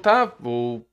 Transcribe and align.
Tá, 0.00 0.24
vou 0.40 0.88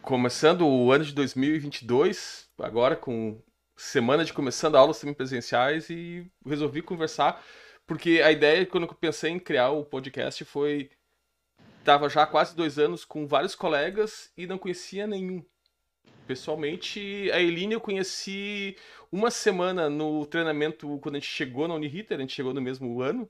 começando 0.00 0.66
o 0.66 0.90
ano 0.90 1.04
de 1.04 1.12
2022, 1.12 2.48
agora 2.58 2.96
com 2.96 3.40
semana 3.76 4.24
de 4.24 4.32
começando 4.32 4.74
aulas 4.74 4.98
também 4.98 5.14
presenciais 5.14 5.90
e 5.90 6.26
resolvi 6.44 6.80
conversar, 6.80 7.44
porque 7.86 8.22
a 8.24 8.32
ideia 8.32 8.64
quando 8.64 8.84
eu 8.84 8.94
pensei 8.94 9.30
em 9.30 9.38
criar 9.38 9.70
o 9.70 9.84
podcast 9.84 10.44
foi 10.46 10.90
tava 11.84 12.08
já 12.08 12.22
há 12.22 12.26
quase 12.26 12.56
dois 12.56 12.78
anos 12.78 13.04
com 13.04 13.26
vários 13.26 13.54
colegas 13.54 14.32
e 14.34 14.46
não 14.46 14.56
conhecia 14.56 15.06
nenhum. 15.06 15.44
Pessoalmente, 16.26 17.30
a 17.32 17.40
Eline 17.40 17.74
eu 17.74 17.80
conheci 17.80 18.76
uma 19.12 19.30
semana 19.30 19.90
no 19.90 20.24
treinamento 20.24 20.98
quando 21.00 21.16
a 21.16 21.18
gente 21.18 21.30
chegou 21.30 21.68
na 21.68 21.74
Uniriter, 21.74 22.16
a 22.16 22.20
gente 22.22 22.34
chegou 22.34 22.54
no 22.54 22.62
mesmo 22.62 23.02
ano, 23.02 23.28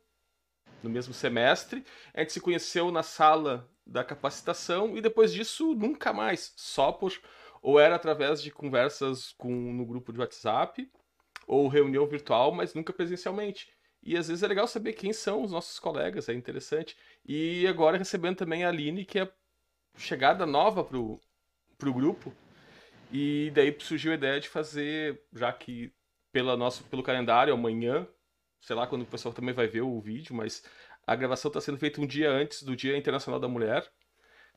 no 0.82 0.88
mesmo 0.88 1.12
semestre. 1.12 1.84
A 2.14 2.20
gente 2.20 2.32
se 2.32 2.40
conheceu 2.40 2.90
na 2.92 3.02
sala 3.02 3.68
da 3.88 4.04
capacitação 4.04 4.96
e 4.96 5.00
depois 5.00 5.32
disso 5.32 5.74
nunca 5.74 6.12
mais, 6.12 6.52
só 6.56 6.92
por 6.92 7.12
ou 7.60 7.80
era 7.80 7.96
através 7.96 8.40
de 8.42 8.50
conversas 8.50 9.32
com 9.32 9.50
no 9.50 9.84
grupo 9.84 10.12
de 10.12 10.20
WhatsApp 10.20 10.88
ou 11.46 11.66
reunião 11.66 12.06
virtual, 12.06 12.52
mas 12.52 12.74
nunca 12.74 12.92
presencialmente. 12.92 13.68
E 14.02 14.16
às 14.16 14.28
vezes 14.28 14.42
é 14.42 14.46
legal 14.46 14.68
saber 14.68 14.92
quem 14.92 15.12
são 15.12 15.42
os 15.42 15.50
nossos 15.50 15.78
colegas, 15.78 16.28
é 16.28 16.34
interessante. 16.34 16.96
E 17.26 17.66
agora 17.66 17.98
recebendo 17.98 18.36
também 18.36 18.64
a 18.64 18.68
Aline, 18.68 19.04
que 19.04 19.18
é 19.18 19.32
chegada 19.96 20.46
nova 20.46 20.84
pro, 20.84 21.20
pro 21.76 21.92
grupo. 21.92 22.32
E 23.10 23.50
daí 23.54 23.74
surgiu 23.80 24.12
a 24.12 24.14
ideia 24.14 24.38
de 24.38 24.48
fazer, 24.48 25.20
já 25.32 25.52
que 25.52 25.92
pela 26.30 26.56
nosso, 26.56 26.84
pelo 26.84 27.02
calendário, 27.02 27.52
amanhã, 27.52 28.06
sei 28.60 28.76
lá 28.76 28.86
quando 28.86 29.02
o 29.02 29.06
pessoal 29.06 29.34
também 29.34 29.54
vai 29.54 29.66
ver 29.66 29.80
o 29.80 30.00
vídeo, 30.00 30.34
mas 30.34 30.62
a 31.08 31.16
gravação 31.16 31.48
está 31.48 31.58
sendo 31.58 31.78
feita 31.78 32.02
um 32.02 32.06
dia 32.06 32.30
antes 32.30 32.62
do 32.62 32.76
Dia 32.76 32.94
Internacional 32.94 33.40
da 33.40 33.48
Mulher. 33.48 33.90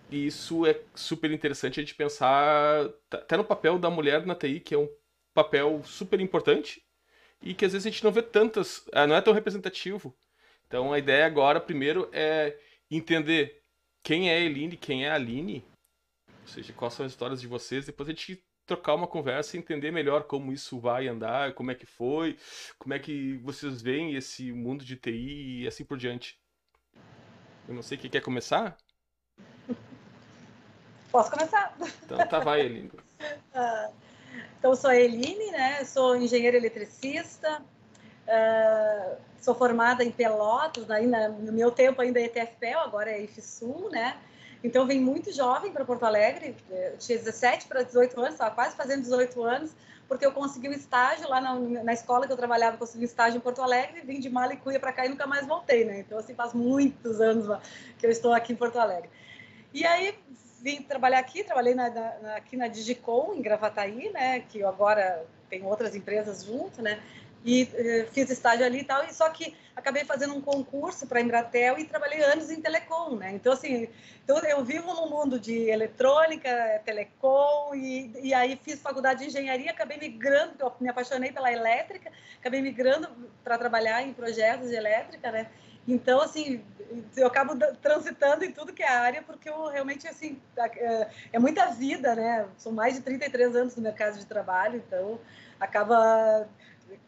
E 0.10 0.28
isso 0.28 0.66
é 0.66 0.82
super 0.94 1.32
interessante 1.32 1.80
a 1.80 1.84
gente 1.84 1.96
pensar 1.96 2.90
até 3.10 3.38
no 3.38 3.46
papel 3.46 3.80
da 3.80 3.90
mulher 3.90 4.26
na 4.26 4.36
TI, 4.36 4.60
que 4.60 4.76
é 4.76 4.78
um 4.78 4.90
papel 5.34 5.82
super 5.86 6.20
importante 6.20 6.84
e 7.42 7.54
que 7.54 7.64
às 7.64 7.72
vezes 7.72 7.88
a 7.88 7.90
gente 7.90 8.04
não 8.04 8.12
vê 8.12 8.22
tantas, 8.22 8.86
ah, 8.92 9.08
não 9.08 9.16
é 9.16 9.22
tão 9.22 9.34
representativo. 9.34 10.14
Então 10.68 10.92
a 10.92 11.00
ideia 11.00 11.26
agora, 11.26 11.62
primeiro, 11.62 12.10
é 12.12 12.58
entender 12.90 13.64
quem 14.04 14.30
é 14.30 14.36
a 14.36 14.40
Eline, 14.40 14.76
quem 14.76 15.06
é 15.06 15.10
a 15.10 15.16
Aline, 15.16 15.66
ou 16.42 16.48
seja, 16.48 16.74
quais 16.74 16.94
são 16.94 17.06
as 17.06 17.14
histórias 17.14 17.40
de 17.40 17.48
vocês, 17.48 17.86
depois 17.86 18.10
a 18.10 18.12
gente 18.12 18.44
trocar 18.66 18.96
uma 18.96 19.08
conversa 19.08 19.56
e 19.56 19.60
entender 19.60 19.92
melhor 19.92 20.24
como 20.24 20.52
isso 20.52 20.82
vai 20.82 21.08
andar, 21.08 21.54
como 21.54 21.72
é 21.72 21.76
que 21.76 21.86
foi, 21.86 22.38
como 22.78 22.94
é 22.94 23.00
que 23.00 23.38
vocês 23.38 23.82
veem 23.82 24.16
esse 24.16 24.52
mundo 24.52 24.84
de 24.84 24.98
TI 24.98 25.62
e 25.62 25.68
assim 25.68 25.86
por 25.86 25.98
diante. 25.98 26.41
Eu 27.68 27.76
não 27.76 27.84
sei 27.84 27.98
quem 27.98 28.10
quer 28.10 28.22
começar. 28.22 28.78
Posso 31.12 31.30
começar? 31.30 31.76
Então 32.04 32.18
tá, 32.28 32.40
vai, 32.40 32.62
Eline. 32.62 32.88
uh, 32.88 33.94
então, 34.58 34.72
eu 34.72 34.76
sou 34.76 34.90
a 34.90 34.96
Eline, 34.96 35.52
né? 35.52 35.84
Sou 35.84 36.16
engenheira 36.16 36.56
eletricista, 36.56 37.62
uh, 37.62 39.18
sou 39.42 39.54
formada 39.54 40.04
em 40.04 40.12
Pelotas, 40.12 40.90
ainda, 40.90 41.28
no 41.30 41.52
meu 41.52 41.70
tempo 41.72 42.02
ainda 42.02 42.20
é 42.20 42.26
ETFPEL, 42.26 42.80
agora 42.80 43.12
é 43.12 43.22
IFSUL, 43.24 43.90
né? 43.90 44.18
Então, 44.64 44.88
vim 44.88 45.00
muito 45.00 45.34
jovem 45.34 45.72
para 45.72 45.84
Porto 45.84 46.04
Alegre, 46.04 46.56
eu 46.70 46.98
tinha 46.98 47.18
17 47.18 47.68
para 47.68 47.84
18 47.84 48.20
anos, 48.20 48.34
estava 48.34 48.54
quase 48.54 48.76
fazendo 48.76 49.02
18 49.02 49.44
anos, 49.44 49.72
porque 50.12 50.26
eu 50.26 50.34
consegui 50.34 50.68
um 50.68 50.74
estágio 50.74 51.30
lá 51.30 51.40
na, 51.40 51.56
na 51.58 51.94
escola 51.94 52.28
que 52.28 52.34
eu 52.34 52.36
trabalhava, 52.36 52.76
consegui 52.76 53.06
um 53.06 53.08
estágio 53.08 53.38
em 53.38 53.40
Porto 53.40 53.62
Alegre, 53.62 54.02
vim 54.02 54.20
de 54.20 54.30
Malicuia 54.30 54.78
para 54.78 54.92
cá 54.92 55.06
e 55.06 55.10
nunca 55.10 55.26
mais 55.26 55.48
voltei, 55.48 55.86
né? 55.86 56.02
Então, 56.02 56.18
assim, 56.18 56.36
faz 56.36 56.54
muitos 56.54 57.22
anos 57.22 57.48
que 57.98 58.06
eu 58.06 58.12
estou 58.12 58.34
aqui 58.34 58.52
em 58.52 58.58
Porto 58.58 58.78
Alegre. 58.78 59.10
E 59.74 59.86
aí, 59.86 60.14
vim 60.62 60.82
trabalhar 60.82 61.20
aqui, 61.20 61.46
trabalhei 61.46 61.74
na, 61.74 61.90
na, 61.90 62.36
aqui 62.36 62.58
na 62.58 62.68
Digicom, 62.68 63.36
em 63.36 63.42
Gravataí, 63.42 64.12
né? 64.12 64.42
Que 64.42 64.62
agora 64.66 65.26
tenho 65.50 65.66
outras 65.66 65.96
empresas 65.96 66.44
junto, 66.44 66.82
né? 66.82 67.02
E 67.44 67.64
uh, 67.64 68.12
fiz 68.12 68.30
estágio 68.30 68.66
ali 68.66 68.80
e 68.80 68.84
tal, 68.84 69.04
e 69.04 69.14
só 69.14 69.30
que 69.30 69.56
acabei 69.76 70.04
fazendo 70.04 70.36
um 70.36 70.42
concurso 70.42 71.08
para 71.08 71.20
a 71.20 71.22
Embratel 71.22 71.80
e 71.80 71.86
trabalhei 71.86 72.22
anos 72.22 72.50
em 72.52 72.62
telecom, 72.62 73.16
né? 73.16 73.32
Então, 73.34 73.54
assim, 73.54 73.88
então 74.24 74.38
eu 74.40 74.64
vivo 74.64 74.94
no 74.94 75.10
mundo 75.10 75.40
de 75.40 75.70
eletrônica, 75.70 76.50
telecom, 76.86 77.74
e, 77.74 78.12
e 78.22 78.34
aí 78.34 78.60
fiz 78.62 78.80
faculdade 78.80 79.22
de 79.22 79.28
engenharia, 79.28 79.72
acabei 79.72 79.98
migrando, 79.98 80.54
eu 80.60 80.74
me 80.80 80.90
apaixonei 80.90 81.32
pela 81.32 81.52
elétrica, 81.52 82.12
acabei 82.40 82.62
migrando 82.62 83.10
para 83.44 83.58
trabalhar 83.58 84.04
em 84.04 84.14
projetos 84.14 84.70
de 84.70 84.76
elétrica, 84.76 85.32
né? 85.32 85.48
Então, 85.88 86.22
assim, 86.22 86.64
eu 87.18 87.26
acabo 87.26 87.56
transitando 87.82 88.46
em 88.46 88.52
tudo 88.52 88.74
que 88.74 88.84
é 88.84 88.88
área, 88.88 89.24
porque 89.24 89.50
eu 89.50 89.68
realmente, 89.68 90.08
assim, 90.08 90.40
é, 90.58 91.08
é 91.34 91.40
muita 91.40 91.72
vida, 91.72 92.14
né? 92.16 92.48
São 92.58 92.72
mais 92.72 92.96
de 92.96 93.02
33 93.02 93.56
anos 93.56 93.76
no 93.76 93.82
mercado 93.82 94.18
de 94.18 94.26
trabalho, 94.26 94.78
então 94.78 95.20
acaba 95.60 96.48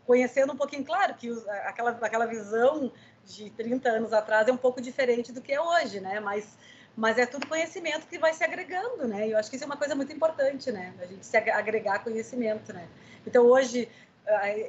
conhecendo 0.06 0.54
um 0.54 0.58
pouquinho, 0.58 0.84
claro, 0.84 1.14
que 1.16 1.30
aquela, 1.66 1.92
aquela 1.92 2.26
visão 2.26 2.92
de 3.26 3.50
30 3.52 3.90
anos 3.90 4.14
atrás 4.14 4.48
é 4.48 4.52
um 4.52 4.58
pouco 4.58 4.82
diferente 4.82 5.32
do 5.32 5.42
que 5.42 5.54
é 5.54 5.62
hoje, 5.62 6.00
né? 6.00 6.20
Mas, 6.20 6.58
mas 6.96 7.18
é 7.18 7.26
tudo 7.26 7.48
conhecimento 7.48 8.08
que 8.08 8.18
vai 8.18 8.34
se 8.34 8.44
agregando, 8.44 9.08
né? 9.08 9.28
E 9.28 9.32
eu 9.32 9.38
acho 9.38 9.50
que 9.50 9.56
isso 9.56 9.66
é 9.66 9.68
uma 9.68 9.78
coisa 9.78 9.96
muito 9.96 10.12
importante, 10.12 10.72
né? 10.72 10.94
A 11.00 11.06
gente 11.06 11.26
se 11.26 11.38
agregar 11.38 12.04
conhecimento, 12.04 12.74
né? 12.74 12.88
Então, 13.26 13.46
hoje, 13.46 13.90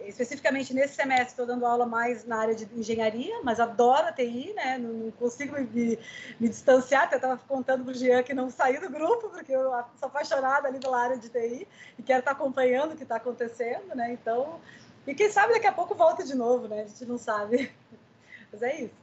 especificamente 0.06 0.74
nesse 0.74 0.94
semestre, 0.94 1.28
estou 1.28 1.46
dando 1.46 1.64
aula 1.64 1.86
mais 1.86 2.24
na 2.24 2.38
área 2.38 2.54
de 2.54 2.68
engenharia, 2.76 3.40
mas 3.42 3.60
adoro 3.60 4.06
a 4.06 4.12
TI, 4.12 4.52
né? 4.54 4.78
Não, 4.78 5.10
consigo 5.12 5.54
me, 5.60 5.98
me 6.40 6.48
distanciar, 6.48 7.04
até 7.04 7.16
estava 7.16 7.36
contando 7.36 7.84
para 7.84 7.92
o 7.92 7.94
Jean 7.94 8.22
que 8.22 8.34
não 8.34 8.50
saí 8.50 8.78
do 8.78 8.90
grupo, 8.90 9.30
porque 9.30 9.52
eu 9.52 9.70
sou 9.96 10.08
apaixonada 10.08 10.68
ali 10.68 10.80
pela 10.80 11.00
área 11.00 11.16
de 11.16 11.28
TI 11.28 11.68
e 11.98 12.02
quero 12.02 12.20
estar 12.20 12.32
acompanhando 12.32 12.92
o 12.92 12.96
que 12.96 13.04
está 13.04 13.16
acontecendo, 13.16 13.94
né? 13.94 14.12
Então, 14.12 14.60
e 15.06 15.14
quem 15.14 15.30
sabe 15.30 15.52
daqui 15.52 15.66
a 15.66 15.72
pouco 15.72 15.94
volta 15.94 16.24
de 16.24 16.34
novo, 16.34 16.68
né? 16.68 16.82
A 16.82 16.86
gente 16.86 17.04
não 17.04 17.18
sabe. 17.18 17.70
Mas 18.52 18.62
é 18.62 18.82
isso. 18.82 18.94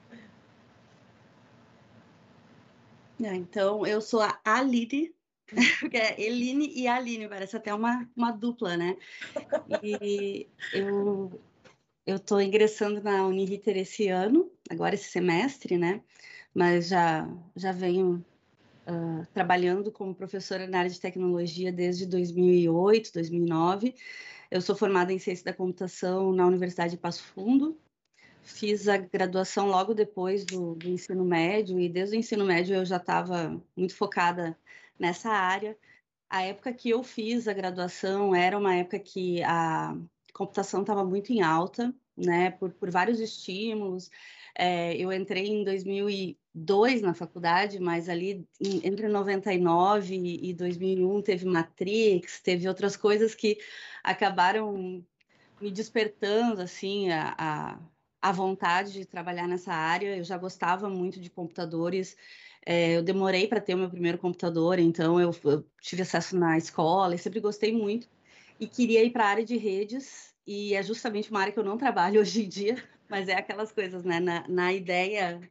É, 3.23 3.35
então, 3.35 3.85
eu 3.85 4.01
sou 4.01 4.21
a 4.21 4.39
Aline, 4.43 5.13
porque 5.79 5.97
é 5.97 6.19
Eline 6.19 6.71
e 6.73 6.87
Aline, 6.87 7.27
parece 7.27 7.55
até 7.55 7.73
uma, 7.73 8.09
uma 8.15 8.31
dupla, 8.31 8.75
né? 8.75 8.97
E 9.83 10.47
eu 12.05 12.15
estou 12.15 12.41
ingressando 12.41 13.01
na 13.01 13.25
Uniriter 13.27 13.77
esse 13.77 14.07
ano, 14.07 14.51
agora 14.69 14.95
esse 14.95 15.09
semestre, 15.09 15.77
né? 15.77 16.01
Mas 16.53 16.87
já, 16.87 17.29
já 17.55 17.71
venho 17.71 18.25
uh, 18.87 19.25
trabalhando 19.33 19.91
como 19.91 20.15
professora 20.15 20.67
na 20.67 20.79
área 20.79 20.91
de 20.91 20.99
tecnologia 20.99 21.71
desde 21.71 22.05
2008, 22.07 23.13
2009. 23.13 23.95
Eu 24.51 24.59
sou 24.59 24.75
formada 24.75 25.13
em 25.13 25.17
ciência 25.17 25.45
da 25.45 25.53
computação 25.53 26.33
na 26.33 26.45
Universidade 26.45 26.91
de 26.91 26.97
Passo 26.97 27.23
Fundo. 27.23 27.79
Fiz 28.43 28.89
a 28.89 28.97
graduação 28.97 29.67
logo 29.67 29.93
depois 29.93 30.43
do, 30.43 30.75
do 30.75 30.89
ensino 30.89 31.23
médio 31.23 31.79
e 31.79 31.87
desde 31.87 32.17
o 32.17 32.19
ensino 32.19 32.43
médio 32.43 32.75
eu 32.75 32.85
já 32.85 32.97
estava 32.97 33.57
muito 33.77 33.95
focada 33.95 34.57
nessa 34.99 35.29
área. 35.29 35.77
A 36.29 36.41
época 36.41 36.73
que 36.73 36.89
eu 36.89 37.01
fiz 37.01 37.47
a 37.47 37.53
graduação 37.53 38.35
era 38.35 38.57
uma 38.57 38.75
época 38.75 38.99
que 38.99 39.41
a 39.43 39.95
computação 40.33 40.81
estava 40.81 41.05
muito 41.05 41.31
em 41.31 41.41
alta, 41.41 41.95
né, 42.17 42.51
por, 42.51 42.73
por 42.73 42.91
vários 42.91 43.21
estímulos. 43.21 44.11
É, 44.55 44.95
eu 44.95 45.11
entrei 45.11 45.47
em 45.47 45.63
2002 45.63 47.01
na 47.01 47.13
faculdade, 47.13 47.79
mas 47.79 48.09
ali 48.09 48.45
em, 48.59 48.87
entre 48.87 49.07
99 49.07 50.15
e 50.15 50.53
2001 50.53 51.21
teve 51.21 51.45
Matrix, 51.45 52.41
teve 52.41 52.67
outras 52.67 52.95
coisas 52.95 53.33
que 53.33 53.57
acabaram 54.03 55.03
me 55.61 55.71
despertando 55.71 56.61
assim 56.61 57.09
a, 57.11 57.35
a, 57.37 57.79
a 58.21 58.31
vontade 58.31 58.93
de 58.93 59.05
trabalhar 59.05 59.47
nessa 59.47 59.73
área. 59.73 60.17
Eu 60.17 60.23
já 60.23 60.37
gostava 60.37 60.89
muito 60.89 61.19
de 61.19 61.29
computadores. 61.29 62.17
É, 62.65 62.97
eu 62.97 63.03
demorei 63.03 63.47
para 63.47 63.61
ter 63.61 63.75
o 63.75 63.77
meu 63.77 63.89
primeiro 63.89 64.17
computador, 64.17 64.77
então 64.77 65.19
eu, 65.19 65.35
eu, 65.43 65.65
tive 65.81 66.03
acesso 66.03 66.37
na 66.37 66.57
escola 66.57 67.15
e 67.15 67.17
sempre 67.17 67.39
gostei 67.39 67.71
muito. 67.71 68.07
E 68.59 68.67
queria 68.67 69.03
ir 69.03 69.11
para 69.11 69.25
a 69.25 69.29
área 69.29 69.45
de 69.45 69.57
redes, 69.57 70.35
e 70.45 70.75
é 70.75 70.83
justamente 70.83 71.31
uma 71.31 71.41
área 71.41 71.51
que 71.53 71.57
eu 71.59 71.63
não 71.63 71.77
trabalho 71.77 72.21
hoje 72.21 72.43
em 72.43 72.49
dia, 72.49 72.83
mas 73.11 73.27
é 73.27 73.33
aquelas 73.33 73.73
coisas, 73.73 74.05
né? 74.05 74.21
Na, 74.21 74.47
na 74.47 74.73
ideia, 74.73 75.41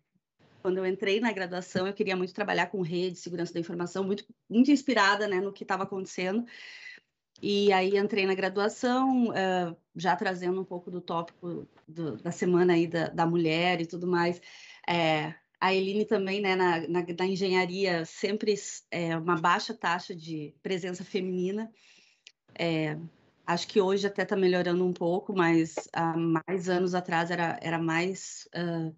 quando 0.62 0.78
eu 0.78 0.86
entrei 0.86 1.20
na 1.20 1.30
graduação, 1.30 1.86
eu 1.86 1.92
queria 1.92 2.16
muito 2.16 2.32
trabalhar 2.32 2.66
com 2.68 2.80
rede, 2.80 3.18
segurança 3.18 3.52
da 3.52 3.60
informação, 3.60 4.02
muito, 4.02 4.24
muito 4.48 4.70
inspirada 4.70 5.28
né, 5.28 5.42
no 5.42 5.52
que 5.52 5.62
estava 5.62 5.82
acontecendo. 5.82 6.46
E 7.42 7.70
aí 7.70 7.98
entrei 7.98 8.26
na 8.26 8.34
graduação, 8.34 9.28
uh, 9.28 9.76
já 9.94 10.16
trazendo 10.16 10.58
um 10.58 10.64
pouco 10.64 10.90
do 10.90 11.02
tópico 11.02 11.68
do, 11.86 12.16
da 12.16 12.32
semana 12.32 12.72
aí 12.72 12.86
da, 12.86 13.08
da, 13.08 13.26
mulher 13.26 13.78
e 13.80 13.86
tudo 13.86 14.06
mais. 14.06 14.40
É, 14.88 15.34
a 15.60 15.74
Eline 15.74 16.06
também, 16.06 16.40
né, 16.40 16.56
na, 16.56 16.80
na, 16.88 17.02
na 17.02 17.26
engenharia, 17.26 18.06
sempre 18.06 18.54
é 18.90 19.16
uma 19.18 19.38
baixa 19.38 19.74
taxa 19.74 20.14
de 20.14 20.54
presença 20.62 21.04
feminina. 21.04 21.70
É, 22.58 22.96
Acho 23.50 23.66
que 23.66 23.80
hoje 23.80 24.06
até 24.06 24.22
está 24.22 24.36
melhorando 24.36 24.86
um 24.86 24.92
pouco, 24.92 25.34
mas 25.34 25.74
há 25.92 26.16
mais 26.16 26.68
anos 26.68 26.94
atrás 26.94 27.32
era, 27.32 27.58
era 27.60 27.80
mais 27.80 28.48
uh, 28.54 28.94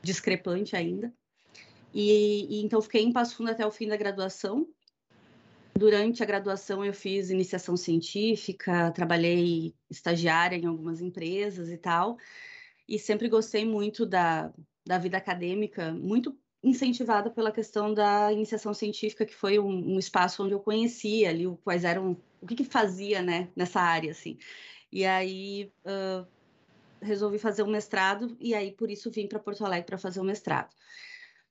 discrepante 0.00 0.74
ainda. 0.74 1.12
E, 1.92 2.46
e, 2.48 2.64
então 2.64 2.80
fiquei 2.80 3.02
em 3.02 3.12
Passo 3.12 3.36
Fundo 3.36 3.50
até 3.50 3.66
o 3.66 3.70
fim 3.70 3.86
da 3.86 3.98
graduação. 3.98 4.66
Durante 5.76 6.22
a 6.22 6.26
graduação 6.26 6.82
eu 6.82 6.94
fiz 6.94 7.28
iniciação 7.28 7.76
científica, 7.76 8.90
trabalhei 8.92 9.74
estagiária 9.90 10.56
em 10.56 10.64
algumas 10.64 11.02
empresas 11.02 11.68
e 11.68 11.76
tal, 11.76 12.16
e 12.88 12.98
sempre 12.98 13.28
gostei 13.28 13.66
muito 13.66 14.06
da, 14.06 14.50
da 14.86 14.96
vida 14.96 15.18
acadêmica, 15.18 15.92
muito 15.92 16.34
incentivada 16.62 17.28
pela 17.30 17.52
questão 17.52 17.92
da 17.92 18.32
iniciação 18.32 18.72
científica, 18.72 19.26
que 19.26 19.34
foi 19.34 19.58
um, 19.58 19.94
um 19.94 19.98
espaço 19.98 20.42
onde 20.42 20.54
eu 20.54 20.60
conhecia 20.60 21.28
ali 21.28 21.44
quais 21.62 21.84
eram, 21.84 22.16
o 22.40 22.46
que, 22.46 22.54
que 22.54 22.64
fazia, 22.64 23.22
né, 23.22 23.48
nessa 23.54 23.80
área, 23.80 24.10
assim. 24.10 24.38
E 24.92 25.04
aí 25.04 25.72
uh, 25.84 26.26
resolvi 27.00 27.38
fazer 27.38 27.62
um 27.62 27.70
mestrado, 27.70 28.36
e 28.40 28.54
aí 28.54 28.72
por 28.72 28.90
isso 28.90 29.10
vim 29.10 29.26
para 29.26 29.38
Porto 29.38 29.64
Alegre 29.64 29.86
para 29.86 29.98
fazer 29.98 30.20
o 30.20 30.22
um 30.22 30.26
mestrado. 30.26 30.74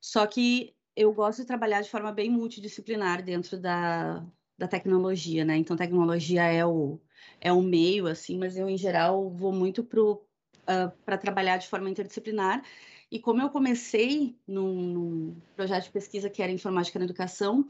Só 0.01 0.25
que 0.25 0.73
eu 0.95 1.13
gosto 1.13 1.41
de 1.41 1.47
trabalhar 1.47 1.81
de 1.81 1.89
forma 1.89 2.11
bem 2.11 2.29
multidisciplinar 2.29 3.23
dentro 3.23 3.57
da, 3.57 4.25
da 4.57 4.67
tecnologia, 4.67 5.45
né? 5.45 5.55
Então, 5.55 5.77
tecnologia 5.77 6.43
é 6.43 6.65
o, 6.65 6.99
é 7.39 7.51
o 7.53 7.61
meio, 7.61 8.07
assim, 8.07 8.37
mas 8.37 8.57
eu, 8.57 8.69
em 8.69 8.77
geral, 8.77 9.29
vou 9.29 9.53
muito 9.53 9.83
para 9.83 10.01
uh, 10.01 11.17
trabalhar 11.21 11.57
de 11.57 11.67
forma 11.67 11.89
interdisciplinar. 11.89 12.63
E 13.11 13.19
como 13.19 13.41
eu 13.41 13.49
comecei 13.49 14.37
num, 14.45 14.73
num, 14.73 15.41
projeto 15.55 15.85
de 15.85 15.91
pesquisa 15.91 16.29
que 16.29 16.43
era 16.43 16.51
informática 16.51 16.99
na 16.99 17.05
educação, 17.05 17.65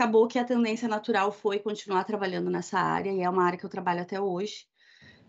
acabou 0.00 0.26
que 0.26 0.38
a 0.38 0.44
tendência 0.44 0.88
natural 0.88 1.30
foi 1.30 1.58
continuar 1.58 2.04
trabalhando 2.04 2.48
nessa 2.48 2.78
área, 2.78 3.12
e 3.12 3.20
é 3.20 3.28
uma 3.28 3.44
área 3.44 3.58
que 3.58 3.66
eu 3.66 3.70
trabalho 3.70 4.00
até 4.00 4.18
hoje. 4.18 4.66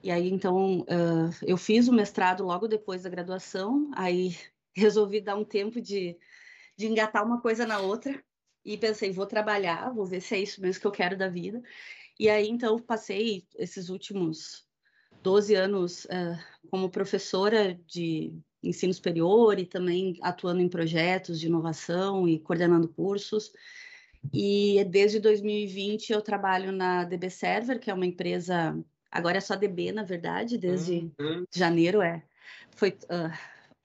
E 0.01 0.09
aí, 0.09 0.31
então, 0.31 0.79
uh, 0.81 1.29
eu 1.45 1.57
fiz 1.57 1.89
o 1.89 1.93
mestrado 1.93 2.45
logo 2.45 2.69
depois 2.69 3.03
da 3.03 3.09
graduação, 3.09 3.91
aí 3.93 4.33
resolvi 4.73 5.19
dar 5.19 5.35
um 5.35 5.43
tempo 5.43 5.81
de, 5.81 6.17
de 6.77 6.87
engatar 6.87 7.25
uma 7.25 7.41
coisa 7.41 7.65
na 7.67 7.79
outra, 7.79 8.23
e 8.63 8.77
pensei, 8.77 9.11
vou 9.11 9.25
trabalhar, 9.25 9.93
vou 9.93 10.05
ver 10.05 10.21
se 10.21 10.35
é 10.35 10.39
isso 10.39 10.61
mesmo 10.61 10.79
que 10.79 10.87
eu 10.87 10.91
quero 10.91 11.17
da 11.17 11.27
vida. 11.27 11.61
E 12.17 12.29
aí, 12.29 12.47
então, 12.47 12.79
passei 12.79 13.45
esses 13.57 13.89
últimos 13.89 14.65
12 15.21 15.53
anos 15.53 16.05
uh, 16.05 16.39
como 16.69 16.89
professora 16.89 17.77
de 17.85 18.33
ensino 18.63 18.93
superior 18.93 19.59
e 19.59 19.65
também 19.65 20.17
atuando 20.21 20.61
em 20.61 20.69
projetos 20.69 21.41
de 21.41 21.47
inovação 21.47 22.25
e 22.25 22.39
coordenando 22.39 22.87
cursos. 22.87 23.51
E 24.33 24.83
desde 24.85 25.19
2020 25.19 26.11
eu 26.11 26.21
trabalho 26.21 26.71
na 26.71 27.03
DB 27.03 27.29
Server, 27.29 27.79
que 27.79 27.89
é 27.89 27.93
uma 27.93 28.05
empresa, 28.05 28.77
agora 29.11 29.37
é 29.37 29.41
só 29.41 29.55
DB, 29.55 29.91
na 29.91 30.03
verdade, 30.03 30.57
desde 30.57 31.11
uhum. 31.19 31.45
janeiro 31.53 32.01
é. 32.01 32.23
Foi, 32.75 32.89
uh, 32.89 33.31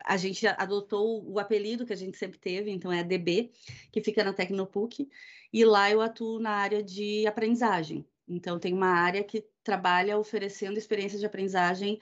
a 0.04 0.16
gente 0.16 0.46
adotou 0.46 1.24
o 1.28 1.38
apelido 1.38 1.86
que 1.86 1.92
a 1.92 1.96
gente 1.96 2.16
sempre 2.16 2.38
teve, 2.38 2.70
então 2.70 2.92
é 2.92 3.02
DB, 3.02 3.50
que 3.90 4.02
fica 4.02 4.22
na 4.22 4.32
Tecnopuc, 4.32 5.08
e 5.52 5.64
lá 5.64 5.90
eu 5.90 6.00
atuo 6.00 6.38
na 6.38 6.50
área 6.50 6.82
de 6.82 7.26
aprendizagem. 7.26 8.04
Então 8.28 8.58
tem 8.58 8.72
uma 8.72 8.88
área 8.88 9.24
que 9.24 9.44
trabalha 9.64 10.18
oferecendo 10.18 10.78
experiências 10.78 11.20
de 11.20 11.26
aprendizagem 11.26 11.98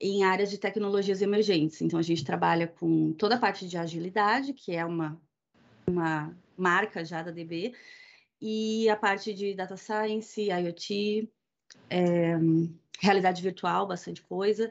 em 0.00 0.24
áreas 0.24 0.50
de 0.50 0.58
tecnologias 0.58 1.22
emergentes. 1.22 1.80
Então, 1.80 1.98
a 1.98 2.02
gente 2.02 2.24
trabalha 2.24 2.66
com 2.66 3.12
toda 3.12 3.36
a 3.36 3.38
parte 3.38 3.66
de 3.66 3.78
agilidade, 3.78 4.52
que 4.52 4.74
é 4.74 4.84
uma, 4.84 5.20
uma 5.86 6.36
marca 6.56 7.04
já 7.04 7.22
da 7.22 7.30
DB, 7.30 7.74
e 8.40 8.88
a 8.88 8.96
parte 8.96 9.32
de 9.32 9.54
data 9.54 9.76
science, 9.76 10.40
IoT, 10.50 11.28
é, 11.88 12.34
realidade 13.00 13.42
virtual, 13.42 13.86
bastante 13.86 14.22
coisa. 14.22 14.70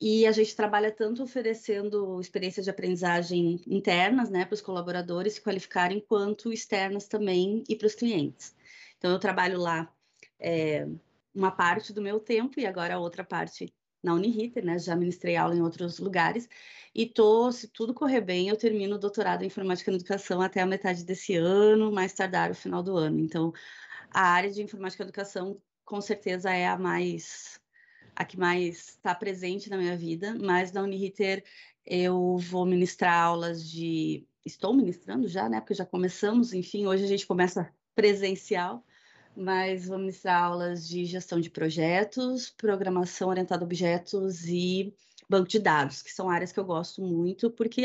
E 0.00 0.26
a 0.26 0.32
gente 0.32 0.56
trabalha 0.56 0.90
tanto 0.90 1.22
oferecendo 1.22 2.20
experiências 2.20 2.64
de 2.64 2.70
aprendizagem 2.70 3.60
internas, 3.66 4.30
né, 4.30 4.44
para 4.44 4.54
os 4.54 4.60
colaboradores 4.60 5.34
se 5.34 5.40
qualificarem, 5.40 6.00
quanto 6.00 6.52
externas 6.52 7.06
também 7.06 7.62
e 7.68 7.76
para 7.76 7.86
os 7.86 7.94
clientes. 7.94 8.54
Então, 8.98 9.12
eu 9.12 9.18
trabalho 9.18 9.60
lá 9.60 9.92
é, 10.40 10.88
uma 11.34 11.52
parte 11.52 11.92
do 11.92 12.02
meu 12.02 12.18
tempo 12.18 12.58
e 12.58 12.66
agora 12.66 12.94
a 12.94 12.98
outra 12.98 13.22
parte 13.22 13.72
na 14.02 14.14
Uniriter, 14.14 14.64
né? 14.64 14.78
Já 14.78 14.96
ministrei 14.96 15.36
aula 15.36 15.54
em 15.54 15.62
outros 15.62 15.98
lugares. 15.98 16.48
E 16.94 17.06
tô, 17.06 17.50
se 17.52 17.68
tudo 17.68 17.94
correr 17.94 18.20
bem, 18.20 18.48
eu 18.48 18.56
termino 18.56 18.96
o 18.96 18.98
doutorado 18.98 19.42
em 19.42 19.46
informática 19.46 19.90
na 19.90 19.96
educação 19.96 20.42
até 20.42 20.60
a 20.60 20.66
metade 20.66 21.04
desse 21.04 21.34
ano, 21.34 21.92
mais 21.92 22.12
tardar 22.12 22.50
o 22.50 22.54
final 22.54 22.82
do 22.82 22.96
ano. 22.96 23.18
Então, 23.20 23.52
a 24.10 24.22
área 24.22 24.50
de 24.50 24.62
informática 24.62 25.04
na 25.04 25.08
educação 25.08 25.60
com 25.84 26.00
certeza 26.00 26.50
é 26.50 26.66
a 26.66 26.78
mais 26.78 27.60
a 28.14 28.24
que 28.24 28.38
mais 28.38 28.90
está 28.90 29.14
presente 29.14 29.70
na 29.70 29.78
minha 29.78 29.96
vida, 29.96 30.36
mas 30.38 30.70
na 30.72 30.82
Uniriter 30.82 31.42
eu 31.84 32.36
vou 32.36 32.66
ministrar 32.66 33.14
aulas 33.14 33.68
de 33.68 34.26
estou 34.44 34.74
ministrando 34.74 35.26
já, 35.28 35.48
né? 35.48 35.60
Porque 35.60 35.74
já 35.74 35.86
começamos, 35.86 36.52
enfim, 36.52 36.86
hoje 36.86 37.04
a 37.04 37.08
gente 37.08 37.26
começa 37.26 37.72
presencial 37.94 38.84
mas 39.36 39.86
vou 39.86 39.98
ministrar 39.98 40.42
aulas 40.42 40.86
de 40.86 41.04
gestão 41.04 41.40
de 41.40 41.50
projetos, 41.50 42.50
programação 42.50 43.28
orientada 43.28 43.64
a 43.64 43.66
objetos 43.66 44.46
e 44.46 44.94
banco 45.28 45.48
de 45.48 45.58
dados, 45.58 46.02
que 46.02 46.12
são 46.12 46.28
áreas 46.28 46.52
que 46.52 46.60
eu 46.60 46.64
gosto 46.64 47.02
muito, 47.02 47.50
porque 47.50 47.84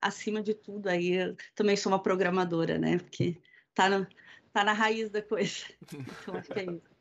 acima 0.00 0.42
de 0.42 0.54
tudo 0.54 0.88
aí 0.88 1.12
eu 1.12 1.36
também 1.54 1.76
sou 1.76 1.92
uma 1.92 2.02
programadora, 2.02 2.78
né? 2.78 2.98
Porque 2.98 3.40
tá, 3.74 3.88
no, 3.90 4.06
tá 4.52 4.64
na 4.64 4.72
raiz 4.72 5.10
da 5.10 5.22
coisa. 5.22 5.64
Então 6.22 6.36
acho 6.36 6.50
que 6.50 6.60
é 6.60 6.64
isso. 6.64 6.98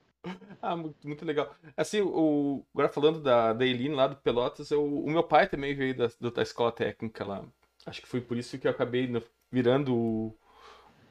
Ah, 0.62 0.76
muito, 0.76 1.08
muito 1.08 1.24
legal. 1.24 1.56
Assim, 1.78 2.02
o, 2.02 2.66
agora 2.74 2.90
falando 2.90 3.22
da, 3.22 3.54
da 3.54 3.66
Eline 3.66 3.96
lá 3.96 4.08
do 4.08 4.18
Pelotas, 4.18 4.72
eu, 4.72 4.84
o 4.84 5.10
meu 5.10 5.24
pai 5.24 5.48
também 5.48 5.74
veio 5.74 5.96
da, 5.96 6.10
da 6.30 6.42
escola 6.42 6.72
técnica 6.72 7.24
lá. 7.24 7.46
Acho 7.86 8.02
que 8.02 8.08
foi 8.08 8.20
por 8.20 8.36
isso 8.36 8.58
que 8.60 8.68
eu 8.68 8.72
acabei 8.72 9.10
virando 9.50 10.36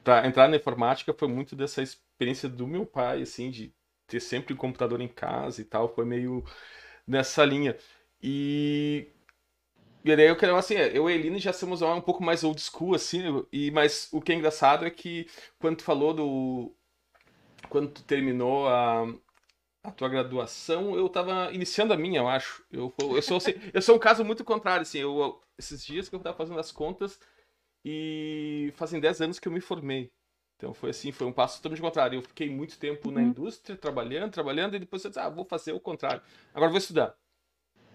para 0.04 0.26
entrar 0.26 0.48
na 0.48 0.56
informática 0.56 1.14
foi 1.14 1.28
muito 1.28 1.56
dessa 1.56 1.82
experiência 1.82 2.05
do 2.48 2.66
meu 2.66 2.86
pai, 2.86 3.22
assim, 3.22 3.50
de 3.50 3.74
ter 4.06 4.20
sempre 4.20 4.54
um 4.54 4.56
computador 4.56 5.00
em 5.00 5.08
casa 5.08 5.60
e 5.60 5.64
tal, 5.64 5.88
foi 5.94 6.04
meio 6.04 6.44
nessa 7.06 7.44
linha. 7.44 7.76
E 8.22 9.08
e 10.04 10.14
daí 10.16 10.28
eu 10.28 10.36
quero 10.36 10.56
assim, 10.56 10.74
eu 10.74 11.10
e 11.10 11.12
a 11.12 11.16
Eline 11.16 11.40
já 11.40 11.52
somos 11.52 11.82
um 11.82 12.00
pouco 12.00 12.22
mais 12.22 12.44
old 12.44 12.60
school, 12.60 12.94
assim, 12.94 13.44
e, 13.52 13.72
mas 13.72 14.08
o 14.12 14.20
que 14.20 14.30
é 14.30 14.36
engraçado 14.36 14.86
é 14.86 14.90
que 14.90 15.28
quando 15.58 15.78
tu 15.78 15.84
falou 15.84 16.14
do. 16.14 16.72
Quando 17.68 17.90
tu 17.90 18.04
terminou 18.04 18.68
a, 18.68 19.04
a 19.82 19.90
tua 19.90 20.08
graduação, 20.08 20.96
eu 20.96 21.08
tava 21.08 21.52
iniciando 21.52 21.92
a 21.92 21.96
minha, 21.96 22.20
eu 22.20 22.28
acho. 22.28 22.64
Eu, 22.70 22.94
eu, 23.00 23.22
sou, 23.22 23.38
assim, 23.38 23.54
eu 23.74 23.82
sou 23.82 23.96
um 23.96 23.98
caso 23.98 24.24
muito 24.24 24.44
contrário, 24.44 24.82
assim, 24.82 24.98
eu, 24.98 25.40
esses 25.58 25.84
dias 25.84 26.08
que 26.08 26.14
eu 26.14 26.20
tava 26.20 26.36
fazendo 26.36 26.60
as 26.60 26.70
contas, 26.70 27.18
e 27.84 28.72
fazem 28.76 29.00
10 29.00 29.20
anos 29.22 29.38
que 29.40 29.48
eu 29.48 29.52
me 29.52 29.60
formei. 29.60 30.12
Então 30.56 30.72
foi 30.72 30.90
assim, 30.90 31.12
foi 31.12 31.26
um 31.26 31.32
passo 31.32 31.56
totalmente 31.58 31.82
contrário. 31.82 32.18
Eu 32.18 32.22
fiquei 32.22 32.48
muito 32.48 32.78
tempo 32.78 33.08
uhum. 33.08 33.14
na 33.14 33.22
indústria, 33.22 33.76
trabalhando, 33.76 34.32
trabalhando, 34.32 34.76
e 34.76 34.78
depois 34.78 35.04
eu 35.04 35.10
disse, 35.10 35.20
ah, 35.20 35.28
vou 35.28 35.44
fazer 35.44 35.72
o 35.72 35.80
contrário. 35.80 36.22
Agora 36.54 36.70
vou 36.70 36.78
estudar. 36.78 37.14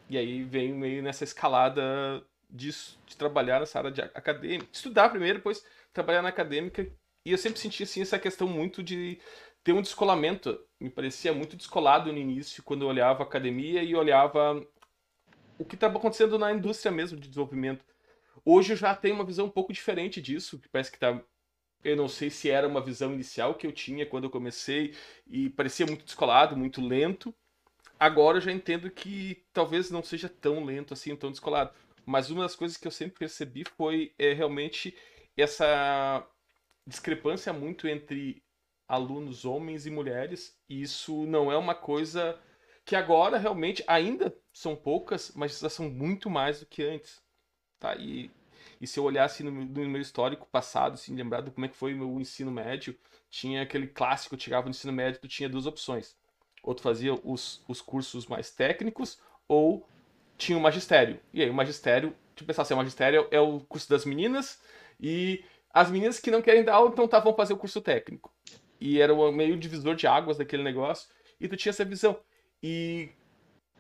E 0.10 0.18
aí 0.18 0.44
vem 0.44 0.74
meio 0.74 1.02
nessa 1.02 1.24
escalada 1.24 2.24
disso, 2.50 3.00
de 3.06 3.16
trabalhar 3.16 3.60
nessa 3.60 3.80
área 3.80 3.92
de 3.92 4.02
acadêmica. 4.02 4.68
Estudar 4.72 5.10
primeiro, 5.10 5.40
depois 5.40 5.66
trabalhar 5.94 6.22
na 6.22 6.30
acadêmica. 6.30 6.86
E 7.26 7.32
eu 7.32 7.38
sempre 7.38 7.60
senti 7.60 7.84
assim, 7.84 8.02
essa 8.02 8.20
questão 8.20 8.48
muito 8.48 8.84
de 8.84 9.20
ter 9.64 9.74
um 9.74 9.82
descolamento. 9.82 10.60
Me 10.80 10.90
parecia 10.90 11.34
muito 11.34 11.56
descolado 11.56 12.12
no 12.12 12.18
início, 12.18 12.64
quando 12.64 12.84
eu 12.84 12.90
olhava 12.90 13.24
a 13.24 13.26
academia 13.26 13.84
e 13.84 13.96
olhava 13.96 14.66
o 15.58 15.66
que 15.66 15.76
estava 15.76 15.98
acontecendo 15.98 16.38
na 16.38 16.52
indústria 16.52 16.92
mesmo 16.92 17.18
de 17.18 17.28
desenvolvimento. 17.28 17.86
Hoje 18.44 18.74
eu 18.74 18.78
já 18.78 18.96
tenho 18.96 19.16
uma 19.16 19.26
visão 19.26 19.46
um 19.46 19.52
pouco 19.52 19.72
diferente 19.72 20.22
disso, 20.22 20.60
que 20.60 20.68
parece 20.68 20.92
que 20.92 21.00
tá. 21.00 21.22
Eu 21.84 21.96
não 21.96 22.08
sei 22.08 22.30
se 22.30 22.50
era 22.50 22.68
uma 22.68 22.82
visão 22.82 23.14
inicial 23.14 23.56
que 23.56 23.66
eu 23.66 23.72
tinha 23.72 24.06
quando 24.06 24.26
eu 24.26 24.30
comecei 24.30 24.94
e 25.28 25.50
parecia 25.50 25.86
muito 25.86 26.06
descolado, 26.06 26.56
muito 26.56 26.82
lento. 26.82 27.34
Agora 28.00 28.38
eu 28.38 28.42
já 28.42 28.52
entendo 28.52 28.90
que 28.90 29.44
talvez 29.54 29.90
não 29.90 30.04
seja 30.04 30.30
tão 30.30 30.64
lento 30.64 30.94
assim, 30.94 31.16
tão 31.16 31.32
descolado. 31.32 31.72
Mas 32.06 32.30
uma 32.30 32.44
das 32.44 32.56
coisas 32.56 32.78
que 32.78 32.88
eu 32.88 32.92
sempre 32.92 33.20
percebi 33.20 33.64
foi 33.78 34.14
é, 34.18 34.34
realmente 34.34 34.96
essa 35.38 36.28
discrepância 36.86 37.54
muito 37.54 37.88
entre 37.88 38.44
alunos 38.88 39.46
homens 39.46 39.86
e 39.86 39.92
mulheres. 39.92 40.58
E 40.68 40.82
isso 40.82 41.26
não 41.26 41.52
é 41.52 41.58
uma 41.58 41.76
coisa 41.76 42.40
que 42.86 42.96
agora 42.96 43.38
realmente 43.38 43.84
ainda 43.88 44.36
são 44.52 44.76
poucas, 44.76 45.32
mas 45.36 45.60
já 45.60 45.70
são 45.70 45.90
muito 45.90 46.30
mais 46.30 46.60
do 46.60 46.66
que 46.66 46.84
antes. 46.84 47.22
Tá? 47.80 47.96
E, 47.96 48.30
e 48.82 48.88
se 48.88 49.00
eu 49.00 49.04
olhasse 49.04 49.44
no, 49.44 49.52
no 49.52 49.90
meu 49.90 50.02
histórico 50.02 50.48
passado, 50.52 50.96
assim, 50.96 51.16
como 51.54 51.66
é 51.66 51.70
que 51.70 51.78
foi 51.78 51.94
o 51.94 51.98
meu 51.98 52.20
ensino 52.20 52.50
médio, 52.50 52.98
tinha 53.30 53.62
aquele 53.62 53.86
clássico, 53.86 54.34
eu 54.34 54.40
chegava 54.40 54.64
no 54.66 54.72
ensino 54.72 54.92
médio, 54.92 55.22
tu 55.22 55.28
tinha 55.28 55.48
duas 55.48 55.68
opções. 55.68 56.16
Ou 56.64 56.74
tu 56.74 56.82
fazia 56.82 57.14
os, 57.14 57.64
os 57.68 57.80
cursos 57.80 58.26
mais 58.26 58.50
técnicos, 58.50 59.20
ou 59.48 59.88
tinha 60.36 60.58
o 60.58 60.62
magistério. 60.62 61.20
E 61.32 61.44
aí 61.44 61.50
o 61.50 61.54
magistério, 61.54 62.16
tu 62.36 62.44
pensar 62.44 62.64
assim, 62.64 62.74
o 62.74 62.78
magistério 62.78 63.28
é 63.30 63.40
o 63.40 63.60
curso 63.60 63.88
das 63.88 64.04
meninas, 64.04 64.60
e 65.00 65.46
as 65.72 65.92
meninas 65.92 66.20
que 66.20 66.32
não 66.32 66.42
querem 66.42 66.64
dar 66.64 66.74
aula, 66.74 66.90
então 66.90 67.08
tá, 67.08 67.20
vão 67.20 67.36
fazer 67.36 67.54
o 67.54 67.58
curso 67.58 67.82
técnico. 67.82 68.34
E 68.80 69.00
era 69.00 69.14
meio 69.32 69.58
divisor 69.58 69.96
de 69.96 70.08
águas 70.08 70.40
daquele 70.40 70.64
negócio, 70.64 71.08
e 71.40 71.48
tu 71.48 71.56
tinha 71.56 71.70
essa 71.70 71.86
visão. 71.86 72.20
E 72.64 73.10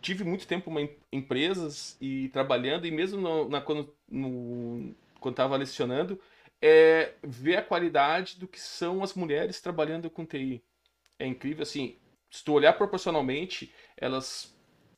tive 0.02 0.24
muito 0.24 0.48
tempo 0.48 0.78
em 0.80 0.90
empresas 1.12 1.98
e 2.02 2.30
trabalhando, 2.30 2.88
e 2.88 2.92
mesmo 2.92 3.22
no, 3.22 3.50
na, 3.50 3.62
quando 3.62 3.94
no, 4.10 4.94
quando 5.20 5.34
estava 5.34 5.56
lecionando, 5.56 6.20
é 6.62 7.14
ver 7.24 7.58
a 7.58 7.64
qualidade 7.64 8.40
do 8.40 8.48
que 8.48 8.60
são 8.60 9.04
as 9.04 9.14
mulheres 9.14 9.62
trabalhando 9.62 10.10
com 10.10 10.26
TI. 10.26 10.64
É 11.20 11.26
incrível, 11.26 11.64
assim, 11.64 11.98
se 12.30 12.44
tu 12.44 12.54
olhar 12.54 12.74
proporcionalmente, 12.74 13.74
elas 13.96 14.56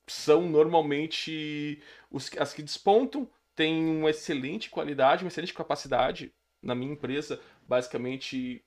são 0.08 0.50
normalmente 0.50 1.82
os, 2.10 2.32
as 2.38 2.54
que 2.54 2.62
despontam, 2.62 3.30
têm 3.56 3.86
uma 3.86 4.10
excelente 4.10 4.70
qualidade, 4.70 5.24
uma 5.24 5.30
excelente 5.30 5.54
capacidade. 5.54 6.34
Na 6.62 6.74
minha 6.74 6.94
empresa, 6.94 7.42
basicamente, 7.68 8.64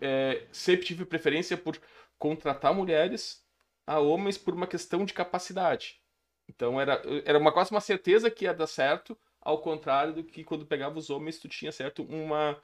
é, 0.00 0.46
sempre 0.52 0.86
tive 0.86 1.04
preferência 1.04 1.56
por 1.56 1.76
contratar 2.18 2.72
mulheres 2.72 3.41
a 3.86 3.98
homens 3.98 4.38
por 4.38 4.54
uma 4.54 4.66
questão 4.66 5.04
de 5.04 5.12
capacidade. 5.12 6.00
Então 6.48 6.80
era, 6.80 7.02
era 7.24 7.38
uma 7.38 7.52
quase 7.52 7.70
uma 7.70 7.80
certeza 7.80 8.30
que 8.30 8.44
ia 8.44 8.54
dar 8.54 8.66
certo, 8.66 9.18
ao 9.40 9.60
contrário 9.60 10.14
do 10.14 10.24
que 10.24 10.44
quando 10.44 10.66
pegava 10.66 10.98
os 10.98 11.10
homens 11.10 11.38
tu 11.38 11.48
tinha 11.48 11.72
certo 11.72 12.02
uma 12.04 12.60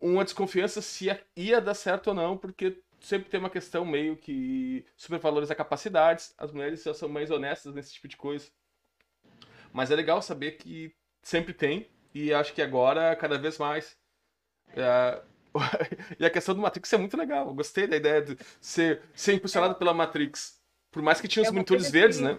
uma 0.00 0.24
desconfiança 0.24 0.82
se 0.82 1.08
ia 1.34 1.60
dar 1.60 1.74
certo 1.74 2.08
ou 2.08 2.14
não, 2.14 2.36
porque 2.36 2.82
sempre 3.00 3.30
tem 3.30 3.40
uma 3.40 3.50
questão 3.50 3.84
meio 3.84 4.16
que 4.16 4.84
supervaloriza 4.96 5.54
capacidades, 5.54 6.34
as 6.36 6.52
mulheres 6.52 6.82
já 6.82 6.92
são 6.92 7.08
mais 7.08 7.30
honestas 7.30 7.74
nesse 7.74 7.94
tipo 7.94 8.08
de 8.08 8.16
coisa. 8.16 8.50
Mas 9.72 9.90
é 9.90 9.96
legal 9.96 10.20
saber 10.22 10.52
que 10.52 10.94
sempre 11.22 11.52
tem, 11.52 11.88
e 12.14 12.32
acho 12.32 12.52
que 12.54 12.62
agora 12.62 13.14
cada 13.16 13.38
vez 13.38 13.58
mais. 13.58 13.96
É... 14.74 15.22
e 16.18 16.24
a 16.24 16.30
questão 16.30 16.54
do 16.54 16.60
Matrix 16.60 16.92
é 16.92 16.96
muito 16.96 17.16
legal. 17.16 17.48
Eu 17.48 17.54
gostei 17.54 17.86
da 17.86 17.96
ideia 17.96 18.22
de 18.22 18.36
ser, 18.60 19.02
ser 19.14 19.34
impulsionado 19.34 19.74
é. 19.74 19.78
pela 19.78 19.94
Matrix. 19.94 20.58
Por 20.90 21.02
mais 21.02 21.20
que 21.20 21.28
tinha 21.28 21.42
os 21.42 21.48
é 21.48 21.52
monitores 21.52 21.90
verdes, 21.90 22.20
né? 22.20 22.38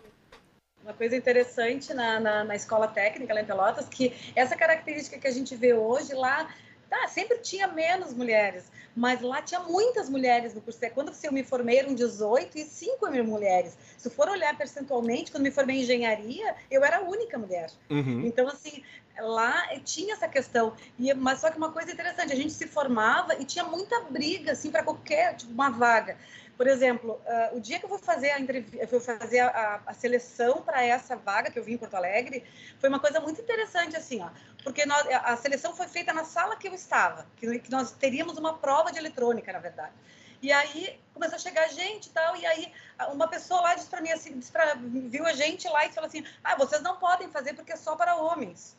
Uma 0.83 0.93
coisa 0.93 1.15
interessante 1.15 1.93
na, 1.93 2.19
na, 2.19 2.43
na, 2.45 2.55
escola 2.55 2.87
técnica 2.87 3.33
lá 3.33 3.41
em 3.41 3.45
Pelotas, 3.45 3.87
que 3.89 4.13
essa 4.35 4.55
característica 4.55 5.19
que 5.19 5.27
a 5.27 5.31
gente 5.31 5.53
vê 5.55 5.73
hoje 5.73 6.13
lá, 6.13 6.49
tá, 6.89 7.07
sempre 7.09 7.39
tinha 7.39 7.67
menos 7.67 8.13
mulheres 8.13 8.71
mas 8.97 9.21
lá 9.21 9.41
tinha 9.43 9.59
muitas 9.59 10.09
mulheres 10.09 10.55
no 10.55 10.61
curso. 10.61 10.79
Quando 10.93 11.13
eu 11.23 11.31
me 11.31 11.43
formei, 11.43 11.77
eram 11.77 11.93
18 11.93 12.57
e 12.57 12.63
5 12.63 13.11
mil 13.11 13.23
mulheres. 13.23 13.77
Se 13.95 14.09
for 14.09 14.27
olhar 14.27 14.57
percentualmente, 14.57 15.31
quando 15.31 15.43
me 15.43 15.51
formei 15.51 15.77
em 15.77 15.81
engenharia, 15.81 16.55
eu 16.69 16.83
era 16.83 16.97
a 16.97 17.01
única 17.01 17.37
mulher. 17.37 17.69
Uhum. 17.91 18.25
Então, 18.25 18.47
assim, 18.47 18.83
lá 19.19 19.67
tinha 19.83 20.13
essa 20.13 20.27
questão. 20.27 20.75
E, 20.97 21.13
mas 21.13 21.39
só 21.39 21.49
que 21.49 21.57
uma 21.57 21.71
coisa 21.71 21.91
interessante, 21.91 22.33
a 22.33 22.35
gente 22.35 22.53
se 22.53 22.67
formava 22.67 23.35
e 23.35 23.45
tinha 23.45 23.63
muita 23.63 24.01
briga, 24.01 24.51
assim, 24.51 24.71
para 24.71 24.83
qualquer, 24.83 25.35
tipo, 25.35 25.51
uma 25.51 25.69
vaga. 25.69 26.17
Por 26.57 26.65
exemplo, 26.65 27.21
uh, 27.23 27.55
o 27.55 27.59
dia 27.59 27.77
que 27.77 27.85
eu 27.85 27.89
vou 27.89 27.99
fazer 27.99 28.31
a, 28.31 28.99
fazer 28.99 29.39
a, 29.41 29.81
a 29.85 29.93
seleção 29.93 30.63
para 30.63 30.83
essa 30.83 31.15
vaga 31.15 31.51
que 31.51 31.59
eu 31.59 31.63
vim 31.63 31.73
em 31.73 31.77
Porto 31.77 31.93
Alegre, 31.93 32.43
foi 32.79 32.89
uma 32.89 32.99
coisa 32.99 33.19
muito 33.19 33.39
interessante, 33.39 33.95
assim, 33.95 34.23
ó, 34.23 34.29
porque 34.63 34.83
nós, 34.83 35.05
a 35.23 35.37
seleção 35.37 35.75
foi 35.75 35.87
feita 35.87 36.11
na 36.11 36.23
sala 36.23 36.55
que 36.55 36.67
eu 36.67 36.73
estava, 36.73 37.27
que, 37.35 37.59
que 37.59 37.69
nós 37.69 37.91
teríamos 37.91 38.39
uma 38.39 38.57
prova 38.57 38.91
de 38.91 38.97
eletrônica, 38.97 39.53
na 39.53 39.59
verdade. 39.59 39.93
E 40.41 40.51
aí 40.51 40.99
começou 41.13 41.35
a 41.35 41.39
chegar 41.39 41.67
gente 41.69 42.07
e 42.07 42.09
tal, 42.09 42.35
e 42.35 42.45
aí 42.45 42.71
uma 43.11 43.27
pessoa 43.27 43.61
lá 43.61 43.75
disse 43.75 43.87
para 43.87 44.01
mim 44.01 44.11
assim, 44.11 44.39
pra, 44.51 44.75
viu 44.75 45.25
a 45.25 45.33
gente 45.33 45.67
lá 45.67 45.85
e 45.85 45.91
falou 45.91 46.07
assim: 46.07 46.23
"Ah, 46.43 46.55
vocês 46.55 46.81
não 46.81 46.97
podem 46.97 47.27
fazer 47.29 47.53
porque 47.53 47.73
é 47.73 47.75
só 47.75 47.95
para 47.95 48.15
homens". 48.15 48.75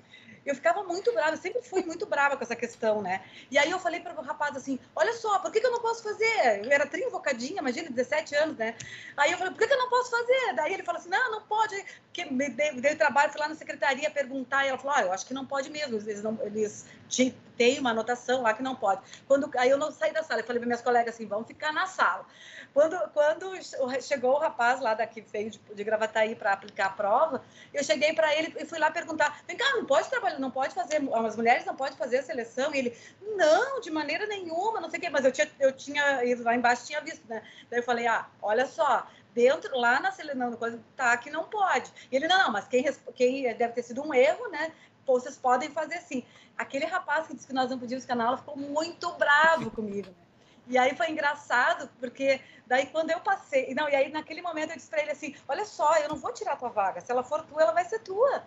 Eu 0.49 0.55
ficava 0.55 0.83
muito 0.83 1.13
brava, 1.13 1.37
sempre 1.37 1.61
fui 1.61 1.83
muito 1.83 2.07
brava 2.07 2.35
com 2.35 2.43
essa 2.43 2.57
questão, 2.57 3.03
né? 3.03 3.23
E 3.51 3.59
aí 3.59 3.71
eu 3.71 3.79
falei 3.79 4.01
para 4.01 4.19
o 4.19 4.25
rapaz 4.25 4.57
assim: 4.57 4.79
olha 4.97 5.13
só, 5.13 5.39
por 5.41 5.53
que, 5.53 5.61
que 5.61 5.67
eu 5.67 5.71
não 5.71 5.83
posso 5.83 6.03
fazer? 6.03 6.65
Eu 6.65 6.73
era 6.73 6.87
trinvocadinha, 6.87 7.61
imagina, 7.61 7.91
17 7.91 8.35
anos, 8.35 8.57
né? 8.57 8.75
Aí 9.15 9.31
eu 9.31 9.37
falei: 9.37 9.53
por 9.53 9.59
que, 9.59 9.67
que 9.67 9.75
eu 9.75 9.79
não 9.79 9.91
posso 9.91 10.11
fazer? 10.11 10.55
Daí 10.55 10.73
ele 10.73 10.83
falou 10.83 11.01
assim: 11.01 11.11
não, 11.11 11.31
não 11.33 11.43
pode. 11.43 11.85
Porque 12.05 12.25
me 12.25 12.49
deu 12.49 12.97
trabalho, 12.97 13.31
fui 13.31 13.41
lá 13.41 13.49
na 13.49 13.55
secretaria 13.55 14.11
perguntar, 14.11 14.65
e 14.65 14.69
ela 14.69 14.79
falou: 14.79 14.97
ah, 14.97 15.03
eu 15.03 15.13
acho 15.13 15.27
que 15.27 15.35
não 15.35 15.45
pode 15.45 15.69
mesmo, 15.71 15.97
eles, 15.97 16.23
não, 16.23 16.39
eles 16.43 16.87
têm 17.59 17.81
uma 17.81 17.91
anotação 17.91 18.43
lá 18.43 18.55
que 18.55 18.63
não 18.63 18.77
pode. 18.77 19.03
Quando, 19.27 19.51
aí 19.59 19.69
eu 19.69 19.77
não 19.77 19.91
saí 19.91 20.13
da 20.13 20.23
sala, 20.23 20.41
eu 20.41 20.47
falei 20.47 20.61
para 20.61 20.67
minhas 20.67 20.81
colegas 20.81 21.15
assim: 21.15 21.27
vamos 21.27 21.49
ficar 21.49 21.73
na 21.73 21.87
sala. 21.87 22.25
Quando, 22.73 22.97
quando 23.13 23.53
chegou 24.01 24.37
o 24.37 24.39
rapaz 24.39 24.81
lá 24.81 24.95
daqui, 24.95 25.21
veio 25.21 25.51
de, 25.51 25.59
de 25.59 25.85
Gravataí 25.85 26.37
para 26.37 26.53
aplicar 26.53 26.87
a 26.87 26.91
prova, 26.91 27.43
eu 27.75 27.83
cheguei 27.83 28.13
para 28.13 28.35
ele 28.35 28.55
e 28.59 28.65
fui 28.65 28.79
lá 28.79 28.91
perguntar: 28.91 29.43
vem 29.47 29.57
cá, 29.57 29.75
não 29.75 29.85
pode 29.85 30.09
trabalhar, 30.09 30.39
não 30.39 30.51
pode 30.51 30.73
fazer, 30.73 31.03
as 31.13 31.37
mulheres 31.37 31.65
não 31.65 31.75
podem 31.75 31.97
fazer 31.97 32.19
a 32.19 32.23
seleção? 32.23 32.73
E 32.73 32.79
ele: 32.79 32.97
não, 33.37 33.81
de 33.81 33.91
maneira 33.91 34.27
nenhuma, 34.27 34.81
não 34.81 34.89
sei 34.89 34.99
o 34.99 35.03
quê, 35.03 35.11
mas 35.11 35.25
eu 35.25 35.33
tinha, 35.33 35.51
eu 35.59 35.73
tinha 35.73 36.25
ido 36.25 36.45
lá 36.45 36.55
embaixo, 36.55 36.87
tinha 36.87 37.01
visto, 37.01 37.27
né? 37.29 37.43
Daí 37.69 37.81
eu 37.81 37.85
falei: 37.85 38.07
ah, 38.07 38.27
olha 38.41 38.67
só, 38.67 39.07
dentro, 39.35 39.77
lá 39.77 39.99
na 39.99 40.13
seleção, 40.13 40.53
coisa, 40.57 40.81
tá 40.97 41.17
que 41.17 41.31
não 41.31 41.45
pode. 41.45 41.91
E 42.13 42.17
ele: 42.17 42.29
não, 42.29 42.39
não, 42.39 42.53
mas 42.53 42.69
quem, 42.69 42.85
quem 43.15 43.43
deve 43.57 43.73
ter 43.73 43.83
sido 43.83 44.03
um 44.03 44.15
erro, 44.15 44.49
né? 44.51 44.73
Pô, 45.09 45.19
vocês 45.19 45.39
podem 45.39 45.71
fazer 45.71 46.01
sim. 46.03 46.23
Aquele 46.55 46.85
rapaz 46.85 47.27
que 47.27 47.35
disse 47.35 47.47
que 47.47 47.55
nós 47.55 47.71
não 47.71 47.79
podíamos 47.79 48.05
canal 48.05 48.37
ficou 48.37 48.59
muito 48.59 49.11
bravo 49.13 49.71
comigo, 49.71 50.09
né? 50.09 50.27
E 50.67 50.77
aí 50.77 50.95
foi 50.95 51.09
engraçado, 51.09 51.89
porque 51.99 52.43
daí 52.67 52.85
quando 52.89 53.09
eu 53.09 53.19
passei, 53.21 53.73
não, 53.73 53.89
e 53.89 53.95
aí 53.97 54.13
naquele 54.13 54.43
momento 54.43 54.73
eu 54.73 54.77
disse 54.77 54.91
para 54.91 55.01
ele 55.01 55.13
assim: 55.13 55.35
"Olha 55.49 55.65
só, 55.65 55.97
eu 55.97 56.11
não 56.11 56.17
vou 56.17 56.31
tirar 56.31 56.57
tua 56.57 56.69
vaga. 56.69 57.01
Se 57.01 57.11
ela 57.11 57.23
for 57.23 57.43
tua, 57.43 57.63
ela 57.63 57.73
vai 57.73 57.87
ser 57.87 58.01
tua". 58.01 58.45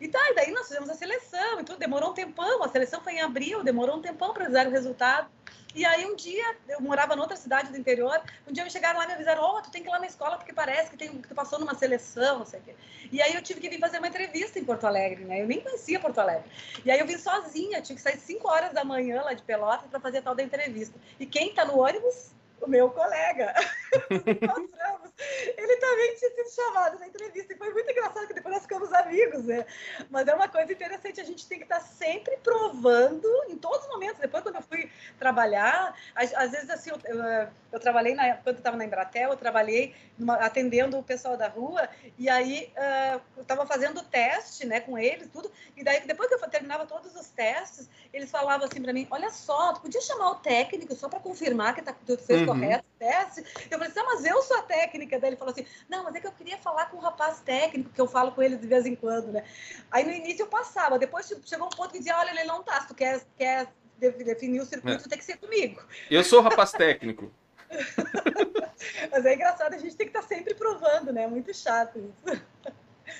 E 0.00 0.08
tá, 0.08 0.20
e 0.30 0.34
daí 0.34 0.52
nós 0.52 0.68
fizemos 0.68 0.88
a 0.88 0.94
seleção 0.94 1.60
e 1.60 1.64
tudo, 1.64 1.78
demorou 1.78 2.10
um 2.10 2.14
tempão, 2.14 2.62
a 2.62 2.68
seleção 2.68 3.00
foi 3.00 3.14
em 3.14 3.20
abril, 3.20 3.64
demorou 3.64 3.96
um 3.96 4.02
tempão 4.02 4.32
para 4.32 4.48
dar 4.48 4.66
o 4.66 4.70
resultado. 4.70 5.28
E 5.74 5.84
aí 5.84 6.06
um 6.06 6.16
dia, 6.16 6.56
eu 6.68 6.80
morava 6.80 7.14
noutra 7.14 7.36
cidade 7.36 7.70
do 7.70 7.76
interior, 7.76 8.20
um 8.46 8.52
dia 8.52 8.64
me 8.64 8.70
chegaram 8.70 8.98
lá 8.98 9.04
e 9.04 9.08
me 9.08 9.14
avisaram, 9.14 9.42
ó, 9.42 9.58
oh, 9.58 9.62
tu 9.62 9.70
tem 9.70 9.82
que 9.82 9.88
ir 9.88 9.90
lá 9.90 9.98
na 9.98 10.06
escola 10.06 10.36
porque 10.36 10.52
parece 10.52 10.90
que, 10.90 10.96
tem, 10.96 11.20
que 11.20 11.28
tu 11.28 11.34
passou 11.34 11.58
numa 11.58 11.74
seleção, 11.74 12.38
não 12.38 12.46
sei 12.46 12.60
o 12.60 12.62
quê. 12.62 12.74
E 13.12 13.20
aí 13.20 13.34
eu 13.34 13.42
tive 13.42 13.60
que 13.60 13.68
vir 13.68 13.78
fazer 13.78 13.98
uma 13.98 14.08
entrevista 14.08 14.58
em 14.58 14.64
Porto 14.64 14.86
Alegre, 14.86 15.24
né? 15.24 15.42
Eu 15.42 15.46
nem 15.46 15.60
conhecia 15.60 16.00
Porto 16.00 16.18
Alegre. 16.18 16.50
E 16.84 16.90
aí 16.90 16.98
eu 16.98 17.06
vim 17.06 17.18
sozinha, 17.18 17.82
tinha 17.82 17.96
que 17.96 18.02
sair 18.02 18.18
5 18.18 18.48
horas 18.48 18.72
da 18.72 18.84
manhã 18.84 19.22
lá 19.22 19.34
de 19.34 19.42
Pelotas 19.42 19.88
para 19.90 20.00
fazer 20.00 20.18
a 20.18 20.22
tal 20.22 20.34
da 20.34 20.42
entrevista. 20.42 20.98
E 21.20 21.26
quem 21.26 21.52
tá 21.52 21.64
no 21.64 21.78
ônibus? 21.78 22.32
o 22.60 22.68
meu 22.68 22.90
colega. 22.90 23.54
Encontramos. 24.10 25.07
Ele 25.56 25.76
também 25.76 26.14
tinha 26.14 26.30
sido 26.30 26.50
chamado 26.54 26.98
na 26.98 27.08
entrevista 27.08 27.52
e 27.52 27.56
foi 27.56 27.72
muito 27.72 27.90
engraçado 27.90 28.26
que 28.26 28.34
depois 28.34 28.54
nós 28.54 28.62
ficamos 28.62 28.92
amigos, 28.92 29.44
né? 29.44 29.66
Mas 30.10 30.28
é 30.28 30.34
uma 30.34 30.48
coisa 30.48 30.72
interessante, 30.72 31.20
a 31.20 31.24
gente 31.24 31.46
tem 31.46 31.58
que 31.58 31.64
estar 31.64 31.80
sempre 31.80 32.36
provando 32.42 33.28
em 33.48 33.56
todos 33.56 33.84
os 33.86 33.88
momentos. 33.88 34.18
Depois, 34.18 34.42
quando 34.42 34.56
eu 34.56 34.62
fui 34.62 34.90
trabalhar, 35.18 35.94
às, 36.14 36.32
às 36.34 36.52
vezes 36.52 36.70
assim, 36.70 36.90
eu, 36.90 36.98
eu, 37.04 37.48
eu 37.72 37.80
trabalhei 37.80 38.14
na, 38.14 38.36
quando 38.36 38.56
eu 38.56 38.60
estava 38.60 38.76
na 38.76 38.84
Embratel, 38.84 39.30
eu 39.30 39.36
trabalhei 39.36 39.94
numa, 40.16 40.36
atendendo 40.36 40.98
o 40.98 41.02
pessoal 41.02 41.36
da 41.36 41.48
rua 41.48 41.88
e 42.16 42.28
aí 42.28 42.72
uh, 42.76 43.20
eu 43.36 43.42
estava 43.42 43.66
fazendo 43.66 44.02
teste, 44.02 44.66
né, 44.66 44.80
com 44.80 44.96
eles, 44.96 45.28
tudo. 45.32 45.50
E 45.76 45.82
daí 45.82 46.00
depois 46.06 46.28
que 46.28 46.34
eu 46.34 46.50
terminava 46.50 46.86
todos 46.86 47.14
os 47.16 47.28
testes, 47.28 47.88
eles 48.12 48.30
falavam 48.30 48.66
assim 48.66 48.80
para 48.80 48.92
mim: 48.92 49.06
"Olha 49.10 49.30
só, 49.30 49.72
tu 49.72 49.80
podia 49.80 50.00
chamar 50.00 50.30
o 50.30 50.34
técnico 50.36 50.94
só 50.94 51.08
para 51.08 51.20
confirmar 51.20 51.74
que 51.74 51.82
tá 51.82 51.92
tudo 52.06 52.22
fez 52.22 52.40
uhum. 52.40 52.46
correto, 52.46 52.84
teste?" 52.98 53.44
Eu 53.70 53.78
falei: 53.78 53.88
assim, 53.88 54.02
"Mas 54.04 54.24
eu 54.24 54.42
sou 54.42 54.58
a 54.58 54.62
técnica". 54.62 55.07
Daí 55.16 55.30
ele 55.30 55.36
falou 55.36 55.52
assim: 55.52 55.64
"Não, 55.88 56.04
mas 56.04 56.14
é 56.14 56.20
que 56.20 56.26
eu 56.26 56.32
queria 56.32 56.58
falar 56.58 56.86
com 56.86 56.96
o 56.96 57.00
rapaz 57.00 57.40
técnico 57.40 57.90
que 57.90 58.00
eu 58.00 58.08
falo 58.08 58.32
com 58.32 58.42
ele 58.42 58.56
de 58.56 58.66
vez 58.66 58.84
em 58.84 58.96
quando, 58.96 59.32
né?" 59.32 59.44
Aí 59.90 60.04
no 60.04 60.10
início 60.10 60.42
eu 60.42 60.48
passava, 60.48 60.98
depois 60.98 61.32
chegou 61.44 61.66
um 61.66 61.70
ponto 61.70 61.92
que 61.92 61.98
dizia: 61.98 62.18
"Olha, 62.18 62.30
ele 62.30 62.44
não 62.44 62.62
tá, 62.62 62.80
se 62.80 62.88
tu 62.88 62.94
quer 62.94 63.24
quer 63.38 63.72
definir 63.98 64.60
o 64.60 64.66
circuito, 64.66 65.06
é. 65.06 65.08
tem 65.08 65.18
que 65.18 65.24
ser 65.24 65.36
comigo". 65.38 65.80
Eu 66.10 66.24
sou 66.24 66.40
o 66.40 66.42
rapaz 66.42 66.72
técnico. 66.72 67.32
Mas 69.10 69.24
é 69.24 69.34
engraçado, 69.34 69.74
a 69.74 69.78
gente 69.78 69.96
tem 69.96 70.06
que 70.08 70.16
estar 70.16 70.26
tá 70.26 70.34
sempre 70.34 70.54
provando, 70.54 71.12
né? 71.12 71.24
É 71.24 71.28
muito 71.28 71.52
chato 71.54 71.98
isso. 71.98 72.42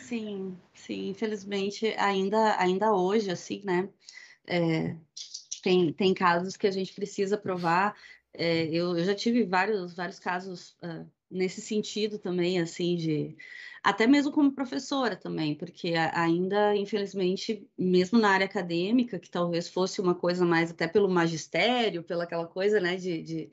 Sim, 0.03 0.59
sim, 0.75 1.09
infelizmente, 1.09 1.95
ainda, 1.99 2.57
ainda 2.59 2.93
hoje, 2.93 3.31
assim, 3.31 3.63
né? 3.65 3.89
É, 4.47 4.95
tem, 5.63 5.93
tem 5.93 6.15
casos 6.15 6.57
que 6.57 6.67
a 6.67 6.71
gente 6.71 6.95
precisa 6.95 7.37
provar. 7.37 7.95
É, 8.33 8.65
eu, 8.67 8.97
eu, 8.97 9.05
já 9.05 9.15
tive 9.15 9.45
vários, 9.45 9.95
vários 9.95 10.19
casos 10.19 10.77
uh, 10.83 11.07
nesse 11.31 11.61
sentido 11.61 12.19
também, 12.19 12.61
assim, 12.61 12.97
de 12.97 13.37
até 13.83 14.07
mesmo 14.07 14.33
como 14.33 14.53
professora 14.53 15.17
também, 15.17 15.55
porque 15.55 15.95
ainda, 16.13 16.75
infelizmente, 16.77 17.67
mesmo 17.79 18.19
na 18.19 18.31
área 18.31 18.47
acadêmica, 18.47 19.19
que 19.19 19.31
talvez 19.31 19.69
fosse 19.69 20.01
uma 20.01 20.15
coisa 20.15 20.45
mais 20.45 20.71
até 20.71 20.89
pelo 20.89 21.09
magistério, 21.09 22.03
pela 22.03 22.25
aquela 22.25 22.47
coisa, 22.47 22.81
né, 22.81 22.97
de, 22.97 23.23
de 23.23 23.51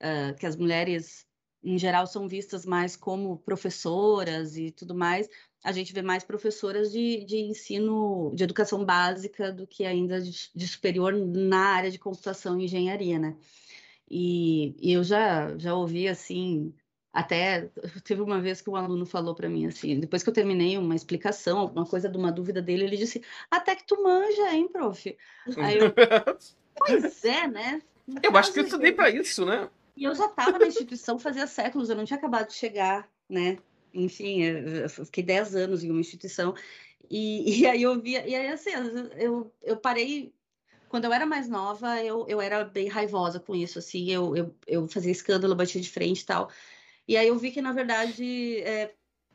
uh, 0.00 0.34
que 0.38 0.46
as 0.46 0.56
mulheres, 0.56 1.26
em 1.62 1.78
geral, 1.78 2.06
são 2.06 2.28
vistas 2.28 2.64
mais 2.64 2.96
como 2.96 3.38
professoras 3.38 4.56
e 4.56 4.70
tudo 4.70 4.94
mais, 4.94 5.28
a 5.64 5.72
gente 5.72 5.92
vê 5.92 6.02
mais 6.02 6.24
professoras 6.24 6.92
de, 6.92 7.24
de 7.24 7.36
ensino, 7.38 8.32
de 8.34 8.44
educação 8.44 8.84
básica 8.84 9.52
do 9.52 9.66
que 9.66 9.84
ainda 9.84 10.20
de, 10.20 10.50
de 10.54 10.68
superior 10.68 11.12
na 11.12 11.74
área 11.74 11.90
de 11.90 11.98
computação 11.98 12.58
e 12.60 12.64
engenharia, 12.64 13.18
né? 13.18 13.36
E, 14.10 14.74
e, 14.80 14.92
eu 14.92 15.04
já, 15.04 15.56
já 15.58 15.74
ouvi, 15.74 16.08
assim, 16.08 16.72
até 17.12 17.68
teve 18.04 18.20
uma 18.20 18.40
vez 18.40 18.60
que 18.60 18.70
um 18.70 18.76
aluno 18.76 19.06
falou 19.06 19.34
para 19.34 19.48
mim 19.48 19.66
assim, 19.66 19.98
depois 19.98 20.22
que 20.22 20.28
eu 20.28 20.34
terminei 20.34 20.76
uma 20.76 20.94
explicação, 20.94 21.58
alguma 21.58 21.86
coisa 21.86 22.08
de 22.08 22.16
uma 22.16 22.30
dúvida 22.30 22.60
dele, 22.60 22.84
ele 22.84 22.96
disse: 22.96 23.22
"Até 23.50 23.74
que 23.74 23.86
tu 23.86 24.02
manja, 24.02 24.52
hein, 24.52 24.68
prof?" 24.68 25.16
Aí 25.56 25.78
eu, 25.78 25.92
pois 26.76 27.24
é, 27.24 27.46
né? 27.46 27.82
eu 28.22 28.36
acho 28.36 28.52
que 28.52 28.60
eu 28.60 28.64
estudei 28.64 28.92
para 28.92 29.10
isso, 29.10 29.44
né? 29.44 29.68
E 29.96 30.04
eu 30.04 30.14
já 30.14 30.26
estava 30.26 30.58
na 30.58 30.66
instituição 30.66 31.18
fazia 31.18 31.46
séculos, 31.46 31.90
eu 31.90 31.96
não 31.96 32.04
tinha 32.04 32.18
acabado 32.18 32.48
de 32.48 32.54
chegar, 32.54 33.08
né? 33.28 33.58
Enfim, 33.92 34.42
eu 34.42 34.88
fiquei 34.88 35.24
10 35.24 35.56
anos 35.56 35.82
em 35.82 35.90
uma 35.90 36.00
instituição. 36.00 36.54
E, 37.10 37.60
e 37.62 37.66
aí 37.66 37.82
eu 37.82 38.00
via, 38.00 38.26
e 38.26 38.34
aí 38.34 38.48
assim, 38.48 38.70
eu, 39.16 39.52
eu 39.62 39.76
parei 39.76 40.32
quando 40.88 41.04
eu 41.04 41.12
era 41.12 41.26
mais 41.26 41.48
nova, 41.48 42.02
eu, 42.02 42.26
eu 42.28 42.40
era 42.40 42.64
bem 42.64 42.88
raivosa 42.88 43.38
com 43.38 43.54
isso, 43.54 43.78
assim, 43.78 44.10
eu, 44.10 44.34
eu, 44.34 44.54
eu 44.66 44.88
fazia 44.88 45.12
escândalo, 45.12 45.54
batia 45.54 45.80
de 45.80 45.90
frente 45.90 46.20
e 46.20 46.26
tal. 46.26 46.50
E 47.08 47.16
aí 47.16 47.28
eu 47.28 47.38
vi 47.38 47.50
que, 47.50 47.62
na 47.62 47.72
verdade, 47.72 48.60
é, 48.60 48.92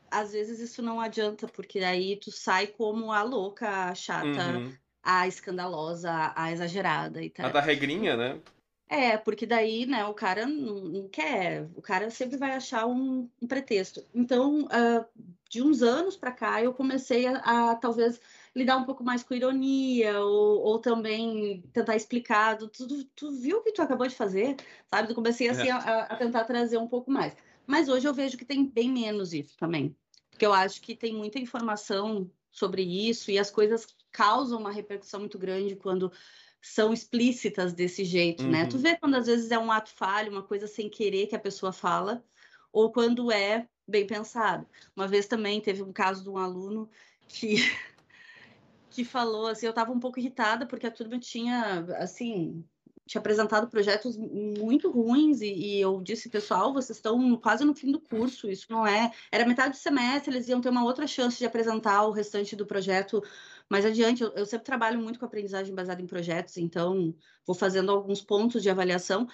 às 0.08 0.32
vezes 0.32 0.60
isso 0.60 0.80
não 0.80 1.00
adianta, 1.00 1.48
porque 1.48 1.80
aí 1.80 2.16
tu 2.16 2.30
sai 2.30 2.68
como 2.68 3.10
a 3.10 3.22
louca, 3.24 3.90
a 3.90 3.94
chata, 3.94 4.26
uhum. 4.28 4.72
a 5.02 5.26
escandalosa, 5.26 6.32
a 6.36 6.52
exagerada 6.52 7.20
e 7.20 7.28
tal. 7.28 7.46
A 7.46 7.48
da 7.48 7.60
regrinha, 7.60 8.16
né? 8.16 8.40
É, 8.88 9.16
porque 9.16 9.44
daí, 9.44 9.86
né, 9.86 10.04
o 10.04 10.14
cara 10.14 10.46
não, 10.46 11.08
quer, 11.08 11.66
o 11.74 11.82
cara 11.82 12.10
sempre 12.10 12.36
vai 12.36 12.52
achar 12.52 12.86
um, 12.86 13.28
um 13.42 13.46
pretexto. 13.46 14.04
Então, 14.14 14.66
uh, 14.66 15.04
de 15.50 15.62
uns 15.62 15.82
anos 15.82 16.16
para 16.16 16.30
cá, 16.30 16.62
eu 16.62 16.72
comecei 16.72 17.26
a, 17.26 17.38
a, 17.38 17.74
talvez 17.74 18.20
lidar 18.54 18.76
um 18.76 18.84
pouco 18.84 19.02
mais 19.02 19.24
com 19.24 19.34
ironia, 19.34 20.20
ou, 20.20 20.60
ou 20.60 20.78
também 20.78 21.64
tentar 21.72 21.96
explicar. 21.96 22.56
Tu, 22.56 22.68
tu, 22.68 23.04
tu, 23.16 23.32
viu 23.32 23.58
o 23.58 23.62
que 23.62 23.72
tu 23.72 23.82
acabou 23.82 24.06
de 24.06 24.14
fazer, 24.14 24.54
sabe? 24.88 25.10
Eu 25.10 25.14
comecei 25.14 25.48
assim, 25.48 25.68
é. 25.68 25.72
a, 25.72 26.02
a 26.02 26.16
tentar 26.16 26.44
trazer 26.44 26.78
um 26.78 26.86
pouco 26.86 27.10
mais. 27.10 27.34
Mas 27.66 27.88
hoje 27.88 28.06
eu 28.06 28.14
vejo 28.14 28.36
que 28.36 28.44
tem 28.44 28.66
bem 28.66 28.90
menos 28.90 29.32
isso 29.32 29.56
também. 29.56 29.96
Porque 30.30 30.44
eu 30.44 30.52
acho 30.52 30.80
que 30.80 30.94
tem 30.94 31.14
muita 31.14 31.38
informação 31.38 32.30
sobre 32.50 32.82
isso 32.82 33.30
e 33.30 33.38
as 33.38 33.50
coisas 33.50 33.86
causam 34.12 34.60
uma 34.60 34.70
repercussão 34.70 35.20
muito 35.20 35.38
grande 35.38 35.76
quando 35.76 36.12
são 36.60 36.92
explícitas 36.92 37.72
desse 37.72 38.04
jeito, 38.04 38.44
uhum. 38.44 38.50
né? 38.50 38.66
Tu 38.66 38.76
uhum. 38.76 38.82
vê 38.82 38.96
quando 38.96 39.16
às 39.16 39.26
vezes 39.26 39.50
é 39.50 39.58
um 39.58 39.70
ato 39.70 39.90
falho, 39.90 40.32
uma 40.32 40.42
coisa 40.42 40.66
sem 40.66 40.88
querer 40.88 41.26
que 41.26 41.36
a 41.36 41.40
pessoa 41.40 41.72
fala, 41.72 42.24
ou 42.72 42.90
quando 42.90 43.30
é 43.30 43.68
bem 43.86 44.06
pensado. 44.06 44.66
Uma 44.96 45.06
vez 45.06 45.26
também 45.26 45.60
teve 45.60 45.82
um 45.82 45.92
caso 45.92 46.22
de 46.22 46.30
um 46.30 46.38
aluno 46.38 46.88
que 47.28 47.56
que 48.90 49.04
falou 49.04 49.48
assim, 49.48 49.66
eu 49.66 49.70
estava 49.70 49.92
um 49.92 50.00
pouco 50.00 50.20
irritada 50.20 50.66
porque 50.66 50.86
a 50.86 50.90
turma 50.90 51.18
tinha 51.18 51.84
assim 51.98 52.64
tinha 53.06 53.20
apresentado 53.20 53.68
projetos 53.68 54.16
muito 54.16 54.90
ruins 54.90 55.42
e, 55.42 55.52
e, 55.52 55.80
eu 55.80 56.00
disse, 56.00 56.30
pessoal, 56.30 56.72
vocês 56.72 56.96
estão 56.96 57.36
quase 57.36 57.64
no 57.64 57.74
fim 57.74 57.92
do 57.92 58.00
curso, 58.00 58.50
isso 58.50 58.66
não 58.70 58.86
é. 58.86 59.12
Era 59.30 59.46
metade 59.46 59.72
do 59.72 59.76
semestre, 59.76 60.34
eles 60.34 60.48
iam 60.48 60.60
ter 60.60 60.70
uma 60.70 60.84
outra 60.84 61.06
chance 61.06 61.38
de 61.38 61.44
apresentar 61.44 62.02
o 62.04 62.12
restante 62.12 62.56
do 62.56 62.64
projeto 62.64 63.22
mais 63.68 63.84
adiante. 63.84 64.22
Eu, 64.22 64.32
eu 64.32 64.46
sempre 64.46 64.64
trabalho 64.64 64.98
muito 64.98 65.18
com 65.18 65.26
aprendizagem 65.26 65.74
baseada 65.74 66.00
em 66.00 66.06
projetos, 66.06 66.56
então 66.56 67.14
vou 67.46 67.54
fazendo 67.54 67.92
alguns 67.92 68.22
pontos 68.22 68.62
de 68.62 68.70
avaliação. 68.70 69.28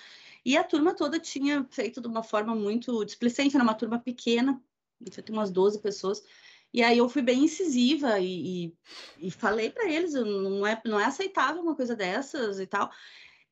E 0.44 0.56
a 0.56 0.64
turma 0.64 0.92
toda 0.92 1.20
tinha 1.20 1.64
feito 1.70 2.00
de 2.00 2.08
uma 2.08 2.24
forma 2.24 2.54
muito 2.56 3.04
displicente, 3.04 3.54
era 3.54 3.62
uma 3.62 3.74
turma 3.74 4.00
pequena, 4.00 4.60
tinha 5.08 5.24
umas 5.30 5.50
12 5.50 5.80
pessoas. 5.80 6.24
E 6.72 6.82
aí 6.82 6.98
eu 6.98 7.08
fui 7.08 7.22
bem 7.22 7.44
incisiva 7.44 8.18
e, 8.20 8.66
e, 8.66 8.76
e 9.18 9.30
falei 9.30 9.70
para 9.70 9.88
eles, 9.88 10.14
não 10.14 10.66
é, 10.66 10.80
não 10.84 10.98
é 10.98 11.04
aceitável 11.04 11.62
uma 11.62 11.74
coisa 11.74 11.94
dessas 11.94 12.60
e 12.60 12.66
tal. 12.66 12.90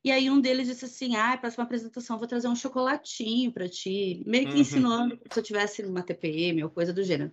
E 0.03 0.11
aí 0.11 0.29
um 0.29 0.39
deles 0.39 0.67
disse 0.67 0.85
assim: 0.85 1.15
ah, 1.15 1.37
próxima 1.37 1.63
apresentação 1.63 2.17
vou 2.17 2.27
trazer 2.27 2.47
um 2.47 2.55
chocolatinho 2.55 3.51
para 3.51 3.67
ti, 3.67 4.23
meio 4.25 4.47
que 4.47 4.53
uhum. 4.53 4.61
insinuando 4.61 5.19
se 5.29 5.39
eu 5.39 5.43
tivesse 5.43 5.83
numa 5.83 6.03
TPM 6.03 6.63
ou 6.63 6.69
coisa 6.69 6.93
do 6.93 7.03
gênero. 7.03 7.31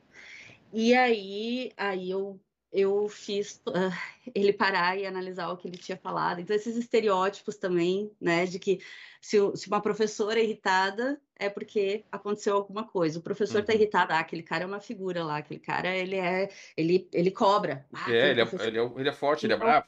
E 0.73 0.94
aí, 0.94 1.73
aí 1.76 2.11
eu 2.11 2.40
eu 2.73 3.08
fiz 3.08 3.62
uh, 3.68 3.92
ele 4.35 4.52
parar 4.52 4.99
e 4.99 5.06
analisar 5.06 5.49
o 5.49 5.56
que 5.56 5.66
ele 5.66 5.78
tinha 5.78 5.96
falado. 5.96 6.40
Então, 6.40 6.54
esses 6.54 6.76
estereótipos 6.76 7.56
também, 7.56 8.11
né, 8.20 8.44
de 8.44 8.58
que 8.58 8.80
se, 9.18 9.38
se 9.54 9.66
uma 9.68 9.80
professora 9.80 10.38
é 10.38 10.44
irritada, 10.44 11.18
é 11.37 11.49
porque 11.49 12.04
aconteceu 12.12 12.54
alguma 12.54 12.85
coisa. 12.85 13.18
O 13.18 13.23
professor 13.23 13.61
está 13.61 13.73
uhum. 13.73 13.78
irritado, 13.78 14.12
ah, 14.12 14.18
aquele 14.18 14.42
cara 14.42 14.64
é 14.64 14.66
uma 14.66 14.80
figura 14.80 15.25
lá, 15.25 15.38
aquele 15.38 15.61
cara, 15.61 15.96
ele 15.96 16.16
é, 16.16 16.50
ele, 16.76 17.08
ele 17.14 17.30
cobra. 17.30 17.87
Ah, 17.92 18.12
é, 18.12 18.30
ele 18.30 18.42
é, 18.42 18.44
ele, 18.44 18.78
é, 18.78 18.92
ele 18.96 19.08
é 19.08 19.12
forte, 19.12 19.46
ele 19.46 19.54
é 19.54 19.56
bravo. 19.56 19.87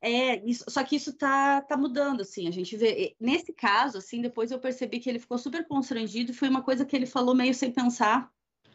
É, 0.00 0.36
isso, 0.48 0.64
só 0.68 0.84
que 0.84 0.94
isso 0.94 1.12
tá, 1.12 1.60
tá 1.60 1.76
mudando, 1.76 2.20
assim, 2.20 2.46
a 2.46 2.52
gente 2.52 2.76
vê, 2.76 3.16
nesse 3.20 3.52
caso, 3.52 3.98
assim, 3.98 4.22
depois 4.22 4.50
eu 4.50 4.60
percebi 4.60 5.00
que 5.00 5.08
ele 5.10 5.18
ficou 5.18 5.36
super 5.38 5.66
constrangido, 5.66 6.32
foi 6.32 6.48
uma 6.48 6.62
coisa 6.62 6.84
que 6.84 6.94
ele 6.94 7.06
falou 7.06 7.34
meio 7.34 7.52
sem 7.52 7.72
pensar, 7.72 8.30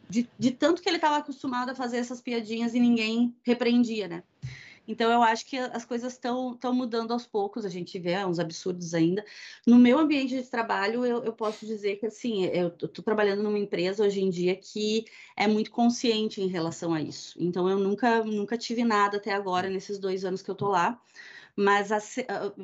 de, 0.08 0.28
de 0.38 0.50
tanto 0.50 0.82
que 0.82 0.88
ele 0.88 0.96
estava 0.96 1.16
acostumado 1.16 1.70
a 1.70 1.74
fazer 1.74 1.96
essas 1.96 2.20
piadinhas 2.20 2.74
e 2.74 2.80
ninguém 2.80 3.34
repreendia, 3.42 4.06
né? 4.06 4.22
Então, 4.86 5.10
eu 5.10 5.22
acho 5.22 5.46
que 5.46 5.56
as 5.56 5.84
coisas 5.84 6.12
estão 6.12 6.58
mudando 6.72 7.12
aos 7.12 7.26
poucos, 7.26 7.64
a 7.64 7.68
gente 7.68 7.98
vê 7.98 8.24
uns 8.24 8.38
absurdos 8.38 8.94
ainda. 8.94 9.24
No 9.66 9.76
meu 9.76 9.98
ambiente 9.98 10.34
de 10.34 10.42
trabalho, 10.42 11.04
eu, 11.04 11.24
eu 11.24 11.32
posso 11.32 11.64
dizer 11.66 11.96
que, 11.96 12.06
assim, 12.06 12.44
eu 12.46 12.68
estou 12.68 13.04
trabalhando 13.04 13.42
numa 13.42 13.58
empresa 13.58 14.04
hoje 14.04 14.20
em 14.20 14.30
dia 14.30 14.54
que 14.54 15.04
é 15.36 15.46
muito 15.46 15.70
consciente 15.70 16.40
em 16.40 16.48
relação 16.48 16.92
a 16.92 17.00
isso. 17.00 17.36
Então, 17.40 17.68
eu 17.68 17.78
nunca, 17.78 18.22
nunca 18.24 18.58
tive 18.58 18.84
nada 18.84 19.16
até 19.16 19.32
agora, 19.32 19.68
nesses 19.68 19.98
dois 19.98 20.24
anos 20.24 20.42
que 20.42 20.50
eu 20.50 20.54
estou 20.54 20.68
lá. 20.68 21.00
Mas 21.56 21.92
a, 21.92 22.00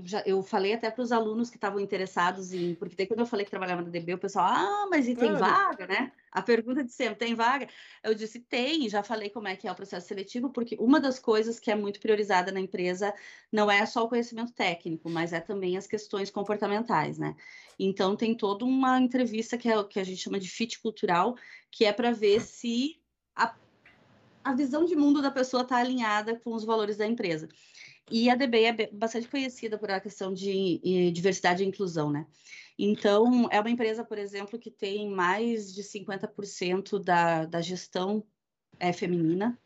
já, 0.02 0.20
eu 0.26 0.42
falei 0.42 0.72
até 0.72 0.90
para 0.90 1.02
os 1.02 1.12
alunos 1.12 1.48
que 1.48 1.56
estavam 1.56 1.78
interessados 1.78 2.52
em. 2.52 2.74
Porque 2.74 2.96
daí 2.96 3.06
quando 3.06 3.20
eu 3.20 3.26
falei 3.26 3.44
que 3.44 3.50
trabalhava 3.50 3.82
na 3.82 3.88
DB, 3.88 4.14
o 4.14 4.18
pessoal, 4.18 4.46
ah, 4.48 4.88
mas 4.90 5.06
e 5.06 5.14
tem 5.14 5.32
vaga, 5.32 5.86
né? 5.86 6.10
A 6.32 6.42
pergunta 6.42 6.82
de 6.82 6.92
sempre, 6.92 7.14
tem 7.14 7.34
vaga? 7.34 7.68
Eu 8.02 8.14
disse, 8.14 8.40
tem, 8.40 8.88
já 8.88 9.02
falei 9.04 9.30
como 9.30 9.46
é 9.46 9.54
que 9.54 9.68
é 9.68 9.72
o 9.72 9.74
processo 9.76 10.08
seletivo, 10.08 10.50
porque 10.50 10.76
uma 10.80 10.98
das 10.98 11.20
coisas 11.20 11.60
que 11.60 11.70
é 11.70 11.74
muito 11.76 12.00
priorizada 12.00 12.50
na 12.50 12.58
empresa 12.58 13.14
não 13.52 13.70
é 13.70 13.86
só 13.86 14.04
o 14.04 14.08
conhecimento 14.08 14.52
técnico, 14.52 15.08
mas 15.08 15.32
é 15.32 15.38
também 15.38 15.76
as 15.76 15.86
questões 15.86 16.28
comportamentais, 16.28 17.16
né? 17.16 17.36
Então 17.78 18.16
tem 18.16 18.34
toda 18.34 18.64
uma 18.64 18.98
entrevista 18.98 19.56
que, 19.56 19.68
é, 19.68 19.84
que 19.84 20.00
a 20.00 20.04
gente 20.04 20.20
chama 20.20 20.40
de 20.40 20.48
fit 20.48 20.80
cultural, 20.80 21.36
que 21.70 21.84
é 21.84 21.92
para 21.92 22.10
ver 22.10 22.40
se 22.40 23.00
a, 23.36 23.54
a 24.42 24.52
visão 24.52 24.84
de 24.84 24.96
mundo 24.96 25.22
da 25.22 25.30
pessoa 25.30 25.62
está 25.62 25.76
alinhada 25.76 26.40
com 26.40 26.52
os 26.54 26.64
valores 26.64 26.96
da 26.96 27.06
empresa. 27.06 27.48
E 28.10 28.28
a 28.28 28.34
DB 28.34 28.64
é 28.64 28.86
bastante 28.92 29.28
conhecida 29.28 29.78
por 29.78 29.90
a 29.90 30.00
questão 30.00 30.32
de 30.32 31.10
diversidade 31.12 31.62
e 31.62 31.66
inclusão, 31.66 32.10
né? 32.10 32.26
Então, 32.78 33.46
é 33.50 33.60
uma 33.60 33.70
empresa, 33.70 34.02
por 34.02 34.16
exemplo, 34.18 34.58
que 34.58 34.70
tem 34.70 35.08
mais 35.10 35.74
de 35.74 35.82
50% 35.82 36.98
da, 36.98 37.44
da 37.44 37.60
gestão 37.60 38.24
é, 38.78 38.92
feminina. 38.92 39.58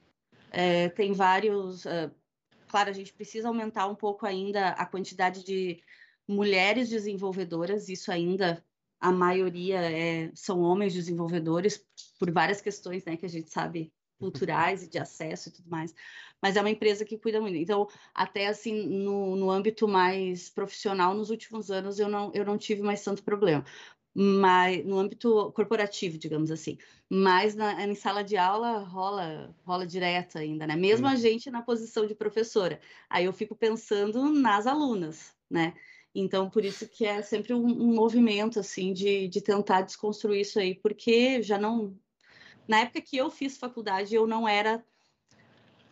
É, 0.51 0.89
tem 0.89 1.13
vários. 1.13 1.85
Uh, 1.85 2.11
claro, 2.69 2.91
a 2.91 2.93
gente 2.93 3.13
precisa 3.13 3.49
aumentar 3.49 3.87
um 3.87 3.95
pouco 3.95 4.27
ainda 4.27 4.71
a 4.71 4.85
quantidade 4.85 5.45
de 5.45 5.81
mulheres 6.27 6.89
desenvolvedoras, 6.89 7.89
isso 7.89 8.11
ainda 8.11 8.65
a 9.01 9.13
maioria 9.13 9.81
é, 9.81 10.31
são 10.35 10.61
homens 10.61 10.93
desenvolvedores, 10.93 11.85
por 12.19 12.33
várias 12.33 12.61
questões 12.61 13.05
né, 13.05 13.17
que 13.17 13.27
a 13.27 13.29
gente 13.29 13.51
sabe 13.51 13.93
culturais 14.19 14.83
e 14.83 14.89
de 14.89 14.99
acesso 14.99 15.49
e 15.49 15.53
tudo 15.53 15.69
mais. 15.69 15.95
Mas 16.41 16.57
é 16.57 16.61
uma 16.61 16.71
empresa 16.71 17.05
que 17.05 17.19
cuida 17.19 17.41
muito. 17.41 17.57
Então, 17.57 17.89
até 18.15 18.47
assim, 18.47 18.87
no, 18.87 19.37
no 19.37 19.51
âmbito 19.51 19.89
mais 19.89 20.51
profissional, 20.51 21.15
nos 21.15 21.31
últimos 21.31 21.71
anos, 21.71 21.99
eu 21.99 22.09
não, 22.09 22.31
eu 22.35 22.45
não 22.45 22.59
tive 22.59 22.83
mais 22.83 23.03
tanto 23.03 23.23
problema. 23.23 23.65
Mas 24.15 24.85
no 24.85 24.99
âmbito 24.99 25.51
corporativo, 25.53 26.19
digamos 26.19 26.51
assim. 26.51 26.79
Mas 27.11 27.55
na, 27.55 27.85
em 27.85 27.95
sala 27.95 28.23
de 28.23 28.37
aula 28.37 28.79
rola, 28.79 29.55
rola 29.65 29.87
direto 29.87 30.39
ainda, 30.39 30.67
né? 30.67 30.77
Mesmo 30.77 31.07
a 31.07 31.17
gente 31.17 31.51
na 31.51 31.63
posição 31.63 32.07
de 32.07 32.15
professora. 32.15 32.81
Aí 33.11 33.25
eu 33.25 33.33
fico 33.33 33.57
pensando 33.57 34.31
nas 34.31 34.67
alunas, 34.67 35.35
né? 35.51 35.75
Então, 36.15 36.49
por 36.49 36.65
isso 36.65 36.89
que 36.89 37.05
é 37.05 37.21
sempre 37.23 37.53
um, 37.53 37.65
um 37.67 37.95
movimento, 37.95 38.61
assim, 38.61 38.93
de, 38.93 39.27
de 39.27 39.41
tentar 39.41 39.83
desconstruir 39.83 40.43
isso 40.43 40.61
aí, 40.61 40.75
porque 40.75 41.43
já 41.43 41.59
não, 41.59 41.99
na 42.67 42.81
época 42.81 43.01
que 43.01 43.17
eu 43.17 43.31
fiz 43.31 43.57
faculdade, 43.57 44.15
eu 44.15 44.27
não 44.27 44.49
era 44.49 44.85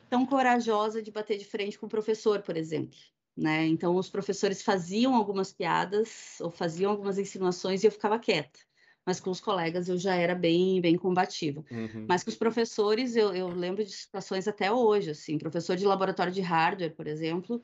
tão 0.08 0.26
corajosa 0.26 1.02
de 1.02 1.10
bater 1.10 1.38
de 1.38 1.44
frente 1.44 1.78
com 1.78 1.86
o 1.86 1.88
professor, 1.88 2.42
por 2.42 2.56
exemplo. 2.56 2.98
Né? 3.36 3.66
Então, 3.66 3.96
os 3.96 4.10
professores 4.10 4.62
faziam 4.62 5.14
algumas 5.14 5.52
piadas 5.52 6.38
ou 6.40 6.50
faziam 6.50 6.90
algumas 6.90 7.18
insinuações 7.18 7.82
e 7.82 7.86
eu 7.86 7.90
ficava 7.90 8.18
quieta. 8.18 8.58
Mas 9.06 9.18
com 9.18 9.30
os 9.30 9.40
colegas 9.40 9.88
eu 9.88 9.96
já 9.96 10.14
era 10.14 10.34
bem, 10.34 10.80
bem 10.80 10.96
combativa. 10.96 11.64
Uhum. 11.70 12.06
Mas 12.08 12.22
com 12.22 12.30
os 12.30 12.36
professores, 12.36 13.16
eu, 13.16 13.34
eu 13.34 13.48
lembro 13.48 13.82
de 13.84 13.90
situações 13.90 14.46
até 14.46 14.70
hoje, 14.70 15.10
assim, 15.10 15.38
professor 15.38 15.76
de 15.76 15.86
laboratório 15.86 16.32
de 16.32 16.40
hardware, 16.40 16.94
por 16.94 17.06
exemplo, 17.06 17.60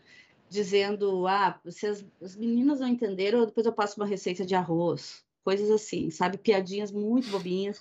dizendo, 0.49 1.27
ah, 1.27 1.61
se 1.69 1.87
as, 1.87 2.05
as 2.21 2.35
meninas 2.35 2.81
não 2.81 2.89
entenderam, 2.89 3.45
depois 3.47 3.67
eu 3.67 3.73
passo 3.73 4.01
uma 4.01 4.07
receita 4.07 4.45
de 4.45 4.55
arroz, 4.55 5.23
coisas 5.49 5.71
assim, 5.71 6.11
sabe? 6.11 6.37
Piadinhas 6.37 6.93
muito 6.93 7.31
bobinhas. 7.31 7.81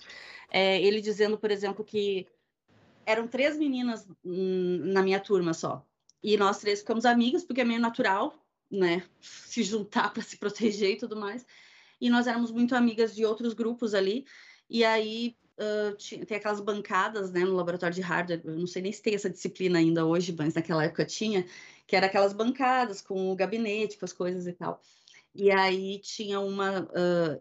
É, 0.50 0.80
ele 0.80 1.02
dizendo, 1.02 1.36
por 1.36 1.50
exemplo, 1.50 1.84
que 1.84 2.26
eram 3.04 3.28
três 3.28 3.58
meninas 3.58 4.08
na 4.24 5.02
minha 5.02 5.20
turma 5.20 5.52
só. 5.52 5.84
E 6.22 6.34
nós 6.38 6.60
três 6.60 6.80
ficamos 6.80 7.04
amigas, 7.04 7.44
porque 7.44 7.60
é 7.60 7.64
meio 7.64 7.78
natural, 7.78 8.34
né? 8.70 9.04
Se 9.20 9.62
juntar 9.62 10.08
para 10.14 10.22
se 10.22 10.38
proteger 10.38 10.92
e 10.92 10.96
tudo 10.96 11.14
mais. 11.14 11.44
E 12.00 12.08
nós 12.08 12.26
éramos 12.26 12.50
muito 12.50 12.74
amigas 12.74 13.14
de 13.14 13.26
outros 13.26 13.52
grupos 13.52 13.92
ali. 13.92 14.24
E 14.70 14.82
aí 14.82 15.36
uh, 15.58 15.94
tinha, 15.98 16.24
tem 16.24 16.38
aquelas 16.38 16.62
bancadas, 16.62 17.30
né, 17.30 17.40
no 17.40 17.54
laboratório 17.54 17.94
de 17.94 18.00
hardware. 18.00 18.40
Eu 18.46 18.56
não 18.56 18.66
sei 18.66 18.80
nem 18.80 18.92
se 18.92 19.02
tem 19.02 19.14
essa 19.14 19.28
disciplina 19.28 19.78
ainda 19.78 20.06
hoje, 20.06 20.34
mas 20.38 20.54
naquela 20.54 20.84
época 20.84 21.04
tinha, 21.04 21.44
que 21.86 21.94
era 21.94 22.06
aquelas 22.06 22.32
bancadas 22.32 23.02
com 23.02 23.30
o 23.30 23.36
gabinete, 23.36 23.98
com 23.98 24.06
as 24.06 24.12
coisas 24.14 24.46
e 24.46 24.54
tal. 24.54 24.80
E 25.40 25.52
aí 25.52 26.00
tinha 26.00 26.40
uma. 26.40 26.82
Uh, 26.82 27.40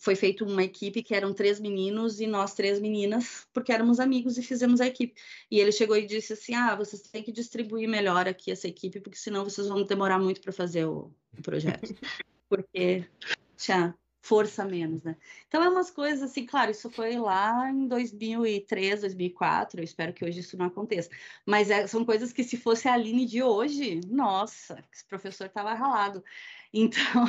foi 0.00 0.16
feita 0.16 0.44
uma 0.44 0.64
equipe 0.64 1.00
que 1.00 1.14
eram 1.14 1.32
três 1.32 1.60
meninos 1.60 2.20
e 2.20 2.26
nós 2.26 2.54
três 2.54 2.80
meninas, 2.80 3.46
porque 3.54 3.70
éramos 3.72 4.00
amigos 4.00 4.36
e 4.36 4.42
fizemos 4.42 4.80
a 4.80 4.86
equipe. 4.88 5.14
E 5.48 5.60
ele 5.60 5.70
chegou 5.70 5.96
e 5.96 6.04
disse 6.04 6.32
assim: 6.32 6.56
Ah, 6.56 6.74
vocês 6.74 7.02
têm 7.02 7.22
que 7.22 7.30
distribuir 7.30 7.88
melhor 7.88 8.26
aqui 8.26 8.50
essa 8.50 8.66
equipe, 8.66 8.98
porque 8.98 9.16
senão 9.16 9.44
vocês 9.44 9.68
vão 9.68 9.84
demorar 9.84 10.18
muito 10.18 10.40
para 10.40 10.52
fazer 10.52 10.86
o, 10.86 11.14
o 11.38 11.42
projeto. 11.42 11.94
porque 12.48 13.08
tinha 13.56 13.94
força 14.26 14.64
menos, 14.64 15.04
né? 15.04 15.16
Então 15.46 15.62
é 15.62 15.68
umas 15.68 15.88
coisas 15.88 16.28
assim, 16.28 16.44
claro, 16.44 16.72
isso 16.72 16.90
foi 16.90 17.16
lá 17.16 17.70
em 17.70 17.86
2003, 17.86 19.02
2004, 19.02 19.78
eu 19.78 19.84
espero 19.84 20.12
que 20.12 20.24
hoje 20.24 20.40
isso 20.40 20.56
não 20.56 20.66
aconteça. 20.66 21.08
Mas 21.46 21.70
é, 21.70 21.86
são 21.86 22.04
coisas 22.04 22.32
que 22.32 22.42
se 22.42 22.56
fosse 22.56 22.88
a 22.88 22.94
Aline 22.94 23.24
de 23.24 23.40
hoje, 23.40 24.00
nossa, 24.08 24.82
esse 24.92 25.04
professor 25.06 25.46
estava 25.46 25.72
ralado. 25.74 26.24
Então, 26.72 27.24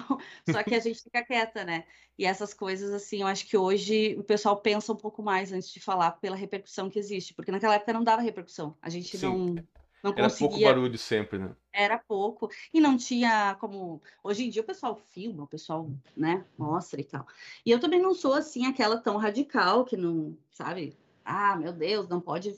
só 0.49 0.63
que 0.63 0.75
a 0.75 0.79
gente 0.79 1.01
fica 1.01 1.23
quieta, 1.23 1.63
né? 1.63 1.85
E 2.17 2.25
essas 2.25 2.53
coisas, 2.53 2.91
assim, 2.91 3.21
eu 3.21 3.27
acho 3.27 3.45
que 3.45 3.57
hoje 3.57 4.15
o 4.17 4.23
pessoal 4.23 4.57
pensa 4.57 4.91
um 4.91 4.95
pouco 4.95 5.21
mais 5.21 5.51
antes 5.51 5.71
de 5.71 5.79
falar 5.79 6.11
pela 6.13 6.35
repercussão 6.35 6.89
que 6.89 6.97
existe, 6.97 7.33
porque 7.33 7.51
naquela 7.51 7.75
época 7.75 7.93
não 7.93 8.03
dava 8.03 8.21
repercussão. 8.21 8.75
A 8.81 8.89
gente 8.89 9.17
Sim. 9.17 9.27
não 9.27 9.67
não 10.03 10.11
Era 10.11 10.23
conseguia... 10.23 10.49
pouco 10.49 10.63
barulho 10.63 10.97
sempre, 10.97 11.39
né? 11.39 11.55
Era 11.73 11.97
pouco. 11.97 12.49
E 12.73 12.79
não 12.79 12.97
tinha 12.97 13.55
como. 13.59 14.01
Hoje 14.23 14.45
em 14.45 14.49
dia 14.49 14.61
o 14.61 14.65
pessoal 14.65 14.95
filma, 14.95 15.43
o 15.43 15.47
pessoal, 15.47 15.89
né, 16.15 16.45
mostra 16.57 17.01
e 17.01 17.03
tal. 17.03 17.25
E 17.65 17.71
eu 17.71 17.79
também 17.79 18.01
não 18.01 18.13
sou 18.13 18.33
assim 18.33 18.65
aquela 18.65 18.97
tão 18.97 19.17
radical 19.17 19.85
que 19.85 19.97
não, 19.97 20.37
sabe? 20.51 20.97
Ah, 21.25 21.55
meu 21.55 21.73
Deus, 21.73 22.07
não 22.07 22.21
pode 22.21 22.55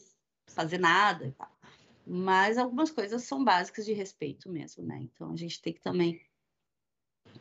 fazer 0.48 0.78
nada 0.78 1.26
e 1.26 1.32
tal. 1.32 1.52
Mas 2.06 2.58
algumas 2.58 2.92
coisas 2.92 3.24
são 3.24 3.44
básicas 3.44 3.86
de 3.86 3.94
respeito 3.94 4.50
mesmo, 4.50 4.84
né? 4.84 5.00
Então 5.02 5.32
a 5.32 5.36
gente 5.36 5.62
tem 5.62 5.74
que 5.74 5.82
também 5.82 6.22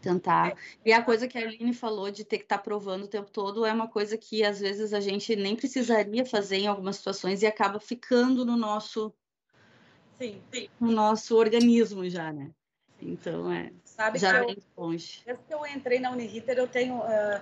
tentar. 0.01 0.57
E 0.85 0.93
a 0.93 1.03
coisa 1.03 1.27
que 1.27 1.37
a 1.39 1.41
Aline 1.41 1.73
falou 1.73 2.11
de 2.11 2.25
ter 2.25 2.39
que 2.39 2.45
estar 2.45 2.59
tá 2.59 2.63
provando 2.63 3.05
o 3.05 3.09
tempo 3.09 3.31
todo 3.31 3.65
é 3.65 3.73
uma 3.73 3.89
coisa 3.89 4.17
que 4.17 4.45
às 4.45 4.61
vezes 4.61 4.93
a 4.93 5.01
gente 5.01 5.35
nem 5.35 5.57
precisaria 5.57 6.25
fazer 6.25 6.59
em 6.59 6.67
algumas 6.67 6.97
situações 6.97 7.43
e 7.43 7.47
acaba 7.47 7.81
ficando 7.81 8.45
no 8.45 8.57
nosso 8.57 9.13
Sim, 10.19 10.43
sim. 10.53 10.69
no 10.81 10.91
nosso 10.91 11.37
organismo 11.37 12.09
já, 12.09 12.33
né? 12.33 12.51
Então, 13.01 13.51
é. 13.53 13.73
Sabe 13.85 14.19
já 14.19 14.45
vem 14.45 14.57
longe. 14.77 15.23
Desde 15.25 15.43
que 15.45 15.55
eu 15.55 15.67
entrei 15.67 16.01
na 16.01 16.11
Uniriter, 16.11 16.59
eu 16.59 16.69
tenho. 16.69 16.99
Uh, 16.99 17.41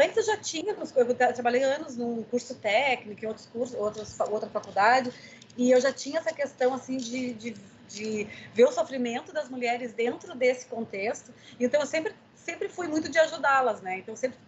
antes 0.00 0.16
eu 0.16 0.24
já 0.24 0.36
tinha, 0.36 0.74
eu 0.96 1.14
trabalhei 1.14 1.62
anos 1.62 1.96
num 1.96 2.22
curso 2.24 2.54
técnico, 2.54 3.24
em 3.24 3.28
outros 3.28 3.46
cursos, 3.46 3.76
outras, 3.78 4.18
outra 4.20 4.48
faculdade, 4.48 5.12
e 5.56 5.70
eu 5.70 5.80
já 5.80 5.92
tinha 5.92 6.18
essa 6.18 6.32
questão, 6.32 6.74
assim, 6.74 6.96
de, 6.96 7.34
de, 7.34 7.54
de 7.88 8.28
ver 8.54 8.64
o 8.64 8.72
sofrimento 8.72 9.32
das 9.32 9.48
mulheres 9.48 9.92
dentro 9.92 10.34
desse 10.34 10.66
contexto. 10.66 11.32
Então, 11.58 11.80
eu 11.80 11.86
sempre 11.86 12.14
sempre 12.40 12.68
fui 12.68 12.88
muito 12.88 13.08
de 13.08 13.18
ajudá-las, 13.18 13.80
né? 13.80 13.98
Então 13.98 14.16
sempre 14.16 14.38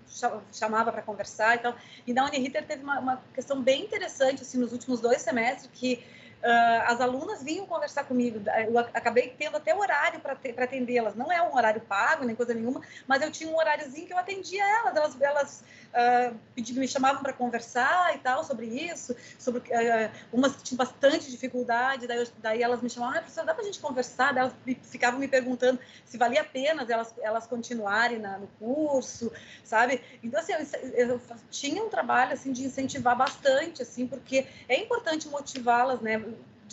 chamava 0.52 0.90
para 0.90 1.02
conversar 1.02 1.56
e 1.56 1.58
tal. 1.58 1.76
E 2.06 2.12
na 2.12 2.24
Uniriter 2.24 2.66
teve 2.66 2.82
uma, 2.82 2.98
uma, 2.98 3.22
questão 3.34 3.60
bem 3.62 3.84
interessante 3.84 4.42
assim 4.42 4.58
nos 4.58 4.72
últimos 4.72 5.00
dois 5.00 5.22
semestres 5.22 5.70
que 5.72 6.02
Uh, 6.42 6.82
as 6.86 7.00
alunas 7.00 7.42
vinham 7.42 7.64
conversar 7.66 8.04
comigo, 8.04 8.40
eu 8.68 8.78
acabei 8.78 9.32
tendo 9.38 9.56
até 9.56 9.72
horário 9.74 10.20
para 10.20 10.36
atendê-las, 10.64 11.14
não 11.14 11.30
é 11.30 11.40
um 11.40 11.54
horário 11.54 11.80
pago 11.80 12.24
nem 12.24 12.34
coisa 12.34 12.52
nenhuma, 12.52 12.80
mas 13.06 13.22
eu 13.22 13.30
tinha 13.30 13.48
um 13.48 13.56
horáriozinho 13.56 14.06
que 14.06 14.12
eu 14.12 14.18
atendia 14.18 14.64
elas, 14.64 14.96
elas, 14.96 15.20
elas 15.20 15.64
uh, 15.92 16.74
me 16.74 16.88
chamavam 16.88 17.22
para 17.22 17.32
conversar 17.32 18.14
e 18.14 18.18
tal 18.18 18.42
sobre 18.42 18.66
isso, 18.66 19.14
sobre 19.38 19.60
uh, 19.60 20.10
umas 20.32 20.56
que 20.56 20.62
tinham 20.64 20.78
bastante 20.78 21.30
dificuldade, 21.30 22.06
daí, 22.06 22.18
eu, 22.18 22.26
daí 22.38 22.62
elas 22.62 22.82
me 22.82 22.90
chamavam, 22.90 23.18
ah, 23.18 23.20
professora, 23.20 23.46
dá 23.46 23.54
para 23.54 23.62
a 23.62 23.66
gente 23.66 23.78
conversar? 23.78 24.32
Daí 24.32 24.42
elas 24.42 24.54
ficavam 24.82 25.20
me 25.20 25.28
perguntando 25.28 25.78
se 26.04 26.18
valia 26.18 26.40
a 26.40 26.44
pena 26.44 26.84
elas, 26.88 27.14
elas 27.22 27.46
continuarem 27.46 28.18
na, 28.18 28.38
no 28.38 28.46
curso, 28.58 29.32
sabe? 29.64 30.00
Então, 30.22 30.40
assim, 30.40 30.52
eu, 30.94 31.08
eu 31.08 31.20
tinha 31.50 31.82
um 31.82 31.88
trabalho, 31.88 32.32
assim, 32.32 32.52
de 32.52 32.64
incentivar 32.64 33.16
bastante, 33.16 33.82
assim, 33.82 34.06
porque 34.06 34.46
é 34.68 34.76
importante 34.80 35.28
motivá-las, 35.28 36.00
né? 36.00 36.22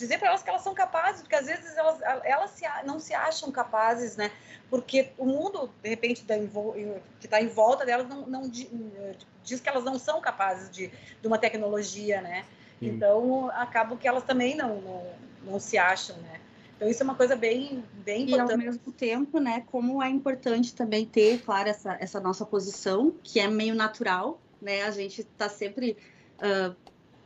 Dizer 0.00 0.18
para 0.18 0.28
elas 0.28 0.42
que 0.42 0.48
elas 0.48 0.62
são 0.62 0.74
capazes, 0.74 1.20
porque 1.20 1.34
às 1.34 1.46
vezes 1.46 1.76
elas, 1.76 1.98
elas 2.24 2.50
se, 2.50 2.64
não 2.84 2.98
se 2.98 3.14
acham 3.14 3.52
capazes, 3.52 4.16
né? 4.16 4.30
Porque 4.68 5.10
o 5.18 5.26
mundo, 5.26 5.70
de 5.82 5.88
repente, 5.88 6.24
da, 6.24 6.36
que 6.38 7.26
está 7.26 7.40
em 7.40 7.48
volta 7.48 7.84
delas 7.84 8.08
não, 8.08 8.26
não, 8.26 8.48
diz 8.48 9.60
que 9.60 9.68
elas 9.68 9.84
não 9.84 9.98
são 9.98 10.20
capazes 10.20 10.70
de, 10.70 10.88
de 10.88 11.26
uma 11.26 11.38
tecnologia, 11.38 12.20
né? 12.20 12.44
Sim. 12.78 12.88
Então, 12.88 13.50
acaba 13.50 13.96
que 13.96 14.08
elas 14.08 14.24
também 14.24 14.56
não, 14.56 14.80
não, 14.80 15.06
não 15.44 15.60
se 15.60 15.76
acham, 15.76 16.16
né? 16.18 16.40
Então, 16.76 16.88
isso 16.88 17.02
é 17.02 17.04
uma 17.04 17.14
coisa 17.14 17.36
bem, 17.36 17.84
bem 17.92 18.22
importante. 18.22 18.48
E, 18.48 18.52
ao 18.52 18.58
mesmo 18.58 18.92
tempo, 18.92 19.38
né, 19.38 19.64
como 19.70 20.02
é 20.02 20.08
importante 20.08 20.74
também 20.74 21.04
ter, 21.04 21.42
claro, 21.42 21.68
essa, 21.68 21.98
essa 22.00 22.18
nossa 22.18 22.46
posição, 22.46 23.14
que 23.22 23.38
é 23.38 23.46
meio 23.46 23.74
natural, 23.74 24.40
né? 24.62 24.84
A 24.84 24.90
gente 24.90 25.20
está 25.20 25.50
sempre 25.50 25.94
uh, 26.38 26.74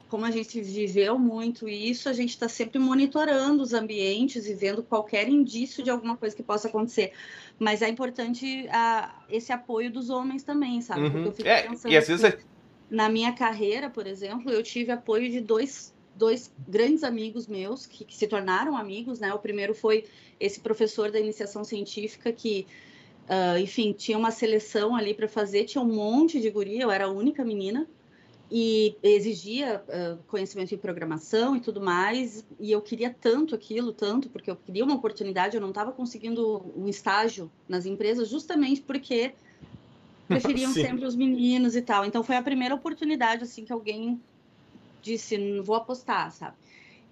como 0.08 0.24
a 0.24 0.30
gente 0.30 0.60
viveu 0.60 1.18
muito 1.18 1.68
isso, 1.68 2.08
a 2.08 2.12
gente 2.12 2.30
está 2.30 2.48
sempre 2.48 2.78
monitorando 2.78 3.62
os 3.62 3.72
ambientes 3.72 4.46
e 4.46 4.54
vendo 4.54 4.82
qualquer 4.82 5.28
indício 5.28 5.82
de 5.82 5.90
alguma 5.90 6.16
coisa 6.16 6.34
que 6.34 6.42
possa 6.42 6.68
acontecer. 6.68 7.12
Mas 7.58 7.82
é 7.82 7.88
importante 7.88 8.68
a, 8.70 9.24
esse 9.28 9.52
apoio 9.52 9.90
dos 9.90 10.10
homens 10.10 10.42
também, 10.42 10.80
sabe? 10.80 11.02
Uhum. 11.02 11.10
Porque 11.10 11.28
eu 11.28 11.32
fico 11.32 11.48
é, 11.48 11.62
pensando 11.62 11.92
e 11.92 11.96
às 11.96 12.06
vezes 12.06 12.24
é... 12.24 12.38
na 12.90 13.08
minha 13.08 13.32
carreira, 13.32 13.90
por 13.90 14.06
exemplo, 14.06 14.50
eu 14.52 14.62
tive 14.62 14.92
apoio 14.92 15.30
de 15.30 15.40
dois, 15.40 15.92
dois 16.14 16.52
grandes 16.68 17.02
amigos 17.02 17.46
meus 17.46 17.86
que, 17.86 18.04
que 18.04 18.16
se 18.16 18.26
tornaram 18.26 18.76
amigos, 18.76 19.18
né? 19.18 19.32
O 19.34 19.38
primeiro 19.38 19.74
foi 19.74 20.04
esse 20.38 20.60
professor 20.60 21.10
da 21.10 21.18
iniciação 21.18 21.64
científica 21.64 22.32
que 22.32 22.66
Uh, 23.24 23.56
enfim, 23.58 23.94
tinha 23.94 24.18
uma 24.18 24.30
seleção 24.30 24.94
ali 24.94 25.14
para 25.14 25.26
fazer, 25.26 25.64
tinha 25.64 25.80
um 25.80 25.90
monte 25.90 26.38
de 26.38 26.50
guria, 26.50 26.82
eu 26.82 26.90
era 26.90 27.06
a 27.06 27.10
única 27.10 27.42
menina, 27.42 27.88
e 28.56 28.96
exigia 29.02 29.82
uh, 29.88 30.22
conhecimento 30.28 30.72
em 30.72 30.78
programação 30.78 31.56
e 31.56 31.60
tudo 31.60 31.80
mais, 31.80 32.46
e 32.60 32.70
eu 32.70 32.80
queria 32.80 33.10
tanto 33.12 33.52
aquilo, 33.52 33.92
tanto, 33.92 34.30
porque 34.30 34.48
eu 34.48 34.54
queria 34.54 34.84
uma 34.84 34.94
oportunidade, 34.94 35.56
eu 35.56 35.60
não 35.60 35.70
estava 35.70 35.90
conseguindo 35.90 36.64
um 36.76 36.86
estágio 36.86 37.50
nas 37.68 37.84
empresas, 37.84 38.28
justamente 38.28 38.80
porque 38.80 39.34
preferiam 40.28 40.72
sempre 40.72 41.04
os 41.04 41.16
meninos 41.16 41.74
e 41.74 41.82
tal. 41.82 42.04
Então 42.04 42.22
foi 42.22 42.36
a 42.36 42.42
primeira 42.44 42.72
oportunidade, 42.72 43.42
assim, 43.42 43.64
que 43.64 43.72
alguém 43.72 44.22
disse, 45.02 45.36
vou 45.60 45.74
apostar, 45.74 46.30
sabe? 46.30 46.54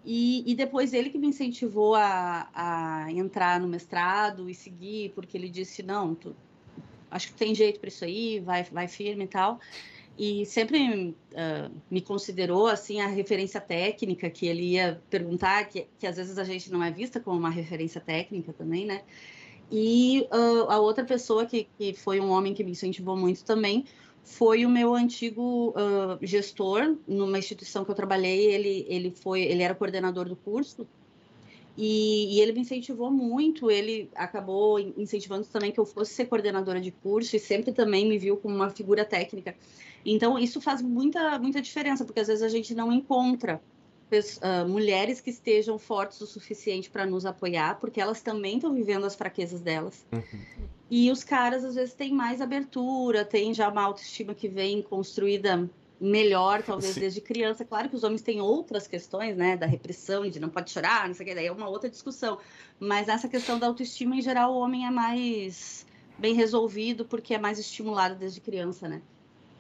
E, 0.05 0.49
e 0.49 0.55
depois 0.55 0.93
ele 0.93 1.11
que 1.11 1.19
me 1.19 1.27
incentivou 1.27 1.97
a, 1.97 2.49
a 2.55 3.11
entrar 3.11 3.59
no 3.59 3.67
mestrado 3.67 4.49
e 4.49 4.55
seguir, 4.55 5.11
porque 5.13 5.37
ele 5.37 5.49
disse, 5.49 5.83
não, 5.83 6.15
tu, 6.15 6.37
acho 7.11 7.27
que 7.27 7.35
tem 7.35 7.53
jeito 7.53 7.81
para 7.81 7.89
isso 7.89 8.05
aí, 8.05 8.39
vai, 8.39 8.63
vai 8.63 8.87
firme 8.87 9.25
e 9.25 9.29
tal 9.29 9.59
e 10.19 10.45
sempre 10.45 11.17
uh, 11.33 11.71
me 11.91 12.01
considerou 12.01 12.67
assim 12.67 13.01
a 13.01 13.07
referência 13.07 13.61
técnica 13.61 14.29
que 14.29 14.47
ele 14.47 14.73
ia 14.73 15.01
perguntar 15.09 15.65
que, 15.65 15.87
que 15.99 16.07
às 16.07 16.17
vezes 16.17 16.39
a 16.39 16.45
gente 16.45 16.71
não 16.71 16.83
é 16.83 16.91
vista 16.91 17.19
como 17.19 17.39
uma 17.39 17.51
referência 17.51 18.01
técnica 18.01 18.53
também 18.53 18.85
né? 18.85 19.03
E 19.71 20.29
uh, 20.31 20.71
a 20.71 20.79
outra 20.79 21.03
pessoa 21.03 21.47
que, 21.47 21.67
que 21.79 21.95
foi 21.95 22.21
um 22.21 22.29
homem 22.29 22.53
que 22.53 22.63
me 22.63 22.73
incentivou 22.73 23.17
muito 23.17 23.43
também 23.43 23.87
foi 24.23 24.67
o 24.67 24.71
meu 24.71 24.95
antigo 24.95 25.71
uh, 25.71 26.19
gestor 26.21 26.97
numa 27.09 27.39
instituição 27.39 27.83
que 27.83 27.91
eu 27.91 27.95
trabalhei. 27.95 28.53
Ele 28.53 28.87
ele 28.89 29.11
foi 29.11 29.41
ele 29.43 29.63
era 29.63 29.75
coordenador 29.75 30.29
do 30.29 30.37
curso. 30.37 30.87
E, 31.75 32.37
e, 32.37 32.41
ele 32.43 32.53
me 32.53 32.61
incentivou 32.61 33.11
muito, 33.11 33.71
ele 33.71 34.11
acabou 34.15 34.79
incentivando 34.79 35.47
também 35.47 35.73
que 35.73 35.81
eu 35.81 35.87
fosse 35.87 36.13
ser 36.13 36.27
coordenadora 36.27 36.79
de 36.79 36.91
curso 36.91 37.35
e 37.35 37.39
sempre 37.39 37.73
também 37.73 38.07
me 38.07 38.19
viu 38.19 38.37
como 38.37 38.55
uma 38.55 38.69
figura 38.69 39.07
técnica. 39.07 39.57
Então, 40.05 40.39
isso 40.39 40.61
faz 40.61 40.83
muita, 40.83 41.39
muita 41.39 41.61
diferença, 41.61 42.05
porque 42.05 42.21
às 42.21 42.29
vezes 42.29 42.43
a 42.43 42.49
gente 42.49 42.75
não 42.75 42.93
encontra 42.93 43.61
uh, 44.11 44.69
mulheres 44.69 45.21
que 45.21 45.31
estejam 45.31 45.79
fortes 45.79 46.21
o 46.21 46.27
suficiente 46.27 46.91
para 46.91 47.07
nos 47.07 47.25
apoiar, 47.25 47.79
porque 47.79 48.01
elas 48.01 48.21
também 48.21 48.57
estão 48.57 48.75
vivendo 48.75 49.05
as 49.05 49.15
fraquezas 49.15 49.61
delas. 49.61 50.05
Uhum. 50.13 50.67
E 50.91 51.11
os 51.11 51.25
caras, 51.25 51.65
às 51.65 51.75
vezes, 51.75 51.95
têm 51.95 52.13
mais 52.13 52.41
abertura, 52.41 53.25
têm 53.25 53.55
já 53.55 53.69
uma 53.69 53.83
autoestima 53.83 54.35
que 54.35 54.49
vem 54.49 54.83
construída 54.83 55.69
melhor, 55.99 56.63
talvez, 56.63 56.95
Sim. 56.95 57.01
desde 57.01 57.21
criança. 57.21 57.65
Claro 57.65 57.89
que 57.89 57.95
os 57.97 58.03
homens 58.03 58.23
têm 58.23 58.41
outras 58.41 58.87
questões, 58.89 59.37
né, 59.37 59.57
da 59.57 59.67
repressão, 59.67 60.29
de 60.29 60.41
não 60.41 60.49
pode 60.49 60.71
chorar, 60.71 61.07
não 61.07 61.15
sei 61.15 61.25
o 61.25 61.29
que, 61.29 61.35
daí 61.35 61.47
é 61.47 61.53
uma 61.53 61.69
outra 61.69 61.89
discussão. 61.89 62.39
Mas 62.79 63.09
essa 63.09 63.29
questão 63.29 63.59
da 63.59 63.69
autoestima, 63.69 64.17
em 64.17 64.21
geral, 64.21 64.53
o 64.53 64.59
homem 64.59 64.85
é 64.85 64.91
mais 64.91 65.87
bem 66.19 66.35
resolvido 66.35 67.05
porque 67.05 67.35
é 67.35 67.39
mais 67.39 67.59
estimulado 67.59 68.17
desde 68.17 68.41
criança, 68.41 68.89
né? 68.89 69.01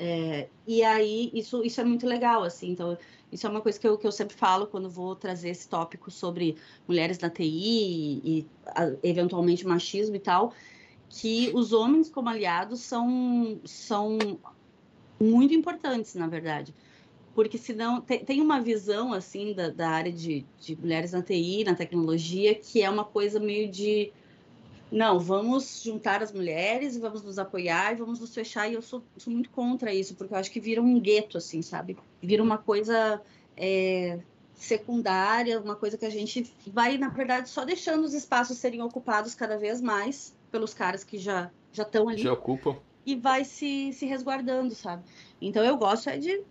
É, 0.04 0.48
e 0.66 0.82
aí, 0.82 1.30
isso, 1.32 1.62
isso 1.64 1.80
é 1.80 1.84
muito 1.84 2.08
legal, 2.08 2.42
assim, 2.42 2.72
então, 2.72 2.98
isso 3.30 3.46
é 3.46 3.50
uma 3.50 3.60
coisa 3.60 3.78
que 3.78 3.86
eu, 3.86 3.96
que 3.96 4.04
eu 4.04 4.10
sempre 4.10 4.34
falo 4.34 4.66
quando 4.66 4.90
vou 4.90 5.14
trazer 5.14 5.50
esse 5.50 5.68
tópico 5.68 6.10
sobre 6.10 6.56
mulheres 6.88 7.20
na 7.20 7.30
TI 7.30 7.44
e, 7.44 8.20
e 8.24 8.46
a, 8.66 8.92
eventualmente 9.00 9.64
machismo 9.64 10.16
e 10.16 10.18
tal, 10.18 10.52
que 11.08 11.52
os 11.54 11.72
homens 11.72 12.10
como 12.10 12.28
aliados 12.28 12.80
são, 12.80 13.60
são 13.64 14.18
muito 15.20 15.54
importantes, 15.54 16.16
na 16.16 16.26
verdade. 16.26 16.74
Porque 17.32 17.56
senão 17.56 18.00
tem, 18.00 18.24
tem 18.24 18.40
uma 18.40 18.60
visão 18.60 19.12
assim 19.12 19.54
da, 19.54 19.68
da 19.68 19.88
área 19.88 20.10
de, 20.10 20.44
de 20.60 20.74
mulheres 20.74 21.12
na 21.12 21.22
TI, 21.22 21.62
na 21.62 21.76
tecnologia, 21.76 22.56
que 22.56 22.82
é 22.82 22.90
uma 22.90 23.04
coisa 23.04 23.38
meio 23.38 23.70
de 23.70 24.12
não, 24.92 25.18
vamos 25.18 25.82
juntar 25.82 26.22
as 26.22 26.30
mulheres, 26.30 26.98
vamos 26.98 27.22
nos 27.22 27.38
apoiar 27.38 27.92
e 27.92 27.96
vamos 27.96 28.20
nos 28.20 28.34
fechar. 28.34 28.70
E 28.70 28.74
eu 28.74 28.82
sou, 28.82 29.02
sou 29.16 29.32
muito 29.32 29.48
contra 29.48 29.92
isso, 29.92 30.14
porque 30.14 30.34
eu 30.34 30.38
acho 30.38 30.50
que 30.50 30.60
vira 30.60 30.82
um 30.82 31.00
gueto, 31.00 31.38
assim, 31.38 31.62
sabe? 31.62 31.96
Vira 32.22 32.42
uma 32.42 32.58
coisa 32.58 33.22
é, 33.56 34.20
secundária, 34.54 35.58
uma 35.58 35.74
coisa 35.74 35.96
que 35.96 36.04
a 36.04 36.10
gente 36.10 36.52
vai, 36.66 36.98
na 36.98 37.08
verdade, 37.08 37.48
só 37.48 37.64
deixando 37.64 38.04
os 38.04 38.12
espaços 38.12 38.58
serem 38.58 38.82
ocupados 38.82 39.34
cada 39.34 39.56
vez 39.56 39.80
mais 39.80 40.36
pelos 40.50 40.74
caras 40.74 41.02
que 41.02 41.16
já 41.16 41.50
já 41.72 41.84
estão 41.84 42.06
ali. 42.06 42.22
Já 42.22 42.34
ocupam. 42.34 42.76
E 43.04 43.16
vai 43.16 43.44
se, 43.44 43.92
se 43.94 44.04
resguardando, 44.04 44.74
sabe? 44.74 45.02
Então 45.40 45.64
eu 45.64 45.76
gosto 45.76 46.10
é 46.10 46.18
de 46.18 46.44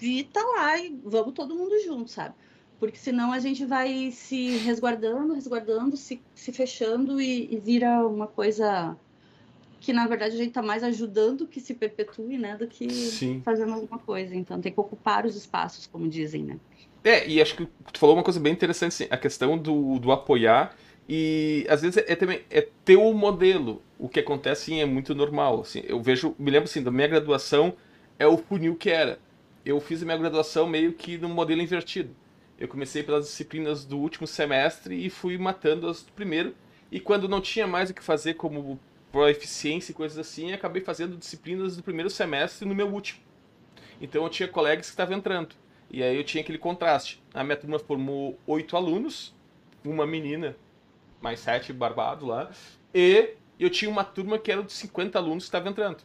estar 0.00 0.42
tá 0.42 0.46
lá 0.46 0.78
e 0.78 0.98
vamos 1.04 1.32
todo 1.32 1.54
mundo 1.54 1.80
junto, 1.84 2.10
sabe? 2.10 2.34
Porque 2.78 2.98
senão 2.98 3.32
a 3.32 3.38
gente 3.38 3.64
vai 3.64 4.10
se 4.10 4.58
resguardando, 4.58 5.34
resguardando, 5.34 5.96
se, 5.96 6.20
se 6.34 6.52
fechando 6.52 7.20
e, 7.20 7.54
e 7.54 7.58
vira 7.58 8.06
uma 8.06 8.26
coisa 8.26 8.96
que 9.80 9.92
na 9.92 10.06
verdade 10.06 10.34
a 10.34 10.38
gente 10.38 10.48
está 10.48 10.62
mais 10.62 10.82
ajudando 10.82 11.46
que 11.46 11.60
se 11.60 11.74
perpetue, 11.74 12.38
né, 12.38 12.56
do 12.56 12.66
que 12.66 12.90
Sim. 12.90 13.42
fazendo 13.44 13.74
alguma 13.74 13.98
coisa. 13.98 14.34
Então 14.34 14.60
tem 14.60 14.72
que 14.72 14.80
ocupar 14.80 15.26
os 15.26 15.36
espaços, 15.36 15.86
como 15.86 16.08
dizem, 16.08 16.42
né? 16.42 16.58
É, 17.04 17.28
e 17.28 17.40
acho 17.40 17.54
que 17.54 17.66
tu 17.92 17.98
falou 17.98 18.16
uma 18.16 18.22
coisa 18.22 18.40
bem 18.40 18.52
interessante, 18.52 18.92
assim, 18.92 19.06
a 19.10 19.16
questão 19.18 19.58
do, 19.58 19.98
do 19.98 20.10
apoiar 20.10 20.74
e 21.08 21.66
às 21.68 21.82
vezes 21.82 21.98
é, 21.98 22.12
é 22.12 22.16
também 22.16 22.40
é 22.50 22.66
ter 22.84 22.96
o 22.96 23.02
um 23.02 23.12
modelo. 23.12 23.82
O 23.98 24.08
que 24.08 24.20
acontece 24.20 24.66
sim, 24.66 24.80
é 24.80 24.86
muito 24.86 25.14
normal. 25.14 25.60
Assim, 25.60 25.82
eu 25.86 26.00
vejo, 26.02 26.34
me 26.38 26.50
lembro 26.50 26.64
assim, 26.64 26.82
da 26.82 26.90
minha 26.90 27.06
graduação 27.06 27.74
é 28.18 28.26
o 28.26 28.38
funil 28.38 28.74
que 28.74 28.90
era. 28.90 29.18
Eu 29.64 29.80
fiz 29.80 30.02
a 30.02 30.04
minha 30.04 30.16
graduação 30.16 30.66
meio 30.66 30.92
que 30.92 31.18
no 31.18 31.28
modelo 31.28 31.60
invertido. 31.60 32.10
Eu 32.58 32.68
comecei 32.68 33.02
pelas 33.02 33.26
disciplinas 33.26 33.84
do 33.84 33.98
último 33.98 34.26
semestre 34.26 34.94
e 34.94 35.10
fui 35.10 35.36
matando 35.36 35.88
as 35.88 36.02
do 36.02 36.12
primeiro. 36.12 36.54
E 36.90 37.00
quando 37.00 37.28
não 37.28 37.40
tinha 37.40 37.66
mais 37.66 37.90
o 37.90 37.94
que 37.94 38.02
fazer 38.02 38.34
como 38.34 38.78
eficiência 39.28 39.92
e 39.92 39.94
coisas 39.94 40.18
assim, 40.18 40.52
acabei 40.52 40.82
fazendo 40.82 41.16
disciplinas 41.16 41.76
do 41.76 41.82
primeiro 41.82 42.10
semestre 42.10 42.66
no 42.66 42.74
meu 42.74 42.88
último. 42.88 43.20
Então 44.00 44.22
eu 44.22 44.28
tinha 44.28 44.48
colegas 44.48 44.86
que 44.86 44.92
estavam 44.92 45.16
entrando. 45.16 45.54
E 45.90 46.02
aí 46.02 46.16
eu 46.16 46.24
tinha 46.24 46.42
aquele 46.42 46.58
contraste. 46.58 47.22
A 47.32 47.44
minha 47.44 47.56
turma 47.56 47.78
formou 47.78 48.38
oito 48.46 48.76
alunos, 48.76 49.34
uma 49.84 50.06
menina, 50.06 50.56
mais 51.20 51.40
sete 51.40 51.72
barbado 51.72 52.26
lá, 52.26 52.50
e 52.92 53.34
eu 53.58 53.70
tinha 53.70 53.90
uma 53.90 54.04
turma 54.04 54.38
que 54.38 54.50
era 54.50 54.62
de 54.62 54.72
50 54.72 55.18
alunos 55.18 55.44
que 55.44 55.48
estavam 55.48 55.70
entrando. 55.70 56.02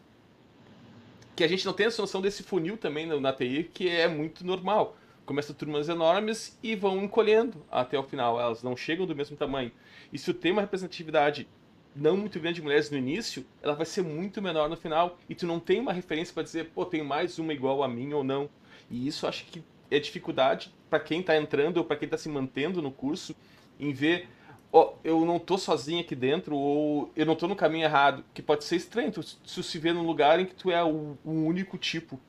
Que 1.36 1.44
a 1.44 1.48
gente 1.48 1.66
não 1.66 1.74
tem 1.74 1.88
essa 1.88 2.02
noção 2.02 2.22
desse 2.22 2.44
funil 2.44 2.78
também 2.78 3.06
na 3.06 3.34
TI, 3.34 3.70
que 3.74 3.90
é 3.90 4.08
muito 4.08 4.46
normal 4.46 4.99
começam 5.30 5.56
turmas 5.56 5.88
enormes 5.88 6.58
e 6.63 6.76
vão 6.76 7.04
encolhendo 7.04 7.63
até 7.70 8.00
o 8.00 8.02
final. 8.02 8.42
Elas 8.42 8.63
não 8.63 8.76
chegam 8.76 9.06
do 9.06 9.15
mesmo 9.15 9.38
tamanho. 9.38 9.72
E 10.12 10.18
se 10.18 10.34
tem 10.34 10.52
uma 10.52 10.62
representatividade 10.62 11.48
não 11.96 12.18
muito 12.18 12.39
grande 12.39 12.56
de 12.56 12.63
mulheres 12.63 12.89
no 12.89 12.98
início, 12.98 13.46
ela 13.62 13.76
vai 13.76 13.86
ser 13.86 14.02
muito 14.02 14.42
menor 14.42 14.68
no 14.68 14.76
final. 14.76 15.20
E 15.30 15.36
tu 15.36 15.46
não 15.46 15.60
tem 15.60 15.80
uma 15.80 15.94
referência 15.94 16.34
para 16.34 16.42
dizer, 16.42 16.72
pô, 16.74 16.84
tem 16.84 17.04
mais 17.04 17.38
uma 17.38 17.54
igual 17.54 17.84
a 17.84 17.88
mim 17.88 18.12
ou 18.12 18.24
não. 18.24 18.50
E 18.89 19.08
isso 19.08 19.28
acho 19.28 19.46
que 19.46 19.63
é 19.92 20.00
dificuldade 20.00 20.74
para 20.89 21.00
quem 21.00 21.20
está 21.20 21.38
entrando 21.38 21.78
ou 21.78 21.84
para 21.84 21.98
quem 21.98 22.08
está 22.08 22.18
se 22.18 22.28
mantendo 22.28 22.82
no 22.82 22.92
curso 22.92 23.36
em 23.80 23.94
ver, 23.94 24.28
ó, 24.74 24.96
eu 25.04 25.24
não 25.26 25.38
tô 25.38 25.60
sozinho 25.60 26.02
aqui 26.02 26.15
dentro 26.15 26.56
ou 26.56 27.12
eu 27.15 27.28
não 27.28 27.36
tô 27.36 27.48
no 27.48 27.56
caminho 27.56 27.86
errado, 27.86 28.26
que 28.34 28.42
pode 28.42 28.63
ser 28.63 28.78
estranho 28.78 29.12
tu, 29.12 29.22
tu 29.24 29.62
se 29.62 29.78
vê 29.78 29.94
num 29.94 30.08
lugar 30.08 30.39
em 30.39 30.48
que 30.48 30.56
tu 30.56 30.72
é 30.72 30.84
o, 30.84 31.15
o 31.24 31.32
único 31.32 31.78
tipo 31.78 32.20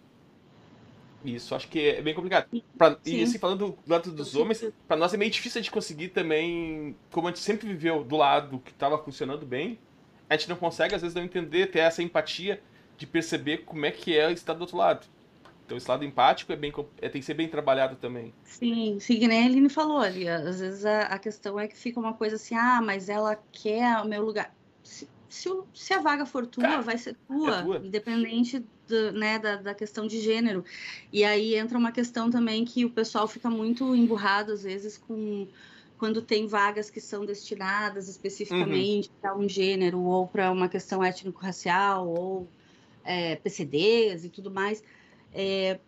isso, 1.24 1.54
acho 1.54 1.68
que 1.68 1.78
é 1.78 2.02
bem 2.02 2.14
complicado. 2.14 2.48
Pra, 2.76 2.96
e 3.04 3.22
assim, 3.22 3.38
falando 3.38 3.68
do 3.68 3.78
lado 3.87 4.11
dos 4.11 4.35
homens, 4.35 4.64
para 4.88 4.96
nós 4.96 5.12
é 5.12 5.16
meio 5.16 5.30
difícil 5.30 5.61
de 5.61 5.70
conseguir 5.70 6.09
também, 6.09 6.96
como 7.11 7.28
a 7.28 7.30
gente 7.30 7.40
sempre 7.40 7.68
viveu 7.68 8.02
do 8.02 8.16
lado 8.16 8.59
que 8.61 8.70
estava 8.70 8.96
funcionando 8.98 9.44
bem, 9.44 9.78
a 10.28 10.37
gente 10.37 10.48
não 10.48 10.56
consegue 10.56 10.94
às 10.94 11.02
vezes 11.02 11.14
não 11.14 11.22
entender, 11.22 11.66
ter 11.66 11.80
essa 11.80 12.02
empatia 12.02 12.62
de 12.96 13.06
perceber 13.06 13.59
como 13.59 13.85
é 13.87 13.90
que 13.90 14.16
é 14.16 14.30
estar 14.33 14.54
do 14.54 14.62
outro 14.62 14.76
lado. 14.76 15.06
Então 15.64 15.76
esse 15.76 15.88
lado 15.88 16.04
empático 16.04 16.52
é 16.52 16.56
bem, 16.56 16.72
é, 17.00 17.09
tem 17.09 17.20
que 17.20 17.24
ser 17.24 17.35
bem 17.35 17.48
trabalhado 17.48 17.94
também. 17.96 18.35
Sim, 18.42 18.98
sim, 18.98 19.20
que 19.20 19.28
nem 19.28 19.42
a 19.42 19.46
Aline 19.46 19.68
falou 19.68 19.98
ali. 19.98 20.28
Às 20.28 20.59
vezes 20.59 20.85
a, 20.85 21.02
a 21.02 21.18
questão 21.18 21.61
é 21.61 21.68
que 21.68 21.76
fica 21.76 22.00
uma 22.00 22.12
coisa 22.12 22.37
assim, 22.37 22.56
ah, 22.56 22.83
mas 22.83 23.09
ela 23.09 23.40
quer 23.52 23.98
o 24.02 24.04
meu 24.04 24.24
lugar. 24.24 24.52
Se, 24.83 25.09
se, 25.28 25.48
se 25.72 25.94
a 25.94 26.00
vaga 26.00 26.26
for 26.26 26.44
tua, 26.44 26.64
Cara, 26.64 26.83
vai 26.83 26.98
ser 26.98 27.16
tua, 27.26 27.59
é 27.59 27.62
tua. 27.62 27.76
independente 27.78 28.64
do, 28.90 29.12
né, 29.12 29.38
da, 29.38 29.57
da, 29.57 29.74
questão 29.74 30.07
de 30.07 30.20
gênero. 30.20 30.64
E 31.12 31.24
aí 31.24 31.55
entra 31.55 31.79
uma 31.79 31.92
questão 31.92 32.31
também 32.31 32.64
que 32.64 32.85
o 32.85 32.90
pessoal 32.90 33.26
fica 33.26 33.48
muito 33.48 33.94
emburrado, 33.94 34.53
às 34.53 34.64
vezes, 34.64 34.98
com 34.98 35.46
quando 35.96 36.22
tem 36.22 36.46
vagas 36.46 36.88
que 36.88 36.98
são 37.00 37.26
destinadas 37.26 38.09
especificamente 38.09 39.09
uhum. 39.09 39.14
para 39.20 39.37
um 39.37 39.46
gênero 39.46 40.00
ou 40.00 40.26
para 40.26 40.50
uma 40.50 40.66
questão 40.66 41.05
étnico-racial 41.05 42.09
ou 42.09 42.48
é, 43.05 43.37
PCDs 43.37 44.24
e 44.24 44.31
tudo 44.31 44.50
mais. 44.50 44.83
É, 45.33 45.79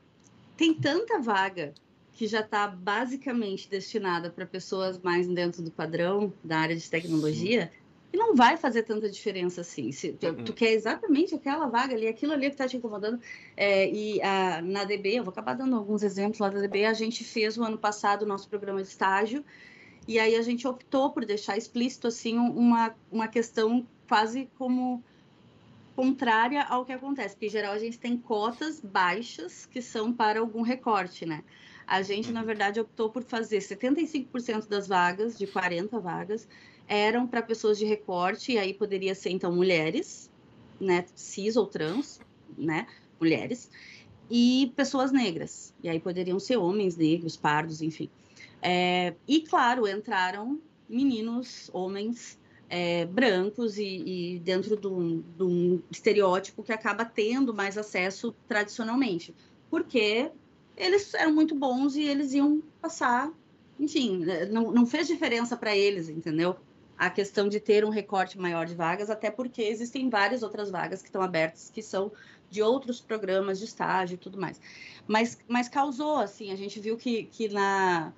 tem 0.55 0.75
tanta 0.75 1.19
vaga 1.19 1.73
que 2.13 2.27
já 2.27 2.41
está 2.41 2.69
basicamente 2.69 3.69
destinada 3.71 4.29
para 4.29 4.45
pessoas 4.45 4.99
mais 4.99 5.27
dentro 5.27 5.63
do 5.63 5.71
padrão 5.71 6.33
da 6.45 6.59
área 6.59 6.77
de 6.77 6.89
tecnologia. 6.91 7.73
E 8.13 8.17
não 8.17 8.35
vai 8.35 8.57
fazer 8.57 8.83
tanta 8.83 9.09
diferença 9.09 9.63
assim. 9.63 9.91
Se 9.91 10.13
tu, 10.13 10.27
uhum. 10.27 10.45
tu 10.45 10.53
quer 10.53 10.73
exatamente 10.73 11.35
aquela 11.35 11.67
vaga 11.67 11.95
ali, 11.95 12.07
aquilo 12.07 12.33
ali 12.33 12.47
que 12.47 12.55
está 12.55 12.69
te 12.69 12.77
incomodando. 12.77 13.19
É, 13.57 13.89
e 13.89 14.21
a, 14.21 14.61
na 14.61 14.85
DB, 14.85 15.15
eu 15.19 15.25
vou 15.25 15.33
acabar 15.33 15.55
dando 15.55 15.75
alguns 15.75 16.03
exemplos 16.03 16.39
lá 16.39 16.51
da 16.51 16.61
DB, 16.61 16.85
a 16.85 16.93
gente 16.93 17.25
fez 17.25 17.57
o 17.57 17.65
ano 17.65 17.79
passado 17.79 18.23
o 18.23 18.27
nosso 18.27 18.49
programa 18.49 18.83
de 18.83 18.89
estágio, 18.89 19.45
e 20.07 20.19
aí 20.19 20.37
a 20.37 20.43
gente 20.43 20.67
optou 20.69 21.11
por 21.11 21.25
deixar 21.25 21.57
explícito 21.57 22.07
assim 22.07 22.37
uma, 22.37 22.95
uma 23.11 23.29
questão 23.29 23.87
quase 24.07 24.49
como 24.59 25.03
contrária 25.95 26.63
ao 26.65 26.85
que 26.85 26.93
acontece, 26.93 27.35
porque 27.35 27.47
em 27.47 27.51
geral 27.51 27.73
a 27.73 27.79
gente 27.79 27.99
tem 27.99 28.17
cotas 28.17 28.81
baixas 28.81 29.67
que 29.67 29.81
são 29.81 30.13
para 30.13 30.41
algum 30.41 30.63
recorte, 30.63 31.25
né? 31.25 31.43
A 31.87 32.03
gente, 32.03 32.33
na 32.33 32.41
uhum. 32.41 32.47
verdade, 32.47 32.81
optou 32.81 33.11
por 33.11 33.23
fazer 33.23 33.59
75% 33.59 34.69
das 34.69 34.89
vagas, 34.89 35.37
de 35.37 35.47
40 35.47 35.99
vagas, 36.01 36.49
eram 36.89 37.27
para 37.27 37.43
pessoas 37.43 37.79
de 37.79 37.85
recorte, 37.85 38.53
e 38.53 38.59
aí 38.59 38.75
poderia 38.75 39.15
ser 39.15 39.31
então 39.31 39.53
mulheres, 39.55 40.31
né, 40.81 41.05
cis 41.15 41.57
ou 41.57 41.67
trans, 41.67 42.21
né, 42.57 42.87
mulheres, 43.21 43.71
e 44.31 44.73
pessoas 44.77 45.13
negras, 45.13 45.75
e 45.83 45.89
aí 45.89 46.01
poderiam 46.01 46.39
ser 46.39 46.57
homens 46.57 46.97
negros, 46.97 47.37
pardos, 47.37 47.83
enfim. 47.83 48.09
É, 48.61 49.15
e 49.27 49.41
claro, 49.41 49.89
entraram 49.89 50.61
meninos, 50.89 51.71
homens 51.73 52.39
é, 52.69 53.05
brancos 53.05 53.77
e, 53.77 53.85
e 53.85 54.39
dentro 54.39 54.77
de 54.77 54.87
um, 54.87 55.83
estereótipo 55.91 56.63
que 56.63 56.73
acaba 56.73 57.05
tendo 57.05 57.53
mais 57.53 57.77
acesso 57.77 58.35
tradicionalmente, 58.49 59.35
porque 59.71 60.31
eles 60.77 61.13
eram 61.13 61.35
muito 61.35 61.55
bons 61.55 61.97
e 61.97 62.03
eles 62.03 62.33
iam 62.33 62.63
passar, 62.81 63.31
enfim, 63.79 64.25
não, 64.51 64.73
não 64.73 64.87
fez 64.87 65.07
diferença 65.07 65.57
para 65.57 65.77
eles, 65.77 66.09
entendeu? 66.09 66.57
A 66.97 67.11
questão 67.11 67.49
de 67.49 67.59
ter 67.59 67.85
um 67.85 67.91
recorte 67.91 68.39
maior 68.39 68.67
de 68.67 68.75
vagas, 68.75 69.11
até 69.11 69.31
porque 69.31 69.63
existem 69.63 70.09
várias 70.09 70.43
outras 70.43 70.71
vagas 70.71 71.03
que 71.03 71.09
estão 71.09 71.23
abertas 71.23 71.71
que 71.71 71.83
são 71.83 72.13
de 72.51 72.63
outros 72.63 73.01
programas 73.01 73.59
de 73.59 73.65
estágio 73.65 74.15
e 74.15 74.19
tudo 74.19 74.39
mais. 74.39 74.61
Mas, 75.07 75.39
mas 75.49 75.69
causou, 75.69 76.19
assim, 76.19 76.53
a 76.53 76.57
gente 76.57 76.79
viu 76.79 76.97
que, 76.97 77.25
que 77.25 77.49
na. 77.49 78.13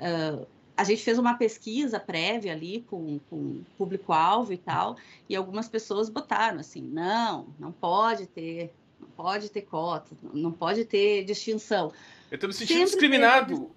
Uh, 0.00 0.46
a 0.76 0.84
gente 0.84 1.02
fez 1.02 1.18
uma 1.18 1.34
pesquisa 1.34 1.98
prévia 1.98 2.52
ali 2.52 2.84
com, 2.88 3.18
com 3.28 3.62
público-alvo 3.76 4.52
e 4.52 4.58
tal, 4.58 4.96
e 5.28 5.34
algumas 5.34 5.68
pessoas 5.68 6.08
botaram 6.08 6.60
assim: 6.60 6.82
não, 6.82 7.48
não 7.58 7.72
pode 7.72 8.26
ter, 8.26 8.72
não 9.00 9.08
pode 9.08 9.48
ter 9.48 9.62
cota, 9.62 10.16
não 10.32 10.52
pode 10.52 10.84
ter 10.84 11.24
distinção. 11.24 11.92
Eu 12.30 12.34
estou 12.34 12.48
me 12.48 12.54
sentindo 12.54 12.78
sempre 12.78 12.90
discriminado. 12.90 13.70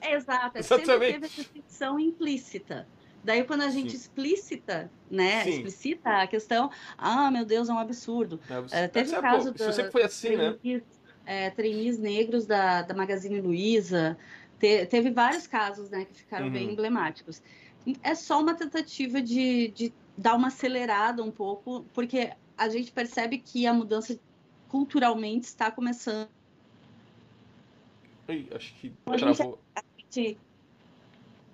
É, 0.00 0.14
exato, 0.14 0.58
é 0.58 0.62
sempre 0.62 0.98
teve 0.98 1.26
a 1.26 1.28
distinção 1.28 1.98
implícita. 1.98 2.86
Daí, 3.28 3.44
quando 3.44 3.60
a 3.60 3.68
gente 3.68 3.90
Sim. 3.90 3.96
explícita, 3.98 4.90
né, 5.10 5.44
Sim. 5.44 5.50
explicita 5.50 6.22
a 6.22 6.26
questão, 6.26 6.70
ah, 6.96 7.30
meu 7.30 7.44
Deus, 7.44 7.68
é 7.68 7.72
um 7.74 7.78
absurdo. 7.78 8.40
É 8.48 8.54
absurdo. 8.54 8.86
Uh, 8.86 8.88
teve 8.88 9.14
o 9.14 9.20
caso 9.20 9.52
pô, 9.52 9.58
da, 9.58 9.72
sempre 9.72 9.92
foi 9.92 10.02
assim, 10.02 10.34
né? 10.34 10.52
trainees, 10.54 10.82
né? 10.82 10.88
É, 11.26 11.50
trainees 11.50 11.98
negros 11.98 12.46
da, 12.46 12.80
da 12.80 12.94
Magazine 12.94 13.38
Luiza, 13.38 14.16
te, 14.58 14.86
teve 14.86 15.10
vários 15.10 15.46
casos, 15.46 15.90
né, 15.90 16.06
que 16.06 16.14
ficaram 16.14 16.46
uhum. 16.46 16.52
bem 16.52 16.72
emblemáticos. 16.72 17.42
É 18.02 18.14
só 18.14 18.40
uma 18.40 18.54
tentativa 18.54 19.20
de, 19.20 19.68
de 19.72 19.92
dar 20.16 20.34
uma 20.34 20.48
acelerada 20.48 21.22
um 21.22 21.30
pouco, 21.30 21.84
porque 21.92 22.32
a 22.56 22.70
gente 22.70 22.90
percebe 22.90 23.36
que 23.36 23.66
a 23.66 23.74
mudança 23.74 24.18
culturalmente 24.70 25.48
está 25.48 25.70
começando. 25.70 26.30
Ai, 28.26 28.48
acho 28.54 28.74
que 28.76 28.90
travou. 29.04 29.60
A 29.76 29.82
gente, 29.98 30.38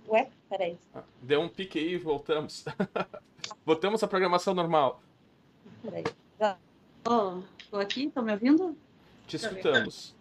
Ué, 0.08 0.28
peraí. 0.56 0.78
Ah, 0.94 1.02
deu 1.20 1.40
um 1.40 1.48
pique 1.48 1.78
aí 1.78 1.94
e 1.94 1.98
voltamos. 1.98 2.64
Voltamos 3.66 4.02
à 4.02 4.08
programação 4.08 4.54
normal. 4.54 5.02
Peraí. 5.82 6.04
Oh, 7.06 7.42
tô 7.70 7.76
aqui, 7.78 8.06
estão 8.06 8.22
me 8.22 8.32
ouvindo? 8.32 8.76
Te 9.26 9.36
escutamos. 9.36 10.14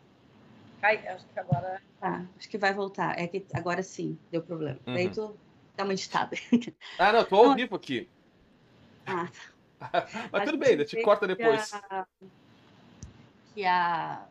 Cai, 0.81 1.07
acho 1.07 1.25
que 1.25 1.39
agora. 1.39 1.81
Tá, 1.99 2.25
acho 2.37 2.49
que 2.49 2.57
vai 2.57 2.73
voltar. 2.73 3.17
É 3.17 3.27
que 3.27 3.45
agora 3.53 3.81
sim, 3.81 4.17
deu 4.29 4.41
problema. 4.41 4.79
Uhum. 4.85 4.93
Daí 4.93 5.09
tu 5.09 5.37
dá 5.77 5.85
uma 5.85 5.93
editada. 5.93 6.35
Ah, 6.99 7.13
não, 7.13 7.23
tô 7.23 7.35
ao 7.37 7.55
vivo 7.55 7.75
aqui. 7.75 8.09
Ah, 9.05 9.29
Mas 10.31 10.43
tudo 10.43 10.57
bem, 10.57 10.83
te 10.83 11.01
corta 11.01 11.25
depois. 11.25 11.71
Que 11.71 11.75
a, 11.75 12.07
que 13.53 13.65
a 13.65 14.25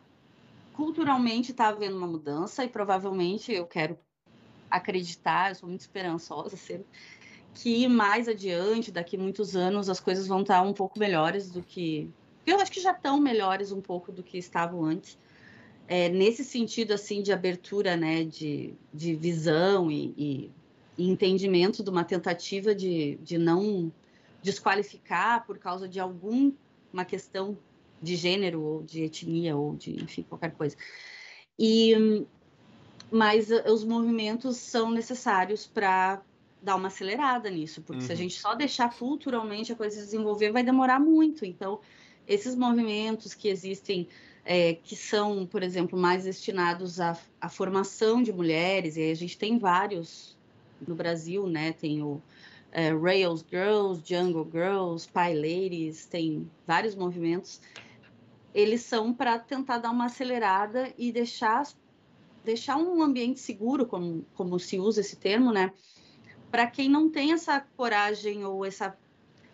culturalmente 0.73 1.51
está 1.51 1.69
havendo 1.69 1.97
uma 1.97 2.07
mudança 2.07 2.63
e 2.63 2.67
provavelmente 2.67 3.51
eu 3.51 3.65
quero 3.65 3.97
acreditar, 4.73 5.51
eu 5.51 5.55
sou 5.55 5.69
muito 5.69 5.81
esperançosa 5.81 6.57
sempre, 6.57 6.87
que 7.53 7.87
mais 7.87 8.27
adiante, 8.27 8.91
daqui 8.91 9.17
muitos 9.17 9.55
anos, 9.55 9.89
as 9.89 9.99
coisas 9.99 10.25
vão 10.25 10.41
estar 10.41 10.61
um 10.63 10.73
pouco 10.73 10.97
melhores 10.97 11.51
do 11.51 11.61
que. 11.61 12.09
Eu 12.45 12.59
acho 12.59 12.71
que 12.71 12.81
já 12.81 12.91
estão 12.91 13.19
melhores 13.19 13.71
um 13.71 13.79
pouco 13.79 14.11
do 14.11 14.23
que 14.23 14.37
estavam 14.37 14.83
antes. 14.83 15.17
É, 15.87 16.09
nesse 16.09 16.43
sentido, 16.43 16.93
assim, 16.93 17.21
de 17.21 17.31
abertura, 17.31 17.95
né, 17.95 18.23
de, 18.23 18.73
de 18.93 19.15
visão 19.15 19.91
e, 19.91 20.13
e, 20.17 20.51
e 20.97 21.09
entendimento 21.09 21.83
de 21.83 21.89
uma 21.89 22.03
tentativa 22.03 22.73
de, 22.73 23.15
de 23.17 23.37
não 23.37 23.91
desqualificar 24.41 25.45
por 25.45 25.57
causa 25.57 25.87
de 25.87 25.99
alguma 25.99 27.05
questão 27.07 27.57
de 28.01 28.15
gênero 28.15 28.61
ou 28.61 28.83
de 28.83 29.03
etnia 29.03 29.55
ou 29.55 29.75
de, 29.75 30.03
enfim, 30.03 30.23
qualquer 30.23 30.51
coisa. 30.51 30.75
E 31.57 32.25
mas 33.13 33.49
os 33.51 33.83
movimentos 33.83 34.57
são 34.57 34.89
necessários 34.89 35.67
para 35.67 36.19
dar 36.59 36.75
uma 36.75 36.87
acelerada 36.87 37.47
nisso, 37.47 37.83
porque 37.83 38.01
uhum. 38.01 38.07
se 38.07 38.11
a 38.11 38.15
uhum. 38.15 38.21
gente 38.21 38.39
só 38.39 38.55
deixar 38.55 38.91
culturalmente 38.97 39.71
a 39.71 39.75
coisa 39.75 39.97
se 39.97 40.05
desenvolver, 40.05 40.51
vai 40.51 40.63
demorar 40.63 40.99
muito. 40.99 41.45
Então, 41.45 41.79
esses 42.27 42.55
movimentos 42.55 43.35
que 43.35 43.49
existem, 43.49 44.07
é, 44.43 44.73
que 44.73 44.95
são, 44.95 45.45
por 45.45 45.61
exemplo, 45.61 45.99
mais 45.99 46.23
destinados 46.23 46.99
à, 46.99 47.15
à, 47.39 47.49
formação 47.49 48.23
de 48.23 48.33
mulheres, 48.33 48.97
e 48.97 49.01
aí 49.01 49.11
a 49.11 49.15
gente 49.15 49.37
tem 49.37 49.59
vários 49.59 50.35
no 50.87 50.95
Brasil, 50.95 51.45
né? 51.45 51.71
Tem 51.71 52.01
o 52.01 52.19
é, 52.71 52.91
Rails 52.93 53.45
Girls, 53.47 54.01
Jungle 54.03 54.49
Girls, 54.51 55.07
Pie 55.07 55.35
Ladies, 55.35 56.07
tem 56.07 56.49
vários 56.65 56.95
movimentos. 56.95 57.61
Eles 58.55 58.81
são 58.81 59.13
para 59.13 59.37
tentar 59.37 59.77
dar 59.77 59.91
uma 59.91 60.05
acelerada 60.05 60.91
e 60.97 61.11
deixar, 61.11 61.63
deixar 62.43 62.77
um 62.77 63.01
ambiente 63.01 63.39
seguro, 63.39 63.85
como, 63.85 64.25
como 64.35 64.59
se 64.59 64.79
usa 64.79 65.01
esse 65.01 65.15
termo, 65.15 65.51
né? 65.51 65.71
para 66.53 66.67
quem 66.67 66.87
não 66.87 67.09
tem 67.09 67.33
essa 67.33 67.59
coragem 67.75 68.45
ou 68.45 68.63
essa 68.63 68.95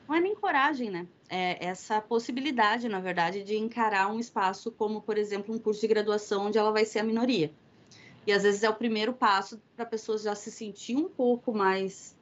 não 0.06 0.16
é 0.16 0.20
nem 0.20 0.36
coragem, 0.36 0.90
né? 0.90 1.08
É 1.30 1.66
essa 1.66 2.02
possibilidade, 2.02 2.90
na 2.90 3.00
verdade, 3.00 3.42
de 3.42 3.56
encarar 3.56 4.12
um 4.12 4.20
espaço 4.20 4.70
como, 4.70 5.00
por 5.00 5.18
exemplo, 5.18 5.56
um 5.56 5.58
curso 5.58 5.80
de 5.80 5.88
graduação 5.88 6.48
onde 6.48 6.58
ela 6.58 6.74
vai 6.74 6.84
ser 6.84 7.00
a 7.00 7.04
minoria. 7.04 7.54
E 8.28 8.34
às 8.34 8.44
vezes 8.44 8.64
é 8.64 8.70
o 8.70 8.76
primeiro 8.76 9.14
passo 9.14 9.62
para 9.78 9.86
a 9.86 9.88
pessoa 9.88 10.18
já 10.18 10.36
se 10.36 10.52
sentir 10.52 10.98
um 10.98 11.08
pouco 11.08 11.54
mais 11.54 12.18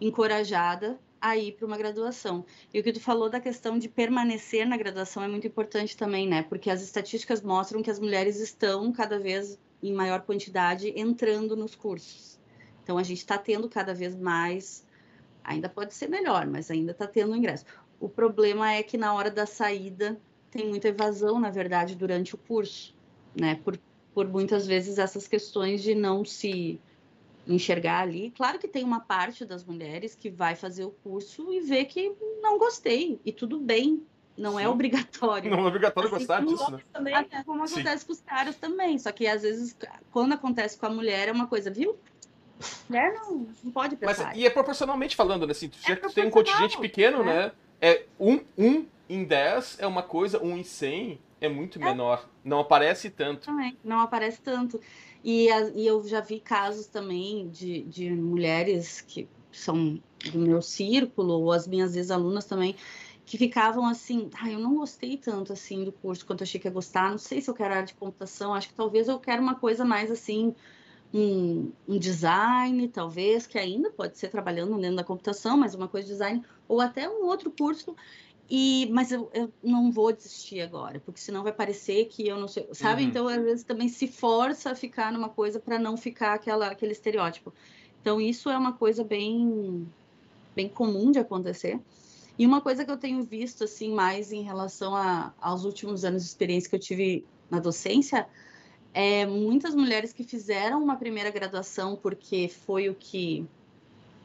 encorajada 0.00 0.98
a 1.20 1.36
ir 1.36 1.52
para 1.52 1.66
uma 1.66 1.78
graduação. 1.78 2.44
E 2.74 2.80
o 2.80 2.82
que 2.82 2.92
tu 2.92 3.00
falou 3.00 3.30
da 3.30 3.38
questão 3.38 3.78
de 3.78 3.88
permanecer 3.88 4.66
na 4.66 4.76
graduação 4.76 5.22
é 5.22 5.28
muito 5.28 5.46
importante 5.46 5.96
também, 5.96 6.26
né? 6.26 6.42
Porque 6.42 6.70
as 6.70 6.82
estatísticas 6.82 7.40
mostram 7.40 7.84
que 7.84 7.90
as 7.90 8.00
mulheres 8.00 8.40
estão 8.40 8.90
cada 8.90 9.16
vez 9.16 9.60
em 9.82 9.92
maior 9.92 10.22
quantidade 10.22 10.92
entrando 10.96 11.56
nos 11.56 11.74
cursos. 11.74 12.38
Então, 12.82 12.98
a 12.98 13.02
gente 13.02 13.18
está 13.18 13.36
tendo 13.36 13.68
cada 13.68 13.94
vez 13.94 14.16
mais, 14.16 14.84
ainda 15.44 15.68
pode 15.68 15.94
ser 15.94 16.08
melhor, 16.08 16.46
mas 16.46 16.70
ainda 16.70 16.92
está 16.92 17.06
tendo 17.06 17.36
ingresso. 17.36 17.64
O 18.00 18.08
problema 18.08 18.72
é 18.72 18.82
que 18.82 18.96
na 18.96 19.12
hora 19.14 19.30
da 19.30 19.46
saída 19.46 20.20
tem 20.50 20.68
muita 20.68 20.88
evasão, 20.88 21.38
na 21.38 21.50
verdade, 21.50 21.94
durante 21.94 22.34
o 22.34 22.38
curso, 22.38 22.94
né? 23.38 23.56
Por, 23.62 23.78
por 24.14 24.26
muitas 24.26 24.66
vezes 24.66 24.98
essas 24.98 25.28
questões 25.28 25.82
de 25.82 25.94
não 25.94 26.24
se 26.24 26.80
enxergar 27.46 28.00
ali. 28.00 28.30
Claro 28.30 28.58
que 28.58 28.68
tem 28.68 28.84
uma 28.84 29.00
parte 29.00 29.44
das 29.44 29.64
mulheres 29.64 30.14
que 30.14 30.30
vai 30.30 30.54
fazer 30.54 30.84
o 30.84 30.90
curso 30.90 31.52
e 31.52 31.60
vê 31.60 31.84
que 31.84 32.12
não 32.42 32.58
gostei, 32.58 33.20
e 33.24 33.32
tudo 33.32 33.58
bem, 33.58 34.02
não 34.38 34.58
é 34.58 34.62
Sim. 34.62 34.68
é 34.68 34.70
obrigatório. 34.70 35.50
Não 35.50 35.58
é 35.58 35.66
obrigatório 35.66 36.08
assim 36.08 36.18
gostar 36.18 36.44
disso, 36.44 36.70
né? 36.70 36.78
Também, 36.92 37.14
assim 37.14 37.42
como 37.44 37.64
acontece 37.64 37.98
Sim. 37.98 38.06
com 38.06 38.12
os 38.12 38.20
caras 38.20 38.56
também. 38.56 38.98
Só 38.98 39.10
que 39.10 39.26
às 39.26 39.42
vezes, 39.42 39.76
quando 40.12 40.32
acontece 40.32 40.78
com 40.78 40.86
a 40.86 40.90
mulher, 40.90 41.28
é 41.28 41.32
uma 41.32 41.46
coisa, 41.46 41.70
viu? 41.70 41.98
Mulher 42.88 43.14
não, 43.14 43.46
não 43.62 43.72
pode 43.72 43.96
pensar. 43.96 44.28
Mas, 44.28 44.38
e 44.38 44.46
é 44.46 44.50
proporcionalmente 44.50 45.16
falando, 45.16 45.46
né? 45.46 45.52
Assim, 45.52 45.70
é 45.88 45.96
tem 45.96 46.26
um 46.26 46.30
contingente 46.30 46.78
pequeno, 46.78 47.24
né? 47.24 47.46
né? 47.46 47.52
É 47.80 48.04
um, 48.18 48.40
um 48.56 48.86
em 49.08 49.24
10 49.24 49.78
é 49.80 49.86
uma 49.86 50.02
coisa, 50.02 50.42
um 50.42 50.56
em 50.56 50.64
100 50.64 51.20
é 51.40 51.48
muito 51.48 51.80
é. 51.80 51.84
menor. 51.84 52.28
Não 52.44 52.60
aparece 52.60 53.10
tanto. 53.10 53.46
Também, 53.46 53.76
não 53.84 54.00
aparece 54.00 54.40
tanto. 54.40 54.80
E, 55.22 55.50
a, 55.50 55.68
e 55.70 55.86
eu 55.86 56.06
já 56.06 56.20
vi 56.20 56.40
casos 56.40 56.86
também 56.86 57.48
de, 57.48 57.82
de 57.82 58.10
mulheres 58.10 59.00
que 59.00 59.28
são 59.50 60.00
do 60.32 60.38
meu 60.38 60.60
círculo, 60.60 61.40
ou 61.40 61.52
as 61.52 61.66
minhas 61.66 61.96
ex-alunas 61.96 62.44
também, 62.44 62.74
que 63.28 63.36
ficavam 63.36 63.86
assim, 63.86 64.30
ah, 64.40 64.50
eu 64.50 64.58
não 64.58 64.74
gostei 64.76 65.18
tanto 65.18 65.52
assim 65.52 65.84
do 65.84 65.92
curso 65.92 66.24
quanto 66.24 66.42
achei 66.42 66.58
que 66.58 66.66
ia 66.66 66.72
gostar, 66.72 67.10
não 67.10 67.18
sei 67.18 67.42
se 67.42 67.50
eu 67.50 67.54
quero 67.54 67.74
área 67.74 67.86
de 67.86 67.92
computação, 67.92 68.54
acho 68.54 68.68
que 68.68 68.74
talvez 68.74 69.06
eu 69.06 69.18
quero 69.20 69.42
uma 69.42 69.54
coisa 69.54 69.84
mais 69.84 70.10
assim, 70.10 70.54
um, 71.12 71.70
um, 71.86 71.98
design, 71.98 72.88
talvez, 72.88 73.46
que 73.46 73.58
ainda 73.58 73.90
pode 73.90 74.16
ser 74.16 74.28
trabalhando 74.28 74.78
dentro 74.80 74.96
da 74.96 75.04
computação, 75.04 75.58
mas 75.58 75.74
uma 75.74 75.86
coisa 75.88 76.06
de 76.06 76.14
design, 76.14 76.42
ou 76.66 76.80
até 76.80 77.06
um 77.06 77.26
outro 77.26 77.50
curso. 77.50 77.94
E, 78.48 78.88
mas 78.90 79.12
eu, 79.12 79.30
eu 79.34 79.52
não 79.62 79.92
vou 79.92 80.10
desistir 80.10 80.62
agora, 80.62 80.98
porque 81.00 81.20
senão 81.20 81.42
vai 81.42 81.52
parecer 81.52 82.06
que 82.06 82.26
eu 82.26 82.38
não 82.38 82.48
sei, 82.48 82.66
sabe? 82.72 83.02
Uhum. 83.02 83.08
Então, 83.08 83.28
às 83.28 83.42
vezes, 83.42 83.62
também 83.62 83.88
se 83.90 84.08
força 84.08 84.70
a 84.70 84.74
ficar 84.74 85.12
numa 85.12 85.28
coisa 85.28 85.60
para 85.60 85.78
não 85.78 85.98
ficar 85.98 86.32
aquela, 86.32 86.68
aquele 86.68 86.92
estereótipo. 86.92 87.52
Então, 88.00 88.18
isso 88.18 88.48
é 88.48 88.56
uma 88.56 88.72
coisa 88.72 89.04
bem, 89.04 89.86
bem 90.56 90.66
comum 90.66 91.12
de 91.12 91.18
acontecer. 91.18 91.78
E 92.38 92.46
uma 92.46 92.60
coisa 92.60 92.84
que 92.84 92.90
eu 92.90 92.96
tenho 92.96 93.22
visto, 93.24 93.64
assim, 93.64 93.92
mais 93.92 94.30
em 94.30 94.42
relação 94.42 94.94
a, 94.94 95.34
aos 95.40 95.64
últimos 95.64 96.04
anos 96.04 96.22
de 96.22 96.28
experiência 96.28 96.70
que 96.70 96.76
eu 96.76 96.80
tive 96.80 97.26
na 97.50 97.58
docência, 97.58 98.28
é, 98.94 99.26
muitas 99.26 99.74
mulheres 99.74 100.12
que 100.12 100.22
fizeram 100.22 100.82
uma 100.82 100.96
primeira 100.96 101.30
graduação 101.30 101.96
porque 101.96 102.48
foi 102.48 102.88
o 102.88 102.94
que 102.94 103.44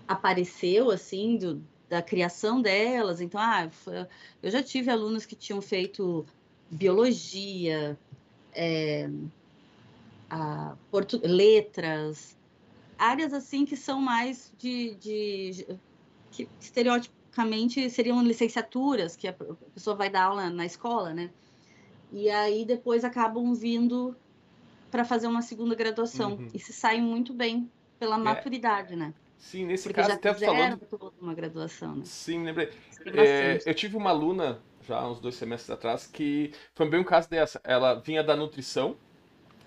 apareceu, 0.07 0.91
assim, 0.91 1.37
do, 1.37 1.61
da 1.89 2.01
criação 2.01 2.61
delas. 2.61 3.19
Então, 3.19 3.41
ah, 3.41 3.69
eu 4.41 4.51
já 4.51 4.61
tive 4.61 4.91
alunos 4.91 5.25
que 5.25 5.35
tinham 5.35 5.61
feito 5.61 6.25
biologia, 6.69 7.97
é, 8.53 9.09
a, 10.29 10.75
portu, 10.91 11.19
letras, 11.23 12.35
áreas 12.97 13.33
assim 13.33 13.65
que 13.65 13.75
são 13.75 13.99
mais 13.99 14.51
de, 14.57 14.95
de 14.95 15.67
que 16.31 16.47
estereotipicamente 17.33 17.89
seriam 17.89 18.23
licenciaturas 18.23 19.15
que 19.15 19.27
a 19.27 19.33
pessoa 19.73 19.95
vai 19.95 20.09
dar 20.09 20.25
aula 20.25 20.49
na 20.49 20.65
escola, 20.65 21.13
né? 21.13 21.31
E 22.11 22.29
aí 22.29 22.63
depois 22.63 23.03
acabam 23.03 23.53
vindo 23.53 24.15
para 24.91 25.03
fazer 25.03 25.25
uma 25.25 25.41
segunda 25.41 25.73
graduação 25.73 26.33
uhum. 26.33 26.47
e 26.53 26.59
se 26.59 26.71
saem 26.71 27.01
muito 27.01 27.33
bem 27.33 27.69
pela 27.99 28.15
é. 28.15 28.19
maturidade, 28.19 28.95
né? 28.95 29.13
Sim, 29.39 29.65
nesse 29.65 29.83
Porque 29.83 29.95
caso 29.95 30.09
já 30.09 30.15
até 30.15 30.33
falando 30.33 30.79
uma 31.19 31.33
graduação. 31.33 31.95
Né? 31.95 32.05
Sim, 32.05 32.43
lembrei. 32.43 32.69
É, 33.05 33.59
eu 33.65 33.73
tive 33.73 33.97
uma 33.97 34.11
aluna 34.11 34.61
já 34.87 35.05
uns 35.07 35.19
dois 35.19 35.35
semestres 35.35 35.71
atrás 35.71 36.05
que 36.05 36.53
foi 36.75 36.87
bem 36.87 36.99
um 36.99 37.03
caso 37.03 37.29
dessa. 37.29 37.59
Ela 37.63 37.95
vinha 37.95 38.23
da 38.23 38.35
nutrição, 38.35 38.95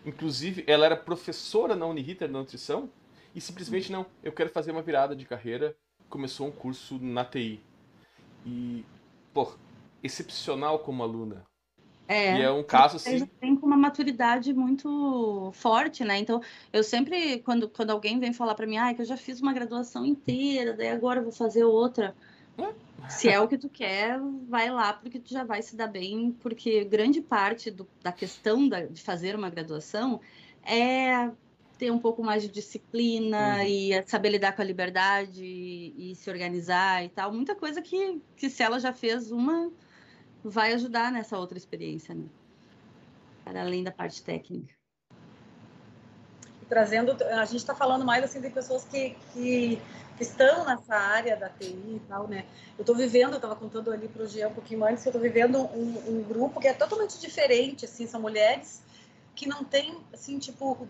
inclusive 0.04 0.64
ela 0.66 0.86
era 0.86 0.96
professora 0.96 1.74
na 1.74 1.86
Uniriter 1.86 2.28
da 2.28 2.38
nutrição 2.38 2.88
e 3.34 3.40
simplesmente 3.40 3.92
não, 3.92 4.06
eu 4.22 4.32
quero 4.32 4.48
fazer 4.48 4.70
uma 4.70 4.82
virada 4.82 5.14
de 5.14 5.26
carreira. 5.26 5.76
Começou 6.08 6.46
um 6.46 6.52
curso 6.52 6.98
na 7.00 7.24
TI 7.24 7.60
e 8.44 8.84
pô, 9.34 9.52
excepcional 10.02 10.78
como 10.78 11.02
aluna 11.02 11.44
é, 12.08 12.38
e 12.38 12.42
é 12.42 12.50
um 12.50 12.62
caso 12.62 12.96
assim. 12.96 13.26
Tem 13.40 13.58
uma 13.60 13.76
maturidade 13.76 14.52
muito 14.54 15.50
forte, 15.54 16.04
né? 16.04 16.18
Então, 16.18 16.40
eu 16.72 16.84
sempre, 16.84 17.40
quando, 17.40 17.68
quando 17.68 17.90
alguém 17.90 18.18
vem 18.20 18.32
falar 18.32 18.54
para 18.54 18.66
mim, 18.66 18.76
ah, 18.76 18.94
que 18.94 19.02
eu 19.02 19.06
já 19.06 19.16
fiz 19.16 19.40
uma 19.40 19.52
graduação 19.52 20.06
inteira, 20.06 20.72
daí 20.72 20.88
agora 20.88 21.20
eu 21.20 21.24
vou 21.24 21.32
fazer 21.32 21.64
outra. 21.64 22.14
É. 22.58 23.08
Se 23.08 23.28
é 23.28 23.40
o 23.40 23.48
que 23.48 23.58
tu 23.58 23.68
quer, 23.68 24.20
vai 24.48 24.70
lá, 24.70 24.92
porque 24.92 25.18
tu 25.18 25.30
já 25.30 25.44
vai 25.44 25.62
se 25.62 25.76
dar 25.76 25.88
bem, 25.88 26.34
porque 26.40 26.84
grande 26.84 27.20
parte 27.20 27.70
do, 27.70 27.86
da 28.02 28.12
questão 28.12 28.68
da, 28.68 28.82
de 28.82 29.02
fazer 29.02 29.34
uma 29.34 29.50
graduação 29.50 30.20
é 30.62 31.30
ter 31.78 31.90
um 31.90 31.98
pouco 31.98 32.22
mais 32.22 32.42
de 32.42 32.48
disciplina 32.48 33.56
uhum. 33.56 33.62
e 33.62 34.02
saber 34.06 34.30
lidar 34.30 34.52
com 34.52 34.62
a 34.62 34.64
liberdade 34.64 35.44
e, 35.44 36.12
e 36.12 36.14
se 36.14 36.30
organizar 36.30 37.04
e 37.04 37.08
tal. 37.08 37.32
Muita 37.32 37.54
coisa 37.54 37.82
que, 37.82 38.20
que 38.36 38.48
se 38.48 38.62
ela 38.62 38.80
já 38.80 38.92
fez 38.92 39.30
uma, 39.30 39.70
vai 40.42 40.72
ajudar 40.72 41.12
nessa 41.12 41.38
outra 41.38 41.58
experiência, 41.58 42.14
né? 42.14 42.24
Para 43.44 43.60
além 43.60 43.84
da 43.84 43.92
parte 43.92 44.22
técnica. 44.22 44.74
Trazendo, 46.68 47.12
a 47.22 47.44
gente 47.44 47.58
está 47.58 47.74
falando 47.74 48.04
mais 48.04 48.24
assim 48.24 48.40
de 48.40 48.50
pessoas 48.50 48.84
que, 48.84 49.16
que, 49.32 49.80
que, 50.16 50.22
estão 50.22 50.64
nessa 50.64 50.96
área 50.96 51.36
da 51.36 51.48
TI 51.48 51.66
e 51.66 52.02
tal, 52.08 52.26
né? 52.26 52.44
Eu 52.76 52.82
estou 52.82 52.96
vivendo, 52.96 53.32
eu 53.32 53.36
estava 53.36 53.54
contando 53.54 53.92
ali 53.92 54.08
para 54.08 54.24
o 54.24 54.26
Jean 54.26 54.48
um 54.48 54.54
pouquinho 54.54 54.84
antes, 54.84 55.06
eu 55.06 55.10
estou 55.10 55.22
vivendo 55.22 55.58
um, 55.58 56.02
um 56.08 56.22
grupo 56.24 56.58
que 56.58 56.66
é 56.66 56.74
totalmente 56.74 57.20
diferente, 57.20 57.84
assim, 57.84 58.06
são 58.08 58.20
mulheres 58.20 58.82
que 59.36 59.46
não 59.46 59.62
têm, 59.62 59.96
assim, 60.12 60.40
tipo, 60.40 60.88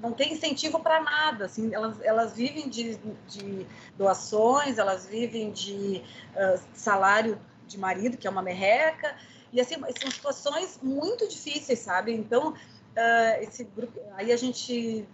não 0.00 0.12
tem 0.12 0.32
incentivo 0.32 0.78
para 0.80 1.00
nada, 1.00 1.46
assim, 1.46 1.74
elas, 1.74 2.00
elas 2.02 2.32
vivem 2.34 2.68
de, 2.68 2.96
de 3.26 3.66
doações, 3.96 4.78
elas 4.78 5.06
vivem 5.06 5.50
de 5.50 6.02
uh, 6.34 6.60
salário 6.74 7.40
de 7.66 7.78
marido, 7.78 8.16
que 8.16 8.26
é 8.26 8.30
uma 8.30 8.42
merreca, 8.42 9.16
e 9.52 9.60
assim, 9.60 9.76
são 9.98 10.10
situações 10.10 10.78
muito 10.82 11.26
difíceis, 11.28 11.78
sabe? 11.78 12.12
Então, 12.12 12.50
uh, 12.50 13.42
esse 13.42 13.64
grupo, 13.64 13.98
aí 14.14 14.32
a 14.32 14.36
gente, 14.36 15.06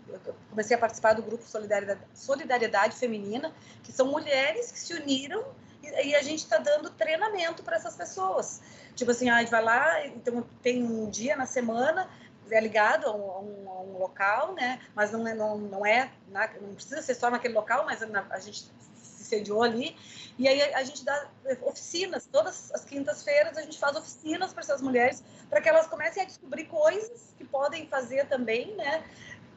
comecei 0.51 0.77
a 0.77 0.79
participar 0.79 1.15
do 1.15 1.23
grupo 1.23 1.45
Solidariedade, 1.45 2.01
Solidariedade 2.15 2.97
Feminina, 2.97 3.53
que 3.83 3.93
são 3.93 4.09
mulheres 4.09 4.73
que 4.73 4.79
se 4.79 4.95
uniram 4.95 5.45
e, 5.83 6.15
a 6.15 6.23
gente 6.23 6.39
está 6.39 6.59
dando 6.59 6.91
treinamento 6.91 7.63
para 7.63 7.77
essas 7.77 7.97
pessoas. 7.97 8.61
Tipo 8.95 9.11
assim, 9.11 9.29
ah, 9.29 9.45
vai 9.45 9.63
lá, 9.63 10.07
então 10.07 10.47
tem 10.63 10.83
um 10.83 11.11
dia 11.11 11.37
na 11.37 11.47
semana 11.47 12.09
é 12.55 12.61
ligado 12.61 13.07
a 13.07 13.15
um, 13.15 13.31
a 13.31 13.41
um, 13.41 13.71
a 13.71 13.81
um 13.83 13.99
local, 13.99 14.55
né? 14.55 14.81
Mas 14.95 15.13
não 15.13 15.27
é, 15.27 15.35
não, 15.35 15.59
não 15.59 15.87
é, 15.87 16.11
na, 16.29 16.49
não 16.61 16.75
precisa 16.75 17.03
ser 17.03 17.15
só 17.15 17.31
naquele 17.31 17.55
local, 17.55 17.85
mas 17.85 18.01
na, 18.09 18.27
a 18.31 18.39
gente 18.39 18.71
se 18.95 19.25
sediou 19.25 19.63
ali. 19.63 19.97
E 20.39 20.49
aí 20.49 20.63
a, 20.63 20.79
a 20.79 20.83
gente 20.83 21.05
dá 21.05 21.29
oficinas, 21.63 22.27
todas 22.31 22.73
as 22.73 22.85
quintas-feiras 22.85 23.57
a 23.57 23.63
gente 23.63 23.79
faz 23.79 23.97
oficinas 23.97 24.53
para 24.53 24.63
essas 24.63 24.81
mulheres, 24.81 25.23
para 25.49 25.61
que 25.61 25.69
elas 25.69 25.87
comecem 25.87 26.23
a 26.23 26.27
descobrir 26.27 26.65
coisas 26.65 27.35
que 27.37 27.45
podem 27.45 27.87
fazer 27.87 28.27
também, 28.27 28.75
né? 28.77 29.05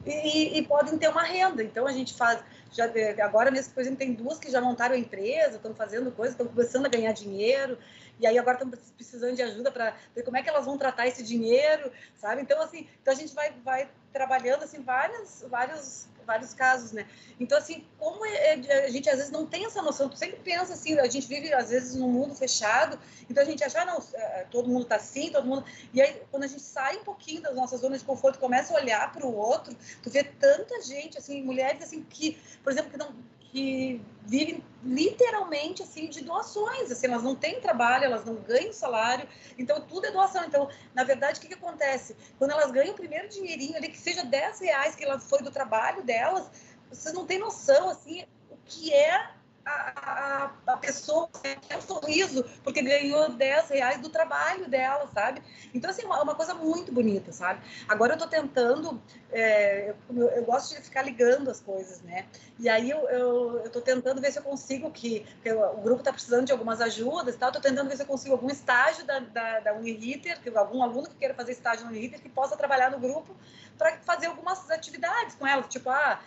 E, 0.06 0.60
e, 0.60 0.68
podem 0.68 0.98
ter 0.98 1.08
uma 1.08 1.24
renda. 1.24 1.64
Então 1.64 1.88
a 1.88 1.92
gente 1.92 2.14
faz, 2.14 2.40
já 2.72 2.86
agora 3.24 3.50
mesmo, 3.50 3.74
por 3.74 3.82
exemplo, 3.82 3.98
tem 3.98 4.14
duas 4.14 4.38
que 4.38 4.52
já 4.52 4.62
montaram 4.62 4.94
a 4.94 4.98
empresa, 4.98 5.56
estão 5.56 5.74
fazendo 5.74 6.12
coisas, 6.12 6.34
estão 6.34 6.48
começando 6.48 6.86
a 6.86 6.90
ganhar 6.90 7.12
dinheiro 7.12 7.78
e 8.20 8.26
aí 8.26 8.38
agora 8.38 8.58
estão 8.58 8.70
precisando 8.96 9.36
de 9.36 9.42
ajuda 9.42 9.72
para 9.72 9.96
ver 10.16 10.24
como 10.24 10.38
é 10.38 10.44
que 10.44 10.50
elas 10.50 10.66
vão 10.66 10.78
tratar 10.78 11.08
esse 11.08 11.24
dinheiro, 11.24 11.92
sabe? 12.16 12.42
Então, 12.42 12.62
assim, 12.62 12.88
então 13.02 13.14
a 13.14 13.18
gente 13.18 13.34
vai, 13.34 13.52
vai 13.64 13.90
trabalhando, 14.14 14.64
assim, 14.64 14.82
vários, 14.82 15.44
vários, 15.50 16.08
vários 16.26 16.54
casos, 16.54 16.92
né? 16.92 17.08
Então, 17.40 17.58
assim, 17.58 17.86
como 17.98 18.26
é, 18.26 18.60
é, 18.60 18.86
a 18.86 18.90
gente 18.90 19.10
às 19.10 19.18
vezes 19.18 19.32
não 19.32 19.46
tem 19.46 19.66
essa 19.66 19.82
noção, 19.82 20.10
tu 20.10 20.18
sempre 20.18 20.38
pensa 20.38 20.74
assim, 20.74 20.98
a 21.00 21.08
gente 21.08 21.28
vive 21.28 21.54
às 21.54 21.70
vezes 21.70 21.96
num 21.96 22.10
mundo 22.10 22.36
fechado, 22.36 23.00
então 23.30 23.44
a 23.44 23.46
gente 23.46 23.64
acha, 23.64 23.82
ah, 23.82 23.86
não, 23.86 24.04
é, 24.14 24.46
todo 24.50 24.70
mundo 24.70 24.86
tá 24.86 24.96
assim, 24.96 25.30
todo 25.30 25.46
mundo... 25.46 25.66
E 25.94 26.02
aí, 26.02 26.22
quando 26.32 26.44
a 26.44 26.48
gente 26.48 26.62
sai 26.62 26.98
um 26.98 27.04
pouquinho 27.04 27.42
das 27.42 27.56
nossas 27.56 27.82
zonas 27.82 28.00
de 28.00 28.06
conforto, 28.06 28.40
começa 28.40 28.74
a 28.74 28.78
olhar 28.78 29.12
para 29.12 29.26
o 29.26 29.36
outro, 29.36 29.76
tu 30.02 30.10
vê 30.10 30.24
tanta 30.24 30.82
gente, 30.82 31.18
assim, 31.18 31.44
mulheres, 31.44 31.84
assim, 31.84 32.04
que, 32.04 32.38
por 32.64 32.72
exemplo, 32.72 32.92
que 32.92 32.98
não 32.98 33.14
que 33.56 34.02
vivem 34.24 34.62
literalmente 34.84 35.82
assim 35.82 36.10
de 36.10 36.22
doações, 36.22 36.92
assim, 36.92 37.08
elas 37.08 37.24
não 37.24 37.34
têm 37.34 37.62
trabalho, 37.62 38.04
elas 38.04 38.26
não 38.26 38.36
ganham 38.36 38.74
salário, 38.74 39.26
então 39.58 39.80
tudo 39.80 40.08
é 40.08 40.12
doação. 40.12 40.44
Então, 40.44 40.70
na 40.94 41.06
verdade, 41.06 41.40
o 41.40 41.42
que, 41.42 41.48
que 41.48 41.54
acontece? 41.54 42.18
Quando 42.38 42.52
elas 42.52 42.70
ganham 42.70 42.92
o 42.92 42.98
primeiro 42.98 43.30
dinheirinho 43.30 43.78
ali, 43.78 43.88
que 43.88 43.98
seja 43.98 44.26
10 44.26 44.60
reais 44.60 44.94
que 44.94 45.06
ela 45.06 45.20
foi 45.22 45.42
do 45.42 45.50
trabalho 45.50 46.04
delas, 46.04 46.52
vocês 46.90 47.16
não 47.16 47.26
têm 47.26 47.40
noção, 47.40 47.90
assim, 47.90 48.26
o 48.50 48.58
que 48.66 48.94
é 48.94 49.32
a, 49.66 50.52
a, 50.68 50.78
pessoa 50.78 51.28
quer 51.42 51.78
um 51.78 51.82
sorriso 51.82 52.46
porque 52.64 52.82
ganhou 52.82 53.30
10 53.30 53.70
reais 53.70 54.00
do 54.00 54.10
trabalho 54.10 54.70
dela, 54.70 55.10
sabe? 55.14 55.42
Então, 55.74 55.90
assim, 55.90 56.04
é 56.04 56.06
uma, 56.06 56.22
uma 56.22 56.36
coisa 56.36 56.54
muito 56.54 56.92
bonita, 56.92 57.32
sabe? 57.32 57.62
Agora 57.88 58.14
eu 58.14 58.18
tô 58.18 58.28
tentando, 58.28 59.02
é, 59.32 59.96
eu, 60.10 60.30
eu, 60.30 60.44
gosto 60.46 60.76
de 60.76 60.82
ficar 60.82 61.02
ligando 61.02 61.50
as 61.50 61.60
coisas, 61.60 62.02
né? 62.02 62.28
E 62.60 62.70
aí 62.70 62.92
eu, 62.92 63.10
eu, 63.10 63.62
eu 63.64 63.70
tô 63.72 63.82
tentando 63.82 64.22
ver 64.22 64.32
se 64.32 64.38
eu 64.38 64.44
consigo 64.44 64.92
que, 64.92 65.26
o 65.46 65.82
grupo 65.82 66.04
tá 66.04 66.14
precisando 66.14 66.46
de 66.46 66.52
algumas 66.52 66.80
ajudas 66.80 67.34
e 67.34 67.38
tal, 67.38 67.52
tô 67.52 67.60
tentando 67.60 67.90
ver 67.90 67.96
se 67.96 68.04
eu 68.04 68.08
consigo 68.08 68.34
algum 68.34 68.50
estágio 68.50 69.04
da, 69.06 69.20
da, 69.20 69.60
da 69.62 69.74
Uniriter, 69.74 70.40
algum 70.56 70.84
aluno 70.84 71.10
que 71.10 71.16
queira 71.16 71.34
fazer 71.34 71.54
estágio 71.54 71.86
na 71.86 71.92
Uniriter 71.92 72.22
que 72.22 72.30
possa 72.30 72.56
trabalhar 72.56 72.92
no 72.92 73.00
grupo 73.00 73.36
para 73.78 73.98
fazer 74.02 74.28
algumas 74.28 74.70
atividades 74.70 75.36
com 75.36 75.46
elas, 75.46 75.68
tipo, 75.68 75.90
ah, 75.90 76.20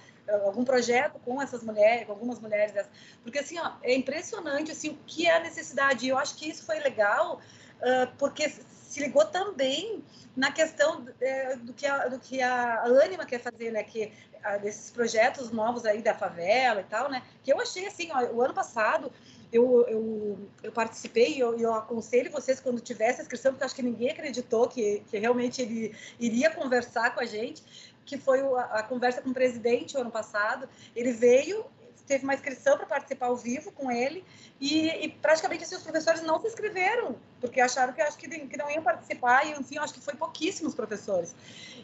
algum 0.44 0.64
projeto 0.64 1.18
com 1.24 1.40
essas 1.40 1.62
mulheres, 1.62 2.06
com 2.06 2.12
algumas 2.12 2.38
mulheres 2.38 2.72
dessas. 2.72 2.90
Porque, 3.22 3.38
assim, 3.38 3.58
ó, 3.58 3.72
é 3.82 3.94
impressionante, 3.94 4.70
assim, 4.70 4.90
o 4.90 4.98
que 5.06 5.26
é 5.26 5.36
a 5.36 5.40
necessidade. 5.40 6.06
E 6.06 6.08
eu 6.08 6.18
acho 6.18 6.36
que 6.36 6.48
isso 6.48 6.64
foi 6.64 6.78
legal, 6.80 7.40
uh, 7.80 8.16
porque 8.18 8.48
se 8.48 9.00
ligou 9.00 9.24
também 9.26 10.02
na 10.36 10.52
questão 10.52 11.06
é, 11.20 11.56
do, 11.56 11.72
que 11.72 11.86
a, 11.86 12.08
do 12.08 12.18
que 12.18 12.40
a 12.40 12.82
Anima 12.84 13.26
quer 13.26 13.40
fazer, 13.40 13.70
né? 13.70 13.82
Que, 13.82 14.12
a, 14.42 14.56
desses 14.56 14.90
projetos 14.90 15.50
novos 15.50 15.84
aí 15.84 16.00
da 16.00 16.14
favela 16.14 16.80
e 16.80 16.84
tal, 16.84 17.10
né? 17.10 17.22
Que 17.42 17.52
eu 17.52 17.60
achei, 17.60 17.86
assim, 17.86 18.10
ó, 18.12 18.24
o 18.32 18.42
ano 18.42 18.54
passado... 18.54 19.12
Eu, 19.50 19.88
eu, 19.88 20.38
eu, 20.62 20.70
participei 20.70 21.36
e 21.36 21.40
eu, 21.40 21.58
eu, 21.58 21.72
aconselho 21.72 22.30
vocês 22.30 22.60
quando 22.60 22.82
tiver 22.82 23.06
essa 23.06 23.22
inscrição, 23.22 23.50
porque 23.52 23.64
acho 23.64 23.74
que 23.74 23.82
ninguém 23.82 24.10
acreditou 24.10 24.68
que, 24.68 25.02
que 25.06 25.16
realmente 25.16 25.62
ele 25.62 25.96
iria 26.20 26.50
conversar 26.50 27.14
com 27.14 27.20
a 27.20 27.24
gente 27.24 27.62
que 28.08 28.16
foi 28.16 28.40
a, 28.40 28.82
conversa 28.82 29.20
com 29.20 29.28
o 29.28 29.34
presidente 29.34 29.96
o 29.96 30.00
ano 30.00 30.10
passado. 30.10 30.66
Ele 30.96 31.12
veio, 31.12 31.66
teve 32.06 32.24
uma 32.24 32.32
inscrição 32.32 32.78
para 32.78 32.86
participar 32.86 33.26
ao 33.26 33.36
vivo 33.36 33.70
com 33.70 33.92
ele 33.92 34.24
e, 34.58 34.88
e, 35.04 35.08
praticamente 35.10 35.64
assim, 35.64 35.76
os 35.76 35.82
professores 35.82 36.22
não 36.22 36.40
se 36.40 36.46
inscreveram 36.46 37.16
porque 37.38 37.60
acharam 37.60 37.92
que 37.92 38.00
acho 38.00 38.16
que, 38.16 38.26
que 38.26 38.56
não 38.56 38.70
iam 38.70 38.82
participar 38.82 39.46
e 39.46 39.52
enfim 39.52 39.76
acho 39.78 39.92
que 39.92 40.00
foi 40.00 40.14
pouquíssimos 40.14 40.74
professores 40.74 41.36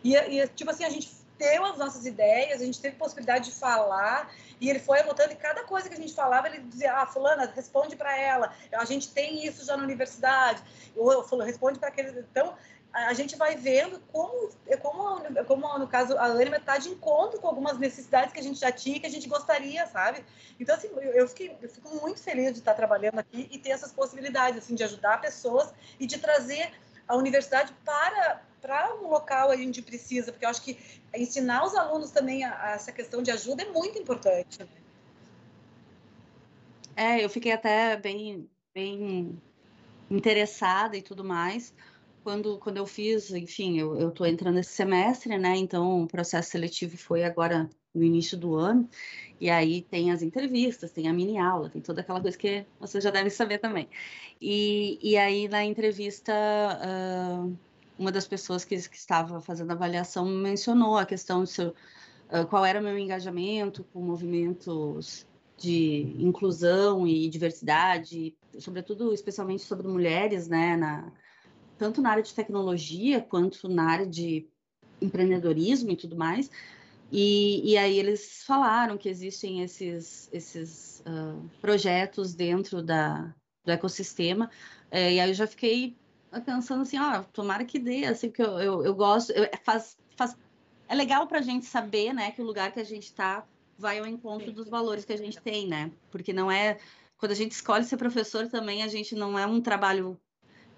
e, 0.02 0.16
e, 0.16 0.48
tipo 0.48 0.70
assim 0.70 0.84
a 0.84 0.88
gente 0.88 1.10
deu 1.38 1.66
as 1.66 1.76
nossas 1.76 2.06
ideias 2.06 2.62
a 2.62 2.64
gente 2.64 2.80
teve 2.80 2.96
possibilidade 2.96 3.50
de 3.50 3.56
falar 3.56 4.32
e 4.58 4.70
ele 4.70 4.78
foi 4.78 5.00
anotando 5.00 5.32
e 5.32 5.36
cada 5.36 5.64
coisa 5.64 5.88
que 5.88 5.94
a 5.94 5.98
gente 5.98 6.14
falava 6.14 6.48
ele 6.48 6.60
dizia 6.60 6.94
ah 6.94 7.06
fulana 7.06 7.52
responde 7.54 7.94
para 7.94 8.18
ela 8.18 8.52
a 8.72 8.84
gente 8.86 9.12
tem 9.12 9.46
isso 9.46 9.64
já 9.66 9.76
na 9.76 9.82
universidade 9.82 10.62
ou 10.96 11.22
falou 11.22 11.44
responde 11.44 11.78
para 11.78 11.88
aquele 11.88 12.18
então 12.18 12.54
a 12.94 13.12
gente 13.12 13.34
vai 13.36 13.56
vendo 13.56 13.98
como, 14.12 14.50
como, 14.80 15.44
como 15.46 15.78
no 15.78 15.88
caso, 15.88 16.16
a 16.16 16.26
Anima 16.26 16.58
está 16.58 16.78
de 16.78 16.88
encontro 16.88 17.40
com 17.40 17.48
algumas 17.48 17.76
necessidades 17.76 18.32
que 18.32 18.38
a 18.38 18.42
gente 18.42 18.60
já 18.60 18.70
tinha, 18.70 19.00
que 19.00 19.06
a 19.06 19.10
gente 19.10 19.28
gostaria, 19.28 19.84
sabe? 19.88 20.24
Então, 20.60 20.76
assim, 20.76 20.88
eu, 21.12 21.26
fiquei, 21.26 21.56
eu 21.60 21.68
fico 21.68 21.88
muito 22.00 22.22
feliz 22.22 22.52
de 22.52 22.60
estar 22.60 22.72
trabalhando 22.72 23.18
aqui 23.18 23.48
e 23.50 23.58
ter 23.58 23.70
essas 23.70 23.90
possibilidades, 23.90 24.58
assim, 24.58 24.76
de 24.76 24.84
ajudar 24.84 25.20
pessoas 25.20 25.74
e 25.98 26.06
de 26.06 26.18
trazer 26.18 26.70
a 27.08 27.16
universidade 27.16 27.74
para, 27.84 28.42
para 28.62 28.94
um 28.94 29.08
local 29.08 29.50
onde 29.50 29.82
precisa, 29.82 30.30
porque 30.30 30.44
eu 30.44 30.50
acho 30.50 30.62
que 30.62 30.78
ensinar 31.12 31.64
os 31.64 31.74
alunos 31.74 32.12
também 32.12 32.44
a, 32.44 32.62
a 32.62 32.70
essa 32.74 32.92
questão 32.92 33.22
de 33.22 33.32
ajuda 33.32 33.64
é 33.64 33.70
muito 33.70 33.98
importante. 33.98 34.60
Né? 34.60 34.68
É, 36.94 37.24
eu 37.24 37.28
fiquei 37.28 37.50
até 37.50 37.96
bem, 37.96 38.48
bem 38.72 39.42
interessada 40.08 40.96
e 40.96 41.02
tudo 41.02 41.24
mais, 41.24 41.74
quando, 42.24 42.58
quando 42.58 42.78
eu 42.78 42.86
fiz, 42.86 43.30
enfim, 43.30 43.78
eu 43.78 44.08
estou 44.08 44.26
entrando 44.26 44.58
esse 44.58 44.70
semestre, 44.70 45.36
né? 45.38 45.56
Então, 45.56 46.02
o 46.02 46.06
processo 46.08 46.50
seletivo 46.50 46.96
foi 46.96 47.22
agora 47.22 47.68
no 47.94 48.02
início 48.02 48.36
do 48.36 48.56
ano, 48.56 48.88
e 49.40 49.48
aí 49.48 49.82
tem 49.82 50.10
as 50.10 50.22
entrevistas, 50.22 50.90
tem 50.90 51.06
a 51.06 51.12
mini 51.12 51.38
aula, 51.38 51.70
tem 51.70 51.80
toda 51.80 52.00
aquela 52.00 52.20
coisa 52.20 52.36
que 52.36 52.66
vocês 52.80 53.04
já 53.04 53.10
devem 53.10 53.30
saber 53.30 53.58
também. 53.58 53.88
E, 54.40 54.98
e 55.02 55.16
aí, 55.16 55.46
na 55.48 55.64
entrevista, 55.64 56.32
uh, 56.32 57.56
uma 57.96 58.10
das 58.10 58.26
pessoas 58.26 58.64
que, 58.64 58.76
que 58.88 58.96
estava 58.96 59.40
fazendo 59.40 59.70
a 59.70 59.74
avaliação 59.74 60.24
mencionou 60.24 60.96
a 60.96 61.06
questão 61.06 61.44
de 61.44 61.50
seu, 61.50 61.68
uh, 61.68 62.46
qual 62.48 62.64
era 62.64 62.80
o 62.80 62.82
meu 62.82 62.98
engajamento 62.98 63.84
com 63.92 64.00
movimentos 64.00 65.26
de 65.56 66.16
inclusão 66.18 67.06
e 67.06 67.28
diversidade, 67.28 68.34
sobretudo, 68.58 69.12
especialmente 69.12 69.62
sobre 69.62 69.86
mulheres, 69.86 70.48
né, 70.48 70.76
na, 70.76 71.12
tanto 71.78 72.00
na 72.00 72.10
área 72.10 72.22
de 72.22 72.34
tecnologia 72.34 73.20
quanto 73.20 73.68
na 73.68 73.90
área 73.90 74.06
de 74.06 74.46
empreendedorismo 75.00 75.90
e 75.90 75.96
tudo 75.96 76.16
mais. 76.16 76.50
E, 77.10 77.72
e 77.72 77.76
aí 77.76 77.98
eles 77.98 78.42
falaram 78.44 78.96
que 78.96 79.08
existem 79.08 79.62
esses, 79.62 80.28
esses 80.32 81.02
uh, 81.06 81.48
projetos 81.60 82.34
dentro 82.34 82.82
da, 82.82 83.34
do 83.64 83.70
ecossistema. 83.70 84.50
É, 84.90 85.12
e 85.14 85.20
aí 85.20 85.30
eu 85.30 85.34
já 85.34 85.46
fiquei 85.46 85.96
pensando 86.44 86.82
assim, 86.82 86.98
ó, 86.98 87.22
tomara 87.22 87.64
que 87.64 87.78
dê, 87.78 88.04
assim, 88.06 88.30
que 88.30 88.42
eu, 88.42 88.58
eu, 88.58 88.84
eu 88.84 88.94
gosto, 88.94 89.30
eu, 89.30 89.44
é, 89.44 89.56
faz, 89.62 89.96
faz, 90.16 90.36
é 90.88 90.94
legal 90.94 91.26
para 91.26 91.38
a 91.38 91.42
gente 91.42 91.66
saber, 91.66 92.12
né, 92.12 92.32
que 92.32 92.42
o 92.42 92.44
lugar 92.44 92.72
que 92.72 92.80
a 92.80 92.84
gente 92.84 93.04
está 93.04 93.46
vai 93.78 93.98
ao 93.98 94.06
encontro 94.06 94.52
dos 94.52 94.68
valores 94.68 95.04
que 95.04 95.12
a 95.12 95.16
gente 95.16 95.40
tem, 95.40 95.66
né? 95.66 95.90
Porque 96.10 96.32
não 96.32 96.50
é 96.50 96.78
quando 97.16 97.32
a 97.32 97.36
gente 97.36 97.52
escolhe 97.52 97.84
ser 97.84 97.96
professor 97.96 98.48
também, 98.48 98.82
a 98.82 98.88
gente 98.88 99.14
não 99.14 99.38
é 99.38 99.46
um 99.46 99.60
trabalho 99.60 100.20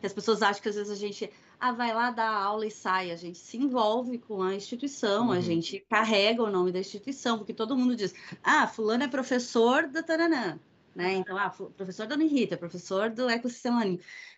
as 0.02 0.12
pessoas 0.12 0.42
acham 0.42 0.62
que 0.62 0.68
às 0.68 0.74
vezes 0.74 0.90
a 0.90 0.96
gente 0.96 1.30
ah, 1.58 1.72
vai 1.72 1.94
lá 1.94 2.10
dar 2.10 2.30
aula 2.30 2.66
e 2.66 2.70
sai. 2.70 3.10
A 3.10 3.16
gente 3.16 3.38
se 3.38 3.56
envolve 3.56 4.18
com 4.18 4.42
a 4.42 4.54
instituição, 4.54 5.26
uhum. 5.26 5.32
a 5.32 5.40
gente 5.40 5.84
carrega 5.88 6.42
o 6.42 6.50
nome 6.50 6.72
da 6.72 6.78
instituição, 6.78 7.38
porque 7.38 7.54
todo 7.54 7.76
mundo 7.76 7.96
diz, 7.96 8.14
ah, 8.42 8.66
fulano 8.66 9.04
é 9.04 9.08
professor 9.08 9.86
da 9.86 10.02
Taranã. 10.02 10.58
Né? 10.94 11.14
Então, 11.14 11.36
ah, 11.36 11.50
professor 11.50 12.06
da 12.06 12.14
Unirita, 12.14 12.56
professor 12.56 13.10
do 13.10 13.28
ecossistema. 13.28 13.82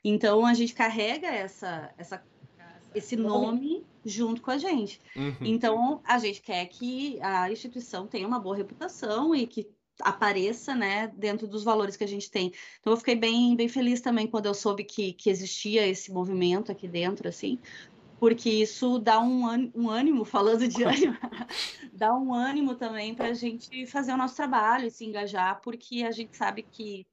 Então, 0.03 0.45
a 0.45 0.55
gente 0.55 0.75
carrega 0.75 1.29
essa, 1.29 1.93
essa, 1.97 2.23
esse 2.95 3.15
nome 3.15 3.85
junto 4.05 4.41
com 4.41 4.51
a 4.51 4.59
gente. 4.59 5.01
Uhum. 5.15 5.37
Então, 5.41 6.01
a 6.05 6.19
gente 6.19 6.41
quer 6.41 6.67
que 6.67 7.21
a 7.23 7.51
instituição 7.51 8.07
tenha 8.07 8.27
uma 8.27 8.41
boa 8.41 8.57
reputação 8.57 9.35
e 9.35 9.47
que 9.47 9.69
apareça, 10.03 10.75
né, 10.75 11.09
dentro 11.17 11.47
dos 11.47 11.65
valores 11.65 11.97
que 11.97 12.05
a 12.05 12.09
gente 12.09 12.31
tem. 12.31 12.53
Então 12.81 12.93
eu 12.93 12.97
fiquei 12.97 13.17
bem, 13.17 13.57
bem 13.57 13.69
feliz 13.69 14.01
também 14.01 14.27
quando 14.27 14.47
eu 14.47 14.55
soube 14.55 14.85
que, 14.85 15.13
que 15.13 15.31
existia 15.31 15.87
esse 15.87 16.13
movimento 16.13 16.71
aqui 16.71 16.87
dentro, 16.87 17.29
assim, 17.29 17.59
porque 18.19 18.51
isso 18.51 18.99
dá 18.99 19.21
um, 19.21 19.71
um 19.75 19.89
ânimo, 19.89 20.25
falando 20.25 20.67
de 20.67 20.83
ânimo, 20.85 21.17
dá 21.93 22.15
um 22.15 22.33
ânimo 22.35 22.75
também 22.75 23.15
para 23.15 23.29
a 23.29 23.35
gente 23.35 23.87
fazer 23.87 24.13
o 24.13 24.17
nosso 24.17 24.37
trabalho 24.37 24.87
e 24.87 24.91
se 24.91 25.05
engajar, 25.05 25.61
porque 25.61 26.03
a 26.03 26.11
gente 26.11 26.37
sabe 26.37 26.63
que 26.63 27.07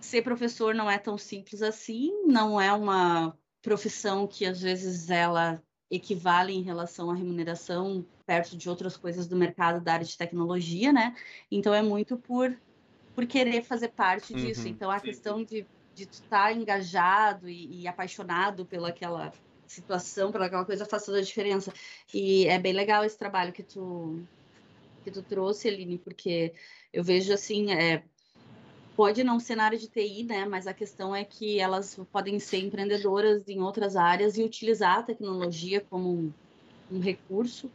ser 0.00 0.22
professor 0.22 0.74
não 0.74 0.90
é 0.90 0.98
tão 0.98 1.16
simples 1.18 1.62
assim, 1.62 2.24
não 2.26 2.60
é 2.60 2.72
uma 2.72 3.36
profissão 3.62 4.26
que 4.26 4.46
às 4.46 4.60
vezes 4.62 5.10
ela 5.10 5.62
equivale 5.90 6.54
em 6.54 6.62
relação 6.62 7.10
à 7.10 7.14
remuneração 7.14 8.06
perto 8.30 8.56
de 8.56 8.70
outras 8.70 8.96
coisas 8.96 9.26
do 9.26 9.34
mercado 9.34 9.80
da 9.82 9.94
área 9.94 10.06
de 10.06 10.16
tecnologia, 10.16 10.92
né? 10.92 11.16
Então 11.50 11.74
é 11.74 11.82
muito 11.82 12.16
por, 12.16 12.56
por 13.12 13.26
querer 13.26 13.64
fazer 13.64 13.88
parte 13.88 14.32
disso. 14.32 14.68
Uhum, 14.68 14.68
então 14.68 14.88
a 14.88 15.00
sim. 15.00 15.06
questão 15.06 15.42
de, 15.42 15.66
de 15.92 16.04
estar 16.04 16.54
engajado 16.56 17.48
e, 17.48 17.80
e 17.80 17.88
apaixonado 17.88 18.64
pelaquela 18.64 19.32
situação, 19.66 20.30
pelaquela 20.30 20.64
coisa 20.64 20.86
faz 20.86 21.04
toda 21.04 21.18
a 21.18 21.22
diferença. 21.22 21.72
E 22.14 22.46
é 22.46 22.56
bem 22.56 22.72
legal 22.72 23.04
esse 23.04 23.18
trabalho 23.18 23.52
que 23.52 23.64
tu 23.64 24.24
que 25.02 25.10
tu 25.10 25.24
trouxe, 25.24 25.66
Aline, 25.66 25.98
porque 25.98 26.52
eu 26.92 27.02
vejo 27.02 27.32
assim, 27.32 27.72
é, 27.72 28.04
pode 28.94 29.24
não 29.24 29.40
ser 29.40 29.56
na 29.56 29.64
área 29.64 29.78
de 29.78 29.88
TI, 29.88 30.22
né? 30.22 30.44
Mas 30.44 30.68
a 30.68 30.74
questão 30.74 31.16
é 31.16 31.24
que 31.24 31.58
elas 31.58 31.96
podem 32.12 32.38
ser 32.38 32.58
empreendedoras 32.58 33.48
em 33.48 33.60
outras 33.60 33.96
áreas 33.96 34.38
e 34.38 34.44
utilizar 34.44 34.98
a 34.98 35.02
tecnologia 35.02 35.80
como 35.80 36.12
um, 36.12 36.32
um 36.92 37.00
recurso. 37.00 37.68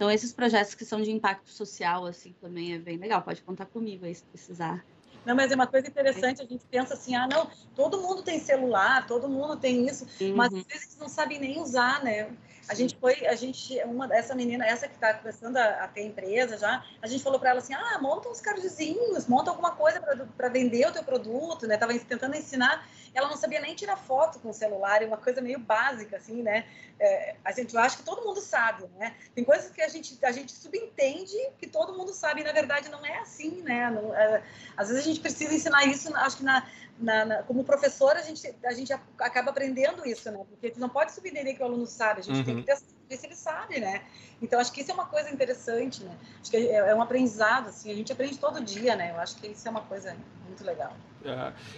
Então, 0.00 0.10
esses 0.10 0.32
projetos 0.32 0.74
que 0.74 0.82
são 0.82 1.02
de 1.02 1.10
impacto 1.10 1.50
social, 1.50 2.06
assim, 2.06 2.34
também 2.40 2.72
é 2.72 2.78
bem 2.78 2.96
legal. 2.96 3.20
Pode 3.20 3.42
contar 3.42 3.66
comigo 3.66 4.06
aí 4.06 4.14
se 4.14 4.24
precisar. 4.24 4.82
Não, 5.26 5.36
mas 5.36 5.52
é 5.52 5.54
uma 5.54 5.66
coisa 5.66 5.88
interessante, 5.88 6.40
a 6.40 6.46
gente 6.46 6.64
pensa 6.70 6.94
assim, 6.94 7.14
ah, 7.14 7.28
não, 7.28 7.50
todo 7.76 8.00
mundo 8.00 8.22
tem 8.22 8.40
celular, 8.40 9.06
todo 9.06 9.28
mundo 9.28 9.58
tem 9.58 9.86
isso, 9.86 10.06
uhum. 10.18 10.34
mas 10.34 10.54
às 10.54 10.62
vezes 10.62 10.96
não 10.98 11.06
sabem 11.06 11.38
nem 11.38 11.60
usar, 11.60 12.02
né? 12.02 12.30
A 12.66 12.74
gente 12.74 12.96
foi, 12.96 13.26
a 13.26 13.34
gente, 13.34 13.78
uma 13.84 14.06
essa 14.14 14.34
menina, 14.34 14.64
essa 14.64 14.88
que 14.88 14.94
está 14.94 15.12
começando 15.12 15.58
a, 15.58 15.84
a, 15.84 15.88
ter 15.88 16.06
empresa 16.06 16.56
já, 16.56 16.82
a 17.02 17.06
gente 17.06 17.22
falou 17.22 17.38
para 17.38 17.50
ela 17.50 17.58
assim, 17.58 17.74
ah, 17.74 17.98
monta 18.00 18.28
uns 18.30 18.40
cardzinhos, 18.40 19.26
monta 19.26 19.50
alguma 19.50 19.72
coisa 19.72 20.00
para 20.00 20.48
vender 20.48 20.86
o 20.86 20.92
teu 20.92 21.04
produto, 21.04 21.66
né? 21.66 21.76
Tava 21.76 21.92
tentando 21.98 22.36
ensinar, 22.36 22.88
ela 23.14 23.28
não 23.28 23.36
sabia 23.36 23.60
nem 23.60 23.74
tirar 23.74 23.96
foto 23.96 24.38
com 24.38 24.50
o 24.50 24.54
celular, 24.54 25.02
é 25.02 25.06
uma 25.06 25.16
coisa 25.16 25.40
meio 25.40 25.58
básica, 25.58 26.16
assim, 26.16 26.42
né? 26.42 26.66
É, 26.98 27.36
a 27.44 27.52
gente, 27.52 27.74
eu 27.74 27.80
acho 27.80 27.98
que 27.98 28.02
todo 28.02 28.24
mundo 28.24 28.40
sabe, 28.40 28.84
né? 28.98 29.14
Tem 29.34 29.44
coisas 29.44 29.70
que 29.70 29.82
a 29.82 29.88
gente, 29.88 30.18
a 30.24 30.32
gente 30.32 30.52
subentende 30.52 31.36
que 31.58 31.66
todo 31.66 31.96
mundo 31.96 32.12
sabe, 32.12 32.40
e 32.40 32.44
na 32.44 32.52
verdade 32.52 32.88
não 32.88 33.04
é 33.04 33.18
assim, 33.18 33.62
né? 33.62 33.90
Não, 33.90 34.14
é, 34.14 34.42
às 34.76 34.88
vezes 34.88 35.02
a 35.02 35.06
gente 35.06 35.20
precisa 35.20 35.54
ensinar 35.54 35.84
isso, 35.86 36.14
acho 36.16 36.38
que 36.38 36.44
na, 36.44 36.68
na, 36.98 37.24
na, 37.24 37.42
como 37.42 37.64
professor, 37.64 38.16
a 38.16 38.22
gente, 38.22 38.54
a 38.64 38.72
gente 38.72 38.92
acaba 38.92 39.50
aprendendo 39.50 40.06
isso, 40.06 40.30
né? 40.30 40.38
Porque 40.48 40.70
tu 40.70 40.80
não 40.80 40.88
pode 40.88 41.12
subentender 41.12 41.56
que 41.56 41.62
o 41.62 41.66
aluno 41.66 41.86
sabe, 41.86 42.20
a 42.20 42.22
gente 42.22 42.38
uhum. 42.38 42.44
tem 42.44 42.56
que 42.60 42.66
testar 42.66 42.99
se 43.16 43.26
ele 43.26 43.34
sabe, 43.34 43.80
né? 43.80 44.02
Então, 44.40 44.58
acho 44.58 44.72
que 44.72 44.80
isso 44.80 44.90
é 44.90 44.94
uma 44.94 45.06
coisa 45.06 45.30
interessante, 45.30 46.02
né? 46.02 46.16
Acho 46.40 46.50
que 46.50 46.56
é, 46.56 46.76
é, 46.76 46.94
um 46.94 47.02
aprendizado, 47.02 47.68
assim, 47.68 47.90
a 47.90 47.94
gente 47.94 48.12
aprende 48.12 48.38
todo 48.38 48.62
dia, 48.62 48.96
né? 48.96 49.10
Eu 49.10 49.20
acho 49.20 49.36
que 49.36 49.48
isso 49.48 49.66
é 49.66 49.70
uma 49.70 49.82
coisa 49.82 50.16
muito 50.46 50.64
legal. 50.64 50.94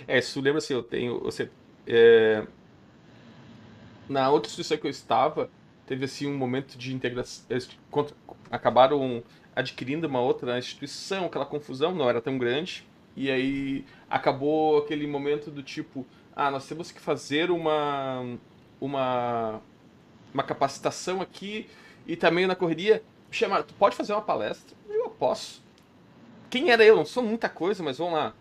é, 0.06 0.20
se 0.20 0.40
lembra, 0.40 0.58
assim, 0.58 0.74
eu 0.74 0.82
tenho, 0.82 1.20
você, 1.20 1.50
é... 1.86 2.46
na 4.08 4.30
outra 4.30 4.48
instituição 4.48 4.78
que 4.78 4.86
eu 4.86 4.90
estava, 4.90 5.50
teve, 5.86 6.04
assim, 6.04 6.26
um 6.26 6.36
momento 6.36 6.76
de 6.78 6.94
integração, 6.94 7.46
acabaram 8.50 9.22
adquirindo 9.54 10.06
uma 10.06 10.20
outra 10.20 10.58
instituição, 10.58 11.26
aquela 11.26 11.46
confusão 11.46 11.94
não 11.94 12.08
era 12.08 12.20
tão 12.20 12.38
grande, 12.38 12.86
e 13.16 13.30
aí 13.30 13.84
acabou 14.08 14.78
aquele 14.78 15.06
momento 15.06 15.50
do 15.50 15.62
tipo, 15.62 16.06
ah, 16.34 16.50
nós 16.50 16.66
temos 16.66 16.90
que 16.90 17.00
fazer 17.00 17.50
uma 17.50 18.38
uma 18.80 19.60
uma 20.32 20.42
capacitação 20.42 21.20
aqui 21.20 21.68
e 22.06 22.16
também 22.16 22.46
na 22.46 22.54
correria. 22.54 23.02
Chama, 23.30 23.62
tu 23.62 23.74
pode 23.74 23.96
fazer 23.96 24.12
uma 24.12 24.22
palestra? 24.22 24.76
Eu 24.88 25.10
posso. 25.10 25.62
Quem 26.50 26.70
era 26.70 26.84
eu? 26.84 26.96
Não 26.96 27.04
sou 27.04 27.22
muita 27.22 27.48
coisa, 27.48 27.82
mas 27.82 27.98
vamos 27.98 28.14
lá. 28.14 28.34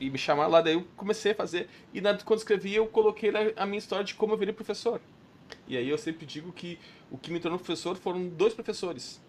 E 0.00 0.10
me 0.10 0.18
chamar 0.18 0.46
lá, 0.46 0.60
daí 0.60 0.74
eu 0.74 0.86
comecei 0.96 1.32
a 1.32 1.34
fazer. 1.34 1.68
E 1.92 2.00
na, 2.00 2.16
quando 2.18 2.38
escrevi, 2.38 2.74
eu 2.74 2.86
coloquei 2.86 3.30
a, 3.30 3.62
a 3.62 3.66
minha 3.66 3.78
história 3.78 4.04
de 4.04 4.14
como 4.14 4.34
eu 4.34 4.38
virei 4.38 4.54
professor. 4.54 5.00
E 5.66 5.76
aí 5.76 5.88
eu 5.88 5.98
sempre 5.98 6.26
digo 6.26 6.52
que 6.52 6.78
o 7.10 7.16
que 7.16 7.32
me 7.32 7.40
tornou 7.40 7.58
professor 7.58 7.96
foram 7.96 8.28
dois 8.28 8.54
professores 8.54 9.20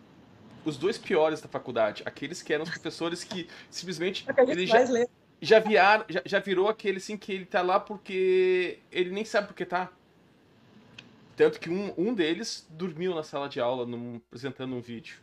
os 0.65 0.77
dois 0.77 0.97
piores 0.97 1.41
da 1.41 1.47
faculdade. 1.47 2.03
Aqueles 2.05 2.41
que 2.41 2.53
eram 2.53 2.63
os 2.63 2.69
professores 2.69 3.23
que 3.23 3.47
simplesmente. 3.69 4.25
ele 4.47 4.65
já, 4.65 4.85
já, 5.41 5.59
viar, 5.59 6.05
já, 6.09 6.21
já, 6.25 6.39
virou 6.39 6.67
aquele 6.67 6.97
assim 6.97 7.17
que 7.17 7.31
ele 7.31 7.45
tá 7.45 7.61
lá 7.61 7.79
porque 7.79 8.79
ele 8.91 9.09
nem 9.09 9.25
sabe 9.25 9.47
porque 9.47 9.65
tá. 9.65 9.91
Tanto 11.39 11.57
que 11.57 11.69
um, 11.69 11.93
um 11.97 12.13
deles 12.13 12.67
dormiu 12.69 13.15
na 13.15 13.23
sala 13.23 13.47
de 13.47 13.61
aula 13.61 13.85
num, 13.85 14.17
apresentando 14.27 14.75
um 14.75 14.81
vídeo. 14.81 15.19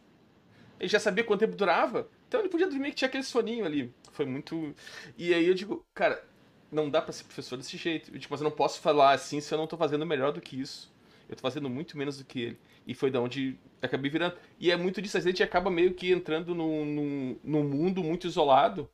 Ele 0.80 0.88
já 0.88 0.98
sabia 0.98 1.22
quanto 1.22 1.40
tempo 1.40 1.54
durava, 1.54 2.08
então 2.26 2.40
ele 2.40 2.48
podia 2.48 2.66
dormir 2.66 2.88
que 2.88 2.96
tinha 2.96 3.08
aquele 3.08 3.22
soninho 3.22 3.66
ali. 3.66 3.92
Foi 4.12 4.24
muito. 4.24 4.74
E 5.18 5.34
aí 5.34 5.46
eu 5.46 5.52
digo, 5.52 5.84
cara, 5.92 6.26
não 6.72 6.88
dá 6.88 7.02
para 7.02 7.12
ser 7.12 7.24
professor 7.24 7.58
desse 7.58 7.76
jeito. 7.76 8.10
Eu 8.10 8.18
digo, 8.18 8.28
mas 8.30 8.40
eu 8.40 8.44
não 8.44 8.50
posso 8.50 8.80
falar 8.80 9.12
assim 9.12 9.42
se 9.42 9.52
eu 9.52 9.58
não 9.58 9.66
tô 9.66 9.76
fazendo 9.76 10.06
melhor 10.06 10.32
do 10.32 10.40
que 10.40 10.58
isso. 10.58 10.90
Eu 11.28 11.36
tô 11.36 11.42
fazendo 11.42 11.68
muito 11.68 11.98
menos 11.98 12.16
do 12.16 12.24
que 12.24 12.40
ele. 12.40 12.58
E 12.86 12.94
foi 12.94 13.10
da 13.10 13.20
onde 13.20 13.58
acabei 13.82 14.10
virando. 14.10 14.36
E 14.58 14.70
é 14.70 14.76
muito 14.76 15.02
disso, 15.02 15.18
a 15.18 15.20
gente 15.20 15.42
acaba 15.42 15.70
meio 15.70 15.92
que 15.92 16.10
entrando 16.10 16.54
num, 16.54 16.82
num, 16.86 17.38
num 17.44 17.62
mundo 17.62 18.02
muito 18.02 18.26
isolado, 18.26 18.88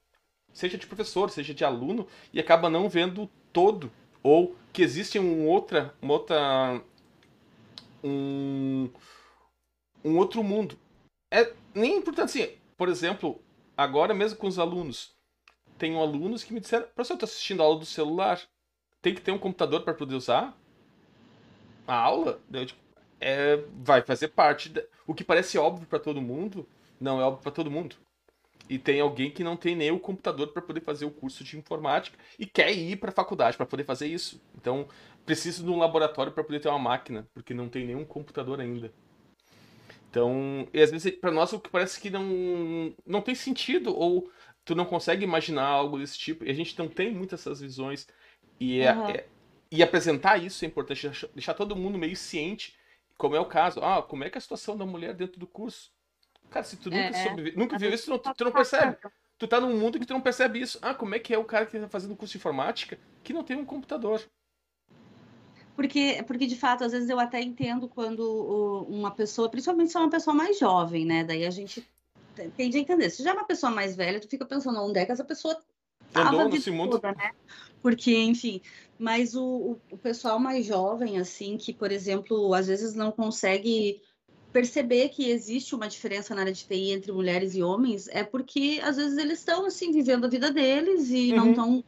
seja 0.52 0.76
de 0.76 0.88
professor, 0.88 1.30
seja 1.30 1.54
de 1.54 1.64
aluno, 1.64 2.04
e 2.32 2.40
acaba 2.40 2.68
não 2.68 2.88
vendo 2.88 3.30
todo. 3.52 3.92
Ou 4.24 4.56
que 4.72 4.82
existe 4.82 5.18
um 5.18 5.46
outra, 5.46 5.94
uma 6.00 6.14
outra. 6.14 6.82
Um, 8.02 8.90
um 10.04 10.16
outro 10.18 10.42
mundo. 10.42 10.78
É 11.30 11.52
nem 11.74 11.96
importante 11.96 12.24
assim, 12.24 12.56
por 12.76 12.88
exemplo, 12.88 13.40
agora 13.76 14.12
mesmo 14.14 14.38
com 14.38 14.46
os 14.46 14.58
alunos. 14.58 15.14
Tenho 15.78 15.98
alunos 15.98 16.44
que 16.44 16.52
me 16.52 16.60
disseram, 16.60 16.86
professor, 16.94 17.14
eu 17.14 17.16
estou 17.16 17.26
assistindo 17.26 17.62
a 17.62 17.64
aula 17.64 17.78
do 17.78 17.86
celular. 17.86 18.40
Tem 19.00 19.14
que 19.14 19.20
ter 19.20 19.32
um 19.32 19.38
computador 19.38 19.82
para 19.82 19.94
poder 19.94 20.14
usar 20.14 20.56
a 21.86 21.94
aula? 21.94 22.40
Eu, 22.52 22.66
tipo, 22.66 22.80
é, 23.20 23.56
vai 23.82 24.02
fazer 24.02 24.28
parte. 24.28 24.72
O 25.06 25.14
que 25.14 25.24
parece 25.24 25.58
óbvio 25.58 25.86
para 25.86 25.98
todo 25.98 26.20
mundo, 26.20 26.68
não 27.00 27.20
é 27.20 27.24
óbvio 27.24 27.42
para 27.42 27.52
todo 27.52 27.70
mundo. 27.70 27.96
E 28.68 28.78
tem 28.78 29.00
alguém 29.00 29.30
que 29.30 29.44
não 29.44 29.56
tem 29.56 29.74
nem 29.74 29.90
o 29.90 29.98
computador 29.98 30.48
para 30.48 30.62
poder 30.62 30.80
fazer 30.80 31.04
o 31.04 31.10
curso 31.10 31.44
de 31.44 31.58
informática 31.58 32.18
e 32.38 32.46
quer 32.46 32.72
ir 32.72 32.96
para 32.96 33.10
a 33.10 33.14
faculdade 33.14 33.56
para 33.56 33.66
poder 33.66 33.84
fazer 33.84 34.06
isso. 34.06 34.40
Então, 34.56 34.88
precisa 35.24 35.62
de 35.62 35.70
um 35.70 35.78
laboratório 35.78 36.32
para 36.32 36.44
poder 36.44 36.60
ter 36.60 36.68
uma 36.68 36.78
máquina, 36.78 37.28
porque 37.32 37.54
não 37.54 37.68
tem 37.68 37.86
nenhum 37.86 38.04
computador 38.04 38.60
ainda. 38.60 38.92
Então, 40.10 40.68
e 40.72 40.80
às 40.80 40.90
vezes 40.90 41.10
para 41.12 41.30
nós 41.30 41.52
o 41.52 41.60
que 41.60 41.70
parece 41.70 41.98
que 41.98 42.10
não 42.10 42.94
não 43.06 43.22
tem 43.22 43.34
sentido 43.34 43.96
ou 43.96 44.30
tu 44.64 44.74
não 44.74 44.84
consegue 44.84 45.24
imaginar 45.24 45.64
algo 45.64 45.98
desse 45.98 46.18
tipo. 46.18 46.44
E 46.44 46.50
a 46.50 46.54
gente 46.54 46.78
não 46.78 46.88
tem 46.88 47.12
muitas 47.12 47.40
essas 47.40 47.60
visões 47.60 48.06
e 48.60 48.80
é, 48.80 48.94
uhum. 48.94 49.08
é, 49.08 49.26
e 49.70 49.82
apresentar 49.82 50.36
isso 50.36 50.64
é 50.64 50.68
importante, 50.68 51.10
deixar 51.34 51.54
todo 51.54 51.74
mundo 51.74 51.98
meio 51.98 52.14
ciente 52.14 52.76
como 53.16 53.36
é 53.36 53.40
o 53.40 53.46
caso. 53.46 53.80
Ah, 53.80 54.02
como 54.02 54.24
é 54.24 54.30
que 54.30 54.36
é 54.36 54.40
a 54.40 54.42
situação 54.42 54.76
da 54.76 54.84
mulher 54.84 55.14
dentro 55.14 55.40
do 55.40 55.46
curso? 55.46 55.90
Cara, 56.50 56.64
se 56.64 56.76
tu 56.76 56.90
nunca, 56.90 57.16
é, 57.16 57.28
sobrevive, 57.28 57.56
nunca 57.56 57.78
viu 57.78 57.90
isso, 57.90 58.04
tu 58.04 58.10
não, 58.10 58.34
tu 58.34 58.44
não 58.44 58.52
percebe. 58.52 58.98
Tu 59.38 59.48
tá 59.48 59.60
num 59.60 59.76
mundo 59.78 59.98
que 59.98 60.04
tu 60.04 60.12
não 60.12 60.20
percebe 60.20 60.60
isso. 60.60 60.78
Ah, 60.82 60.94
como 60.94 61.14
é 61.14 61.18
que 61.18 61.32
é 61.32 61.38
o 61.38 61.44
cara 61.44 61.64
que 61.64 61.78
tá 61.78 61.88
fazendo 61.88 62.14
curso 62.14 62.32
de 62.32 62.38
informática 62.38 62.98
que 63.24 63.32
não 63.32 63.42
tem 63.42 63.56
um 63.56 63.64
computador? 63.64 64.22
Porque, 65.74 66.22
porque 66.26 66.46
de 66.46 66.56
fato, 66.56 66.84
às 66.84 66.92
vezes 66.92 67.08
eu 67.08 67.18
até 67.18 67.40
entendo 67.40 67.88
quando 67.88 68.86
uma 68.88 69.10
pessoa, 69.10 69.48
principalmente 69.48 69.90
se 69.90 69.96
é 69.96 70.00
uma 70.00 70.10
pessoa 70.10 70.34
mais 70.34 70.58
jovem, 70.58 71.04
né? 71.04 71.24
Daí 71.24 71.46
a 71.46 71.50
gente 71.50 71.86
tende 72.56 72.76
a 72.76 72.80
entender. 72.80 73.10
Se 73.10 73.22
já 73.22 73.30
é 73.30 73.32
uma 73.32 73.44
pessoa 73.44 73.72
mais 73.72 73.96
velha, 73.96 74.20
tu 74.20 74.28
fica 74.28 74.44
pensando 74.44 74.80
onde 74.80 74.98
é 74.98 75.06
que 75.06 75.12
essa 75.12 75.24
pessoa 75.24 75.58
andou 76.14 76.48
nesse 76.48 76.70
mundo. 76.70 76.92
Toda, 76.92 77.12
né? 77.12 77.32
Porque, 77.80 78.16
enfim, 78.16 78.60
mas 78.98 79.34
o, 79.34 79.76
o, 79.90 79.98
pessoal 79.98 80.38
mais 80.38 80.64
jovem, 80.64 81.18
assim, 81.18 81.56
que, 81.56 81.72
por 81.72 81.90
exemplo, 81.90 82.54
às 82.54 82.68
vezes 82.68 82.94
não 82.94 83.10
consegue 83.10 84.00
perceber 84.52 85.08
que 85.08 85.30
existe 85.30 85.74
uma 85.74 85.88
diferença 85.88 86.34
na 86.34 86.42
área 86.42 86.52
de 86.52 86.64
TI 86.64 86.92
entre 86.92 87.10
mulheres 87.10 87.54
e 87.54 87.62
homens, 87.62 88.06
é 88.08 88.22
porque, 88.22 88.80
às 88.84 88.96
vezes, 88.96 89.18
eles 89.18 89.38
estão, 89.38 89.66
assim, 89.66 89.90
vivendo 89.90 90.26
a 90.26 90.28
vida 90.28 90.52
deles 90.52 91.10
e 91.10 91.30
uhum. 91.30 91.36
não 91.36 91.50
estão... 91.50 91.84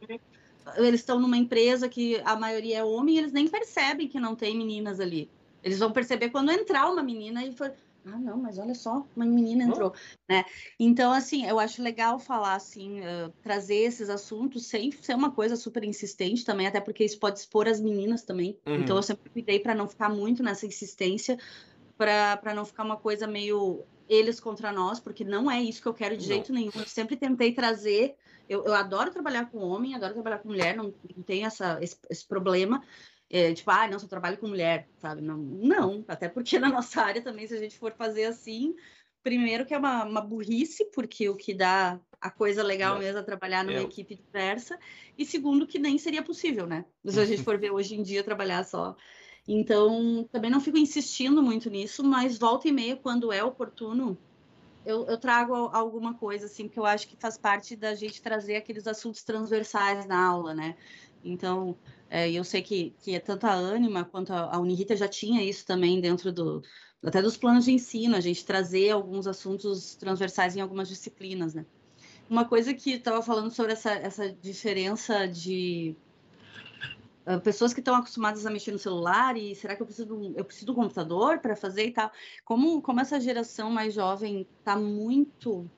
Eles 0.77 1.01
estão 1.01 1.19
numa 1.19 1.37
empresa 1.37 1.87
que 1.87 2.21
a 2.25 2.35
maioria 2.35 2.79
é 2.79 2.83
homem 2.83 3.15
e 3.15 3.17
eles 3.19 3.31
nem 3.31 3.47
percebem 3.47 4.07
que 4.07 4.19
não 4.19 4.35
tem 4.35 4.57
meninas 4.57 4.99
ali. 4.99 5.29
Eles 5.63 5.79
vão 5.79 5.91
perceber 5.91 6.29
quando 6.29 6.51
entrar 6.51 6.89
uma 6.91 7.01
menina 7.01 7.43
e 7.43 7.51
for, 7.51 7.73
ah, 8.05 8.19
não, 8.19 8.37
mas 8.37 8.59
olha 8.59 8.75
só, 8.75 9.05
uma 9.15 9.25
menina 9.25 9.63
entrou, 9.63 9.93
né? 10.29 10.45
Então, 10.79 11.11
assim, 11.11 11.45
eu 11.45 11.59
acho 11.59 11.81
legal 11.81 12.19
falar, 12.19 12.53
assim, 12.53 12.99
uh, 12.99 13.33
trazer 13.41 13.77
esses 13.77 14.09
assuntos 14.09 14.67
sem 14.67 14.91
ser 14.91 15.15
uma 15.15 15.31
coisa 15.31 15.55
super 15.55 15.83
insistente 15.83 16.45
também, 16.45 16.67
até 16.67 16.79
porque 16.79 17.03
isso 17.03 17.19
pode 17.19 17.39
expor 17.39 17.67
as 17.67 17.81
meninas 17.81 18.21
também. 18.21 18.57
Uhum. 18.65 18.75
Então, 18.75 18.95
eu 18.95 19.01
sempre 19.01 19.29
cuidei 19.31 19.59
para 19.59 19.73
não 19.73 19.87
ficar 19.87 20.09
muito 20.09 20.43
nessa 20.43 20.67
insistência, 20.67 21.37
para 21.97 22.53
não 22.53 22.63
ficar 22.63 22.83
uma 22.83 22.97
coisa 22.97 23.25
meio 23.25 23.83
eles 24.07 24.39
contra 24.39 24.71
nós, 24.71 24.99
porque 24.99 25.23
não 25.23 25.49
é 25.49 25.61
isso 25.61 25.81
que 25.81 25.87
eu 25.87 25.93
quero 25.93 26.15
de 26.15 26.23
não. 26.23 26.27
jeito 26.27 26.53
nenhum. 26.53 26.71
Eu 26.75 26.87
sempre 26.87 27.15
tentei 27.15 27.53
trazer. 27.53 28.15
Eu, 28.47 28.63
eu 28.65 28.73
adoro 28.73 29.11
trabalhar 29.11 29.49
com 29.49 29.57
homem, 29.57 29.95
adoro 29.95 30.13
trabalhar 30.13 30.37
com 30.37 30.49
mulher, 30.49 30.75
não, 30.75 30.93
não 31.15 31.23
tem 31.23 31.45
essa, 31.45 31.79
esse, 31.81 31.97
esse 32.09 32.27
problema 32.27 32.83
é, 33.29 33.53
tipo, 33.53 33.69
ah, 33.71 33.87
não, 33.87 33.99
só 33.99 34.07
trabalho 34.07 34.37
com 34.37 34.47
mulher, 34.47 34.87
sabe? 34.97 35.21
Não, 35.21 35.37
não, 35.37 36.05
até 36.07 36.29
porque 36.29 36.59
na 36.59 36.69
nossa 36.69 37.01
área 37.01 37.21
também, 37.21 37.47
se 37.47 37.55
a 37.55 37.59
gente 37.59 37.77
for 37.77 37.91
fazer 37.93 38.25
assim, 38.25 38.75
primeiro 39.23 39.65
que 39.65 39.73
é 39.73 39.77
uma, 39.77 40.05
uma 40.05 40.21
burrice, 40.21 40.85
porque 40.93 41.27
o 41.27 41.35
que 41.35 41.53
dá 41.53 41.99
a 42.21 42.29
coisa 42.29 42.63
legal 42.63 42.97
mesmo 42.97 43.19
é 43.19 43.23
trabalhar 43.23 43.63
numa 43.63 43.81
equipe 43.81 44.15
diversa, 44.15 44.79
e 45.17 45.25
segundo 45.25 45.67
que 45.67 45.79
nem 45.79 45.97
seria 45.97 46.23
possível, 46.23 46.67
né? 46.67 46.85
Se 47.05 47.19
a 47.19 47.25
gente 47.25 47.43
for 47.43 47.57
ver 47.57 47.71
hoje 47.71 47.95
em 47.95 48.03
dia 48.03 48.23
trabalhar 48.23 48.63
só. 48.63 48.95
Então, 49.47 50.27
também 50.31 50.49
não 50.49 50.59
fico 50.59 50.77
insistindo 50.77 51.41
muito 51.41 51.69
nisso, 51.69 52.03
mas 52.03 52.37
volta 52.37 52.67
e 52.67 52.71
meia, 52.71 52.95
quando 52.95 53.31
é 53.31 53.43
oportuno, 53.43 54.17
eu, 54.85 55.05
eu, 55.05 55.17
trago 55.17 55.53
alguma 55.53 56.13
coisa, 56.13 56.45
assim, 56.45 56.67
que 56.67 56.79
eu 56.79 56.85
acho 56.85 57.07
que 57.07 57.15
faz 57.17 57.37
parte 57.37 57.75
da 57.75 57.93
gente 57.95 58.21
trazer 58.21 58.55
aqueles 58.55 58.87
assuntos 58.87 59.23
transversais 59.23 60.05
na 60.05 60.23
aula, 60.23 60.53
né? 60.53 60.75
Então, 61.23 61.75
é, 62.09 62.31
eu 62.31 62.43
sei 62.43 62.61
que, 62.61 62.93
que 62.99 63.15
é 63.15 63.19
tanto 63.19 63.45
a 63.45 63.53
Anima 63.53 64.05
quanto 64.05 64.31
a, 64.31 64.55
a 64.55 64.59
Unirita 64.59 64.95
já 64.95 65.07
tinha 65.07 65.43
isso 65.43 65.65
também 65.65 65.99
dentro 65.99 66.31
do, 66.31 66.61
até 67.03 67.21
dos 67.21 67.37
planos 67.37 67.65
de 67.65 67.71
ensino, 67.71 68.15
a 68.15 68.19
gente 68.19 68.45
trazer 68.45 68.91
alguns 68.91 69.27
assuntos 69.27 69.95
transversais 69.95 70.55
em 70.55 70.61
algumas 70.61 70.87
disciplinas, 70.87 71.53
né? 71.53 71.65
Uma 72.29 72.45
coisa 72.45 72.73
que 72.73 72.91
estava 72.93 73.21
falando 73.21 73.51
sobre 73.51 73.73
essa, 73.73 73.91
essa 73.91 74.31
diferença 74.31 75.27
de 75.27 75.95
uh, 77.27 77.39
pessoas 77.41 77.73
que 77.73 77.79
estão 77.79 77.95
acostumadas 77.95 78.45
a 78.45 78.49
mexer 78.49 78.71
no 78.71 78.79
celular 78.79 79.37
e 79.37 79.55
será 79.55 79.75
que 79.75 79.81
eu 79.81 79.85
preciso, 79.85 80.33
eu 80.35 80.45
preciso 80.45 80.67
do 80.67 80.75
computador 80.75 81.39
para 81.39 81.55
fazer 81.55 81.85
e 81.87 81.91
tal? 81.91 82.11
Como, 82.43 82.81
como 82.81 82.99
essa 82.99 83.19
geração 83.19 83.69
mais 83.69 83.93
jovem 83.93 84.47
está 84.59 84.75
muito 84.75 85.69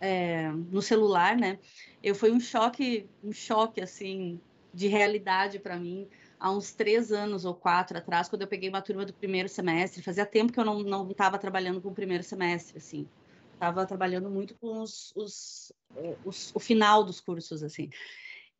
é, 0.00 0.50
no 0.70 0.82
celular, 0.82 1.36
né? 1.36 1.58
Eu 2.02 2.14
foi 2.14 2.30
um 2.30 2.40
choque, 2.40 3.08
um 3.22 3.32
choque 3.32 3.80
assim 3.80 4.40
de 4.72 4.88
realidade 4.88 5.58
para 5.58 5.76
mim 5.76 6.08
há 6.38 6.50
uns 6.50 6.72
três 6.72 7.10
anos 7.10 7.46
ou 7.46 7.54
quatro 7.54 7.96
atrás, 7.96 8.28
quando 8.28 8.42
eu 8.42 8.48
peguei 8.48 8.68
uma 8.68 8.82
turma 8.82 9.06
do 9.06 9.14
primeiro 9.14 9.48
semestre. 9.48 10.02
Fazia 10.02 10.26
tempo 10.26 10.52
que 10.52 10.60
eu 10.60 10.64
não 10.64 11.10
estava 11.10 11.38
trabalhando 11.38 11.80
com 11.80 11.88
o 11.88 11.94
primeiro 11.94 12.22
semestre, 12.22 12.76
assim. 12.76 13.08
Estava 13.54 13.86
trabalhando 13.86 14.28
muito 14.28 14.54
com 14.56 14.82
os, 14.82 15.10
os, 15.16 15.72
eh, 15.96 16.16
os, 16.22 16.54
o 16.54 16.60
final 16.60 17.02
dos 17.02 17.18
cursos, 17.18 17.62
assim. 17.62 17.88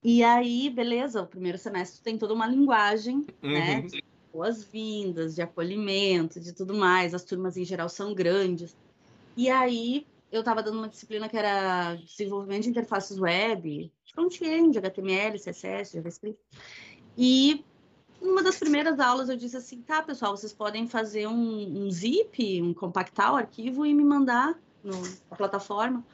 E 0.04 0.22
aí, 0.22 0.68
beleza, 0.68 1.22
o 1.22 1.26
primeiro 1.26 1.56
semestre 1.56 2.02
tem 2.02 2.18
toda 2.18 2.34
uma 2.34 2.46
linguagem, 2.46 3.26
né, 3.40 3.48
uhum. 3.48 3.52
né? 3.52 3.80
De 3.80 4.04
boas-vindas, 4.30 5.34
de 5.34 5.40
acolhimento, 5.40 6.38
de 6.38 6.52
tudo 6.52 6.74
mais. 6.74 7.14
As 7.14 7.24
turmas, 7.24 7.56
em 7.56 7.64
geral, 7.64 7.88
são 7.88 8.12
grandes. 8.12 8.76
E 9.34 9.48
aí, 9.48 10.06
eu 10.30 10.40
estava 10.40 10.62
dando 10.62 10.76
uma 10.76 10.88
disciplina 10.88 11.26
que 11.26 11.38
era 11.38 11.94
desenvolvimento 11.94 12.64
de 12.64 12.68
interfaces 12.68 13.18
web, 13.18 13.90
front-end, 14.12 14.76
HTML, 14.76 15.38
CSS, 15.38 15.94
JavaScript. 15.94 16.38
E 17.16 17.64
numa 18.20 18.42
das 18.42 18.58
primeiras 18.58 19.00
aulas 19.00 19.28
eu 19.28 19.36
disse 19.36 19.56
assim, 19.56 19.80
tá, 19.80 20.02
pessoal, 20.02 20.36
vocês 20.36 20.52
podem 20.52 20.86
fazer 20.86 21.26
um, 21.26 21.86
um 21.86 21.90
zip, 21.90 22.60
um 22.60 22.74
compactar 22.74 23.32
o 23.32 23.36
arquivo 23.36 23.86
e 23.86 23.94
me 23.94 24.04
mandar 24.04 24.58
no, 24.82 25.00
na 25.30 25.36
plataforma. 25.36 26.04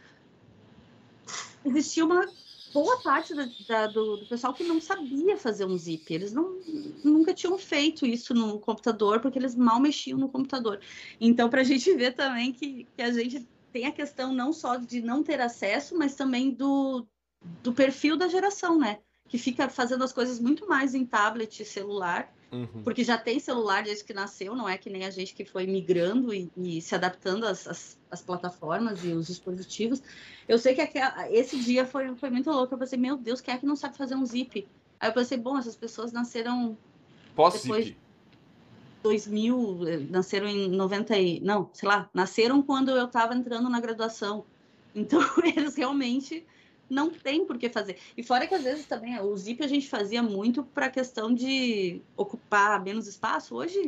Existia 1.64 2.04
uma 2.04 2.26
boa 2.72 3.00
parte 3.00 3.34
da, 3.34 3.48
da, 3.68 3.86
do, 3.86 4.18
do, 4.18 4.26
pessoal 4.26 4.54
que 4.54 4.64
não 4.64 4.80
sabia 4.80 5.36
fazer 5.36 5.64
um 5.64 5.76
zip. 5.76 6.12
Eles 6.12 6.32
não, 6.32 6.58
nunca 7.04 7.34
tinham 7.34 7.58
feito 7.58 8.06
isso 8.06 8.34
no 8.34 8.58
computador, 8.58 9.20
porque 9.20 9.38
eles 9.38 9.54
mal 9.54 9.80
mexiam 9.80 10.18
no 10.18 10.28
computador. 10.28 10.80
Então, 11.20 11.48
para 11.48 11.60
a 11.60 11.64
gente 11.64 11.92
ver 11.96 12.14
também 12.14 12.52
que, 12.52 12.86
que 12.96 13.02
a 13.02 13.12
gente 13.12 13.46
tem 13.72 13.86
a 13.86 13.92
questão 13.92 14.32
não 14.32 14.52
só 14.52 14.76
de 14.76 15.00
não 15.00 15.22
ter 15.22 15.40
acesso, 15.40 15.96
mas 15.96 16.14
também 16.14 16.50
do, 16.50 17.06
do 17.62 17.72
perfil 17.72 18.16
da 18.16 18.28
geração, 18.28 18.78
né? 18.78 18.98
Que 19.28 19.38
fica 19.38 19.68
fazendo 19.68 20.02
as 20.02 20.12
coisas 20.12 20.40
muito 20.40 20.68
mais 20.68 20.94
em 20.94 21.06
tablet 21.06 21.60
e 21.60 21.64
celular, 21.64 22.32
uhum. 22.52 22.82
porque 22.82 23.04
já 23.04 23.16
tem 23.16 23.38
celular 23.38 23.82
desde 23.82 24.04
que 24.04 24.12
nasceu, 24.12 24.54
não 24.54 24.68
é 24.68 24.76
que 24.76 24.90
nem 24.90 25.04
a 25.04 25.10
gente 25.10 25.34
que 25.34 25.44
foi 25.44 25.66
migrando 25.66 26.32
e, 26.34 26.50
e 26.56 26.80
se 26.80 26.94
adaptando 26.94 27.46
às, 27.46 27.66
às, 27.66 27.98
às, 28.10 28.22
plataformas 28.22 29.04
e 29.04 29.08
os 29.08 29.26
dispositivos. 29.26 30.02
Eu 30.48 30.58
sei 30.58 30.74
que 30.74 30.80
aquela, 30.80 31.30
esse 31.30 31.58
dia 31.58 31.86
foi, 31.86 32.14
foi 32.16 32.30
muito 32.30 32.50
louco. 32.50 32.74
Eu 32.74 32.78
pensei, 32.78 32.98
meu 32.98 33.16
Deus, 33.16 33.40
quem 33.40 33.54
é 33.54 33.58
que 33.58 33.66
não 33.66 33.76
sabe 33.76 33.96
fazer 33.96 34.14
um 34.14 34.26
zip? 34.26 34.66
Aí 34.98 35.08
eu 35.08 35.14
pensei, 35.14 35.38
bom, 35.38 35.58
essas 35.58 35.76
pessoas 35.76 36.12
nasceram. 36.12 36.76
Pós-zip. 37.34 37.96
2000, 39.02 39.88
eh, 39.88 39.96
nasceram 40.10 40.46
em 40.46 40.68
90 40.68 41.18
e, 41.18 41.40
não, 41.40 41.70
sei 41.72 41.88
lá, 41.88 42.10
nasceram 42.12 42.60
quando 42.62 42.90
eu 42.90 43.06
estava 43.06 43.34
entrando 43.34 43.68
na 43.70 43.80
graduação. 43.80 44.44
Então, 44.94 45.20
eles 45.56 45.74
realmente 45.74 46.46
não 46.90 47.08
tem 47.08 47.46
por 47.46 47.56
que 47.56 47.70
fazer. 47.70 47.96
E 48.16 48.22
fora 48.22 48.46
que 48.46 48.54
às 48.54 48.64
vezes 48.64 48.84
também 48.84 49.18
o 49.20 49.36
zip 49.36 49.62
a 49.62 49.68
gente 49.68 49.88
fazia 49.88 50.22
muito 50.22 50.64
para 50.64 50.86
a 50.86 50.90
questão 50.90 51.32
de 51.32 52.02
ocupar 52.16 52.82
menos 52.82 53.06
espaço. 53.06 53.54
Hoje 53.54 53.78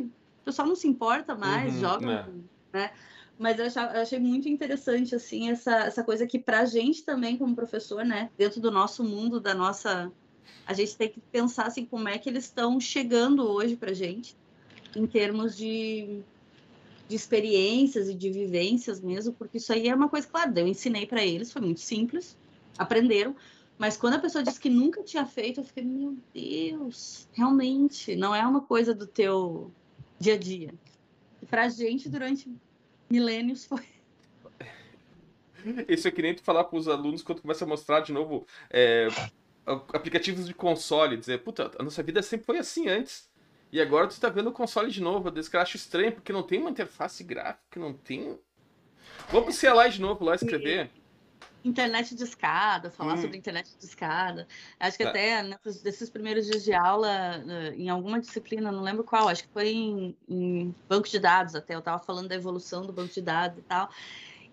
o 0.41 0.45
pessoal 0.45 0.67
não 0.67 0.75
se 0.75 0.87
importa 0.87 1.35
mais, 1.35 1.75
uhum, 1.75 1.79
joga, 1.81 2.05
né? 2.05 2.27
né? 2.71 2.91
Mas 3.37 3.59
eu, 3.59 3.65
achava, 3.65 3.93
eu 3.95 4.01
achei 4.01 4.19
muito 4.19 4.47
interessante 4.47 5.15
assim 5.15 5.49
essa, 5.49 5.75
essa 5.79 6.03
coisa 6.03 6.25
que 6.25 6.39
para 6.39 6.61
a 6.61 6.65
gente 6.65 7.03
também 7.03 7.37
como 7.37 7.55
professor, 7.55 8.05
né, 8.05 8.29
dentro 8.37 8.61
do 8.61 8.71
nosso 8.71 9.03
mundo, 9.03 9.39
da 9.39 9.53
nossa, 9.55 10.11
a 10.65 10.73
gente 10.73 10.95
tem 10.95 11.09
que 11.09 11.19
pensar 11.31 11.65
assim 11.65 11.85
como 11.85 12.07
é 12.07 12.17
que 12.17 12.29
eles 12.29 12.45
estão 12.45 12.79
chegando 12.79 13.43
hoje 13.49 13.75
para 13.75 13.91
gente 13.91 14.37
em 14.95 15.07
termos 15.07 15.57
de, 15.57 16.21
de 17.09 17.15
experiências 17.15 18.07
e 18.07 18.13
de 18.13 18.29
vivências 18.29 19.01
mesmo, 19.01 19.33
porque 19.33 19.57
isso 19.57 19.73
aí 19.73 19.87
é 19.87 19.95
uma 19.95 20.07
coisa, 20.07 20.27
claro, 20.27 20.53
eu 20.55 20.67
ensinei 20.67 21.07
para 21.07 21.25
eles, 21.25 21.51
foi 21.51 21.61
muito 21.63 21.79
simples, 21.79 22.37
aprenderam, 22.77 23.35
mas 23.77 23.97
quando 23.97 24.15
a 24.15 24.19
pessoa 24.19 24.43
disse 24.43 24.59
que 24.59 24.69
nunca 24.69 25.03
tinha 25.03 25.25
feito, 25.25 25.59
eu 25.59 25.63
fiquei, 25.63 25.83
meu 25.83 26.17
Deus, 26.33 27.27
realmente, 27.33 28.15
não 28.15 28.33
é 28.33 28.45
uma 28.45 28.61
coisa 28.61 28.93
do 28.93 29.07
teu 29.07 29.71
dia 30.19 30.35
a 30.35 30.37
dia. 30.37 30.73
E 31.41 31.45
pra 31.45 31.67
gente, 31.67 32.07
durante 32.07 32.49
milênios, 33.09 33.65
foi. 33.65 33.83
Isso 35.87 36.07
é 36.07 36.11
que 36.11 36.21
nem 36.21 36.35
tu 36.35 36.43
falar 36.43 36.65
para 36.65 36.77
os 36.77 36.87
alunos 36.87 37.21
quando 37.21 37.41
começa 37.41 37.63
a 37.63 37.67
mostrar 37.67 38.01
de 38.01 38.11
novo 38.11 38.45
é, 38.69 39.07
aplicativos 39.65 40.45
de 40.45 40.53
console, 40.53 41.17
dizer, 41.17 41.41
puta, 41.43 41.71
a 41.79 41.83
nossa 41.83 42.03
vida 42.03 42.21
sempre 42.21 42.45
foi 42.45 42.57
assim 42.57 42.87
antes. 42.89 43.29
E 43.71 43.81
agora 43.81 44.07
tu 44.07 44.11
está 44.11 44.29
vendo 44.29 44.49
o 44.49 44.53
console 44.53 44.91
de 44.91 45.01
novo. 45.01 45.29
Eu 45.29 45.59
acho 45.59 45.77
estranho, 45.77 46.11
porque 46.11 46.31
não 46.31 46.43
tem 46.43 46.59
uma 46.59 46.69
interface 46.69 47.23
gráfica, 47.23 47.79
não 47.79 47.93
tem. 47.93 48.37
Vamos 49.29 49.55
ser 49.55 49.73
lá 49.73 49.87
de 49.87 49.99
novo, 49.99 50.23
lá 50.23 50.35
escrever. 50.35 50.91
Internet 51.63 52.15
de 52.15 52.23
escada, 52.23 52.91
falar 52.91 53.13
hum. 53.13 53.21
sobre 53.21 53.37
internet 53.37 53.69
de 53.77 53.85
escada. 53.85 54.47
Acho 54.79 54.97
que 54.97 55.03
tá. 55.03 55.09
até 55.09 55.43
nesses, 55.43 56.09
primeiros 56.09 56.45
dias 56.45 56.63
de 56.63 56.73
aula, 56.73 57.43
eh, 57.47 57.75
em 57.77 57.89
alguma 57.89 58.19
disciplina, 58.19 58.71
não 58.71 58.81
lembro 58.81 59.03
qual, 59.03 59.29
acho 59.29 59.43
que 59.43 59.49
foi 59.49 59.69
em, 59.69 60.17
em 60.27 60.75
banco 60.89 61.07
de 61.07 61.19
dados 61.19 61.55
até. 61.55 61.75
Eu 61.75 61.79
estava 61.79 61.99
falando 61.99 62.27
da 62.27 62.35
evolução 62.35 62.85
do 62.85 62.91
banco 62.91 63.13
de 63.13 63.21
dados 63.21 63.59
e 63.59 63.61
tal. 63.61 63.89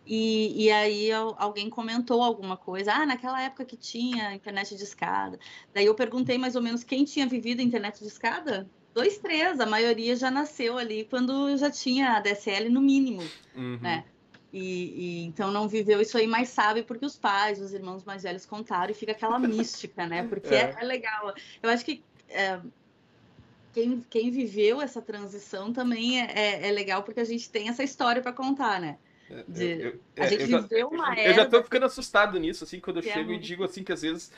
E, 0.07 0.65
e, 0.65 0.71
aí 0.71 1.13
alguém 1.13 1.69
comentou 1.69 2.23
alguma 2.23 2.57
coisa, 2.57 2.93
ah, 2.93 3.07
naquela 3.07 3.41
época 3.43 3.65
que 3.65 3.77
tinha 3.77 4.35
internet 4.35 4.75
de 4.75 4.83
escada. 4.83 5.39
Daí 5.73 5.87
eu 5.87 5.95
perguntei 5.95 6.37
mais 6.39 6.57
ou 6.57 6.63
menos 6.63 6.83
quem 6.83 7.05
tinha 7.05 7.27
vivido 7.27 7.61
a 7.61 7.63
internet 7.63 8.01
de 8.01 8.07
escada 8.07 8.69
dois, 8.95 9.19
três, 9.19 9.61
a 9.61 9.67
maioria 9.67 10.17
já 10.17 10.31
nasceu 10.31 10.79
ali 10.79 11.05
quando 11.05 11.57
já 11.57 11.71
tinha 11.71 12.17
a 12.17 12.21
DSL 12.21 12.69
no 12.69 12.81
mínimo, 12.81 13.23
uhum. 13.55 13.79
né? 13.81 14.05
E, 14.53 14.63
e, 14.63 15.25
então 15.27 15.51
não 15.51 15.69
viveu 15.69 16.01
isso 16.01 16.19
aí, 16.19 16.27
mas 16.27 16.49
sabe 16.49 16.83
porque 16.83 17.07
os 17.07 17.17
pais, 17.17 17.61
os 17.61 17.73
irmãos 17.73 18.05
mais 18.05 18.25
velhos 18.25 18.45
contaram 18.45 18.91
e 18.91 18.95
fica 18.95 19.13
aquela 19.13 19.39
mística, 19.41 20.07
né? 20.07 20.27
Porque 20.27 20.55
é, 20.55 20.77
é 20.81 20.85
legal. 20.85 21.33
Eu 21.63 21.71
acho 21.71 21.85
que 21.85 22.03
é, 22.29 22.61
quem, 23.73 24.05
quem 24.11 24.31
viveu 24.31 24.81
essa 24.81 25.01
transição 25.01 25.73
também 25.73 26.21
é, 26.21 26.33
é, 26.33 26.69
é 26.69 26.73
legal 26.73 27.03
porque 27.03 27.21
a 27.21 27.25
gente 27.25 27.49
tem 27.49 27.69
essa 27.69 27.85
história 27.85 28.21
para 28.21 28.33
contar, 28.33 28.81
né? 28.81 28.99
É, 29.31 29.45
de, 29.47 29.65
eu, 29.65 30.01
eu, 30.17 30.25
a 30.25 30.27
gente 30.27 30.47
viveu 30.47 30.91
já, 30.91 30.97
uma 30.97 31.13
era. 31.13 31.31
Eu 31.31 31.35
já 31.35 31.47
tô 31.47 31.63
ficando 31.63 31.87
assustado 31.87 32.39
nisso, 32.39 32.65
assim, 32.65 32.81
quando 32.81 32.97
eu 32.97 33.03
chego 33.03 33.33
e 33.33 33.39
digo 33.39 33.63
assim 33.63 33.85
que 33.85 33.93
às 33.93 34.03
vezes 34.03 34.33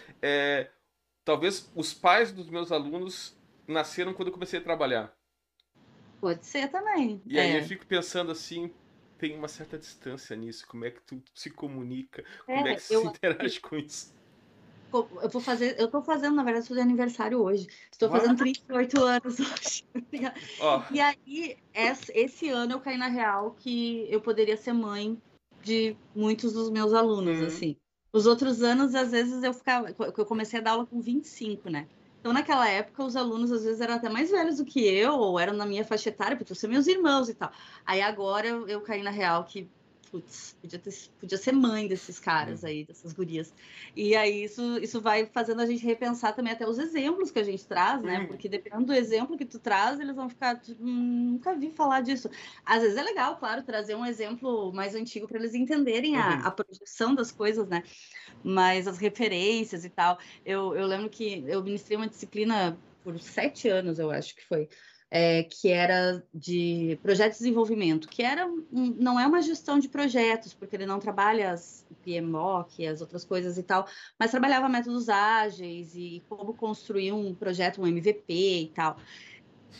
talvez 1.24 1.70
os 1.74 1.94
pais 1.94 2.32
dos 2.32 2.50
meus 2.50 2.70
alunos 2.70 3.34
nasceram 3.66 4.12
quando 4.12 4.28
eu 4.28 4.34
comecei 4.34 4.58
a 4.58 4.62
trabalhar. 4.62 5.14
Pode 6.20 6.46
ser 6.46 6.68
também. 6.68 7.20
E 7.26 7.38
é. 7.38 7.42
aí 7.42 7.56
eu 7.56 7.64
fico 7.64 7.86
pensando 7.86 8.30
assim, 8.30 8.70
tem 9.22 9.38
uma 9.38 9.46
certa 9.46 9.78
distância 9.78 10.34
nisso. 10.34 10.66
Como 10.66 10.84
é 10.84 10.90
que 10.90 11.00
tu 11.02 11.22
se 11.32 11.48
comunica? 11.48 12.24
Como 12.44 12.66
é, 12.66 12.72
é 12.72 12.74
que 12.74 12.92
eu... 12.92 13.02
se 13.02 13.06
interage 13.06 13.60
com 13.60 13.76
isso? 13.76 14.12
Eu 14.92 15.28
vou 15.30 15.40
fazer, 15.40 15.80
eu 15.80 15.88
tô 15.88 16.02
fazendo, 16.02 16.34
na 16.34 16.42
verdade, 16.42 16.66
fazer 16.68 16.80
aniversário 16.80 17.40
hoje. 17.40 17.66
Estou 17.90 18.10
fazendo 18.10 18.36
38 18.36 19.04
anos 19.04 19.38
hoje. 19.38 19.84
Oh. 20.60 20.82
E 20.92 21.00
aí, 21.00 21.56
esse 21.74 22.48
ano 22.50 22.74
eu 22.74 22.80
caí 22.80 22.98
na 22.98 23.08
real 23.08 23.56
que 23.58 24.06
eu 24.10 24.20
poderia 24.20 24.56
ser 24.56 24.72
mãe 24.72 25.20
de 25.62 25.96
muitos 26.14 26.52
dos 26.52 26.70
meus 26.70 26.92
alunos, 26.92 27.40
uhum. 27.40 27.46
assim. 27.46 27.76
Os 28.12 28.26
outros 28.26 28.62
anos, 28.62 28.94
às 28.94 29.10
vezes, 29.10 29.42
eu 29.42 29.54
ficava. 29.54 29.88
Eu 30.16 30.26
comecei 30.26 30.60
a 30.60 30.62
dar 30.62 30.72
aula 30.72 30.86
com 30.86 31.00
25, 31.00 31.70
né? 31.70 31.88
Então, 32.22 32.32
naquela 32.32 32.68
época, 32.68 33.02
os 33.02 33.16
alunos 33.16 33.50
às 33.50 33.64
vezes 33.64 33.80
eram 33.80 33.94
até 33.94 34.08
mais 34.08 34.30
velhos 34.30 34.58
do 34.58 34.64
que 34.64 34.78
eu, 34.80 35.14
ou 35.14 35.40
eram 35.40 35.54
na 35.54 35.66
minha 35.66 35.84
faixa 35.84 36.08
etária, 36.08 36.36
porque 36.36 36.54
são 36.54 36.70
meus 36.70 36.86
irmãos 36.86 37.28
e 37.28 37.34
tal. 37.34 37.50
Aí 37.84 38.00
agora 38.00 38.46
eu, 38.46 38.68
eu 38.68 38.80
caí 38.80 39.02
na 39.02 39.10
real 39.10 39.42
que 39.42 39.68
putz, 40.12 40.54
podia, 40.60 40.78
ter, 40.78 40.92
podia 41.18 41.38
ser 41.38 41.52
mãe 41.52 41.88
desses 41.88 42.20
caras 42.20 42.62
aí, 42.62 42.84
dessas 42.84 43.14
gurias. 43.14 43.52
E 43.96 44.14
aí 44.14 44.44
isso, 44.44 44.78
isso 44.78 45.00
vai 45.00 45.24
fazendo 45.24 45.62
a 45.62 45.66
gente 45.66 45.82
repensar 45.86 46.34
também 46.34 46.52
até 46.52 46.68
os 46.68 46.78
exemplos 46.78 47.30
que 47.30 47.38
a 47.38 47.42
gente 47.42 47.64
traz, 47.64 48.02
né? 48.02 48.20
Uhum. 48.20 48.26
Porque 48.26 48.46
dependendo 48.46 48.84
do 48.84 48.92
exemplo 48.92 49.38
que 49.38 49.46
tu 49.46 49.58
traz, 49.58 49.98
eles 49.98 50.14
vão 50.14 50.28
ficar, 50.28 50.60
tipo, 50.60 50.84
nunca 50.84 51.54
vi 51.54 51.70
falar 51.70 52.02
disso. 52.02 52.28
Às 52.64 52.82
vezes 52.82 52.98
é 52.98 53.02
legal, 53.02 53.38
claro, 53.38 53.62
trazer 53.62 53.94
um 53.94 54.04
exemplo 54.04 54.70
mais 54.74 54.94
antigo 54.94 55.26
para 55.26 55.38
eles 55.38 55.54
entenderem 55.54 56.18
a, 56.18 56.28
uhum. 56.28 56.46
a 56.46 56.50
projeção 56.50 57.14
das 57.14 57.32
coisas, 57.32 57.66
né? 57.66 57.82
Mas 58.44 58.86
as 58.86 58.98
referências 58.98 59.82
e 59.82 59.88
tal. 59.88 60.18
Eu, 60.44 60.76
eu 60.76 60.86
lembro 60.86 61.08
que 61.08 61.42
eu 61.46 61.64
ministrei 61.64 61.96
uma 61.96 62.08
disciplina 62.08 62.78
por 63.02 63.18
sete 63.18 63.68
anos, 63.68 63.98
eu 63.98 64.10
acho 64.10 64.34
que 64.34 64.44
foi, 64.46 64.68
é, 65.14 65.42
que 65.42 65.68
era 65.68 66.24
de 66.32 66.98
projeto 67.02 67.32
de 67.32 67.38
desenvolvimento, 67.40 68.08
que 68.08 68.22
era 68.22 68.48
não 68.72 69.20
é 69.20 69.26
uma 69.26 69.42
gestão 69.42 69.78
de 69.78 69.86
projetos, 69.86 70.54
porque 70.54 70.74
ele 70.74 70.86
não 70.86 70.98
trabalha 70.98 71.52
as 71.52 71.86
PMBOK, 72.02 72.86
as 72.86 73.02
outras 73.02 73.22
coisas 73.22 73.58
e 73.58 73.62
tal, 73.62 73.86
mas 74.18 74.30
trabalhava 74.30 74.70
métodos 74.70 75.10
ágeis 75.10 75.94
e 75.94 76.22
como 76.30 76.54
construir 76.54 77.12
um 77.12 77.34
projeto, 77.34 77.82
um 77.82 77.86
MVP 77.86 78.32
e 78.32 78.72
tal. 78.74 78.96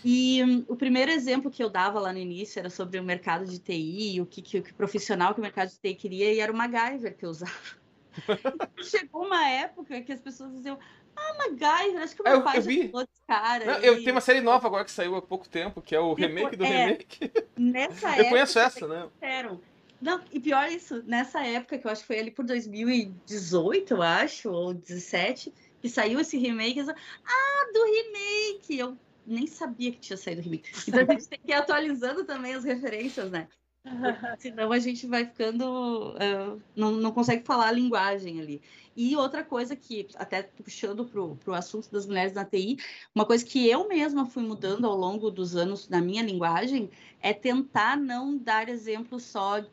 E 0.04 0.44
um, 0.44 0.66
o 0.68 0.76
primeiro 0.76 1.10
exemplo 1.10 1.50
que 1.50 1.64
eu 1.64 1.70
dava 1.70 1.98
lá 1.98 2.12
no 2.12 2.18
início 2.18 2.58
era 2.58 2.68
sobre 2.68 3.00
o 3.00 3.02
mercado 3.02 3.46
de 3.46 3.58
TI, 3.58 4.20
o 4.20 4.26
que, 4.26 4.42
que, 4.42 4.58
o 4.58 4.62
que 4.62 4.74
profissional 4.74 5.32
que 5.32 5.40
o 5.40 5.42
mercado 5.42 5.70
de 5.70 5.78
TI 5.78 5.94
queria, 5.94 6.30
e 6.30 6.40
era 6.40 6.52
o 6.52 6.54
MacGyver 6.54 7.16
que 7.16 7.24
eu 7.24 7.30
usava. 7.30 7.80
chegou 8.84 9.24
uma 9.24 9.48
época 9.48 10.02
que 10.02 10.12
as 10.12 10.20
pessoas 10.20 10.52
diziam, 10.52 10.78
ah, 11.16 11.34
MacGyver, 11.38 12.02
acho 12.02 12.16
que 12.16 12.22
o 12.22 12.24
meu 12.24 12.34
eu, 12.34 12.42
pai 12.42 12.58
eu 12.58 12.62
vi. 12.62 12.80
esse 12.80 13.26
cara. 13.26 13.64
Não, 13.64 13.78
eu 13.78 13.96
tenho 13.96 14.12
uma 14.12 14.20
série 14.20 14.40
nova 14.40 14.66
agora 14.66 14.84
que 14.84 14.90
saiu 14.90 15.14
há 15.16 15.22
pouco 15.22 15.48
tempo, 15.48 15.80
que 15.80 15.94
é 15.94 16.00
o 16.00 16.14
remake 16.14 16.56
do 16.56 16.64
é, 16.64 16.86
remake. 16.86 17.32
Nessa 17.56 18.08
eu 18.08 18.12
época. 18.12 18.28
conheço 18.30 18.58
essa, 18.58 18.86
né? 18.86 19.08
Disseram. 19.14 19.60
Não, 20.00 20.20
e 20.32 20.40
pior 20.40 20.68
isso, 20.68 21.00
nessa 21.06 21.46
época, 21.46 21.78
que 21.78 21.86
eu 21.86 21.90
acho 21.90 22.00
que 22.00 22.08
foi 22.08 22.18
ali 22.18 22.30
por 22.30 22.44
2018, 22.44 23.94
eu 23.94 24.02
acho, 24.02 24.50
ou 24.50 24.74
17, 24.74 25.54
que 25.80 25.88
saiu 25.88 26.18
esse 26.18 26.36
remake. 26.36 26.80
Eu... 26.80 26.88
Ah, 26.90 27.70
do 27.72 27.84
remake! 27.84 28.78
Eu 28.78 28.98
nem 29.24 29.46
sabia 29.46 29.92
que 29.92 30.00
tinha 30.00 30.16
saído 30.16 30.40
o 30.40 30.44
remake. 30.44 30.70
Então 30.88 31.00
a 31.00 31.04
gente 31.04 31.28
tem 31.28 31.38
que 31.38 31.52
ir 31.52 31.54
atualizando 31.54 32.24
também 32.24 32.54
as 32.54 32.64
referências, 32.64 33.30
né? 33.30 33.46
Senão 34.38 34.72
a 34.72 34.78
gente 34.78 35.06
vai 35.06 35.24
ficando. 35.24 36.14
Uh, 36.14 36.60
não, 36.74 36.92
não 36.92 37.12
consegue 37.12 37.44
falar 37.44 37.68
a 37.68 37.72
linguagem 37.72 38.40
ali. 38.40 38.62
E 38.96 39.16
outra 39.16 39.42
coisa 39.42 39.74
que, 39.74 40.08
até 40.16 40.42
puxando 40.42 41.04
para 41.04 41.52
o 41.52 41.54
assunto 41.54 41.90
das 41.90 42.06
mulheres 42.06 42.32
na 42.32 42.44
TI, 42.44 42.76
uma 43.14 43.24
coisa 43.24 43.44
que 43.44 43.68
eu 43.68 43.88
mesma 43.88 44.26
fui 44.26 44.42
mudando 44.42 44.86
ao 44.86 44.96
longo 44.96 45.30
dos 45.30 45.56
anos 45.56 45.88
na 45.88 46.00
minha 46.00 46.22
linguagem 46.22 46.90
é 47.20 47.32
tentar 47.32 47.96
não 47.96 48.36
dar 48.36 48.68
exemplo 48.68 49.18
só 49.18 49.64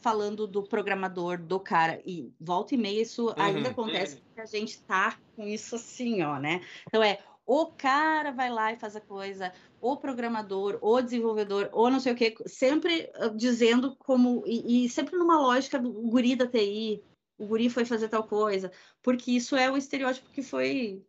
falando 0.00 0.46
do 0.46 0.62
programador, 0.62 1.38
do 1.38 1.58
cara. 1.58 2.00
E 2.06 2.30
volta 2.40 2.74
e 2.74 2.78
meia 2.78 3.02
isso 3.02 3.26
uhum, 3.26 3.34
ainda 3.36 3.70
acontece 3.70 4.16
uhum. 4.16 4.20
porque 4.26 4.40
a 4.40 4.46
gente 4.46 4.80
tá 4.80 5.18
com 5.34 5.46
isso 5.46 5.74
assim, 5.74 6.22
ó, 6.22 6.38
né? 6.38 6.60
Então 6.86 7.02
é 7.02 7.18
o 7.48 7.64
cara 7.64 8.30
vai 8.30 8.50
lá 8.50 8.74
e 8.74 8.76
faz 8.76 8.94
a 8.94 9.00
coisa, 9.00 9.50
o 9.80 9.96
programador, 9.96 10.78
o 10.82 11.00
desenvolvedor, 11.00 11.70
ou 11.72 11.90
não 11.90 11.98
sei 11.98 12.12
o 12.12 12.14
que, 12.14 12.36
sempre 12.44 13.10
ah, 13.14 13.28
dizendo 13.28 13.96
como, 13.96 14.42
e, 14.46 14.84
e, 14.84 14.88
sempre 14.90 15.16
numa 15.16 15.40
lógica 15.40 15.78
do 15.78 15.90
guri 15.90 16.36
da 16.36 16.46
TI, 16.46 17.02
o 17.38 17.46
guri 17.46 17.70
foi 17.70 17.84
fazer 17.84 18.08
tal 18.08 18.24
coisa, 18.24 18.70
porque 19.02 19.30
isso 19.30 19.56
é 19.56 19.70
o 19.70 19.76
estereótipo 19.76 20.28
que 20.30 20.42
foi 20.42 21.02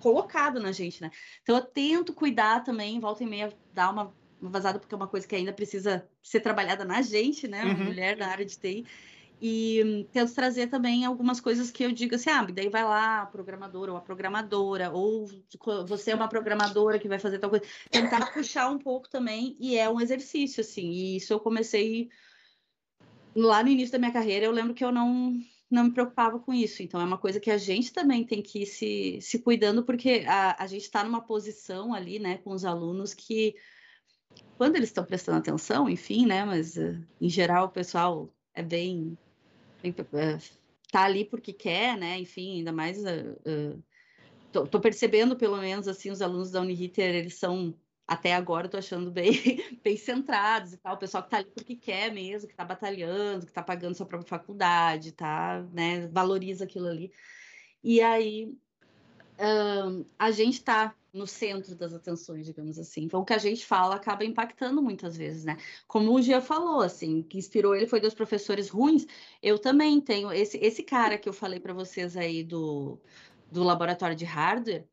colocado 0.00 0.60
na 0.60 0.72
gente, 0.72 1.02
né? 1.02 1.10
Então 1.42 1.56
eu 1.56 1.62
tento 1.62 2.14
cuidar 2.14 2.64
também, 2.64 2.98
volta 2.98 3.22
e 3.22 3.26
meia, 3.26 3.52
dar 3.72 3.90
uma, 3.90 4.12
vazada, 4.40 4.78
porque 4.78 4.94
é 4.94 4.96
uma 4.96 5.08
coisa 5.08 5.26
que 5.26 5.36
ainda 5.36 5.52
precisa 5.52 6.06
ser 6.22 6.40
trabalhada 6.40 6.84
na 6.84 7.02
gente, 7.02 7.46
né? 7.46 7.64
Uma 7.64 7.74
uhum. 7.74 7.84
mulher 7.84 8.16
da 8.16 8.28
área 8.28 8.44
de 8.44 8.58
TI. 8.58 8.86
E 9.40 10.06
tento 10.12 10.34
trazer 10.34 10.68
também 10.68 11.04
algumas 11.04 11.40
coisas 11.40 11.70
que 11.70 11.84
eu 11.84 11.92
digo 11.92 12.14
assim, 12.14 12.30
ah, 12.30 12.42
daí 12.42 12.70
vai 12.70 12.84
lá, 12.84 13.22
a 13.22 13.26
programadora 13.26 13.92
ou 13.92 13.98
a 13.98 14.00
programadora, 14.00 14.90
ou 14.90 15.28
você 15.86 16.12
é 16.12 16.14
uma 16.14 16.28
programadora 16.28 16.98
que 16.98 17.08
vai 17.08 17.18
fazer 17.18 17.38
tal 17.38 17.50
coisa. 17.50 17.64
Tentar 17.90 18.32
puxar 18.32 18.70
um 18.70 18.78
pouco 18.78 19.10
também, 19.10 19.54
e 19.60 19.76
é 19.76 19.90
um 19.90 20.00
exercício, 20.00 20.62
assim. 20.62 20.88
E 20.88 21.16
isso 21.16 21.34
eu 21.34 21.40
comecei 21.40 22.08
lá 23.36 23.62
no 23.62 23.68
início 23.68 23.92
da 23.92 23.98
minha 23.98 24.12
carreira, 24.12 24.46
eu 24.46 24.50
lembro 24.50 24.74
que 24.74 24.84
eu 24.84 24.90
não, 24.90 25.38
não 25.70 25.84
me 25.84 25.92
preocupava 25.92 26.38
com 26.38 26.52
isso. 26.52 26.82
Então, 26.82 27.00
é 27.00 27.04
uma 27.04 27.18
coisa 27.18 27.38
que 27.38 27.50
a 27.50 27.58
gente 27.58 27.92
também 27.92 28.24
tem 28.24 28.42
que 28.42 28.62
ir 28.62 28.66
se, 28.66 29.18
se 29.20 29.38
cuidando, 29.38 29.84
porque 29.84 30.24
a, 30.26 30.62
a 30.62 30.66
gente 30.66 30.82
está 30.82 31.04
numa 31.04 31.20
posição 31.20 31.92
ali, 31.92 32.18
né, 32.18 32.38
com 32.38 32.50
os 32.50 32.64
alunos 32.64 33.12
que, 33.12 33.54
quando 34.56 34.76
eles 34.76 34.88
estão 34.88 35.04
prestando 35.04 35.38
atenção, 35.38 35.88
enfim, 35.88 36.26
né, 36.26 36.44
mas 36.44 36.76
uh, 36.76 36.98
em 37.20 37.28
geral 37.28 37.66
o 37.66 37.70
pessoal 37.70 38.32
é 38.54 38.62
bem 38.62 39.16
é, 39.84 40.38
tá 40.90 41.04
ali 41.04 41.24
porque 41.24 41.52
quer, 41.52 41.96
né? 41.96 42.18
Enfim, 42.18 42.58
ainda 42.58 42.72
mais 42.72 42.98
uh, 42.98 43.36
uh, 43.46 43.82
tô, 44.50 44.66
tô, 44.66 44.80
percebendo 44.80 45.36
pelo 45.36 45.56
menos 45.58 45.86
assim 45.86 46.10
os 46.10 46.22
alunos 46.22 46.50
da 46.50 46.60
Uniriter 46.60 47.14
eles 47.14 47.34
são 47.34 47.74
até 48.06 48.34
agora 48.34 48.68
tô 48.68 48.76
achando 48.76 49.10
bem 49.10 49.32
bem 49.82 49.96
centrados 49.96 50.72
e 50.72 50.76
tal, 50.76 50.94
o 50.94 50.98
pessoal 50.98 51.22
que 51.22 51.30
tá 51.30 51.38
ali 51.38 51.50
porque 51.50 51.76
quer 51.76 52.12
mesmo, 52.12 52.48
que 52.48 52.54
tá 52.54 52.64
batalhando, 52.64 53.46
que 53.46 53.52
tá 53.52 53.62
pagando 53.62 53.94
sua 53.94 54.06
própria 54.06 54.28
faculdade, 54.28 55.12
tá, 55.12 55.62
né? 55.72 56.06
Valoriza 56.08 56.64
aquilo 56.64 56.88
ali. 56.88 57.12
E 57.82 58.00
aí 58.00 58.56
a 60.18 60.30
gente 60.30 60.54
está 60.54 60.94
no 61.12 61.26
centro 61.26 61.74
das 61.74 61.94
atenções, 61.94 62.46
digamos 62.46 62.78
assim. 62.78 63.04
Então, 63.04 63.20
o 63.20 63.24
que 63.24 63.32
a 63.32 63.38
gente 63.38 63.64
fala 63.64 63.96
acaba 63.96 64.24
impactando 64.24 64.82
muitas 64.82 65.16
vezes, 65.16 65.44
né? 65.44 65.56
Como 65.86 66.12
o 66.12 66.20
Gia 66.20 66.40
falou, 66.40 66.80
assim, 66.80 67.22
que 67.22 67.38
inspirou 67.38 67.74
ele 67.74 67.86
foi 67.86 68.00
dos 68.00 68.14
professores 68.14 68.68
ruins. 68.68 69.06
Eu 69.42 69.58
também 69.58 70.00
tenho 70.00 70.30
esse, 70.32 70.58
esse 70.58 70.82
cara 70.82 71.18
que 71.18 71.28
eu 71.28 71.32
falei 71.32 71.58
para 71.58 71.72
vocês 71.72 72.16
aí 72.16 72.44
do, 72.44 73.00
do 73.50 73.62
laboratório 73.62 74.16
de 74.16 74.24
hardware. 74.24 74.86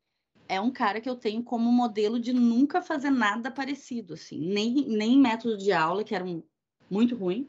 É 0.48 0.60
um 0.60 0.70
cara 0.70 1.00
que 1.00 1.08
eu 1.08 1.16
tenho 1.16 1.42
como 1.42 1.70
modelo 1.72 2.20
de 2.20 2.32
nunca 2.32 2.82
fazer 2.82 3.10
nada 3.10 3.50
parecido, 3.50 4.14
assim, 4.14 4.38
nem, 4.38 4.74
nem 4.88 5.18
método 5.18 5.56
de 5.56 5.72
aula, 5.72 6.04
que 6.04 6.14
era 6.14 6.24
um, 6.24 6.42
muito 6.90 7.16
ruim, 7.16 7.48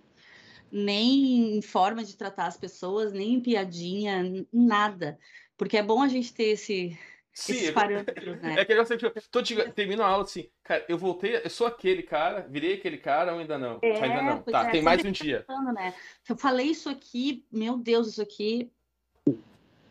nem 0.72 1.58
em 1.58 1.62
forma 1.62 2.04
de 2.04 2.16
tratar 2.16 2.48
as 2.48 2.58
pessoas, 2.58 3.12
nem 3.12 3.34
em 3.34 3.42
piadinha, 3.42 4.46
nada. 4.52 5.20
Porque 5.58 5.78
é 5.78 5.84
bom 5.84 6.02
a 6.02 6.08
gente 6.08 6.34
ter 6.34 6.52
esse, 6.52 6.98
Sim, 7.36 7.54
esses 7.54 7.72
parâmetros, 7.72 8.16
né? 8.42 8.56
É 8.58 8.64
que 8.64 8.72
eu 8.72 8.86
sempre 8.86 9.12
tô 9.30 9.44
termino 9.74 10.02
a 10.02 10.08
aula 10.08 10.24
assim, 10.24 10.50
cara, 10.64 10.86
eu 10.88 10.98
voltei, 10.98 11.36
eu 11.36 11.50
sou 11.50 11.68
aquele 11.68 12.02
cara, 12.02 12.48
virei 12.50 12.76
aquele 12.76 12.98
cara 12.98 13.34
ou 13.34 13.40
ainda 13.40 13.58
não? 13.58 13.78
É, 13.82 14.02
ainda 14.02 14.22
não. 14.22 14.42
Tá, 14.42 14.70
é, 14.70 14.72
tem 14.72 14.82
mais 14.82 15.04
um 15.04 15.12
dia. 15.12 15.44
Pensando, 15.46 15.74
né? 15.74 15.94
Eu 16.30 16.38
falei 16.38 16.68
isso 16.68 16.88
aqui, 16.88 17.46
meu 17.52 17.78
Deus, 17.78 18.08
isso 18.08 18.22
aqui 18.22 18.72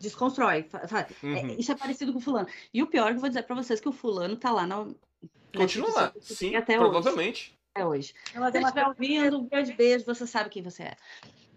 desconstrói. 0.05 0.67
É, 0.73 1.25
uhum. 1.25 1.35
É, 1.35 1.55
isso 1.55 1.71
é 1.71 1.75
parecido 1.75 2.11
com 2.11 2.19
o 2.19 2.21
fulano. 2.21 2.47
E 2.73 2.81
o 2.81 2.87
pior 2.87 3.09
que 3.09 3.15
eu 3.15 3.19
vou 3.19 3.29
dizer 3.29 3.43
para 3.43 3.55
vocês 3.55 3.79
que 3.79 3.89
o 3.89 3.93
fulano 3.93 4.35
tá 4.35 4.51
lá 4.51 4.65
na. 4.65 4.87
Continua 5.55 5.91
lá, 5.91 6.13
sim, 6.19 6.55
até 6.55 6.77
provavelmente. 6.77 7.51
Hoje. 7.51 7.55
É 7.75 7.85
hoje. 7.85 8.13
Se 8.31 8.39
você 8.39 8.59
estiver 8.59 8.87
ouvindo, 8.87 9.39
um 9.39 9.47
grande 9.47 9.73
beijo, 9.73 10.05
você 10.05 10.25
sabe 10.25 10.49
quem 10.49 10.63
você 10.63 10.83
é. 10.83 10.97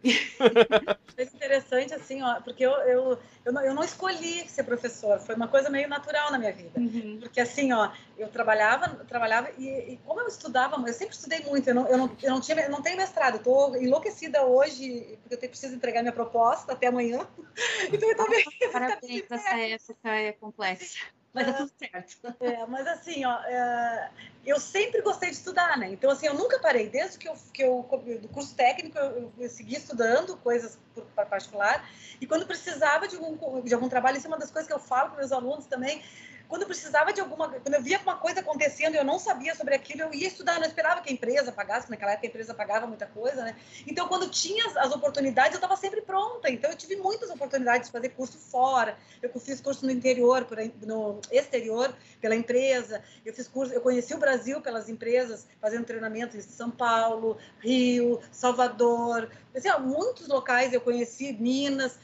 Foi 1.14 1.24
interessante, 1.24 1.94
assim, 1.94 2.22
ó, 2.22 2.40
porque 2.40 2.64
eu, 2.64 2.70
eu, 2.70 3.18
eu, 3.44 3.52
não, 3.52 3.62
eu 3.62 3.74
não 3.74 3.82
escolhi 3.82 4.48
ser 4.48 4.62
professor, 4.62 5.18
foi 5.18 5.34
uma 5.34 5.48
coisa 5.48 5.68
meio 5.68 5.88
natural 5.88 6.30
na 6.30 6.38
minha 6.38 6.52
vida. 6.52 6.78
Uhum. 6.78 7.18
Porque, 7.20 7.40
assim, 7.40 7.72
ó, 7.72 7.90
eu 8.16 8.28
trabalhava, 8.28 8.88
trabalhava 9.04 9.50
e, 9.58 9.94
e, 9.94 9.96
como 10.04 10.20
eu 10.20 10.28
estudava, 10.28 10.76
eu 10.86 10.94
sempre 10.94 11.16
estudei 11.16 11.40
muito, 11.40 11.68
eu 11.68 11.74
não, 11.74 11.88
eu 11.88 11.98
não, 11.98 12.16
eu 12.22 12.30
não, 12.30 12.40
tinha, 12.40 12.60
eu 12.60 12.70
não 12.70 12.82
tenho 12.82 12.96
mestrado, 12.96 13.42
tô 13.42 13.74
enlouquecida 13.74 14.44
hoje, 14.44 15.18
porque 15.22 15.44
eu 15.44 15.48
preciso 15.48 15.74
entregar 15.74 16.02
minha 16.02 16.12
proposta 16.12 16.72
até 16.72 16.86
amanhã. 16.86 17.26
Então, 17.92 18.08
eu 18.10 18.30
meio... 18.30 18.72
Parabéns, 18.72 19.24
essa 19.30 19.56
época 19.56 20.08
é 20.10 20.32
complexa. 20.32 20.98
Mas 21.38 21.46
tá 21.46 21.52
tudo 21.52 21.72
certo. 21.78 22.36
É, 22.40 22.66
mas 22.66 22.86
assim, 22.86 23.24
ó, 23.24 23.40
é, 23.44 24.10
eu 24.44 24.58
sempre 24.58 25.00
gostei 25.02 25.30
de 25.30 25.36
estudar, 25.36 25.76
né? 25.78 25.90
Então, 25.90 26.10
assim, 26.10 26.26
eu 26.26 26.34
nunca 26.34 26.58
parei. 26.58 26.88
Desde 26.88 27.18
que 27.18 27.28
eu, 27.28 27.36
que 27.52 27.62
eu 27.62 27.88
do 28.20 28.28
curso 28.28 28.54
técnico, 28.54 28.98
eu, 28.98 29.32
eu 29.38 29.48
segui 29.48 29.76
estudando 29.76 30.36
coisas 30.36 30.78
para 31.14 31.26
particular. 31.26 31.88
E 32.20 32.26
quando 32.26 32.46
precisava 32.46 33.06
de 33.06 33.16
algum, 33.16 33.62
de 33.62 33.74
algum 33.74 33.88
trabalho, 33.88 34.16
isso 34.16 34.26
é 34.26 34.30
uma 34.30 34.38
das 34.38 34.50
coisas 34.50 34.66
que 34.66 34.74
eu 34.74 34.80
falo 34.80 35.10
para 35.10 35.18
meus 35.18 35.32
alunos 35.32 35.66
também 35.66 36.02
quando 36.48 36.62
eu 36.62 36.66
precisava 36.68 37.12
de 37.12 37.20
alguma, 37.20 37.48
quando 37.48 37.74
eu 37.74 37.82
via 37.82 37.98
uma 37.98 38.16
coisa 38.16 38.40
acontecendo 38.40 38.94
e 38.94 38.96
eu 38.96 39.04
não 39.04 39.18
sabia 39.18 39.54
sobre 39.54 39.74
aquilo, 39.74 40.02
eu 40.02 40.14
ia 40.14 40.26
estudar, 40.26 40.58
não 40.58 40.66
esperava 40.66 41.02
que 41.02 41.10
a 41.10 41.12
empresa 41.12 41.52
pagasse, 41.52 41.90
naquela 41.90 42.12
época 42.12 42.26
a 42.26 42.30
empresa 42.30 42.54
pagava 42.54 42.86
muita 42.86 43.06
coisa, 43.06 43.44
né? 43.44 43.54
Então, 43.86 44.08
quando 44.08 44.30
tinha 44.30 44.64
as, 44.66 44.76
as 44.78 44.92
oportunidades, 44.92 45.52
eu 45.52 45.58
estava 45.58 45.76
sempre 45.76 46.00
pronta. 46.00 46.50
Então, 46.50 46.70
eu 46.70 46.76
tive 46.76 46.96
muitas 46.96 47.28
oportunidades 47.28 47.88
de 47.88 47.92
fazer 47.92 48.08
curso 48.10 48.38
fora. 48.38 48.96
Eu 49.22 49.28
fiz 49.38 49.60
curso 49.60 49.84
no 49.84 49.92
interior, 49.92 50.46
por, 50.46 50.56
no 50.86 51.20
exterior, 51.30 51.94
pela 52.20 52.34
empresa. 52.34 53.02
Eu 53.26 53.34
fiz 53.34 53.46
curso, 53.46 53.74
eu 53.74 53.82
conheci 53.82 54.14
o 54.14 54.18
Brasil 54.18 54.60
pelas 54.62 54.88
empresas, 54.88 55.46
fazendo 55.60 55.84
treinamento 55.84 56.36
em 56.36 56.40
São 56.40 56.70
Paulo, 56.70 57.36
Rio, 57.60 58.20
Salvador. 58.32 59.30
Assim, 59.54 59.68
ó, 59.68 59.78
muitos 59.78 60.26
locais 60.28 60.72
eu 60.72 60.80
conheci, 60.80 61.32
Minas 61.34 61.98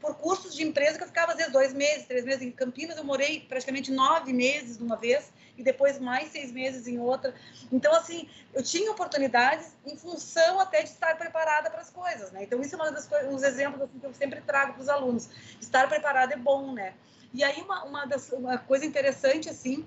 por 0.00 0.16
cursos 0.16 0.54
de 0.54 0.62
empresa 0.62 0.98
que 0.98 1.04
eu 1.04 1.08
ficava 1.08 1.32
às 1.32 1.38
vezes 1.38 1.52
dois 1.52 1.72
meses, 1.72 2.06
três 2.06 2.24
meses 2.24 2.42
em 2.42 2.50
Campinas. 2.50 2.96
Eu 2.96 3.04
morei 3.04 3.40
praticamente 3.40 3.92
nove 3.92 4.32
meses 4.32 4.78
de 4.78 4.82
uma 4.82 4.96
vez 4.96 5.32
e 5.56 5.62
depois 5.62 5.98
mais 6.00 6.30
seis 6.30 6.50
meses 6.50 6.88
em 6.88 6.98
outra. 6.98 7.34
Então, 7.70 7.94
assim, 7.94 8.28
eu 8.52 8.62
tinha 8.62 8.90
oportunidades 8.90 9.72
em 9.86 9.96
função 9.96 10.58
até 10.58 10.82
de 10.82 10.90
estar 10.90 11.16
preparada 11.16 11.70
para 11.70 11.80
as 11.80 11.90
coisas, 11.90 12.32
né? 12.32 12.42
Então, 12.42 12.60
isso 12.60 12.74
é 12.74 12.78
uma 12.78 12.90
das 12.90 13.08
uns 13.30 13.42
exemplos 13.42 13.82
assim, 13.82 13.98
que 13.98 14.06
eu 14.06 14.14
sempre 14.14 14.40
trago 14.40 14.74
para 14.74 14.82
os 14.82 14.88
alunos. 14.88 15.28
Estar 15.60 15.88
preparado 15.88 16.32
é 16.32 16.36
bom, 16.36 16.72
né? 16.72 16.94
E 17.32 17.42
aí, 17.44 17.60
uma, 17.62 17.84
uma, 17.84 18.04
das, 18.06 18.30
uma 18.30 18.58
coisa 18.58 18.84
interessante, 18.84 19.48
assim, 19.48 19.84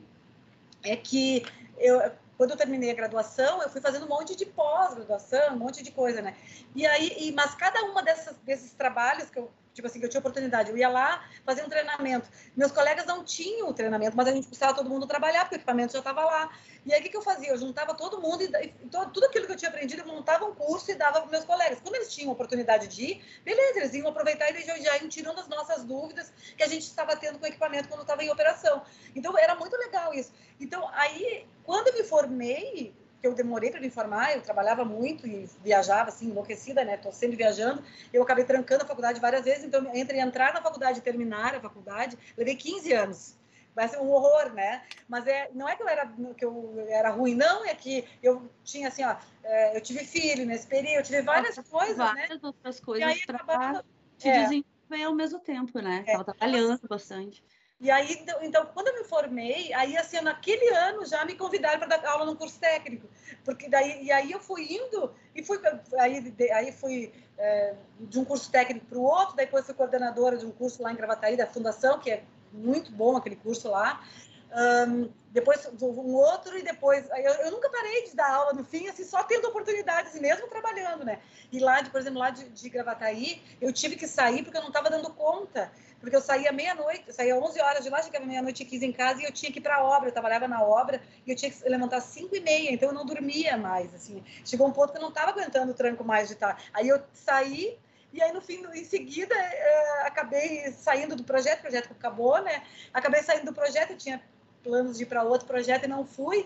é 0.83 0.95
que 0.95 1.45
eu, 1.77 2.11
quando 2.37 2.51
eu 2.51 2.57
terminei 2.57 2.91
a 2.91 2.93
graduação, 2.93 3.61
eu 3.63 3.69
fui 3.69 3.81
fazendo 3.81 4.05
um 4.05 4.09
monte 4.09 4.35
de 4.35 4.45
pós-graduação, 4.45 5.55
um 5.55 5.57
monte 5.57 5.81
de 5.81 5.91
coisa, 5.91 6.21
né? 6.21 6.35
E 6.75 6.85
aí, 6.85 7.15
e, 7.17 7.31
mas 7.31 7.55
cada 7.55 7.81
uma 7.83 8.03
dessas, 8.03 8.37
desses 8.37 8.73
trabalhos 8.73 9.29
que 9.29 9.39
eu 9.39 9.51
tipo 9.77 9.87
assim, 9.87 9.99
que 9.99 10.05
eu 10.05 10.09
tinha 10.09 10.19
oportunidade. 10.19 10.71
Eu 10.71 10.77
ia 10.77 10.89
lá 10.89 11.23
fazer 11.45 11.63
um 11.63 11.69
treinamento. 11.69 12.27
Meus 12.55 12.71
colegas 12.71 13.05
não 13.05 13.23
tinham 13.23 13.69
o 13.69 13.73
treinamento, 13.73 14.17
mas 14.17 14.27
a 14.27 14.31
gente 14.31 14.47
precisava 14.47 14.73
todo 14.73 14.89
mundo 14.89 15.05
trabalhar, 15.05 15.41
porque 15.41 15.55
o 15.55 15.57
equipamento 15.57 15.93
já 15.93 15.99
estava 15.99 16.25
lá. 16.25 16.51
E 16.83 16.91
aí, 16.91 16.99
o 16.99 17.03
que, 17.03 17.15
eu 17.15 17.21
fazia? 17.21 17.49
Eu 17.49 17.57
juntava 17.57 17.93
todo 17.93 18.19
mundo 18.19 18.41
e, 18.41 18.45
e 18.45 18.89
todo, 18.89 19.11
tudo 19.11 19.25
aquilo 19.25 19.45
que 19.45 19.51
eu 19.51 19.55
tinha 19.55 19.69
aprendido, 19.69 20.01
eu 20.01 20.07
montava 20.07 20.45
um 20.45 20.55
curso 20.55 20.89
e 20.89 20.95
dava 20.95 21.21
para 21.21 21.29
meus 21.29 21.45
colegas. 21.45 21.79
Quando 21.79 21.95
eles 21.95 22.13
tinham 22.13 22.31
oportunidade 22.31 22.87
de 22.87 23.03
ir, 23.03 23.25
beleza, 23.45 23.79
eles 23.79 23.93
iam 23.93 24.07
aproveitar 24.07 24.47
e 24.47 24.49
eles 24.49 24.65
já 24.65 24.97
iam 24.97 25.07
tirando 25.07 25.39
as 25.39 25.47
nossas 25.47 25.83
dúvidas 25.83 26.33
que 26.57 26.63
a 26.63 26.67
gente 26.67 26.83
estava 26.83 27.15
tendo 27.15 27.37
com 27.37 27.45
o 27.45 27.47
equipamento 27.47 27.87
quando 27.87 28.01
estava 28.01 28.23
em 28.23 28.31
operação. 28.31 28.81
Então, 29.15 29.37
era 29.37 29.53
muito 29.55 29.77
legal 29.77 30.11
isso. 30.11 30.33
Então, 30.59 30.89
aí, 30.93 31.45
quando 31.63 31.89
eu 31.89 31.93
me 31.93 32.03
formei, 32.03 32.95
que 33.19 33.27
eu 33.27 33.33
demorei 33.33 33.71
para 33.71 33.79
me 33.79 33.89
formar, 33.89 34.35
eu 34.35 34.41
trabalhava 34.41 34.85
muito 34.85 35.25
e 35.27 35.49
viajava 35.63 36.09
assim, 36.09 36.27
enlouquecida, 36.29 36.83
né? 36.83 36.97
Tô 36.97 37.11
sempre 37.11 37.35
viajando. 37.35 37.83
Eu 38.13 38.23
acabei 38.23 38.45
trancando 38.45 38.83
a 38.83 38.87
faculdade 38.87 39.19
várias 39.19 39.43
vezes, 39.43 39.63
então 39.63 39.89
entre 39.95 40.19
entrar 40.19 40.53
na 40.53 40.61
faculdade 40.61 40.99
e 40.99 41.01
terminar 41.01 41.55
a 41.55 41.59
faculdade, 41.59 42.17
levei 42.37 42.55
15 42.55 42.93
anos. 42.93 43.35
Vai 43.75 43.87
ser 43.87 43.99
um 43.99 44.09
horror, 44.09 44.53
né? 44.53 44.83
Mas 45.07 45.27
é, 45.27 45.49
não 45.53 45.69
é 45.69 45.75
que 45.75 45.83
eu 45.83 45.87
era 45.87 46.11
que 46.35 46.45
eu 46.45 46.85
era 46.89 47.09
ruim, 47.11 47.35
não, 47.35 47.63
é 47.63 47.75
que 47.75 48.07
eu 48.23 48.49
tinha 48.63 48.87
assim, 48.87 49.03
ó, 49.03 49.15
é, 49.43 49.77
eu 49.77 49.81
tive 49.81 49.99
filho 49.99 50.45
nesse 50.45 50.65
período, 50.65 50.95
eu 50.95 51.03
tive 51.03 51.21
várias 51.21 51.55
Nossa, 51.57 51.69
coisas, 51.69 51.97
várias 51.97 52.29
né? 52.29 52.39
outras 52.41 52.79
coisas 52.79 53.25
para 53.25 53.83
te 54.17 54.29
é. 54.29 54.43
desenvolver 54.43 55.03
ao 55.05 55.13
mesmo 55.13 55.39
tempo, 55.39 55.79
né? 55.79 56.03
É. 56.07 56.11
Tava 56.13 56.23
trabalhando 56.23 56.87
bastante. 56.87 57.43
E 57.79 57.91
aí, 57.91 58.11
então, 58.13 58.41
então, 58.41 58.65
quando 58.73 58.87
eu 58.87 58.95
me 58.95 59.03
formei, 59.03 59.71
aí 59.71 59.95
assim, 59.95 60.19
naquele 60.21 60.67
ano 60.69 61.05
já 61.05 61.23
me 61.23 61.35
convidaram 61.35 61.77
para 61.77 61.95
dar 61.95 62.09
aula 62.09 62.25
no 62.25 62.35
curso 62.35 62.59
técnico, 62.59 63.07
porque 63.45 63.69
daí 63.69 64.03
e 64.03 64.11
aí 64.11 64.31
eu 64.31 64.39
fui 64.39 64.63
indo 64.63 65.13
e 65.35 65.43
fui 65.43 65.59
aí 65.99 66.33
aí 66.51 66.71
fui 66.71 67.13
é, 67.37 67.75
de 67.99 68.19
um 68.19 68.25
curso 68.25 68.49
técnico 68.49 68.87
para 68.87 68.97
o 68.97 69.03
outro, 69.03 69.35
depois 69.35 69.63
fui 69.63 69.75
coordenadora 69.75 70.37
de 70.37 70.45
um 70.45 70.51
curso 70.51 70.81
lá 70.81 70.91
em 70.91 70.95
Gravataí 70.95 71.37
da 71.37 71.45
Fundação, 71.45 71.99
que 71.99 72.09
é 72.09 72.23
muito 72.51 72.91
bom 72.91 73.15
aquele 73.15 73.35
curso 73.35 73.69
lá. 73.69 74.03
Um, 74.49 75.11
depois 75.29 75.69
um 75.81 76.15
outro 76.15 76.57
e 76.57 76.63
depois 76.63 77.05
eu, 77.09 77.33
eu, 77.33 77.51
nunca 77.51 77.69
parei 77.69 78.05
de 78.05 78.15
dar 78.15 78.31
aula 78.31 78.53
no 78.53 78.63
fim 78.63 78.87
assim 78.87 79.03
só 79.03 79.21
tendo 79.23 79.49
oportunidades 79.49 80.15
e 80.15 80.21
mesmo 80.21 80.47
trabalhando 80.47 81.03
né 81.03 81.19
e 81.51 81.59
lá 81.59 81.81
de 81.81 81.89
por 81.89 81.99
exemplo 81.99 82.17
lá 82.17 82.29
de, 82.29 82.47
de 82.47 82.69
Gravataí 82.69 83.43
eu 83.59 83.73
tive 83.73 83.97
que 83.97 84.07
sair 84.07 84.43
porque 84.43 84.57
eu 84.57 84.61
não 84.61 84.69
estava 84.69 84.89
dando 84.89 85.09
conta 85.13 85.69
porque 85.99 86.15
eu 86.15 86.21
saía 86.21 86.51
meia-noite, 86.51 87.11
saía 87.11 87.35
11 87.35 87.59
horas 87.59 87.83
de 87.83 87.89
lá, 87.89 88.01
chegava 88.01 88.25
meia-noite 88.25 88.63
e 88.63 88.65
15 88.65 88.85
em 88.85 88.91
casa 88.91 89.21
e 89.21 89.25
eu 89.25 89.31
tinha 89.31 89.51
que 89.51 89.59
ir 89.59 89.61
para 89.61 89.77
a 89.77 89.83
obra, 89.83 90.09
eu 90.09 90.13
trabalhava 90.13 90.47
na 90.47 90.61
obra 90.61 91.01
e 91.25 91.31
eu 91.31 91.35
tinha 91.35 91.51
que 91.51 91.67
levantar 91.67 92.01
5 92.01 92.35
e 92.35 92.39
meia, 92.39 92.71
então 92.71 92.89
eu 92.89 92.95
não 92.95 93.05
dormia 93.05 93.57
mais, 93.57 93.93
assim. 93.93 94.23
Chegou 94.45 94.67
um 94.67 94.71
ponto 94.71 94.91
que 94.91 94.97
eu 94.97 95.01
não 95.01 95.09
estava 95.09 95.31
aguentando 95.31 95.71
o 95.71 95.75
tranco 95.75 96.03
mais 96.03 96.27
de 96.27 96.35
estar. 96.35 96.61
Aí 96.73 96.87
eu 96.87 97.01
saí 97.13 97.77
e 98.13 98.21
aí 98.21 98.31
no 98.31 98.41
fim, 98.41 98.65
em 98.73 98.85
seguida, 98.85 99.35
é, 99.35 100.07
acabei 100.07 100.71
saindo 100.71 101.15
do 101.15 101.23
projeto, 101.23 101.59
o 101.59 101.61
projeto 101.63 101.91
acabou, 101.91 102.41
né? 102.41 102.63
Acabei 102.93 103.21
saindo 103.21 103.45
do 103.45 103.53
projeto, 103.53 103.91
eu 103.91 103.97
tinha 103.97 104.21
planos 104.67 104.97
de 104.97 105.03
ir 105.03 105.05
para 105.05 105.23
outro 105.23 105.47
projeto 105.47 105.85
e 105.85 105.87
não 105.87 106.05
fui. 106.05 106.45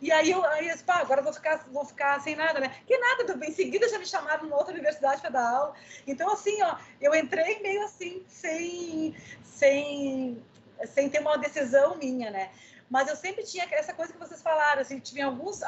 E 0.00 0.10
aí 0.10 0.30
eu, 0.30 0.42
aí 0.44 0.66
eu 0.66 0.72
disse, 0.72 0.84
pá, 0.84 0.96
agora 0.96 1.20
vou 1.20 1.32
ficar, 1.32 1.66
vou 1.70 1.84
ficar 1.84 2.20
sem 2.20 2.34
nada, 2.34 2.58
né? 2.58 2.74
Que 2.86 2.96
nada, 2.96 3.46
em 3.46 3.52
seguida 3.52 3.88
já 3.88 3.98
me 3.98 4.06
chamaram 4.06 4.44
numa 4.44 4.56
outra 4.56 4.72
universidade 4.72 5.20
para 5.20 5.30
dar 5.30 5.48
aula. 5.48 5.74
Então, 6.06 6.32
assim, 6.32 6.62
ó, 6.62 6.76
eu 7.00 7.14
entrei 7.14 7.60
meio 7.60 7.84
assim, 7.84 8.24
sem, 8.26 9.14
sem, 9.44 10.42
sem 10.86 11.10
ter 11.10 11.20
uma 11.20 11.36
decisão 11.36 11.96
minha, 11.96 12.30
né? 12.30 12.50
Mas 12.88 13.08
eu 13.08 13.14
sempre 13.14 13.44
tinha 13.44 13.68
essa 13.70 13.92
coisa 13.92 14.12
que 14.12 14.18
vocês 14.18 14.42
falaram, 14.42 14.80
assim, 14.80 14.98
tinha 14.98 15.26
alguns 15.26 15.60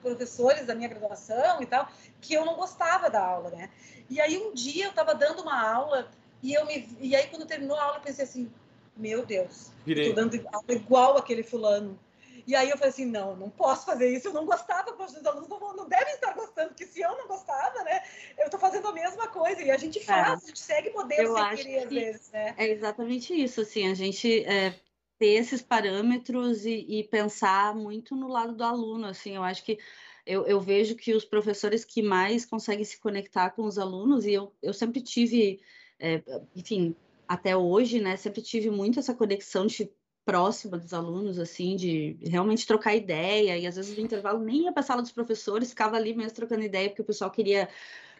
professores 0.00 0.66
da 0.66 0.74
minha 0.74 0.88
graduação 0.88 1.60
e 1.60 1.66
tal, 1.66 1.88
que 2.20 2.32
eu 2.32 2.44
não 2.44 2.54
gostava 2.54 3.10
da 3.10 3.22
aula, 3.22 3.50
né? 3.50 3.68
E 4.08 4.20
aí 4.20 4.38
um 4.38 4.54
dia 4.54 4.86
eu 4.86 4.90
estava 4.90 5.14
dando 5.14 5.42
uma 5.42 5.60
aula 5.60 6.08
e 6.42 6.54
eu 6.54 6.64
me 6.64 6.88
e 7.00 7.14
aí 7.14 7.26
quando 7.26 7.46
terminou 7.46 7.76
a 7.76 7.82
aula 7.82 7.96
eu 7.98 8.02
pensei 8.02 8.24
assim, 8.24 8.50
meu 8.96 9.24
Deus, 9.24 9.72
Virei. 9.84 10.08
tô 10.08 10.14
dando 10.14 10.34
igual 10.68 11.16
aquele 11.16 11.42
fulano. 11.42 11.98
E 12.46 12.54
aí 12.54 12.68
eu 12.68 12.76
falei 12.76 12.90
assim, 12.90 13.06
não, 13.06 13.34
não 13.36 13.48
posso 13.48 13.86
fazer 13.86 14.14
isso, 14.14 14.28
eu 14.28 14.32
não 14.32 14.44
gostava, 14.44 14.92
poxa, 14.92 15.18
os 15.18 15.26
alunos 15.26 15.48
não, 15.48 15.76
não 15.76 15.88
devem 15.88 16.14
estar 16.14 16.34
gostando, 16.34 16.68
porque 16.68 16.86
se 16.86 17.00
eu 17.00 17.16
não 17.16 17.26
gostava, 17.26 17.82
né, 17.84 18.02
eu 18.38 18.44
estou 18.44 18.60
fazendo 18.60 18.86
a 18.88 18.92
mesma 18.92 19.28
coisa, 19.28 19.62
e 19.62 19.70
a 19.70 19.78
gente 19.78 19.98
é. 19.98 20.02
faz, 20.02 20.28
é. 20.28 20.44
a 20.44 20.46
gente 20.46 20.58
segue 20.58 20.90
modelos 20.90 21.40
sem 21.40 21.56
querer, 21.56 21.84
às 21.84 21.90
vezes, 21.90 22.30
né? 22.32 22.54
É 22.58 22.68
exatamente 22.68 23.32
isso, 23.34 23.62
assim, 23.62 23.90
a 23.90 23.94
gente 23.94 24.44
é, 24.44 24.78
ter 25.18 25.28
esses 25.28 25.62
parâmetros 25.62 26.66
e, 26.66 26.84
e, 26.86 27.04
pensar 27.04 27.74
muito 27.74 28.14
no 28.14 28.28
lado 28.28 28.54
do 28.54 28.64
aluno, 28.64 29.06
assim, 29.06 29.36
eu 29.36 29.42
acho 29.42 29.64
que 29.64 29.78
eu, 30.26 30.46
eu, 30.46 30.60
vejo 30.60 30.96
que 30.96 31.14
os 31.14 31.24
professores 31.24 31.84
que 31.84 32.02
mais 32.02 32.44
conseguem 32.44 32.84
se 32.84 32.98
conectar 32.98 33.50
com 33.50 33.62
os 33.62 33.78
alunos, 33.78 34.26
e 34.26 34.32
eu, 34.32 34.54
eu 34.62 34.72
sempre 34.74 35.00
tive, 35.02 35.60
é, 35.98 36.22
enfim, 36.54 36.94
até 37.28 37.56
hoje, 37.56 38.00
né, 38.00 38.16
sempre 38.16 38.42
tive 38.42 38.70
muito 38.70 38.98
essa 38.98 39.14
conexão 39.14 39.66
de 39.66 39.90
próxima 40.24 40.78
dos 40.78 40.94
alunos, 40.94 41.38
assim, 41.38 41.76
de 41.76 42.16
realmente 42.22 42.66
trocar 42.66 42.94
ideia, 42.94 43.58
e 43.58 43.66
às 43.66 43.76
vezes 43.76 43.96
no 43.96 44.02
intervalo 44.02 44.42
nem 44.42 44.64
ia 44.64 44.72
para 44.72 44.80
a 44.80 44.84
sala 44.84 45.02
dos 45.02 45.12
professores, 45.12 45.70
ficava 45.70 45.96
ali 45.96 46.14
mesmo 46.14 46.32
trocando 46.32 46.62
ideia, 46.62 46.88
porque 46.88 47.02
o 47.02 47.06
pessoal 47.06 47.30
queria 47.30 47.68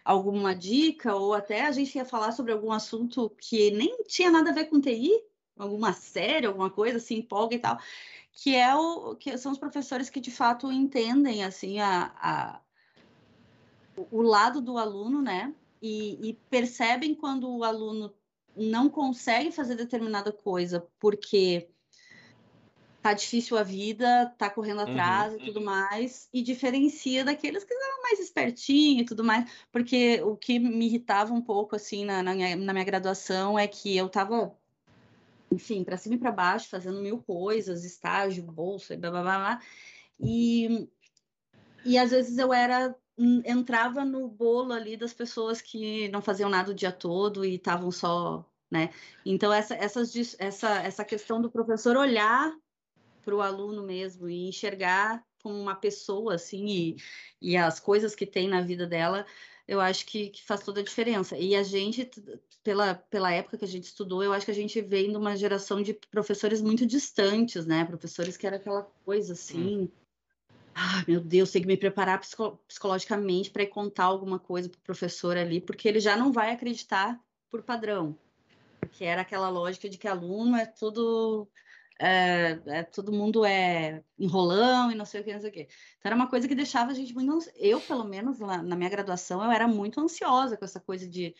alguma 0.04 0.54
dica, 0.54 1.14
ou 1.14 1.32
até 1.32 1.62
a 1.62 1.72
gente 1.72 1.96
ia 1.96 2.04
falar 2.04 2.32
sobre 2.32 2.52
algum 2.52 2.70
assunto 2.70 3.30
que 3.40 3.70
nem 3.70 4.02
tinha 4.06 4.30
nada 4.30 4.50
a 4.50 4.52
ver 4.52 4.66
com 4.66 4.80
TI, 4.80 5.10
alguma 5.56 5.92
série, 5.94 6.46
alguma 6.46 6.68
coisa, 6.68 6.98
assim, 6.98 7.16
empolga 7.16 7.54
e 7.54 7.58
tal, 7.58 7.78
que 8.32 8.54
é 8.54 8.74
o 8.74 9.14
que 9.16 9.38
são 9.38 9.52
os 9.52 9.58
professores 9.58 10.10
que 10.10 10.20
de 10.20 10.30
fato 10.30 10.70
entendem, 10.70 11.42
assim, 11.42 11.78
a, 11.80 12.12
a 12.20 12.60
o 14.10 14.22
lado 14.22 14.60
do 14.60 14.76
aluno, 14.76 15.22
né, 15.22 15.54
e, 15.80 16.30
e 16.30 16.34
percebem 16.50 17.14
quando 17.14 17.48
o 17.48 17.62
aluno 17.62 18.12
não 18.56 18.88
consegue 18.88 19.50
fazer 19.50 19.74
determinada 19.74 20.32
coisa 20.32 20.86
porque 20.98 21.68
tá 23.04 23.12
difícil 23.12 23.58
a 23.58 23.62
vida, 23.62 24.32
tá 24.38 24.48
correndo 24.48 24.78
uhum, 24.78 24.90
atrás 24.90 25.34
uhum, 25.34 25.38
e 25.38 25.44
tudo 25.44 25.60
mais, 25.60 26.26
e 26.32 26.40
diferencia 26.40 27.22
daqueles 27.22 27.62
que 27.62 27.74
eram 27.74 28.02
mais 28.02 28.18
espertinhos 28.18 29.02
e 29.02 29.04
tudo 29.04 29.22
mais, 29.22 29.50
porque 29.70 30.22
o 30.22 30.34
que 30.34 30.58
me 30.58 30.86
irritava 30.86 31.34
um 31.34 31.42
pouco, 31.42 31.76
assim, 31.76 32.06
na, 32.06 32.22
na, 32.22 32.34
minha, 32.34 32.56
na 32.56 32.72
minha 32.72 32.84
graduação 32.84 33.58
é 33.58 33.66
que 33.66 33.94
eu 33.94 34.08
tava, 34.08 34.56
enfim, 35.52 35.84
para 35.84 35.98
cima 35.98 36.14
e 36.14 36.18
para 36.18 36.32
baixo, 36.32 36.70
fazendo 36.70 37.02
mil 37.02 37.18
coisas, 37.18 37.84
estágio, 37.84 38.42
bolsa 38.42 38.94
e 38.94 38.96
blá, 38.96 39.10
blá, 39.10 39.22
blá, 39.22 39.38
blá, 39.38 39.60
e, 40.18 40.88
e 41.84 41.98
às 41.98 42.10
vezes 42.10 42.38
eu 42.38 42.54
era 42.54 42.96
entrava 43.16 44.04
no 44.04 44.28
bolo 44.28 44.72
ali 44.72 44.96
das 44.96 45.12
pessoas 45.12 45.60
que 45.60 46.08
não 46.08 46.20
faziam 46.20 46.50
nada 46.50 46.72
o 46.72 46.74
dia 46.74 46.92
todo 46.92 47.44
e 47.44 47.54
estavam 47.54 47.90
só 47.90 48.44
né? 48.74 48.90
Então 49.24 49.52
essa, 49.52 49.74
essas, 49.74 50.36
essa, 50.38 50.82
essa 50.82 51.04
questão 51.04 51.40
do 51.40 51.48
professor 51.48 51.96
olhar 51.96 52.52
para 53.24 53.34
o 53.34 53.40
aluno 53.40 53.84
mesmo 53.84 54.28
e 54.28 54.48
enxergar 54.48 55.24
como 55.42 55.54
uma 55.60 55.76
pessoa, 55.76 56.34
assim, 56.34 56.66
e, 56.66 56.96
e 57.40 57.56
as 57.56 57.78
coisas 57.78 58.14
que 58.14 58.26
tem 58.26 58.48
na 58.48 58.62
vida 58.62 58.86
dela, 58.86 59.24
eu 59.68 59.80
acho 59.80 60.06
que, 60.06 60.30
que, 60.30 60.42
faz 60.42 60.62
toda 60.62 60.80
a 60.80 60.84
diferença. 60.84 61.36
E 61.36 61.54
a 61.54 61.62
gente, 61.62 62.10
pela, 62.62 62.94
pela 62.94 63.30
época 63.30 63.58
que 63.58 63.64
a 63.64 63.68
gente 63.68 63.84
estudou, 63.84 64.24
eu 64.24 64.32
acho 64.32 64.46
que 64.46 64.50
a 64.50 64.54
gente 64.54 64.80
vem 64.80 65.10
de 65.10 65.16
uma 65.16 65.36
geração 65.36 65.82
de 65.82 65.94
professores 66.10 66.60
muito 66.60 66.86
distantes, 66.86 67.64
né? 67.66 67.84
Professores 67.84 68.36
que 68.36 68.46
era 68.46 68.56
aquela 68.56 68.82
coisa 69.04 69.34
assim. 69.34 69.82
Hum. 69.82 69.88
Ah, 70.74 71.04
meu 71.06 71.20
Deus, 71.20 71.50
tem 71.50 71.62
que 71.62 71.68
me 71.68 71.76
preparar 71.76 72.20
psico 72.20 72.58
psicologicamente 72.66 73.50
para 73.50 73.66
contar 73.66 74.04
alguma 74.04 74.38
coisa 74.38 74.68
para 74.68 74.78
o 74.78 74.82
professor 74.82 75.36
ali, 75.36 75.60
porque 75.60 75.88
ele 75.88 76.00
já 76.00 76.16
não 76.16 76.32
vai 76.32 76.50
acreditar 76.50 77.20
por 77.50 77.62
padrão. 77.62 78.18
Porque 78.80 79.04
era 79.04 79.22
aquela 79.22 79.48
lógica 79.48 79.88
de 79.88 79.96
que 79.96 80.08
aluno 80.08 80.56
é 80.56 80.66
tudo 80.66 81.48
é, 81.98 82.58
é, 82.66 82.82
todo 82.82 83.12
mundo 83.12 83.44
é 83.44 84.02
enrolão 84.18 84.90
e 84.90 84.94
não 84.94 85.04
sei 85.04 85.20
o 85.20 85.24
que, 85.24 85.32
não 85.32 85.40
sei 85.40 85.50
o 85.50 85.52
que. 85.52 85.60
Então 85.60 86.06
era 86.06 86.16
uma 86.16 86.28
coisa 86.28 86.48
que 86.48 86.54
deixava 86.54 86.90
a 86.90 86.94
gente 86.94 87.14
muito. 87.14 87.50
Eu, 87.56 87.80
pelo 87.80 88.04
menos, 88.04 88.40
lá, 88.40 88.62
na 88.62 88.76
minha 88.76 88.90
graduação, 88.90 89.42
eu 89.44 89.50
era 89.50 89.68
muito 89.68 90.00
ansiosa 90.00 90.56
com 90.56 90.64
essa 90.64 90.80
coisa 90.80 91.08
de. 91.08 91.34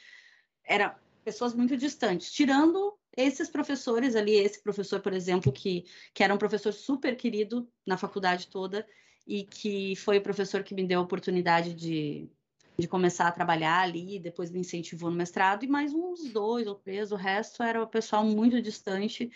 Era 0.65 0.99
pessoas 1.25 1.55
muito 1.55 1.77
distantes, 1.77 2.31
tirando 2.31 2.97
esses 3.17 3.49
professores 3.49 4.15
ali, 4.15 4.35
esse 4.35 4.63
professor, 4.63 5.01
por 5.01 5.13
exemplo, 5.13 5.53
que, 5.53 5.85
que 6.13 6.23
era 6.23 6.35
um 6.35 6.39
professor 6.39 6.73
super 6.73 7.17
querido 7.17 7.69
na 7.87 7.97
faculdade 7.97 8.49
toda 8.49 8.87
e 9.27 9.45
que 9.45 9.97
foi 9.97 10.19
o 10.19 10.23
professor 10.23 10.63
que 10.63 10.75
me 10.75 10.87
deu 10.87 11.01
a 11.01 11.03
oportunidade 11.03 11.75
de, 11.75 12.29
de 12.79 12.89
começar 12.89 13.29
a 13.29 13.33
trabalhar 13.33 13.81
ali, 13.81 14.19
depois 14.19 14.51
me 14.51 14.61
incentivou 14.61 15.11
no 15.11 15.17
mestrado, 15.17 15.65
e 15.65 15.69
mais 15.69 15.95
uns 15.95 16.31
dois 16.33 16.67
ou 16.67 16.75
três, 16.75 17.13
o 17.13 17.17
resto 17.17 17.63
era 17.63 17.83
o 17.83 17.87
pessoal 17.87 18.25
muito 18.25 18.61
distante 18.61 19.31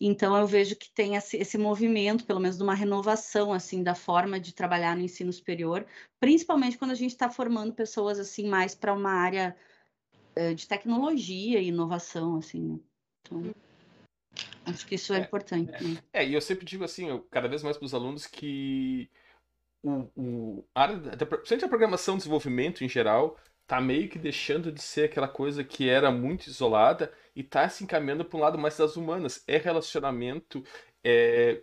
Então 0.00 0.36
eu 0.36 0.46
vejo 0.46 0.76
que 0.76 0.90
tem 0.92 1.16
esse, 1.16 1.58
movimento, 1.58 2.24
pelo 2.24 2.38
menos 2.38 2.56
de 2.56 2.62
uma 2.62 2.74
renovação 2.74 3.52
assim 3.52 3.82
da 3.82 3.94
forma 3.94 4.38
de 4.38 4.54
trabalhar 4.54 4.96
no 4.96 5.02
ensino 5.02 5.32
superior, 5.32 5.84
principalmente 6.20 6.78
quando 6.78 6.92
a 6.92 6.96
gente 6.96 7.10
está 7.10 7.28
formando 7.28 7.74
pessoas 7.74 8.18
assim 8.18 8.48
mais 8.48 8.74
para 8.74 8.92
uma 8.94 9.10
área 9.10 9.56
uh, 10.38 10.54
de 10.54 10.68
tecnologia 10.68 11.60
e 11.60 11.68
inovação, 11.68 12.36
assim. 12.36 12.74
Né? 12.74 12.80
Então, 13.22 13.54
acho 14.70 14.86
que 14.86 14.94
isso 14.94 15.12
é, 15.12 15.18
é 15.18 15.20
importante. 15.20 15.72
É, 15.72 15.82
né? 15.82 16.02
é, 16.12 16.26
e 16.26 16.34
eu 16.34 16.40
sempre 16.40 16.64
digo 16.64 16.84
assim, 16.84 17.08
eu, 17.08 17.22
cada 17.30 17.48
vez 17.48 17.62
mais 17.62 17.76
para 17.76 17.86
os 17.86 17.94
alunos 17.94 18.26
que 18.26 19.10
o, 19.82 20.10
o 20.16 20.64
a 20.74 20.82
área 20.82 20.96
da, 20.96 21.26
principalmente 21.26 21.64
a 21.64 21.68
programação 21.68 22.14
e 22.14 22.18
desenvolvimento 22.18 22.84
em 22.84 22.88
geral 22.88 23.38
tá 23.66 23.80
meio 23.80 24.08
que 24.08 24.18
deixando 24.18 24.72
de 24.72 24.80
ser 24.80 25.04
aquela 25.04 25.28
coisa 25.28 25.62
que 25.62 25.88
era 25.88 26.10
muito 26.10 26.46
isolada 26.48 27.12
e 27.36 27.44
tá 27.44 27.68
se 27.68 27.84
encaminhando 27.84 28.24
para 28.24 28.38
um 28.38 28.40
lado 28.40 28.58
mais 28.58 28.76
das 28.78 28.96
humanas. 28.96 29.44
É 29.46 29.58
relacionamento, 29.58 30.64
é. 31.04 31.62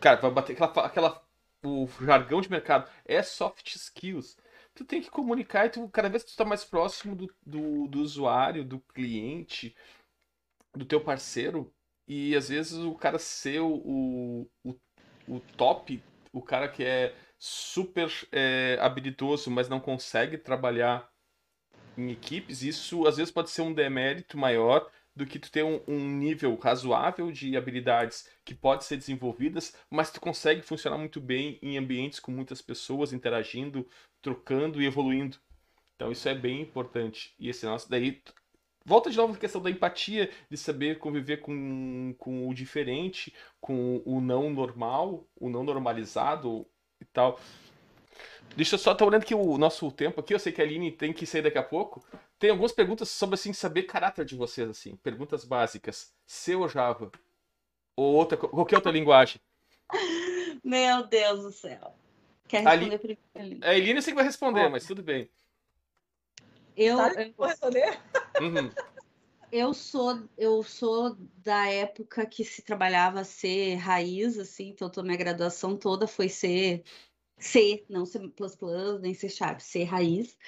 Cara, 0.00 0.20
vai 0.20 0.30
bater 0.30 0.52
aquela, 0.52 0.86
aquela. 0.86 1.22
O 1.64 1.88
jargão 2.02 2.40
de 2.40 2.50
mercado 2.50 2.90
é 3.04 3.22
soft 3.22 3.74
skills. 3.76 4.36
Tu 4.74 4.84
tem 4.84 5.00
que 5.00 5.10
comunicar 5.10 5.66
e 5.66 5.70
tu, 5.70 5.88
cada 5.88 6.08
vez 6.08 6.24
que 6.24 6.32
tu 6.32 6.36
tá 6.36 6.44
mais 6.44 6.64
próximo 6.64 7.14
do, 7.14 7.34
do, 7.46 7.86
do 7.88 8.00
usuário, 8.00 8.64
do 8.64 8.80
cliente, 8.80 9.74
do 10.74 10.84
teu 10.84 11.00
parceiro, 11.00 11.72
e 12.12 12.36
às 12.36 12.48
vezes 12.48 12.74
o 12.78 12.94
cara 12.94 13.18
ser 13.18 13.60
o, 13.60 14.46
o, 14.64 14.76
o 15.26 15.40
top, 15.56 16.02
o 16.32 16.42
cara 16.42 16.68
que 16.68 16.84
é 16.84 17.14
super 17.38 18.10
é, 18.30 18.76
habilidoso, 18.80 19.50
mas 19.50 19.68
não 19.68 19.80
consegue 19.80 20.36
trabalhar 20.36 21.10
em 21.96 22.10
equipes, 22.10 22.62
isso 22.62 23.06
às 23.06 23.16
vezes 23.16 23.32
pode 23.32 23.50
ser 23.50 23.62
um 23.62 23.72
demérito 23.72 24.36
maior 24.36 24.90
do 25.16 25.26
que 25.26 25.38
tu 25.38 25.50
ter 25.50 25.62
um, 25.62 25.80
um, 25.86 26.08
nível 26.08 26.54
razoável 26.56 27.30
de 27.32 27.56
habilidades 27.56 28.28
que 28.44 28.54
pode 28.54 28.84
ser 28.84 28.96
desenvolvidas, 28.96 29.74
mas 29.90 30.10
tu 30.10 30.20
consegue 30.20 30.62
funcionar 30.62 30.98
muito 30.98 31.20
bem 31.20 31.58
em 31.62 31.76
ambientes 31.78 32.20
com 32.20 32.30
muitas 32.30 32.62
pessoas 32.62 33.12
interagindo, 33.12 33.86
trocando 34.22 34.80
e 34.80 34.86
evoluindo. 34.86 35.38
Então 35.96 36.10
isso 36.10 36.28
é 36.28 36.34
bem 36.34 36.60
importante. 36.60 37.34
E 37.38 37.48
esse 37.48 37.66
nosso 37.66 37.90
daí 37.90 38.22
volta 38.84 39.10
de 39.10 39.16
novo 39.16 39.34
a 39.34 39.36
questão 39.36 39.60
da 39.60 39.70
empatia, 39.70 40.30
de 40.50 40.56
saber 40.56 40.98
conviver 40.98 41.38
com, 41.38 42.14
com 42.18 42.48
o 42.48 42.54
diferente, 42.54 43.34
com 43.60 44.02
o 44.04 44.20
não 44.20 44.50
normal, 44.50 45.26
o 45.38 45.48
não 45.48 45.62
normalizado 45.62 46.66
e 47.00 47.04
tal. 47.04 47.38
Deixa 48.56 48.74
eu 48.74 48.78
só, 48.78 48.94
tô 48.94 49.06
olhando 49.06 49.24
que 49.24 49.34
o 49.34 49.58
nosso 49.58 49.90
tempo 49.90 50.20
aqui, 50.20 50.34
eu 50.34 50.38
sei 50.38 50.52
que 50.52 50.60
a 50.60 50.64
Aline 50.64 50.92
tem 50.92 51.12
que 51.12 51.24
sair 51.26 51.42
daqui 51.42 51.58
a 51.58 51.62
pouco. 51.62 52.04
Tem 52.38 52.50
algumas 52.50 52.72
perguntas 52.72 53.08
sobre, 53.08 53.34
assim, 53.34 53.52
saber 53.52 53.84
caráter 53.84 54.24
de 54.24 54.36
vocês, 54.36 54.68
assim. 54.68 54.96
Perguntas 54.96 55.44
básicas. 55.44 56.12
C 56.26 56.54
ou 56.54 56.68
Java? 56.68 57.10
Ou 57.96 58.14
outra, 58.14 58.36
qualquer 58.36 58.76
outra 58.76 58.92
linguagem? 58.92 59.40
Meu 60.62 61.06
Deus 61.06 61.42
do 61.42 61.52
céu. 61.52 61.94
Quer 62.46 62.62
responder 62.62 62.94
Ali... 62.94 63.18
primeiro? 63.34 63.64
A 63.64 63.70
Aline 63.70 63.96
eu 63.96 64.02
sei 64.02 64.12
que 64.12 64.16
vai 64.16 64.24
responder, 64.24 64.68
mas 64.68 64.86
tudo 64.86 65.02
bem. 65.02 65.30
Eu, 66.76 66.98
eu... 66.98 67.32
Vou 67.36 67.46
responder? 67.46 68.00
Uhum. 68.40 68.70
Eu 69.52 69.74
sou, 69.74 70.22
eu 70.38 70.62
sou 70.62 71.14
da 71.36 71.68
época 71.68 72.24
que 72.24 72.42
se 72.42 72.62
trabalhava 72.62 73.22
ser 73.22 73.74
raiz, 73.74 74.38
assim, 74.38 74.68
então 74.68 74.88
toda 74.88 75.04
minha 75.04 75.18
graduação 75.18 75.76
toda 75.76 76.06
foi 76.06 76.30
ser 76.30 76.82
C, 77.38 77.84
não 77.86 78.06
C++, 78.06 78.18
nem 79.02 79.12
C 79.12 79.28
Sharp, 79.28 79.60
C 79.60 79.84
raiz. 79.84 80.38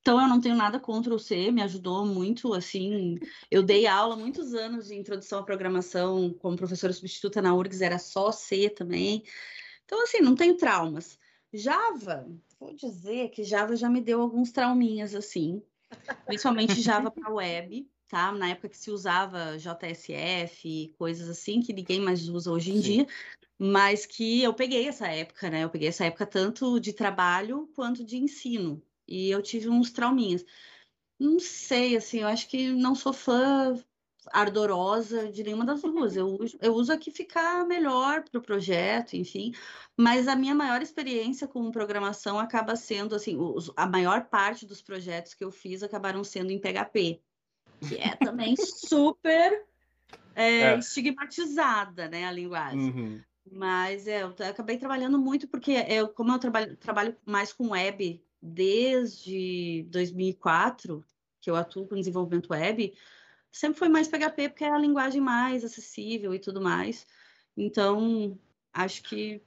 Então 0.00 0.20
eu 0.20 0.28
não 0.28 0.40
tenho 0.40 0.54
nada 0.54 0.78
contra 0.78 1.12
o 1.12 1.18
C, 1.18 1.50
me 1.50 1.60
ajudou 1.62 2.06
muito, 2.06 2.52
assim, 2.54 3.18
eu 3.50 3.64
dei 3.64 3.86
aula 3.86 4.14
muitos 4.14 4.54
anos 4.54 4.86
de 4.86 4.94
introdução 4.94 5.40
à 5.40 5.42
programação 5.42 6.32
como 6.34 6.56
professora 6.56 6.92
substituta 6.92 7.42
na 7.42 7.54
URGS, 7.54 7.82
era 7.82 7.98
só 7.98 8.30
C 8.30 8.70
também. 8.70 9.24
Então 9.84 10.00
assim, 10.02 10.20
não 10.20 10.36
tenho 10.36 10.56
traumas. 10.56 11.18
Java, 11.52 12.28
vou 12.60 12.72
dizer 12.74 13.30
que 13.30 13.42
Java 13.42 13.74
já 13.74 13.90
me 13.90 14.00
deu 14.00 14.20
alguns 14.20 14.52
trauminhas 14.52 15.14
assim, 15.16 15.62
principalmente 16.26 16.80
Java 16.80 17.10
para 17.10 17.32
web, 17.32 17.88
tá? 18.08 18.32
Na 18.32 18.48
época 18.48 18.68
que 18.68 18.78
se 18.78 18.90
usava 18.90 19.56
JSF, 19.58 20.94
coisas 20.98 21.28
assim 21.28 21.60
que 21.60 21.72
ninguém 21.72 22.00
mais 22.00 22.28
usa 22.28 22.50
hoje 22.50 22.70
em 22.70 22.76
Sim. 22.76 22.80
dia 22.80 23.06
mas 23.64 24.04
que 24.04 24.42
eu 24.42 24.52
peguei 24.52 24.88
essa 24.88 25.06
época, 25.06 25.48
né? 25.48 25.62
Eu 25.62 25.70
peguei 25.70 25.86
essa 25.86 26.04
época 26.04 26.26
tanto 26.26 26.80
de 26.80 26.92
trabalho 26.92 27.70
quanto 27.76 28.04
de 28.04 28.16
ensino. 28.16 28.82
E 29.06 29.30
eu 29.30 29.40
tive 29.40 29.68
uns 29.68 29.92
trauminhas. 29.92 30.44
Não 31.16 31.38
sei, 31.38 31.96
assim, 31.96 32.18
eu 32.18 32.26
acho 32.26 32.48
que 32.48 32.72
não 32.72 32.96
sou 32.96 33.12
fã 33.12 33.80
ardorosa 34.30 35.30
de 35.30 35.42
nenhuma 35.42 35.64
das 35.64 35.82
duas. 35.82 36.16
Eu, 36.16 36.38
eu 36.60 36.74
uso 36.74 36.92
aqui 36.92 37.10
ficar 37.10 37.66
melhor 37.66 38.22
para 38.22 38.38
o 38.38 38.42
projeto, 38.42 39.14
enfim. 39.14 39.52
Mas 39.96 40.28
a 40.28 40.36
minha 40.36 40.54
maior 40.54 40.82
experiência 40.82 41.46
com 41.46 41.70
programação 41.70 42.38
acaba 42.38 42.76
sendo, 42.76 43.14
assim, 43.14 43.36
os, 43.36 43.70
a 43.76 43.86
maior 43.86 44.26
parte 44.26 44.66
dos 44.66 44.82
projetos 44.82 45.34
que 45.34 45.44
eu 45.44 45.50
fiz 45.50 45.82
acabaram 45.82 46.22
sendo 46.22 46.50
em 46.50 46.58
PHP, 46.58 47.20
que 47.88 47.96
é 47.96 48.14
também 48.16 48.54
super 48.56 49.64
é, 50.34 50.60
é. 50.60 50.78
estigmatizada, 50.78 52.08
né, 52.08 52.24
a 52.24 52.32
linguagem. 52.32 52.90
Uhum. 52.90 53.20
Mas 53.50 54.06
é, 54.06 54.22
eu 54.22 54.34
acabei 54.48 54.78
trabalhando 54.78 55.18
muito 55.18 55.48
porque 55.48 55.72
eu, 55.88 56.08
como 56.08 56.32
eu 56.32 56.38
trabalho, 56.38 56.76
trabalho 56.76 57.16
mais 57.26 57.52
com 57.52 57.70
web 57.70 58.22
desde 58.40 59.84
2004, 59.90 61.04
que 61.40 61.50
eu 61.50 61.56
atuo 61.56 61.86
com 61.86 61.96
desenvolvimento 61.96 62.50
web, 62.52 62.94
sempre 63.52 63.78
foi 63.78 63.88
mais 63.88 64.08
PHP 64.08 64.48
porque 64.48 64.64
é 64.64 64.70
a 64.70 64.78
linguagem 64.78 65.20
mais 65.20 65.62
acessível 65.62 66.34
e 66.34 66.38
tudo 66.38 66.60
mais. 66.60 67.06
Então, 67.56 68.38
acho 68.72 69.02
que 69.02 69.42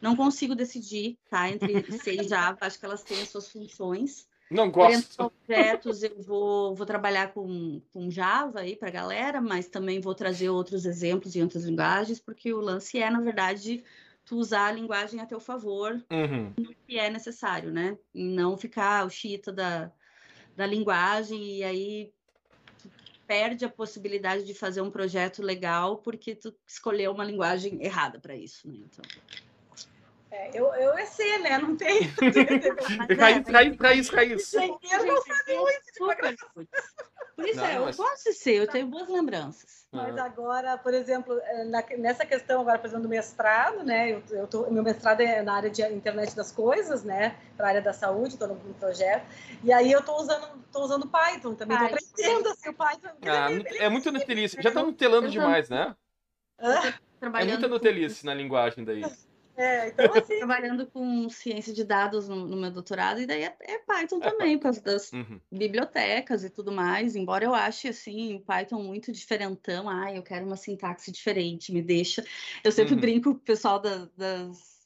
não 0.00 0.16
consigo 0.16 0.54
decidir, 0.54 1.18
tá? 1.28 1.48
Entre 1.48 1.92
C 2.00 2.14
e 2.14 2.28
Java, 2.28 2.58
acho 2.62 2.78
que 2.78 2.86
elas 2.86 3.02
têm 3.02 3.20
as 3.20 3.28
suas 3.28 3.48
funções. 3.48 4.26
Não 4.50 4.70
gosto. 4.70 4.92
Dentro 4.96 5.30
projetos 5.44 6.02
eu 6.02 6.22
vou, 6.22 6.74
vou 6.74 6.86
trabalhar 6.86 7.32
com, 7.32 7.82
com 7.92 8.10
Java 8.10 8.60
aí 8.60 8.76
para 8.76 8.88
a 8.88 8.92
galera, 8.92 9.40
mas 9.40 9.68
também 9.68 10.00
vou 10.00 10.14
trazer 10.14 10.48
outros 10.48 10.86
exemplos 10.86 11.34
em 11.34 11.42
outras 11.42 11.64
linguagens, 11.64 12.20
porque 12.20 12.54
o 12.54 12.60
lance 12.60 12.98
é, 12.98 13.10
na 13.10 13.20
verdade, 13.20 13.82
tu 14.24 14.36
usar 14.36 14.66
a 14.66 14.72
linguagem 14.72 15.20
a 15.20 15.26
teu 15.26 15.40
favor 15.40 16.00
uhum. 16.10 16.52
no 16.56 16.74
que 16.86 16.96
é 16.96 17.10
necessário, 17.10 17.72
né? 17.72 17.98
E 18.14 18.24
não 18.24 18.56
ficar 18.56 19.04
o 19.04 19.10
chita 19.10 19.52
da, 19.52 19.90
da 20.54 20.64
linguagem 20.64 21.58
e 21.58 21.64
aí 21.64 22.12
perde 23.26 23.64
a 23.64 23.68
possibilidade 23.68 24.44
de 24.44 24.54
fazer 24.54 24.80
um 24.80 24.90
projeto 24.90 25.42
legal 25.42 25.98
porque 25.98 26.34
tu 26.34 26.54
escolheu 26.66 27.12
uma 27.12 27.24
linguagem 27.24 27.82
errada 27.82 28.18
para 28.18 28.34
isso, 28.34 28.68
né? 28.68 28.78
Então... 28.78 29.04
É, 30.30 30.50
eu, 30.52 30.66
eu 30.74 30.92
é 30.98 31.06
C, 31.06 31.38
né? 31.38 31.56
Não 31.58 31.76
tem. 31.76 32.00
raiz, 33.18 33.46
raiz, 33.48 33.76
raiz, 33.78 34.08
raiz. 34.10 34.54
Engenheiro 34.54 35.06
não 35.06 35.22
sabe 35.22 35.56
muito 35.56 35.84
de 35.84 35.98
programação. 35.98 36.68
Por 37.36 37.46
isso, 37.46 37.58
não, 37.60 37.66
é, 37.66 37.76
eu 37.76 37.84
mas... 37.84 37.96
de 38.24 38.32
ser, 38.32 38.54
eu 38.54 38.66
tenho 38.66 38.86
boas 38.86 39.06
lembranças. 39.08 39.86
Mas 39.92 40.16
agora, 40.16 40.78
por 40.78 40.94
exemplo, 40.94 41.38
é, 41.42 41.64
na, 41.64 41.84
nessa 41.98 42.24
questão 42.24 42.62
agora, 42.62 42.78
por 42.78 42.86
exemplo, 42.86 43.02
do 43.02 43.10
mestrado, 43.10 43.84
né? 43.84 44.10
Eu, 44.10 44.22
eu 44.30 44.46
tô, 44.46 44.70
meu 44.70 44.82
mestrado 44.82 45.20
é 45.20 45.42
na 45.42 45.54
área 45.54 45.68
de 45.70 45.82
internet 45.82 46.34
das 46.34 46.50
coisas, 46.50 47.04
né? 47.04 47.36
Para 47.54 47.66
a 47.66 47.68
área 47.68 47.82
da 47.82 47.92
saúde, 47.92 48.34
estou 48.34 48.48
no 48.48 48.56
projeto. 48.74 49.26
E 49.62 49.70
aí 49.70 49.92
eu 49.92 50.00
estou 50.00 50.18
usando, 50.18 50.64
tô 50.72 50.80
usando 50.80 51.06
Python 51.06 51.54
também, 51.54 51.76
estou 51.76 51.98
aprendendo 51.98 52.48
assim, 52.48 52.68
o 52.70 52.74
Python. 52.74 53.08
Ah, 53.22 53.48
é 53.84 53.88
muito 53.90 54.10
Nutelice. 54.10 54.56
Já 54.62 54.70
está 54.70 54.82
nutelando 54.82 55.28
demais, 55.28 55.68
né? 55.68 55.94
É 57.20 57.44
muita 57.44 57.68
Nutelice 57.68 58.24
na 58.24 58.32
linguagem 58.32 58.82
daí. 58.82 59.04
É, 59.56 59.88
então 59.88 60.06
assim. 60.14 60.38
Trabalhando 60.38 60.86
com 60.86 61.28
ciência 61.28 61.72
de 61.72 61.84
dados 61.84 62.28
no, 62.28 62.46
no 62.46 62.56
meu 62.56 62.70
doutorado, 62.70 63.20
e 63.20 63.26
daí 63.26 63.42
é, 63.44 63.56
é 63.60 63.78
Python 63.78 64.18
é, 64.22 64.30
também, 64.30 64.56
por 64.56 64.64
causa 64.64 64.80
das 64.82 65.12
uhum. 65.12 65.40
bibliotecas 65.50 66.44
e 66.44 66.50
tudo 66.50 66.70
mais. 66.70 67.16
Embora 67.16 67.44
eu 67.44 67.54
ache 67.54 67.88
assim, 67.88 68.42
Python 68.46 68.82
muito 68.82 69.10
diferentão, 69.10 69.88
ah, 69.88 70.12
eu 70.12 70.22
quero 70.22 70.44
uma 70.46 70.56
sintaxe 70.56 71.10
diferente, 71.10 71.72
me 71.72 71.82
deixa. 71.82 72.24
Eu 72.62 72.72
sempre 72.72 72.94
uhum. 72.94 73.00
brinco 73.00 73.32
com 73.32 73.38
o 73.38 73.40
pessoal 73.40 73.80
da, 73.80 74.08
das 74.16 74.76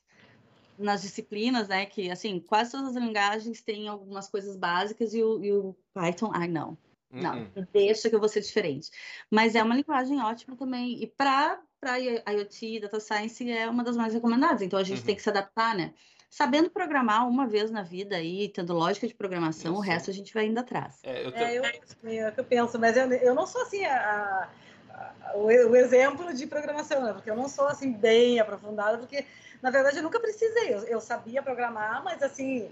nas 0.78 1.02
disciplinas, 1.02 1.68
né? 1.68 1.84
Que 1.84 2.10
assim, 2.10 2.40
quase 2.40 2.72
todas 2.72 2.96
as 2.96 3.02
linguagens 3.02 3.60
têm 3.60 3.86
algumas 3.86 4.28
coisas 4.28 4.56
básicas 4.56 5.12
e 5.12 5.22
o, 5.22 5.44
e 5.44 5.52
o 5.52 5.76
Python, 5.92 6.30
ai, 6.34 6.48
não. 6.48 6.76
Não, 7.12 7.38
uhum. 7.40 7.66
deixa 7.72 8.08
que 8.08 8.14
eu 8.14 8.20
vou 8.20 8.28
ser 8.28 8.40
diferente. 8.40 8.88
Mas 9.28 9.56
é 9.56 9.62
uma 9.62 9.74
linguagem 9.74 10.20
ótima 10.22 10.56
também. 10.56 11.02
E 11.02 11.08
para 11.08 11.60
para 11.80 11.96
IoT, 11.98 12.80
Data 12.80 13.00
Science 13.00 13.50
é 13.50 13.68
uma 13.68 13.82
das 13.82 13.96
mais 13.96 14.12
recomendadas. 14.12 14.62
Então 14.62 14.78
a 14.78 14.84
gente 14.84 15.00
uhum. 15.00 15.06
tem 15.06 15.16
que 15.16 15.22
se 15.22 15.30
adaptar, 15.30 15.74
né? 15.74 15.94
Sabendo 16.28 16.70
programar 16.70 17.26
uma 17.26 17.46
vez 17.46 17.70
na 17.70 17.82
vida 17.82 18.14
aí, 18.14 18.48
tendo 18.48 18.72
lógica 18.72 19.08
de 19.08 19.14
programação, 19.14 19.74
o 19.74 19.80
resto 19.80 20.10
a 20.10 20.14
gente 20.14 20.32
vai 20.32 20.46
indo 20.46 20.60
atrás. 20.60 21.00
É, 21.02 21.26
eu, 21.26 21.32
tô... 21.32 21.38
é, 21.38 21.58
eu, 21.58 21.64
é 21.64 22.34
eu 22.36 22.44
penso, 22.44 22.78
mas 22.78 22.96
eu, 22.96 23.10
eu 23.12 23.34
não 23.34 23.46
sou 23.48 23.62
assim 23.62 23.84
a, 23.84 24.48
a, 24.92 25.32
o, 25.34 25.46
o, 25.46 25.76
exemplo 25.76 26.32
de 26.32 26.46
programação, 26.46 27.02
né? 27.02 27.12
Porque 27.12 27.30
eu 27.30 27.34
não 27.34 27.48
sou 27.48 27.66
assim 27.66 27.92
bem 27.92 28.38
aprofundada, 28.38 28.98
porque 28.98 29.26
na 29.60 29.70
verdade 29.70 29.96
eu 29.96 30.04
nunca 30.04 30.20
precisei. 30.20 30.72
Eu, 30.72 30.84
eu 30.84 31.00
sabia 31.00 31.42
programar, 31.42 32.04
mas 32.04 32.22
assim, 32.22 32.70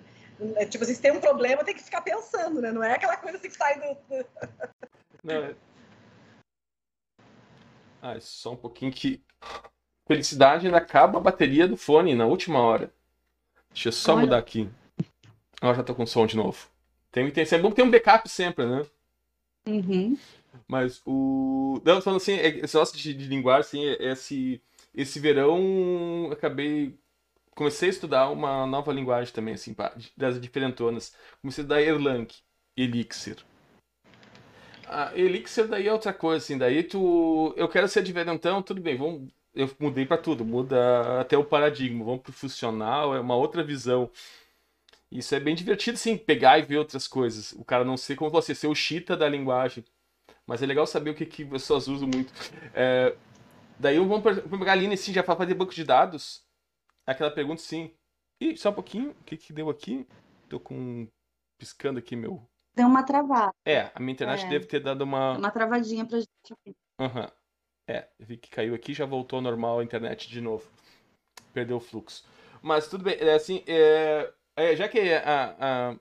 é, 0.54 0.64
tipo, 0.64 0.84
se 0.84 1.00
tem 1.00 1.10
um 1.10 1.20
problema, 1.20 1.64
tem 1.64 1.74
que 1.74 1.82
ficar 1.82 2.02
pensando, 2.02 2.60
né? 2.60 2.70
Não 2.70 2.84
é 2.84 2.94
aquela 2.94 3.16
coisa 3.16 3.38
assim 3.38 3.48
que 3.48 3.56
sai 3.56 3.80
do. 3.80 3.96
Não, 5.24 5.54
Ah, 8.02 8.18
só 8.20 8.52
um 8.52 8.56
pouquinho 8.56 8.92
que. 8.92 9.22
Felicidade 10.06 10.66
ainda 10.66 10.78
acaba 10.78 11.18
a 11.18 11.22
bateria 11.22 11.68
do 11.68 11.76
fone 11.76 12.14
na 12.14 12.24
última 12.26 12.60
hora. 12.60 12.92
Deixa 13.70 13.88
eu 13.88 13.92
só 13.92 14.12
Olha. 14.12 14.22
mudar 14.22 14.38
aqui. 14.38 14.68
Ó, 15.60 15.74
já 15.74 15.82
tô 15.82 15.94
com 15.94 16.06
som 16.06 16.26
de 16.26 16.36
novo. 16.36 16.68
Tem, 17.10 17.30
tem, 17.30 17.44
é 17.50 17.58
bom 17.58 17.70
ter 17.70 17.82
um 17.82 17.90
backup 17.90 18.28
sempre, 18.28 18.64
né? 18.64 18.86
Uhum. 19.66 20.16
Mas 20.66 21.02
o. 21.04 21.80
Não, 21.84 22.00
falando 22.00 22.18
assim, 22.18 22.34
é, 22.34 22.48
esse 22.58 22.74
negócio 22.74 22.96
de, 22.96 23.14
de 23.14 23.26
linguagem, 23.26 23.62
assim, 23.64 23.86
é, 23.86 24.12
esse, 24.12 24.62
esse 24.94 25.20
verão 25.20 26.30
acabei. 26.32 26.98
Comecei 27.54 27.88
a 27.88 27.92
estudar 27.92 28.30
uma 28.30 28.66
nova 28.66 28.92
linguagem 28.92 29.34
também, 29.34 29.54
assim, 29.54 29.74
das 30.16 30.40
diferentonas. 30.40 31.12
Comecei 31.42 31.62
a 31.62 31.64
estudar 31.64 31.82
Erlang, 31.82 32.28
Elixir. 32.76 33.36
A 34.90 35.16
Elixir 35.16 35.68
daí 35.68 35.86
é 35.86 35.92
outra 35.92 36.12
coisa, 36.12 36.44
assim, 36.44 36.58
daí 36.58 36.82
tu. 36.82 37.52
Eu 37.56 37.68
quero 37.68 37.88
ser 37.88 38.02
diferentão, 38.02 38.62
tudo 38.62 38.80
bem, 38.80 38.96
vamos. 38.96 39.30
Eu 39.54 39.70
mudei 39.78 40.06
para 40.06 40.18
tudo, 40.18 40.44
muda 40.44 41.20
até 41.20 41.36
o 41.36 41.44
paradigma, 41.44 42.04
vamos 42.04 42.22
pro 42.22 42.32
funcional, 42.32 43.14
é 43.14 43.20
uma 43.20 43.36
outra 43.36 43.62
visão. 43.62 44.10
Isso 45.10 45.34
é 45.34 45.40
bem 45.40 45.54
divertido, 45.54 45.96
sim, 45.98 46.16
pegar 46.16 46.58
e 46.58 46.62
ver 46.62 46.78
outras 46.78 47.08
coisas. 47.08 47.52
O 47.52 47.64
cara 47.64 47.84
não 47.84 47.96
ser 47.96 48.14
como 48.16 48.30
você, 48.30 48.54
ser 48.54 48.66
o 48.66 48.74
chita 48.74 49.16
da 49.16 49.28
linguagem. 49.28 49.84
Mas 50.46 50.62
é 50.62 50.66
legal 50.66 50.86
saber 50.86 51.10
o 51.10 51.14
que, 51.14 51.26
que 51.26 51.44
pessoas 51.44 51.88
usam 51.88 52.08
muito. 52.08 52.32
É, 52.74 53.14
daí 53.78 53.98
vamos 53.98 54.22
pegar 54.22 54.72
ali 54.72 54.88
nesse 54.88 55.12
já 55.12 55.22
para 55.22 55.36
fazer 55.36 55.54
banco 55.54 55.74
de 55.74 55.84
dados. 55.84 56.42
Aquela 57.06 57.30
pergunta 57.30 57.62
sim. 57.62 57.92
Ih, 58.40 58.56
só 58.56 58.70
um 58.70 58.74
pouquinho. 58.74 59.10
O 59.10 59.24
que, 59.24 59.36
que 59.36 59.52
deu 59.52 59.70
aqui? 59.70 60.06
Tô 60.48 60.60
com. 60.60 61.08
piscando 61.58 61.98
aqui 61.98 62.16
meu. 62.16 62.46
Deu 62.78 62.86
uma 62.86 63.02
travada. 63.02 63.52
É, 63.64 63.90
a 63.92 63.98
minha 63.98 64.12
internet 64.12 64.46
é. 64.46 64.48
deve 64.48 64.66
ter 64.66 64.78
dado 64.78 65.02
uma. 65.02 65.36
Uma 65.36 65.50
travadinha 65.50 66.06
pra 66.06 66.20
gente 66.20 66.52
aqui. 66.52 66.76
Aham. 67.00 67.22
Uhum. 67.22 67.30
É, 67.90 68.08
vi 68.20 68.36
que 68.36 68.50
caiu 68.50 68.72
aqui 68.72 68.94
já 68.94 69.04
voltou 69.04 69.38
ao 69.38 69.42
normal 69.42 69.80
a 69.80 69.84
internet 69.84 70.28
de 70.28 70.40
novo. 70.40 70.70
Perdeu 71.52 71.78
o 71.78 71.80
fluxo. 71.80 72.24
Mas 72.62 72.86
tudo 72.86 73.02
bem, 73.02 73.16
é 73.18 73.34
assim, 73.34 73.64
é, 73.66 74.32
é, 74.54 74.76
já 74.76 74.88
que 74.88 75.00
a, 75.00 75.56
a, 75.58 75.96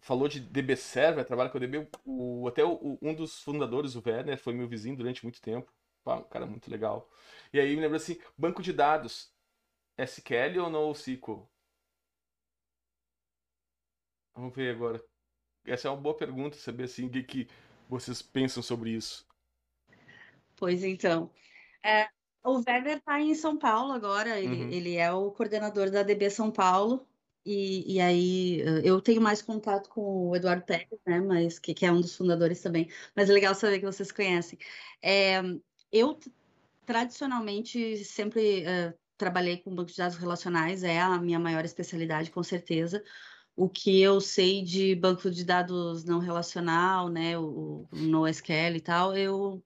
falou 0.00 0.26
de 0.26 0.40
DB 0.40 0.74
Server, 0.74 1.24
trabalha 1.24 1.48
com 1.48 1.58
o 1.58 1.60
DB. 1.60 1.86
O, 2.04 2.48
até 2.48 2.64
o, 2.64 2.98
um 3.00 3.14
dos 3.14 3.40
fundadores, 3.40 3.94
o 3.94 4.02
Werner, 4.04 4.38
foi 4.38 4.52
meu 4.52 4.66
vizinho 4.66 4.96
durante 4.96 5.22
muito 5.22 5.40
tempo. 5.40 5.72
Pá, 6.02 6.16
um 6.16 6.24
cara 6.24 6.46
muito 6.46 6.68
legal. 6.68 7.08
E 7.52 7.60
aí 7.60 7.76
me 7.76 7.82
lembra 7.82 7.98
assim, 7.98 8.18
banco 8.36 8.62
de 8.62 8.72
dados. 8.72 9.30
SQL 9.96 10.58
ou 10.60 10.70
NoSQL? 10.70 11.48
Vamos 14.34 14.54
ver 14.54 14.74
agora. 14.74 15.15
Essa 15.66 15.88
é 15.88 15.90
uma 15.90 16.00
boa 16.00 16.16
pergunta, 16.16 16.56
saber 16.56 16.84
assim, 16.84 17.06
o 17.06 17.10
que, 17.10 17.22
que 17.22 17.48
vocês 17.88 18.22
pensam 18.22 18.62
sobre 18.62 18.90
isso. 18.90 19.26
Pois 20.56 20.82
então. 20.82 21.30
É, 21.84 22.08
o 22.44 22.62
Werner 22.66 22.98
está 22.98 23.20
em 23.20 23.34
São 23.34 23.58
Paulo 23.58 23.92
agora, 23.92 24.38
ele, 24.38 24.64
uhum. 24.64 24.70
ele 24.70 24.96
é 24.96 25.12
o 25.12 25.30
coordenador 25.30 25.90
da 25.90 26.02
DB 26.02 26.30
São 26.30 26.50
Paulo. 26.50 27.06
E, 27.44 27.94
e 27.94 28.00
aí 28.00 28.60
eu 28.82 29.00
tenho 29.00 29.20
mais 29.20 29.40
contato 29.40 29.88
com 29.88 30.30
o 30.30 30.34
Eduardo 30.34 30.64
Pérez, 30.64 30.98
né? 31.06 31.20
Mas 31.20 31.60
que, 31.60 31.72
que 31.74 31.86
é 31.86 31.92
um 31.92 32.00
dos 32.00 32.16
fundadores 32.16 32.60
também. 32.60 32.90
Mas 33.14 33.30
é 33.30 33.32
legal 33.32 33.54
saber 33.54 33.78
que 33.78 33.86
vocês 33.86 34.10
conhecem. 34.10 34.58
É, 35.00 35.40
eu 35.92 36.18
tradicionalmente 36.84 38.04
sempre 38.04 38.64
uh, 38.64 38.92
trabalhei 39.16 39.58
com 39.58 39.74
banco 39.74 39.90
de 39.90 39.96
dados 39.96 40.16
relacionais, 40.16 40.82
é 40.82 41.00
a 41.00 41.18
minha 41.18 41.38
maior 41.38 41.64
especialidade, 41.64 42.30
com 42.30 42.42
certeza. 42.42 43.02
O 43.56 43.68
que 43.68 44.00
eu 44.00 44.20
sei 44.20 44.62
de 44.62 44.94
banco 44.94 45.30
de 45.30 45.44
dados 45.44 46.04
não 46.04 46.18
relacional, 46.18 47.08
né, 47.08 47.38
o, 47.38 47.88
o 47.90 47.96
NoSQL 47.96 48.76
e 48.76 48.80
tal, 48.80 49.16
eu 49.16 49.62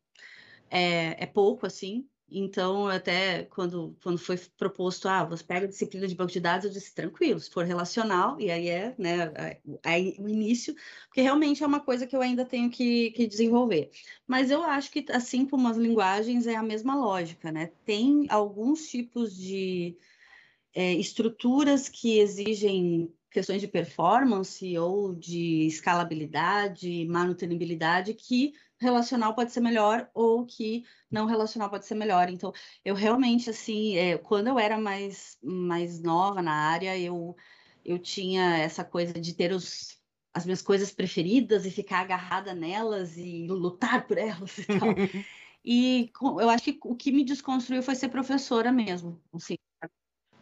é, 0.70 1.24
é 1.24 1.26
pouco 1.26 1.66
assim. 1.66 2.08
Então, 2.30 2.86
até 2.86 3.44
quando, 3.46 3.96
quando 4.02 4.18
foi 4.18 4.38
proposto, 4.56 5.08
ah, 5.08 5.24
você 5.24 5.42
pega 5.42 5.66
a 5.66 5.68
disciplina 5.68 6.06
de 6.06 6.14
banco 6.14 6.30
de 6.30 6.38
dados, 6.38 6.64
eu 6.64 6.70
disse, 6.70 6.94
tranquilo, 6.94 7.40
se 7.40 7.50
for 7.50 7.64
relacional, 7.64 8.40
e 8.40 8.50
aí 8.50 8.68
é, 8.68 8.94
né, 8.96 9.58
aí 9.84 10.14
o 10.18 10.28
início, 10.28 10.74
porque 11.08 11.20
realmente 11.20 11.64
é 11.64 11.66
uma 11.66 11.80
coisa 11.80 12.06
que 12.06 12.14
eu 12.14 12.22
ainda 12.22 12.44
tenho 12.44 12.70
que, 12.70 13.10
que 13.10 13.26
desenvolver. 13.26 13.90
Mas 14.28 14.50
eu 14.50 14.62
acho 14.62 14.92
que, 14.92 15.04
assim 15.10 15.44
como 15.44 15.66
as 15.66 15.76
linguagens, 15.76 16.46
é 16.46 16.54
a 16.54 16.62
mesma 16.62 16.94
lógica, 16.94 17.50
né? 17.50 17.72
Tem 17.84 18.26
alguns 18.28 18.88
tipos 18.88 19.36
de 19.36 19.96
é, 20.72 20.92
estruturas 20.94 21.88
que 21.88 22.18
exigem 22.20 23.12
questões 23.30 23.60
de 23.60 23.68
performance 23.68 24.76
ou 24.78 25.14
de 25.14 25.66
escalabilidade, 25.66 27.06
manutenibilidade, 27.06 28.14
que 28.14 28.54
relacional 28.78 29.34
pode 29.34 29.52
ser 29.52 29.60
melhor 29.60 30.08
ou 30.14 30.44
que 30.44 30.84
não 31.10 31.26
relacional 31.26 31.68
pode 31.68 31.86
ser 31.86 31.94
melhor. 31.94 32.28
Então, 32.28 32.52
eu 32.84 32.94
realmente, 32.94 33.50
assim, 33.50 33.96
é, 33.96 34.18
quando 34.18 34.48
eu 34.48 34.58
era 34.58 34.78
mais, 34.78 35.38
mais 35.42 36.00
nova 36.00 36.42
na 36.42 36.52
área, 36.52 36.98
eu, 36.98 37.36
eu 37.84 37.98
tinha 37.98 38.56
essa 38.56 38.82
coisa 38.82 39.12
de 39.12 39.34
ter 39.34 39.52
os, 39.52 39.98
as 40.32 40.44
minhas 40.44 40.62
coisas 40.62 40.90
preferidas 40.90 41.66
e 41.66 41.70
ficar 41.70 42.00
agarrada 42.00 42.54
nelas 42.54 43.16
e 43.16 43.46
lutar 43.48 44.06
por 44.06 44.16
elas 44.16 44.58
e 44.58 44.64
tal. 44.64 44.88
e 45.64 46.10
eu 46.40 46.48
acho 46.48 46.64
que 46.64 46.78
o 46.82 46.96
que 46.96 47.12
me 47.12 47.24
desconstruiu 47.24 47.82
foi 47.82 47.94
ser 47.94 48.08
professora 48.08 48.72
mesmo, 48.72 49.20
assim, 49.32 49.56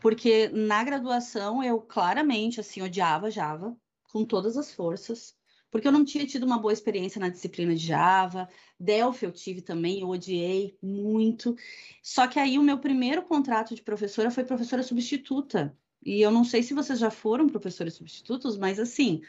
porque 0.01 0.49
na 0.49 0.83
graduação 0.85 1.63
eu 1.63 1.81
claramente, 1.81 2.61
assim, 2.61 2.83
odiava 2.83 3.31
Java 3.31 3.77
com 4.11 4.25
todas 4.25 4.57
as 4.57 4.73
forças 4.73 5.37
porque 5.71 5.87
eu 5.87 5.93
não 5.93 6.05
tinha 6.05 6.27
tido 6.27 6.45
uma 6.45 6.59
boa 6.59 6.73
experiência 6.73 7.21
na 7.21 7.29
disciplina 7.29 7.75
de 7.75 7.87
Java. 7.87 8.49
Delphi 8.79 9.27
eu 9.27 9.33
tive 9.33 9.61
também, 9.61 10.01
eu 10.01 10.09
odiei 10.09 10.77
muito. 10.83 11.57
Só 12.03 12.27
que 12.27 12.39
aí 12.39 12.59
o 12.59 12.63
meu 12.63 12.79
primeiro 12.79 13.23
contrato 13.23 13.75
de 13.75 13.83
professora 13.83 14.31
foi 14.31 14.45
professora 14.45 14.83
substituta. 14.83 15.77
E 16.05 16.21
eu 16.23 16.31
não 16.31 16.45
sei 16.45 16.63
se 16.63 16.75
vocês 16.75 16.99
já 16.99 17.11
foram 17.11 17.49
professores 17.49 17.95
substitutos, 17.95 18.57
mas 18.57 18.79
assim, 18.79 19.21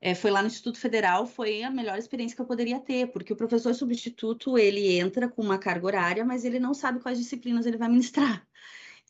é, 0.00 0.14
foi 0.14 0.30
lá 0.30 0.42
no 0.42 0.48
Instituto 0.48 0.78
Federal, 0.78 1.26
foi 1.26 1.62
a 1.62 1.70
melhor 1.70 1.96
experiência 1.96 2.36
que 2.36 2.42
eu 2.42 2.46
poderia 2.46 2.80
ter, 2.80 3.10
porque 3.10 3.32
o 3.32 3.36
professor 3.36 3.74
substituto, 3.74 4.58
ele 4.58 4.98
entra 4.98 5.28
com 5.28 5.42
uma 5.42 5.58
carga 5.58 5.86
horária, 5.86 6.24
mas 6.24 6.44
ele 6.44 6.58
não 6.58 6.74
sabe 6.74 7.00
quais 7.00 7.18
disciplinas 7.18 7.66
ele 7.66 7.78
vai 7.78 7.88
ministrar. 7.88 8.46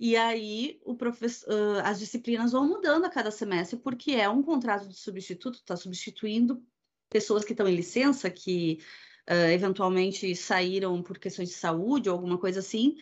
E 0.01 0.17
aí 0.17 0.81
o 0.85 0.95
professor, 0.95 1.51
uh, 1.53 1.81
as 1.85 1.99
disciplinas 1.99 2.53
vão 2.53 2.67
mudando 2.67 3.05
a 3.05 3.11
cada 3.11 3.31
semestre, 3.31 3.79
porque 3.79 4.13
é 4.13 4.29
um 4.29 4.43
contrato 4.43 4.87
de 4.89 4.97
substituto, 4.97 5.57
está 5.57 5.77
substituindo 5.77 6.63
pessoas 7.11 7.45
que 7.45 7.53
estão 7.53 7.67
em 7.67 7.75
licença, 7.75 8.31
que 8.31 8.81
uh, 9.29 9.51
eventualmente 9.51 10.35
saíram 10.37 11.03
por 11.03 11.19
questões 11.19 11.49
de 11.49 11.55
saúde 11.57 12.09
ou 12.09 12.15
alguma 12.15 12.39
coisa 12.39 12.61
assim. 12.61 12.97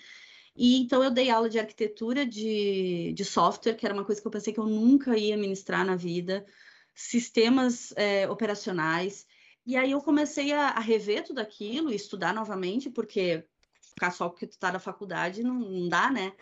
E 0.56 0.78
então 0.80 1.04
eu 1.04 1.10
dei 1.10 1.28
aula 1.28 1.50
de 1.50 1.58
arquitetura 1.58 2.24
de, 2.24 3.12
de 3.12 3.24
software, 3.24 3.74
que 3.74 3.84
era 3.84 3.94
uma 3.94 4.04
coisa 4.04 4.20
que 4.20 4.26
eu 4.26 4.32
pensei 4.32 4.52
que 4.54 4.60
eu 4.60 4.66
nunca 4.66 5.18
ia 5.18 5.36
ministrar 5.36 5.84
na 5.84 5.96
vida, 5.96 6.46
sistemas 6.94 7.92
é, 7.96 8.28
operacionais. 8.28 9.26
E 9.66 9.76
aí 9.76 9.90
eu 9.90 10.00
comecei 10.00 10.52
a, 10.52 10.68
a 10.68 10.80
rever 10.80 11.24
tudo 11.24 11.40
aquilo 11.40 11.92
estudar 11.92 12.32
novamente, 12.32 12.88
porque 12.88 13.44
ficar 13.82 14.10
só 14.12 14.28
porque 14.30 14.46
tu 14.46 14.58
tá 14.58 14.72
na 14.72 14.78
faculdade 14.78 15.42
não, 15.42 15.58
não 15.58 15.88
dá, 15.88 16.10
né? 16.10 16.32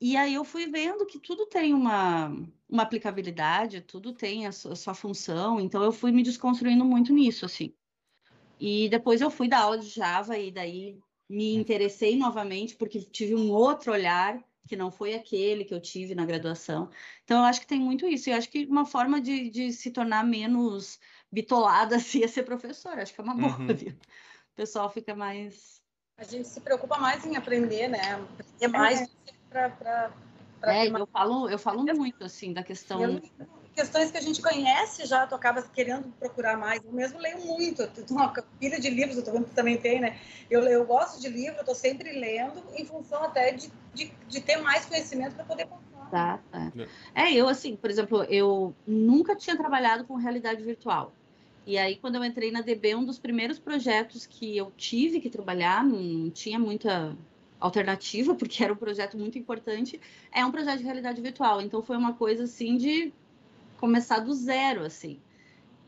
E 0.00 0.16
aí 0.16 0.34
eu 0.34 0.44
fui 0.44 0.66
vendo 0.66 1.04
que 1.06 1.18
tudo 1.18 1.46
tem 1.46 1.74
uma, 1.74 2.28
uma 2.68 2.84
aplicabilidade, 2.84 3.80
tudo 3.80 4.12
tem 4.12 4.46
a 4.46 4.52
sua, 4.52 4.72
a 4.72 4.76
sua, 4.76 4.94
função, 4.94 5.60
então 5.60 5.82
eu 5.82 5.90
fui 5.90 6.12
me 6.12 6.22
desconstruindo 6.22 6.84
muito 6.84 7.12
nisso, 7.12 7.44
assim. 7.44 7.74
E 8.60 8.88
depois 8.88 9.20
eu 9.20 9.30
fui 9.30 9.48
dar 9.48 9.60
aula 9.62 9.78
de 9.78 9.88
Java 9.88 10.38
e 10.38 10.52
daí 10.52 10.98
me 11.28 11.54
interessei 11.54 12.16
novamente 12.16 12.76
porque 12.76 13.00
tive 13.00 13.34
um 13.34 13.50
outro 13.50 13.92
olhar 13.92 14.42
que 14.68 14.76
não 14.76 14.90
foi 14.90 15.14
aquele 15.14 15.64
que 15.64 15.74
eu 15.74 15.80
tive 15.80 16.14
na 16.14 16.26
graduação. 16.26 16.90
Então 17.24 17.38
eu 17.38 17.44
acho 17.44 17.60
que 17.60 17.66
tem 17.66 17.80
muito 17.80 18.06
isso. 18.06 18.28
E 18.28 18.32
eu 18.32 18.36
acho 18.36 18.50
que 18.50 18.66
uma 18.66 18.84
forma 18.84 19.20
de, 19.20 19.48
de 19.50 19.72
se 19.72 19.90
tornar 19.90 20.24
menos 20.24 21.00
bitolada 21.32 21.96
assim, 21.96 22.22
é 22.22 22.28
ser 22.28 22.44
professor. 22.44 22.98
Acho 22.98 23.14
que 23.14 23.20
é 23.20 23.24
uma 23.24 23.34
boa. 23.34 23.58
Uhum. 23.58 23.66
O 23.66 24.54
pessoal 24.54 24.90
fica 24.90 25.14
mais. 25.14 25.82
A 26.18 26.24
gente 26.24 26.48
se 26.48 26.60
preocupa 26.60 26.98
mais 26.98 27.24
em 27.24 27.36
aprender, 27.36 27.88
né? 27.88 28.14
Aprender 28.58 28.68
mais 28.68 29.00
é 29.00 29.37
para. 29.50 30.10
É, 30.62 30.88
eu 30.88 31.06
falo, 31.06 31.48
eu 31.48 31.58
falo 31.58 31.84
muito 31.94 32.24
assim 32.24 32.52
da 32.52 32.62
questão. 32.62 33.00
Eu, 33.02 33.22
questões 33.78 34.10
que 34.10 34.18
a 34.18 34.20
gente 34.20 34.42
conhece 34.42 35.06
já, 35.06 35.24
tu 35.24 35.36
acaba 35.36 35.62
querendo 35.62 36.12
procurar 36.18 36.56
mais. 36.56 36.84
Eu 36.84 36.92
mesmo 36.92 37.18
leio 37.20 37.46
muito, 37.46 37.82
eu 37.82 37.88
tenho 37.88 38.20
uma 38.20 38.32
pilha 38.58 38.80
de 38.80 38.90
livros, 38.90 39.16
eu 39.16 39.24
tô 39.24 39.30
vendo 39.30 39.44
que 39.44 39.54
também 39.54 39.76
tem, 39.76 40.00
né? 40.00 40.18
Eu, 40.50 40.62
eu 40.64 40.84
gosto 40.84 41.20
de 41.20 41.28
livro, 41.28 41.58
eu 41.58 41.64
tô 41.64 41.74
sempre 41.76 42.10
lendo, 42.18 42.60
em 42.74 42.84
função 42.84 43.22
até 43.22 43.52
de, 43.52 43.70
de, 43.94 44.12
de 44.26 44.40
ter 44.40 44.56
mais 44.56 44.84
conhecimento 44.84 45.36
para 45.36 45.44
poder 45.44 45.66
contar. 45.66 46.10
Tá, 46.10 46.40
tá. 46.50 46.72
É, 47.14 47.32
eu 47.32 47.46
assim, 47.48 47.76
por 47.76 47.88
exemplo, 47.88 48.24
eu 48.24 48.74
nunca 48.84 49.36
tinha 49.36 49.56
trabalhado 49.56 50.04
com 50.04 50.16
realidade 50.16 50.62
virtual. 50.64 51.12
E 51.64 51.76
aí, 51.78 51.96
quando 51.96 52.14
eu 52.16 52.24
entrei 52.24 52.50
na 52.50 52.62
DB, 52.62 52.94
um 52.96 53.04
dos 53.04 53.18
primeiros 53.18 53.58
projetos 53.58 54.26
que 54.26 54.56
eu 54.56 54.72
tive 54.76 55.20
que 55.20 55.28
trabalhar, 55.28 55.84
não 55.84 56.30
tinha 56.30 56.58
muita 56.58 57.14
alternativa, 57.60 58.34
porque 58.34 58.62
era 58.62 58.72
um 58.72 58.76
projeto 58.76 59.16
muito 59.16 59.38
importante, 59.38 60.00
é 60.32 60.44
um 60.44 60.50
projeto 60.50 60.78
de 60.78 60.84
realidade 60.84 61.20
virtual. 61.20 61.60
Então 61.60 61.82
foi 61.82 61.96
uma 61.96 62.14
coisa 62.14 62.44
assim 62.44 62.76
de 62.76 63.12
começar 63.78 64.20
do 64.20 64.32
zero, 64.32 64.84
assim. 64.84 65.20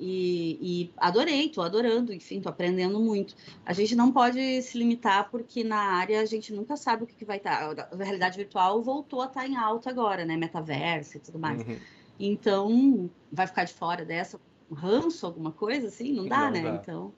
E, 0.02 0.59
e, 0.62 0.90
adorei, 0.97 1.51
tô 1.51 1.60
adorando, 1.60 2.14
enfim, 2.14 2.40
tô 2.40 2.48
aprendendo 2.48 2.98
muito. 2.98 3.36
A 3.66 3.74
gente 3.74 3.94
não 3.94 4.10
pode 4.10 4.62
se 4.62 4.78
limitar 4.78 5.28
porque 5.30 5.62
na 5.62 5.76
área 5.76 6.22
a 6.22 6.24
gente 6.24 6.55
nunca 6.55 6.74
sabe 6.74 7.05
o 7.05 7.06
que, 7.06 7.14
que 7.14 7.24
vai 7.24 7.36
estar. 7.36 7.74
Tá. 7.74 7.88
A 7.92 8.02
realidade 8.02 8.38
virtual 8.38 8.82
voltou 8.82 9.20
a 9.20 9.26
estar 9.26 9.42
tá 9.42 9.47
em 9.47 9.56
alta 9.56 9.90
agora, 9.90 10.24
né? 10.24 10.38
Metaverso 10.38 11.18
e 11.18 11.20
tudo 11.20 11.38
mais. 11.38 11.60
Uhum. 11.60 11.76
Então, 12.18 13.10
vai 13.30 13.47
ficar 13.47 13.64
de 13.64 13.74
fora 13.74 14.02
dessa? 14.02 14.40
Um 14.70 14.74
ranço, 14.74 15.26
alguma 15.26 15.52
coisa 15.52 15.88
assim? 15.88 16.14
Não 16.14 16.26
dá, 16.26 16.44
não 16.44 16.51
né? 16.51 16.62
Dá. 16.62 16.74
Então, 16.76 17.12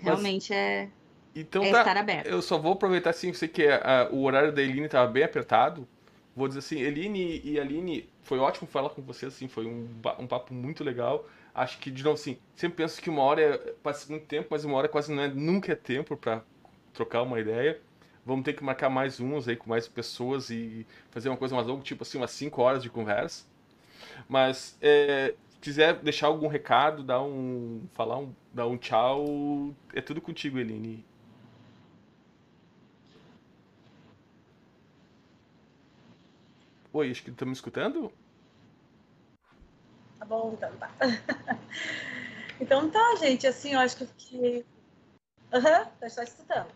realmente 0.00 0.50
Mas... 0.50 0.58
é. 0.58 0.90
Então 1.34 1.62
é 1.62 1.70
tá, 1.70 1.78
estar 1.80 1.96
aberto. 1.96 2.26
Eu 2.26 2.42
só 2.42 2.58
vou 2.58 2.72
aproveitar 2.72 3.10
assim, 3.10 3.28
eu 3.28 3.34
sei 3.34 3.48
que 3.48 3.66
a, 3.66 4.08
o 4.10 4.24
horário 4.24 4.52
da 4.52 4.62
Eline 4.62 4.86
estava 4.86 5.10
bem 5.10 5.22
apertado. 5.22 5.86
Vou 6.34 6.48
dizer 6.48 6.60
assim, 6.60 6.80
Eline 6.80 7.40
e 7.44 7.58
Aline, 7.58 8.08
foi 8.22 8.38
ótimo 8.38 8.66
falar 8.68 8.90
com 8.90 9.02
vocês, 9.02 9.34
assim, 9.34 9.48
foi 9.48 9.66
um, 9.66 9.88
um 10.18 10.26
papo 10.26 10.54
muito 10.54 10.82
legal 10.82 11.26
acho 11.54 11.78
que, 11.78 11.90
de 11.90 12.02
novo, 12.02 12.14
assim, 12.14 12.38
sempre 12.56 12.78
penso 12.78 13.00
que 13.00 13.10
uma 13.10 13.22
hora 13.22 13.42
é, 13.42 13.58
passa 13.82 14.10
muito 14.10 14.26
tempo, 14.26 14.48
mas 14.50 14.64
uma 14.64 14.76
hora 14.76 14.88
quase 14.88 15.12
não 15.12 15.22
é, 15.22 15.28
nunca 15.28 15.72
é 15.72 15.74
tempo 15.76 16.16
para 16.16 16.42
trocar 16.92 17.22
uma 17.22 17.38
ideia. 17.40 17.80
Vamos 18.24 18.44
ter 18.44 18.52
que 18.52 18.62
marcar 18.62 18.90
mais 18.90 19.18
uns 19.20 19.48
aí 19.48 19.56
com 19.56 19.68
mais 19.68 19.88
pessoas 19.88 20.50
e 20.50 20.86
fazer 21.10 21.28
uma 21.28 21.36
coisa 21.36 21.54
mais 21.54 21.66
longa, 21.66 21.82
tipo 21.82 22.02
assim, 22.02 22.18
umas 22.18 22.30
5 22.32 22.60
horas 22.62 22.82
de 22.82 22.90
conversa. 22.90 23.46
Mas, 24.28 24.76
é, 24.80 25.34
se 25.48 25.58
quiser 25.58 25.94
deixar 25.96 26.26
algum 26.28 26.48
recado, 26.48 27.02
dar 27.02 27.22
um, 27.22 27.82
falar 27.92 28.18
um, 28.18 28.34
dar 28.52 28.66
um 28.66 28.76
tchau, 28.76 29.74
é 29.94 30.00
tudo 30.00 30.20
contigo, 30.20 30.58
Eline. 30.58 31.04
Oi, 36.92 37.10
acho 37.10 37.22
que 37.22 37.30
estão 37.30 37.46
me 37.46 37.54
escutando? 37.54 38.12
Tá 40.18 40.24
bom, 40.24 40.52
então 40.54 40.70
tá. 40.76 40.90
então 42.60 42.90
tá, 42.90 43.16
gente, 43.20 43.46
assim, 43.46 43.74
eu 43.74 43.80
acho 43.80 43.96
que. 44.18 44.64
Aham, 45.52 45.84
uhum, 45.84 45.86
tá 46.00 46.08
só 46.08 46.22
escutando. 46.22 46.66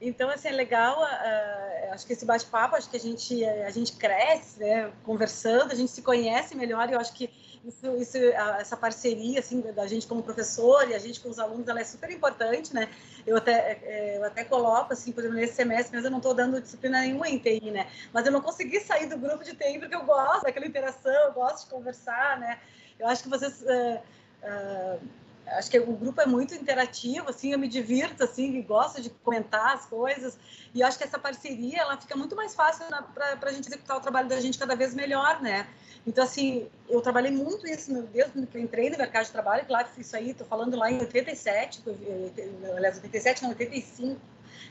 Então, 0.00 0.30
assim, 0.30 0.48
é 0.48 0.52
legal, 0.52 1.02
uh, 1.02 1.92
acho 1.92 2.06
que 2.06 2.12
esse 2.12 2.24
bate-papo, 2.24 2.76
acho 2.76 2.88
que 2.88 2.96
a 2.96 3.00
gente, 3.00 3.44
a 3.44 3.70
gente 3.70 3.92
cresce, 3.96 4.60
né, 4.60 4.92
conversando, 5.02 5.72
a 5.72 5.74
gente 5.74 5.90
se 5.90 6.00
conhece 6.00 6.56
melhor, 6.56 6.88
e 6.88 6.92
eu 6.92 7.00
acho 7.00 7.12
que 7.12 7.28
isso, 7.64 7.96
isso, 7.96 8.16
essa 8.16 8.76
parceria, 8.76 9.40
assim, 9.40 9.60
da 9.60 9.86
gente 9.86 10.06
como 10.06 10.22
professor 10.22 10.88
e 10.88 10.94
a 10.94 10.98
gente 10.98 11.20
com 11.20 11.28
os 11.28 11.38
alunos, 11.38 11.68
ela 11.68 11.80
é 11.80 11.84
super 11.84 12.10
importante, 12.10 12.74
né, 12.74 12.88
eu 13.26 13.36
até, 13.36 13.78
é, 13.82 14.18
eu 14.18 14.24
até 14.24 14.44
coloco, 14.44 14.92
assim, 14.92 15.12
por 15.12 15.20
exemplo, 15.20 15.38
nesse 15.38 15.54
semestre 15.54 15.94
mesmo 15.94 16.06
eu 16.06 16.10
não 16.10 16.18
estou 16.18 16.34
dando 16.34 16.60
disciplina 16.60 17.00
nenhuma 17.00 17.28
em 17.28 17.38
TI, 17.38 17.70
né, 17.70 17.90
mas 18.12 18.24
eu 18.24 18.32
não 18.32 18.40
consegui 18.40 18.80
sair 18.80 19.06
do 19.06 19.18
grupo 19.18 19.44
de 19.44 19.54
TI 19.54 19.78
porque 19.78 19.94
eu 19.94 20.04
gosto 20.04 20.44
daquela 20.44 20.66
interação, 20.66 21.12
eu 21.12 21.32
gosto 21.32 21.64
de 21.64 21.70
conversar, 21.70 22.40
né, 22.40 22.58
eu 22.98 23.06
acho 23.06 23.22
que 23.22 23.28
vocês... 23.28 23.62
Uh, 23.62 24.00
uh, 24.42 25.00
acho 25.50 25.70
que 25.70 25.78
o 25.78 25.92
grupo 25.92 26.20
é 26.20 26.26
muito 26.26 26.54
interativo, 26.54 27.30
assim, 27.30 27.52
eu 27.52 27.58
me 27.58 27.68
divirto, 27.68 28.24
assim, 28.24 28.60
gosto 28.62 29.00
de 29.00 29.10
comentar 29.10 29.74
as 29.74 29.86
coisas, 29.86 30.38
e 30.74 30.82
acho 30.82 30.96
que 30.96 31.04
essa 31.04 31.18
parceria, 31.18 31.80
ela 31.80 31.96
fica 31.96 32.16
muito 32.16 32.36
mais 32.36 32.54
fácil 32.54 32.84
para 33.14 33.38
a 33.42 33.52
gente 33.52 33.68
executar 33.68 33.96
o 33.96 34.00
trabalho 34.00 34.28
da 34.28 34.40
gente 34.40 34.58
cada 34.58 34.74
vez 34.74 34.94
melhor, 34.94 35.40
né? 35.40 35.66
Então, 36.06 36.24
assim, 36.24 36.68
eu 36.88 37.00
trabalhei 37.00 37.30
muito 37.30 37.66
isso, 37.66 37.92
meu 37.92 38.04
Deus, 38.04 38.30
que 38.32 38.56
eu 38.56 38.62
entrei 38.62 38.88
no 38.90 38.96
mercado 38.96 39.26
de 39.26 39.32
trabalho, 39.32 39.66
claro 39.66 39.88
isso 39.98 40.16
aí, 40.16 40.30
estou 40.30 40.46
falando 40.46 40.76
lá 40.76 40.90
em 40.90 40.98
87, 41.00 41.82
aliás, 42.76 42.96
87, 42.96 43.42
não, 43.42 43.50
85, 43.50 44.20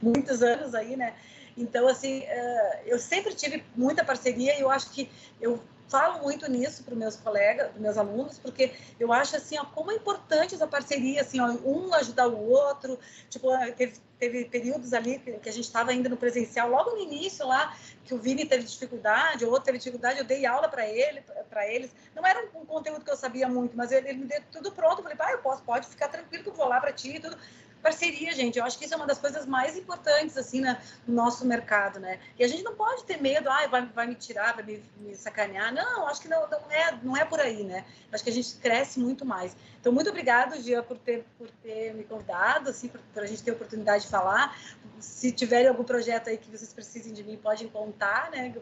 muitos 0.02 0.42
anos 0.42 0.74
aí, 0.74 0.96
né? 0.96 1.14
Então, 1.58 1.88
assim, 1.88 2.24
eh, 2.24 2.84
eu 2.86 2.98
sempre 2.98 3.34
tive 3.34 3.64
muita 3.76 4.04
parceria 4.04 4.58
e 4.58 4.62
eu 4.62 4.72
acho 4.72 4.92
que 4.92 5.12
eu 5.42 5.60
falo 5.90 6.22
muito 6.22 6.50
nisso 6.50 6.84
para 6.84 6.94
os 6.94 7.00
meus 7.00 7.16
colegas, 7.16 7.72
para 7.72 7.82
meus 7.82 7.98
alunos, 7.98 8.38
porque 8.38 8.72
eu 9.00 9.12
acho 9.12 9.36
assim, 9.36 9.58
ó, 9.58 9.66
como 9.66 9.92
é 9.92 9.96
importante 9.96 10.54
essa 10.54 10.68
parceria, 10.68 11.22
assim, 11.22 11.40
ó, 11.40 11.48
um 11.66 11.94
ajudar 11.96 12.28
o 12.28 12.50
outro. 12.50 12.98
Tipo, 13.30 13.50
ah, 13.50 13.72
teve, 13.72 13.94
teve 14.20 14.46
períodos 14.46 14.94
ali 14.94 15.20
que 15.20 15.50
a 15.50 15.52
gente 15.52 15.66
estava 15.66 15.92
ainda 15.92 16.08
no 16.08 16.16
presencial, 16.16 16.70
logo 16.70 16.92
no 16.92 17.00
início 17.00 17.46
lá, 17.46 17.76
que 18.06 18.14
o 18.14 18.20
Vini 18.20 18.46
teve 18.46 18.64
dificuldade, 18.64 19.44
o 19.44 19.50
outro 19.50 19.66
teve 19.66 19.80
dificuldade, 19.80 20.20
eu 20.20 20.26
dei 20.26 20.46
aula 20.46 20.70
para 20.70 20.88
ele, 20.88 21.22
para 21.50 21.68
eles. 21.68 21.92
Não 22.16 22.26
era 22.26 22.48
um, 22.56 22.66
conteúdo 22.66 23.04
que 23.04 23.12
eu 23.12 23.18
sabia 23.18 23.48
muito, 23.48 23.76
mas 23.76 23.92
ele, 23.92 24.10
ele 24.10 24.20
me 24.20 24.26
deu 24.26 24.42
tudo 24.52 24.72
pronto. 24.72 25.02
Falei, 25.02 25.18
pai, 25.18 25.34
eu 25.34 25.40
posso, 25.40 25.64
pode 25.64 25.88
ficar 25.88 26.08
tranquilo 26.08 26.44
que 26.44 26.50
eu 26.50 26.54
vou 26.54 26.68
lá 26.68 26.80
para 26.80 26.94
ti 26.94 27.16
e 27.16 27.20
tudo 27.20 27.36
parceria, 27.82 28.34
gente. 28.34 28.60
Eu 28.60 28.66
acho 28.66 28.78
que 28.78 28.86
isso 28.86 28.94
é 28.94 28.98
uma 28.98 29.08
das 29.08 29.18
coisas 29.18 29.46
mais 29.46 29.78
importantes, 29.78 30.38
assim, 30.38 30.62
né, 30.62 30.82
no 31.08 31.14
nosso 31.14 31.46
mercado, 31.46 32.00
né? 32.00 32.20
E 32.38 32.44
a 32.44 32.48
gente 32.48 32.64
não 32.64 32.76
pode 32.76 33.04
ter 33.04 33.22
medo, 33.22 33.50
ah, 33.50 33.68
vai, 33.68 33.86
vai 33.88 34.08
me 34.08 34.16
tirar, 34.16 34.54
vai 34.54 34.64
me, 34.64 34.84
me 34.98 35.16
sacanear. 35.16 35.74
Não, 35.74 36.08
acho 36.08 36.22
que 36.22 36.28
não, 36.28 36.48
não, 36.50 36.72
é, 36.72 37.00
não 37.04 37.18
é 37.18 37.26
por 37.26 37.40
aí, 37.40 37.64
né? 37.64 37.86
Acho 38.12 38.24
que 38.24 38.30
a 38.30 38.34
gente 38.34 38.56
cresce 38.56 39.00
muito 39.00 39.26
mais. 39.26 39.56
Então, 39.80 39.92
muito 39.92 40.10
obrigado, 40.10 40.62
Gia, 40.62 40.84
por 40.84 40.98
ter, 40.98 41.26
por 41.38 41.50
ter 41.64 41.94
me 41.94 42.04
convidado, 42.04 42.70
assim, 42.70 42.88
por, 42.88 43.00
por 43.14 43.24
a 43.24 43.26
gente 43.26 43.42
ter 43.42 43.52
a 43.52 43.54
oportunidade 43.54 44.04
de 44.04 44.10
falar. 44.10 44.58
Se 45.00 45.32
tiverem 45.32 45.68
algum 45.68 45.84
projeto 45.84 46.30
aí 46.30 46.38
que 46.38 46.50
vocês 46.50 46.74
precisem 46.74 47.14
de 47.14 47.24
mim, 47.24 47.38
podem 47.38 47.68
contar, 47.70 48.30
né? 48.32 48.54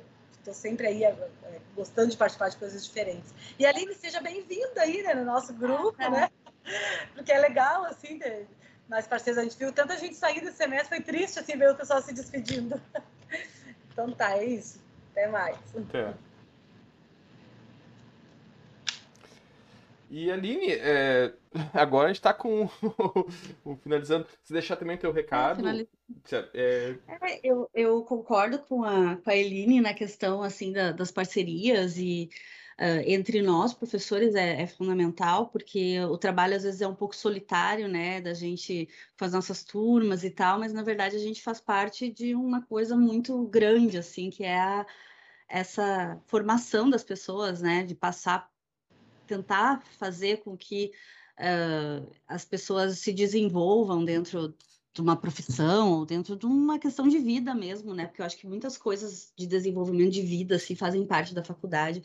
Estou 0.47 0.53
sempre 0.53 0.87
aí 0.87 1.03
é, 1.03 1.29
gostando 1.75 2.09
de 2.09 2.17
participar 2.17 2.49
de 2.49 2.57
coisas 2.57 2.85
diferentes. 2.85 3.33
E 3.59 3.65
Aline, 3.65 3.93
seja 3.93 4.21
bem-vinda 4.21 4.81
aí, 4.81 5.03
né, 5.03 5.13
no 5.13 5.25
nosso 5.25 5.53
grupo, 5.53 5.95
ah, 5.99 6.09
né? 6.09 6.29
Porque 7.13 7.31
é 7.31 7.39
legal, 7.39 7.83
assim, 7.85 8.17
mais 8.87 9.07
parceiros. 9.07 9.39
A 9.39 9.43
gente 9.43 9.57
viu 9.57 9.71
tanta 9.71 9.97
gente 9.97 10.15
sair 10.15 10.41
desse 10.41 10.57
semestre, 10.57 10.89
foi 10.89 11.01
triste 11.01 11.39
assim 11.39 11.57
ver 11.57 11.71
o 11.71 11.75
pessoal 11.75 12.01
se 12.01 12.13
despedindo. 12.13 12.79
Então 13.91 14.11
tá, 14.11 14.37
é 14.37 14.45
isso. 14.45 14.79
Até 15.11 15.27
mais. 15.27 15.57
Até. 15.75 16.13
E 20.09 20.31
Aline, 20.31 20.71
é, 20.71 21.33
agora 21.73 22.05
a 22.05 22.07
gente 22.09 22.17
está 22.17 22.33
com 22.33 22.69
o 23.65 23.75
finalizando. 23.77 24.27
Se 24.43 24.53
deixar 24.53 24.75
também 24.75 24.97
teu 24.97 25.11
recado. 25.11 25.67
É, 25.67 25.85
é... 26.53 26.95
É, 27.07 27.39
eu, 27.43 27.69
eu 27.73 28.03
concordo 28.03 28.59
com 28.59 28.83
a, 28.83 29.17
com 29.17 29.29
a 29.29 29.35
Eline 29.35 29.81
na 29.81 29.93
questão 29.93 30.43
assim 30.43 30.71
da, 30.71 30.91
das 30.91 31.11
parcerias 31.11 31.97
e 31.97 32.29
uh, 32.79 33.03
entre 33.05 33.41
nós, 33.41 33.73
professores, 33.73 34.35
é, 34.35 34.61
é, 34.61 34.67
fundamental, 34.67 35.47
porque 35.47 35.99
o 36.01 36.17
trabalho 36.17 36.55
às 36.55 36.63
vezes 36.63 36.81
é 36.81 36.87
um 36.87 36.95
pouco 36.95 37.15
solitário, 37.15 37.87
né, 37.87 38.21
da 38.21 38.33
gente 38.33 38.87
fazer 39.15 39.35
nossas 39.35 39.63
turmas 39.63 40.23
e 40.23 40.29
tal, 40.29 40.59
mas 40.59 40.73
na 40.73 40.83
verdade 40.83 41.15
a 41.15 41.19
gente 41.19 41.41
faz 41.41 41.59
parte 41.59 42.09
de 42.11 42.35
uma 42.35 42.61
coisa 42.61 42.95
muito 42.95 43.43
grande, 43.47 43.97
assim, 43.97 44.29
que 44.29 44.43
é 44.43 44.59
a, 44.59 44.85
essa 45.49 46.21
formação 46.27 46.89
das 46.89 47.03
pessoas, 47.03 47.61
né, 47.61 47.83
de 47.83 47.95
passar, 47.95 48.49
tentar 49.25 49.83
fazer 49.97 50.37
com 50.37 50.55
que 50.55 50.91
uh, 51.39 52.07
as 52.27 52.45
pessoas 52.45 52.99
se 52.99 53.11
desenvolvam 53.11 54.05
dentro 54.05 54.55
de 54.93 55.01
uma 55.01 55.15
profissão 55.15 55.91
ou 55.91 56.05
dentro 56.05 56.35
de 56.35 56.45
uma 56.45 56.79
questão 56.79 57.07
de 57.07 57.19
vida 57.19 57.53
mesmo, 57.53 57.93
né? 57.93 58.07
Porque 58.07 58.19
eu 58.19 58.25
acho 58.25 58.35
que 58.35 58.47
muitas 58.47 58.79
coisas 58.79 59.31
de 59.37 59.45
desenvolvimento 59.45 60.11
de 60.11 60.23
vida 60.23 60.55
assim 60.55 60.75
fazem 60.75 61.05
parte 61.05 61.35
da 61.35 61.43
faculdade. 61.43 62.01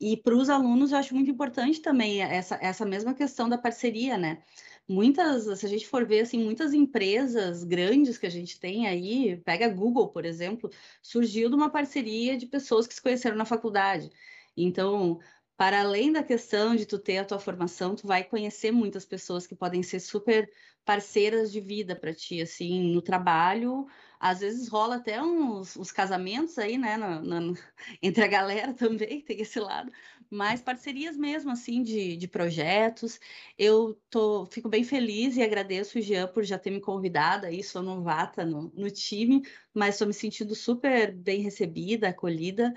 E 0.00 0.16
para 0.16 0.36
os 0.36 0.48
alunos, 0.48 0.92
eu 0.92 0.98
acho 0.98 1.14
muito 1.14 1.30
importante 1.30 1.80
também 1.80 2.20
essa, 2.22 2.56
essa 2.62 2.84
mesma 2.86 3.14
questão 3.14 3.48
da 3.48 3.58
parceria, 3.58 4.16
né? 4.16 4.42
Muitas, 4.88 5.58
se 5.58 5.66
a 5.66 5.68
gente 5.68 5.86
for 5.86 6.06
ver, 6.06 6.20
assim, 6.20 6.42
muitas 6.42 6.72
empresas 6.72 7.64
grandes 7.64 8.16
que 8.16 8.26
a 8.26 8.30
gente 8.30 8.58
tem 8.60 8.86
aí, 8.86 9.36
pega 9.44 9.68
Google, 9.68 10.08
por 10.08 10.24
exemplo, 10.24 10.70
surgiu 11.02 11.48
de 11.48 11.56
uma 11.56 11.68
parceria 11.70 12.36
de 12.38 12.46
pessoas 12.46 12.86
que 12.86 12.94
se 12.94 13.02
conheceram 13.02 13.36
na 13.36 13.44
faculdade. 13.44 14.10
Então, 14.56 15.20
para 15.58 15.80
além 15.82 16.12
da 16.12 16.22
questão 16.22 16.76
de 16.76 16.86
tu 16.86 17.00
ter 17.00 17.18
a 17.18 17.24
tua 17.26 17.40
formação, 17.40 17.96
tu 17.96 18.06
vai 18.06 18.24
conhecer 18.24 18.70
muitas 18.72 19.04
pessoas 19.04 19.46
que 19.46 19.56
podem 19.56 19.82
ser 19.82 20.00
super 20.00 20.50
parceiras 20.84 21.52
de 21.52 21.60
vida 21.60 21.96
para 21.96 22.14
ti, 22.14 22.40
assim, 22.40 22.94
no 22.94 23.02
trabalho. 23.02 23.86
Às 24.20 24.40
vezes 24.40 24.68
rola 24.68 24.96
até 24.96 25.20
uns, 25.22 25.76
uns 25.76 25.92
casamentos 25.92 26.58
aí, 26.58 26.78
né, 26.78 26.96
entre 28.02 28.22
a 28.24 28.28
galera 28.28 28.72
também, 28.72 29.20
tem 29.22 29.40
esse 29.40 29.58
lado, 29.60 29.92
mas 30.30 30.62
parcerias 30.62 31.16
mesmo, 31.16 31.50
assim, 31.50 31.82
de, 31.82 32.16
de 32.16 32.28
projetos. 32.28 33.18
Eu 33.58 34.00
tô, 34.10 34.46
fico 34.46 34.68
bem 34.68 34.84
feliz 34.84 35.36
e 35.36 35.42
agradeço 35.42 35.98
o 35.98 36.02
Jean 36.02 36.28
por 36.28 36.44
já 36.44 36.58
ter 36.58 36.70
me 36.70 36.80
convidado 36.80 37.46
aí, 37.46 37.62
sou 37.64 37.82
novata 37.82 38.44
no, 38.44 38.70
no 38.74 38.90
time, 38.90 39.42
mas 39.74 39.96
estou 39.96 40.06
me 40.06 40.14
sentindo 40.14 40.54
super 40.54 41.12
bem 41.12 41.40
recebida, 41.42 42.08
acolhida. 42.10 42.72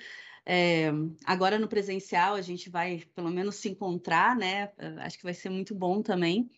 É, 0.45 0.89
agora 1.25 1.59
no 1.59 1.67
presencial 1.67 2.33
a 2.33 2.41
gente 2.41 2.69
vai 2.69 3.03
pelo 3.13 3.29
menos 3.29 3.55
se 3.55 3.69
encontrar, 3.69 4.35
né? 4.35 4.71
Acho 4.99 5.17
que 5.17 5.23
vai 5.23 5.33
ser 5.33 5.49
muito 5.49 5.75
bom 5.75 6.01
também. 6.01 6.49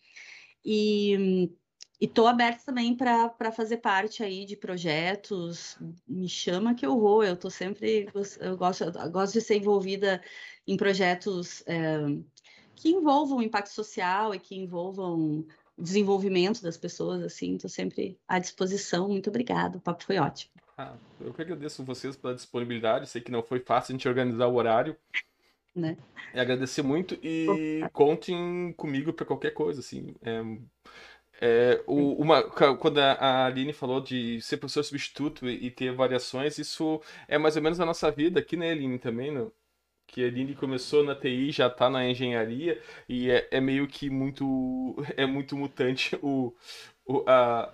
E 0.64 1.50
estou 2.00 2.26
aberta 2.26 2.64
também 2.66 2.96
para 2.96 3.52
fazer 3.52 3.78
parte 3.78 4.22
aí 4.22 4.44
de 4.44 4.56
projetos. 4.56 5.78
Me 6.06 6.28
chama 6.28 6.74
que 6.74 6.86
eu 6.86 6.98
vou. 6.98 7.22
Eu 7.22 7.34
estou 7.34 7.50
sempre 7.50 8.08
eu 8.40 8.56
gosto, 8.56 8.84
eu 8.84 9.10
gosto 9.10 9.34
de 9.34 9.40
ser 9.40 9.56
envolvida 9.56 10.22
em 10.66 10.76
projetos 10.76 11.62
é, 11.66 11.98
que 12.74 12.90
envolvam 12.90 13.42
impacto 13.42 13.70
social 13.70 14.34
e 14.34 14.38
que 14.38 14.56
envolvam 14.56 15.46
desenvolvimento 15.76 16.62
das 16.62 16.76
pessoas. 16.76 17.22
Assim, 17.22 17.56
estou 17.56 17.70
sempre 17.70 18.18
à 18.26 18.38
disposição. 18.38 19.08
Muito 19.08 19.28
obrigada. 19.28 19.78
O 19.78 19.80
papo 19.80 20.04
foi 20.04 20.18
ótimo. 20.18 20.53
Ah, 20.76 20.94
eu 21.20 21.32
que 21.32 21.42
agradeço 21.42 21.84
vocês 21.84 22.16
pela 22.16 22.34
disponibilidade. 22.34 23.08
Sei 23.08 23.20
que 23.20 23.30
não 23.30 23.42
foi 23.42 23.60
fácil 23.60 23.92
a 23.92 23.94
gente 23.94 24.08
organizar 24.08 24.46
o 24.46 24.54
horário. 24.54 24.96
né? 25.74 25.96
É 26.32 26.40
agradecer 26.40 26.82
muito 26.82 27.18
e 27.22 27.82
contem 27.92 28.72
comigo 28.76 29.12
para 29.12 29.26
qualquer 29.26 29.52
coisa, 29.52 29.80
assim. 29.80 30.14
É, 30.22 30.42
é, 31.40 31.84
o, 31.86 32.14
uma, 32.20 32.42
quando 32.76 32.98
a 32.98 33.46
Aline 33.46 33.72
falou 33.72 34.00
de 34.00 34.40
ser 34.40 34.56
professor 34.56 34.84
substituto 34.84 35.48
e, 35.48 35.66
e, 35.66 35.70
ter 35.70 35.92
variações, 35.92 36.58
isso 36.58 37.00
é 37.28 37.38
mais 37.38 37.56
ou 37.56 37.62
menos 37.62 37.80
a 37.80 37.86
nossa 37.86 38.10
vida 38.10 38.40
aqui, 38.40 38.56
né, 38.56 38.70
Aline, 38.70 38.98
também, 38.98 39.32
né? 39.32 39.46
que 40.06 40.22
a 40.22 40.26
Aline 40.26 40.54
começou 40.54 41.02
na 41.02 41.14
TI, 41.14 41.50
já 41.50 41.66
está 41.66 41.90
na 41.90 42.08
engenharia, 42.08 42.80
e 43.08 43.30
é, 43.30 43.48
é, 43.50 43.60
meio 43.60 43.86
que 43.88 44.08
muito, 44.10 44.94
é 45.16 45.26
muito 45.26 45.56
mutante 45.56 46.16
o, 46.22 46.54
o, 47.06 47.24
a, 47.26 47.72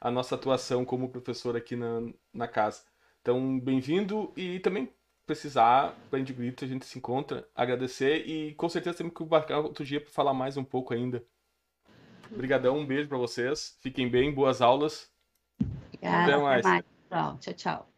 a 0.00 0.10
nossa 0.10 0.34
atuação 0.34 0.84
como 0.84 1.08
professor 1.08 1.56
aqui 1.56 1.76
na, 1.76 2.00
na 2.32 2.48
casa. 2.48 2.82
Então, 3.20 3.58
bem-vindo 3.58 4.32
e 4.36 4.58
também 4.60 4.92
precisar, 5.26 5.94
para 6.08 6.18
Grito, 6.20 6.64
a 6.64 6.68
gente 6.68 6.86
se 6.86 6.98
encontra, 6.98 7.46
agradecer 7.54 8.26
e 8.26 8.54
com 8.54 8.68
certeza 8.68 8.96
temos 8.96 9.12
que 9.12 9.24
marcar 9.24 9.58
outro 9.58 9.84
dia 9.84 10.00
para 10.00 10.10
falar 10.10 10.32
mais 10.32 10.56
um 10.56 10.64
pouco 10.64 10.94
ainda. 10.94 11.22
Obrigadão, 12.32 12.78
um 12.78 12.86
beijo 12.86 13.08
para 13.08 13.18
vocês. 13.18 13.76
Fiquem 13.80 14.08
bem, 14.08 14.32
boas 14.32 14.62
aulas. 14.62 15.10
Obrigada, 15.60 16.22
até 16.22 16.42
mais. 16.42 16.66
Até 16.66 16.68
mais. 17.10 17.38
Tchau, 17.40 17.54
tchau. 17.54 17.97